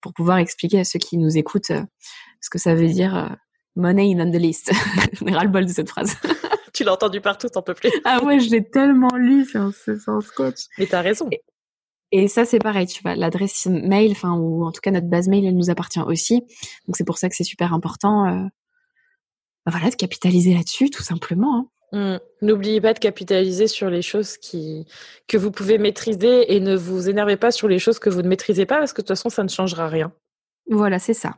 Pour 0.00 0.12
pouvoir 0.12 0.38
expliquer 0.38 0.80
à 0.80 0.84
ceux 0.84 0.98
qui 0.98 1.16
nous 1.16 1.38
écoutent 1.38 1.70
euh, 1.70 1.82
ce 2.40 2.50
que 2.50 2.58
ça 2.58 2.74
veut 2.74 2.88
dire 2.88 3.16
euh, 3.16 3.28
money 3.76 4.14
in 4.14 4.20
on 4.20 4.30
the 4.30 4.36
list. 4.36 4.70
On 5.22 5.26
est 5.26 5.42
le 5.42 5.48
bol 5.48 5.64
de 5.64 5.72
cette 5.72 5.88
phrase. 5.88 6.16
tu 6.74 6.84
l'as 6.84 6.92
entendu 6.92 7.20
partout, 7.20 7.48
t'en 7.48 7.62
peux 7.62 7.74
plus. 7.74 7.90
ah 8.04 8.22
ouais, 8.22 8.40
je 8.40 8.50
l'ai 8.50 8.68
tellement 8.68 9.14
lu, 9.16 9.46
c'est 9.50 9.58
un, 9.58 9.72
un 10.06 10.20
scotch. 10.20 10.64
Mais 10.78 10.86
t'as 10.86 11.00
raison. 11.00 11.28
Et 11.32 11.42
ça, 12.28 12.44
c'est 12.44 12.58
pareil, 12.58 12.86
tu 12.86 13.02
vois, 13.02 13.16
l'adresse 13.16 13.66
mail, 13.66 14.12
enfin, 14.12 14.32
ou 14.36 14.64
en 14.64 14.72
tout 14.72 14.80
cas 14.80 14.90
notre 14.90 15.08
base 15.08 15.28
mail, 15.28 15.44
elle 15.44 15.56
nous 15.56 15.70
appartient 15.70 16.00
aussi. 16.00 16.40
Donc 16.86 16.96
c'est 16.96 17.04
pour 17.04 17.18
ça 17.18 17.28
que 17.28 17.34
c'est 17.34 17.44
super 17.44 17.72
important, 17.72 18.26
euh, 18.26 18.44
bah 19.66 19.72
voilà, 19.72 19.90
de 19.90 19.96
capitaliser 19.96 20.54
là-dessus, 20.54 20.90
tout 20.90 21.02
simplement. 21.02 21.56
Hein. 21.56 21.68
Mmh. 21.92 22.18
N'oubliez 22.46 22.80
pas 22.80 22.92
de 22.92 22.98
capitaliser 22.98 23.68
sur 23.68 23.88
les 23.88 24.02
choses 24.02 24.36
qui 24.36 24.86
que 25.28 25.36
vous 25.36 25.50
pouvez 25.50 25.78
maîtriser 25.78 26.54
et 26.54 26.60
ne 26.60 26.74
vous 26.76 27.08
énervez 27.08 27.36
pas 27.36 27.52
sur 27.52 27.68
les 27.68 27.78
choses 27.78 27.98
que 27.98 28.10
vous 28.10 28.22
ne 28.22 28.28
maîtrisez 28.28 28.66
pas 28.66 28.78
parce 28.78 28.92
que 28.92 29.00
de 29.00 29.06
toute 29.06 29.16
façon, 29.16 29.28
ça 29.28 29.42
ne 29.44 29.48
changera 29.48 29.88
rien. 29.88 30.12
Voilà, 30.68 30.98
c'est 30.98 31.14
ça. 31.14 31.36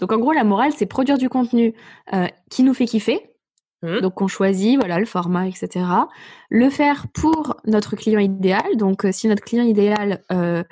Donc 0.00 0.12
en 0.12 0.18
gros, 0.18 0.32
la 0.32 0.44
morale, 0.44 0.72
c'est 0.76 0.86
produire 0.86 1.18
du 1.18 1.28
contenu 1.28 1.74
euh, 2.12 2.26
qui 2.50 2.62
nous 2.62 2.74
fait 2.74 2.86
kiffer, 2.86 3.33
Mmh. 3.84 4.00
Donc 4.00 4.22
on 4.22 4.28
choisit 4.28 4.76
voilà 4.78 4.98
le 4.98 5.04
format, 5.04 5.46
etc. 5.46 5.84
Le 6.48 6.70
faire 6.70 7.06
pour 7.12 7.56
notre 7.66 7.96
client 7.96 8.18
idéal. 8.18 8.76
Donc 8.76 9.04
euh, 9.04 9.12
si 9.12 9.28
notre 9.28 9.44
client 9.44 9.64
idéal 9.64 10.22
euh, 10.32 10.64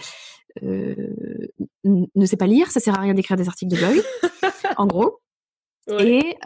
euh, 0.63 1.15
ne 1.85 2.27
sait 2.27 2.39
pas 2.39 2.47
lire, 2.47 2.71
ça 2.71 2.81
sert 2.81 2.99
à 2.99 3.03
rien 3.03 3.13
d'écrire 3.13 3.37
des 3.37 3.49
articles 3.49 3.73
de 3.73 3.77
blog, 3.77 4.03
en 4.79 4.87
gros. 4.87 5.21
Et 5.99 6.37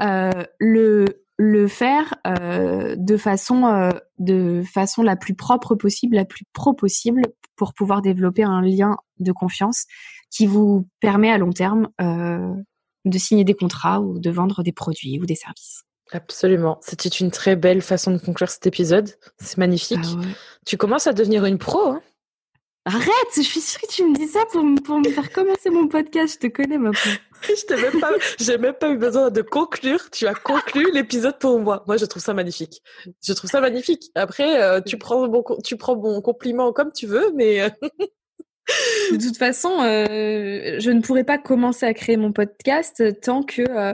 le 0.58 1.04
le 1.38 1.68
faire 1.68 2.14
de 2.24 3.16
façon 3.18 3.90
de 4.18 4.62
façon 4.64 5.02
la 5.02 5.16
plus 5.16 5.34
propre 5.34 5.74
possible, 5.74 6.16
la 6.16 6.24
plus 6.24 6.46
pro 6.52 6.72
possible, 6.72 7.22
pour 7.54 7.74
pouvoir 7.74 8.02
développer 8.02 8.42
un 8.42 8.62
lien 8.62 8.96
de 9.20 9.32
confiance 9.32 9.84
qui 10.30 10.46
vous 10.46 10.88
permet 11.00 11.30
à 11.30 11.38
long 11.38 11.52
terme 11.52 11.88
de 11.98 13.18
signer 13.18 13.44
des 13.44 13.54
contrats 13.54 14.00
ou 14.00 14.18
de 14.18 14.30
vendre 14.30 14.62
des 14.62 14.72
produits 14.72 15.20
ou 15.20 15.26
des 15.26 15.36
services. 15.36 15.85
Absolument. 16.12 16.78
C'était 16.82 17.08
une 17.08 17.30
très 17.30 17.56
belle 17.56 17.82
façon 17.82 18.12
de 18.12 18.18
conclure 18.18 18.48
cet 18.48 18.66
épisode. 18.66 19.10
C'est 19.38 19.58
magnifique. 19.58 19.98
Ah 20.04 20.22
tu 20.64 20.76
commences 20.76 21.06
à 21.06 21.12
devenir 21.12 21.44
une 21.44 21.58
pro. 21.58 21.88
Hein 21.88 22.02
Arrête, 22.84 23.10
je 23.34 23.42
suis 23.42 23.60
sûre 23.60 23.80
que 23.80 23.88
tu 23.88 24.04
me 24.04 24.14
dis 24.14 24.28
ça 24.28 24.44
pour, 24.52 24.62
pour 24.84 24.98
me 25.00 25.10
faire 25.10 25.32
commencer 25.32 25.70
mon 25.70 25.88
podcast. 25.88 26.38
Je 26.40 26.48
te 26.48 26.52
connais 26.52 26.78
maintenant. 26.78 27.12
je 27.42 27.66
t'ai 27.66 27.74
même 27.74 28.00
pas, 28.00 28.12
j'ai 28.38 28.58
même 28.58 28.74
pas 28.74 28.90
eu 28.90 28.96
besoin 28.96 29.30
de 29.30 29.42
conclure. 29.42 30.08
Tu 30.10 30.28
as 30.28 30.34
conclu 30.34 30.92
l'épisode 30.92 31.36
pour 31.40 31.58
moi. 31.58 31.82
Moi, 31.88 31.96
je 31.96 32.04
trouve 32.04 32.22
ça 32.22 32.32
magnifique. 32.32 32.82
Je 33.24 33.32
trouve 33.32 33.50
ça 33.50 33.60
magnifique. 33.60 34.12
Après, 34.14 34.62
euh, 34.62 34.80
tu 34.80 34.98
prends 34.98 35.28
mon, 35.28 35.42
tu 35.64 35.76
prends 35.76 35.96
mon 35.96 36.20
compliment 36.20 36.72
comme 36.72 36.92
tu 36.92 37.06
veux, 37.06 37.32
mais. 37.34 37.68
De 39.12 39.24
toute 39.24 39.36
façon, 39.36 39.80
euh, 39.80 40.76
je 40.80 40.90
ne 40.90 41.00
pourrais 41.00 41.22
pas 41.22 41.38
commencer 41.38 41.86
à 41.86 41.94
créer 41.94 42.16
mon 42.16 42.32
podcast 42.32 43.20
tant 43.20 43.44
que 43.44 43.62
euh, 43.62 43.92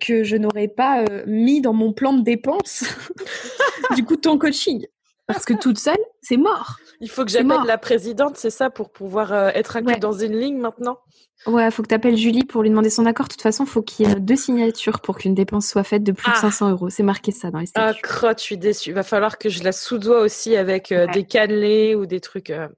que 0.00 0.24
je 0.24 0.36
n'aurais 0.36 0.68
pas 0.68 1.02
euh, 1.02 1.22
mis 1.26 1.60
dans 1.60 1.72
mon 1.72 1.92
plan 1.92 2.12
de 2.12 2.22
dépenses 2.22 2.84
du 3.96 4.04
coup 4.04 4.16
ton 4.16 4.38
coaching. 4.38 4.86
Parce 5.26 5.46
que 5.46 5.54
toute 5.54 5.78
seule, 5.78 5.96
c'est 6.20 6.36
mort. 6.36 6.76
Il 7.00 7.08
faut 7.08 7.24
que 7.24 7.30
j'appelle 7.30 7.66
la 7.66 7.78
présidente, 7.78 8.36
c'est 8.36 8.50
ça, 8.50 8.68
pour 8.68 8.90
pouvoir 8.90 9.32
euh, 9.32 9.48
être 9.54 9.76
inclus 9.76 9.98
dans 9.98 10.12
une 10.12 10.38
ligne 10.38 10.58
maintenant? 10.58 10.98
Ouais, 11.46 11.70
faut 11.70 11.82
que 11.82 11.88
tu 11.88 11.94
appelles 11.94 12.16
Julie 12.16 12.44
pour 12.44 12.62
lui 12.62 12.70
demander 12.70 12.90
son 12.90 13.06
accord. 13.06 13.26
De 13.26 13.32
toute 13.32 13.42
façon, 13.42 13.66
faut 13.66 13.82
qu'il 13.82 14.06
y 14.06 14.10
ait 14.10 14.14
deux 14.14 14.36
signatures 14.36 15.00
pour 15.00 15.16
qu'une 15.16 15.34
dépense 15.34 15.66
soit 15.66 15.84
faite 15.84 16.02
de 16.02 16.12
plus 16.12 16.30
de 16.30 16.36
500 16.36 16.66
ah. 16.66 16.70
euros. 16.70 16.90
C'est 16.90 17.02
marqué 17.02 17.32
ça 17.32 17.50
dans 17.50 17.58
les 17.58 17.66
statuts. 17.66 18.00
Ah, 18.02 18.06
crotte, 18.06 18.38
je 18.38 18.44
suis 18.44 18.58
déçue. 18.58 18.90
Il 18.90 18.94
va 18.94 19.02
falloir 19.02 19.38
que 19.38 19.48
je 19.48 19.62
la 19.62 19.72
sous-dois 19.72 20.20
aussi 20.20 20.56
avec 20.56 20.92
euh, 20.92 21.06
des 21.08 21.24
cannelés 21.24 21.94
ou 21.94 22.06
des 22.06 22.20
trucs. 22.20 22.50
Euh, 22.50 22.68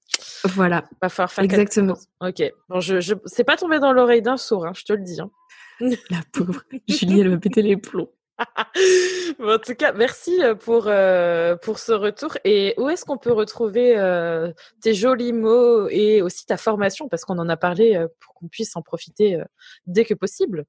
voilà. 0.45 0.85
Va 1.03 1.09
falloir 1.09 1.33
faire 1.33 1.45
Exactement. 1.45 1.97
Ok. 2.21 2.43
Bon, 2.69 2.81
je, 2.81 3.01
je... 3.01 3.15
c'est 3.27 3.45
pas 3.45 3.57
tombé 3.57 3.79
dans 3.79 3.93
l'oreille 3.93 4.23
d'un 4.23 4.37
sourd, 4.37 4.67
hein, 4.67 4.73
je 4.75 4.85
te 4.85 4.93
le 4.93 5.03
dis. 5.03 5.21
Hein. 5.21 5.31
La 6.11 6.21
pauvre. 6.33 6.63
Julie, 6.89 7.21
elle 7.21 7.31
va 7.31 7.39
péter 7.39 7.63
les 7.63 7.77
plombs. 7.77 8.11
en 9.41 9.59
tout 9.59 9.75
cas, 9.75 9.93
merci 9.93 10.43
euh, 10.43 10.55
pour, 10.55 10.85
euh, 10.87 11.57
pour 11.57 11.79
ce 11.79 11.93
retour. 11.93 12.37
Et 12.45 12.75
où 12.79 12.89
est-ce 12.89 13.05
qu'on 13.05 13.17
peut 13.17 13.33
retrouver 13.33 13.97
euh, 13.97 14.53
tes 14.83 14.95
jolis 14.95 15.33
mots 15.33 15.89
et 15.89 16.23
aussi 16.23 16.47
ta 16.47 16.57
formation? 16.57 17.09
Parce 17.09 17.25
qu'on 17.25 17.39
en 17.39 17.49
a 17.49 17.57
parlé 17.57 18.05
pour 18.21 18.35
qu'on 18.35 18.49
puisse 18.49 18.77
en 18.77 18.83
profiter 18.83 19.39
dès 19.87 20.05
que 20.05 20.15
possible. 20.15 20.65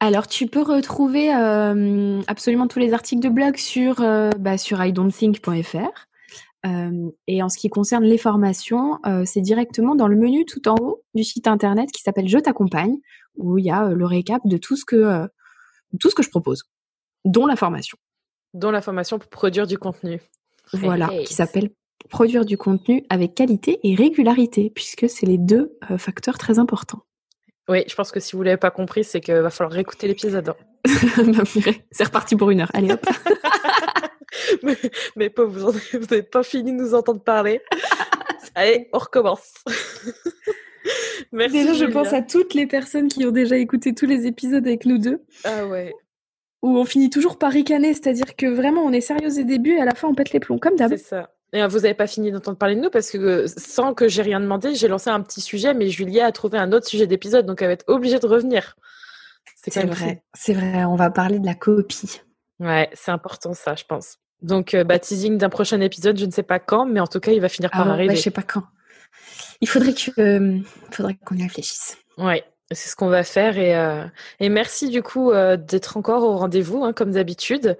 Alors, 0.00 0.26
tu 0.26 0.46
peux 0.46 0.62
retrouver 0.62 1.30
absolument 2.26 2.66
tous 2.66 2.80
les 2.80 2.92
articles 2.92 3.22
de 3.22 3.28
blog 3.28 3.56
sur, 3.56 3.96
bah, 4.38 4.58
sur 4.58 4.84
idon'tthink.fr. 4.84 6.08
et 7.28 7.42
en 7.42 7.48
ce 7.48 7.56
qui 7.56 7.68
concerne 7.68 8.02
les 8.02 8.18
formations, 8.18 8.98
c'est 9.24 9.40
directement 9.40 9.94
dans 9.94 10.08
le 10.08 10.16
menu 10.16 10.44
tout 10.44 10.68
en 10.68 10.74
haut 10.80 11.04
du 11.14 11.22
site 11.22 11.46
internet 11.46 11.92
qui 11.92 12.02
s'appelle 12.02 12.28
Je 12.28 12.38
t'accompagne, 12.38 12.96
où 13.36 13.58
il 13.58 13.64
y 13.64 13.70
a 13.70 13.90
le 13.90 14.06
récap 14.06 14.42
de 14.44 14.56
tout 14.56 14.76
ce 14.76 14.84
que, 14.84 15.28
tout 16.00 16.10
ce 16.10 16.14
que 16.14 16.22
je 16.22 16.30
propose 16.30 16.64
dont 17.24 17.46
la 17.46 17.56
formation. 17.56 17.98
Dont 18.54 18.70
la 18.70 18.82
formation 18.82 19.18
pour 19.18 19.28
produire 19.28 19.66
du 19.66 19.78
contenu. 19.78 20.20
Voilà, 20.72 21.08
qui 21.24 21.34
s'appelle 21.34 21.70
produire 22.08 22.44
du 22.44 22.56
contenu 22.56 23.04
avec 23.10 23.34
qualité 23.34 23.78
et 23.82 23.94
régularité, 23.94 24.70
puisque 24.74 25.08
c'est 25.08 25.26
les 25.26 25.38
deux 25.38 25.76
euh, 25.90 25.98
facteurs 25.98 26.38
très 26.38 26.58
importants. 26.58 27.02
Oui, 27.68 27.84
je 27.88 27.94
pense 27.94 28.10
que 28.10 28.20
si 28.20 28.36
vous 28.36 28.42
l'avez 28.42 28.56
pas 28.56 28.70
compris, 28.70 29.04
c'est 29.04 29.20
qu'il 29.20 29.34
va 29.34 29.50
falloir 29.50 29.72
réécouter 29.72 30.08
l'épisode. 30.08 30.44
Bah, 30.44 30.54
c'est 31.90 32.04
reparti 32.04 32.36
pour 32.36 32.50
une 32.50 32.60
heure. 32.60 32.70
Allez 32.74 32.92
hop. 32.92 33.06
mais, 34.62 34.76
mais 35.16 35.30
pas, 35.30 35.44
vous 35.44 35.72
n'avez 35.72 36.22
pas 36.30 36.42
fini 36.42 36.72
de 36.72 36.76
nous 36.76 36.94
entendre 36.94 37.22
parler. 37.22 37.60
Allez, 38.54 38.88
on 38.92 38.98
recommence. 38.98 39.52
Merci. 41.32 41.52
Déjà, 41.52 41.74
je 41.74 41.84
pense 41.84 42.12
à 42.12 42.22
toutes 42.22 42.54
les 42.54 42.66
personnes 42.66 43.08
qui 43.08 43.24
ont 43.24 43.30
déjà 43.30 43.56
écouté 43.56 43.94
tous 43.94 44.06
les 44.06 44.26
épisodes 44.26 44.66
avec 44.66 44.86
nous 44.86 44.98
deux. 44.98 45.22
Ah 45.44 45.66
ouais 45.66 45.92
où 46.62 46.78
on 46.78 46.84
finit 46.84 47.10
toujours 47.10 47.38
par 47.38 47.52
ricaner, 47.52 47.92
c'est-à-dire 47.92 48.36
que 48.36 48.46
vraiment 48.46 48.82
on 48.82 48.92
est 48.92 49.00
sérieux 49.00 49.40
au 49.40 49.42
début 49.42 49.72
et 49.72 49.80
à 49.80 49.84
la 49.84 49.94
fin 49.94 50.08
on 50.08 50.14
pète 50.14 50.32
les 50.32 50.40
plombs, 50.40 50.58
comme 50.58 50.76
d'hab. 50.76 50.90
C'est 50.90 50.96
ça. 50.96 51.30
Et 51.52 51.62
euh, 51.62 51.66
vous 51.66 51.80
n'avez 51.80 51.94
pas 51.94 52.06
fini 52.06 52.30
d'entendre 52.30 52.56
parler 52.56 52.76
de 52.76 52.80
nous 52.80 52.90
parce 52.90 53.10
que 53.10 53.18
euh, 53.18 53.46
sans 53.46 53.92
que 53.94 54.08
j'ai 54.08 54.22
rien 54.22 54.40
demandé, 54.40 54.74
j'ai 54.74 54.88
lancé 54.88 55.10
un 55.10 55.20
petit 55.20 55.40
sujet, 55.40 55.74
mais 55.74 55.88
Julia 55.88 56.26
a 56.26 56.32
trouvé 56.32 56.58
un 56.58 56.72
autre 56.72 56.86
sujet 56.86 57.06
d'épisode, 57.06 57.46
donc 57.46 57.60
elle 57.60 57.68
va 57.68 57.72
être 57.74 57.84
obligée 57.88 58.18
de 58.18 58.26
revenir. 58.26 58.76
C'est 59.56 59.84
vrai, 59.84 60.22
c'est 60.34 60.54
vrai, 60.54 60.84
on 60.84 60.96
va 60.96 61.10
parler 61.10 61.38
de 61.38 61.46
la 61.46 61.54
copie. 61.54 62.20
Ouais, 62.58 62.88
c'est 62.94 63.10
important 63.10 63.52
ça, 63.54 63.74
je 63.74 63.84
pense. 63.84 64.18
Donc, 64.40 64.74
euh, 64.74 64.82
bah, 64.82 64.98
teasing 64.98 65.38
d'un 65.38 65.48
prochain 65.48 65.80
épisode, 65.80 66.18
je 66.18 66.26
ne 66.26 66.30
sais 66.30 66.42
pas 66.42 66.58
quand, 66.58 66.84
mais 66.86 67.00
en 67.00 67.06
tout 67.06 67.20
cas, 67.20 67.32
il 67.32 67.40
va 67.40 67.48
finir 67.48 67.70
par 67.70 67.88
ah, 67.88 67.92
arriver. 67.92 68.10
Ouais, 68.10 68.16
je 68.16 68.22
sais 68.22 68.30
pas 68.30 68.42
quand. 68.42 68.64
Il 69.60 69.68
faudrait 69.68 69.94
que, 69.94 70.58
faudrait 70.90 71.16
qu'on 71.24 71.36
y 71.36 71.42
réfléchisse. 71.42 71.98
Ouais, 72.18 72.44
c'est 72.70 72.88
ce 72.90 72.96
qu'on 72.96 73.08
va 73.08 73.24
faire 73.24 73.58
et, 73.58 73.76
euh, 73.76 74.04
et 74.40 74.48
merci 74.48 74.88
du 74.88 75.02
coup 75.02 75.30
euh, 75.30 75.56
d'être 75.56 75.96
encore 75.96 76.22
au 76.24 76.36
rendez-vous 76.36 76.84
hein, 76.84 76.92
comme 76.92 77.12
d'habitude. 77.12 77.76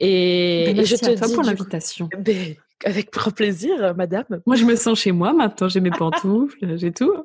Et, 0.00 0.72
ben, 0.74 0.84
je 0.84 0.96
te 0.96 1.10
à 1.10 1.16
toi 1.16 1.26
dis 1.26 1.34
pour 1.34 1.42
l'invitation. 1.42 2.08
Ben, 2.18 2.54
avec 2.84 3.12
grand 3.12 3.30
plaisir, 3.30 3.94
madame. 3.96 4.24
Moi, 4.44 4.56
je 4.56 4.64
me 4.64 4.74
sens 4.74 4.98
chez 4.98 5.12
moi 5.12 5.32
maintenant. 5.32 5.68
J'ai 5.68 5.80
mes 5.80 5.90
pantoufles, 5.90 6.76
j'ai 6.76 6.92
tout. 6.92 7.24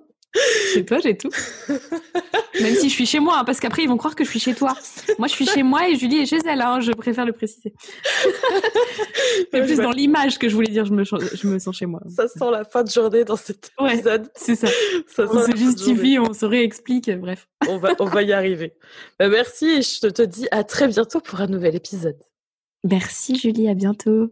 Chez 0.73 0.85
toi, 0.85 0.99
j'ai 0.99 1.17
tout. 1.17 1.29
Même 2.61 2.75
si 2.75 2.89
je 2.89 2.93
suis 2.93 3.05
chez 3.05 3.19
moi, 3.19 3.39
hein, 3.39 3.43
parce 3.43 3.59
qu'après, 3.59 3.83
ils 3.83 3.89
vont 3.89 3.97
croire 3.97 4.15
que 4.15 4.23
je 4.23 4.29
suis 4.29 4.39
chez 4.39 4.53
toi. 4.53 4.75
Moi, 5.19 5.27
je 5.27 5.33
suis 5.33 5.45
chez 5.45 5.63
moi 5.63 5.87
et 5.87 5.95
Julie 5.95 6.17
est 6.19 6.25
chez 6.25 6.39
elle, 6.45 6.61
hein, 6.61 6.79
je 6.79 6.91
préfère 6.91 7.25
le 7.25 7.33
préciser. 7.33 7.73
C'est 9.51 9.61
plus 9.61 9.77
dans 9.77 9.91
l'image 9.91 10.39
que 10.39 10.49
je 10.49 10.55
voulais 10.55 10.71
dire, 10.71 10.85
je 10.85 10.93
me, 10.93 11.03
je 11.03 11.47
me 11.47 11.59
sens 11.59 11.75
chez 11.75 11.85
moi. 11.85 12.01
Ça 12.09 12.27
sent 12.27 12.51
la 12.51 12.63
fin 12.63 12.83
de 12.83 12.89
journée 12.89 13.23
dans 13.23 13.35
cet 13.35 13.71
épisode. 13.79 14.29
c'est 14.35 14.55
ça. 14.55 14.67
on 15.19 15.45
se 15.45 15.55
justifie, 15.55 16.17
on 16.19 16.33
se 16.33 16.45
réexplique, 16.45 17.11
bref. 17.11 17.47
On 17.67 17.77
va, 17.77 17.93
on 17.99 18.05
va 18.05 18.23
y 18.23 18.33
arriver. 18.33 18.73
Bah, 19.19 19.29
merci 19.29 19.65
et 19.65 19.81
je 19.81 20.07
te 20.07 20.21
dis 20.23 20.47
à 20.51 20.63
très 20.63 20.87
bientôt 20.87 21.19
pour 21.19 21.41
un 21.41 21.47
nouvel 21.47 21.75
épisode. 21.75 22.17
Merci 22.83 23.35
Julie, 23.35 23.69
à 23.69 23.73
bientôt. 23.73 24.31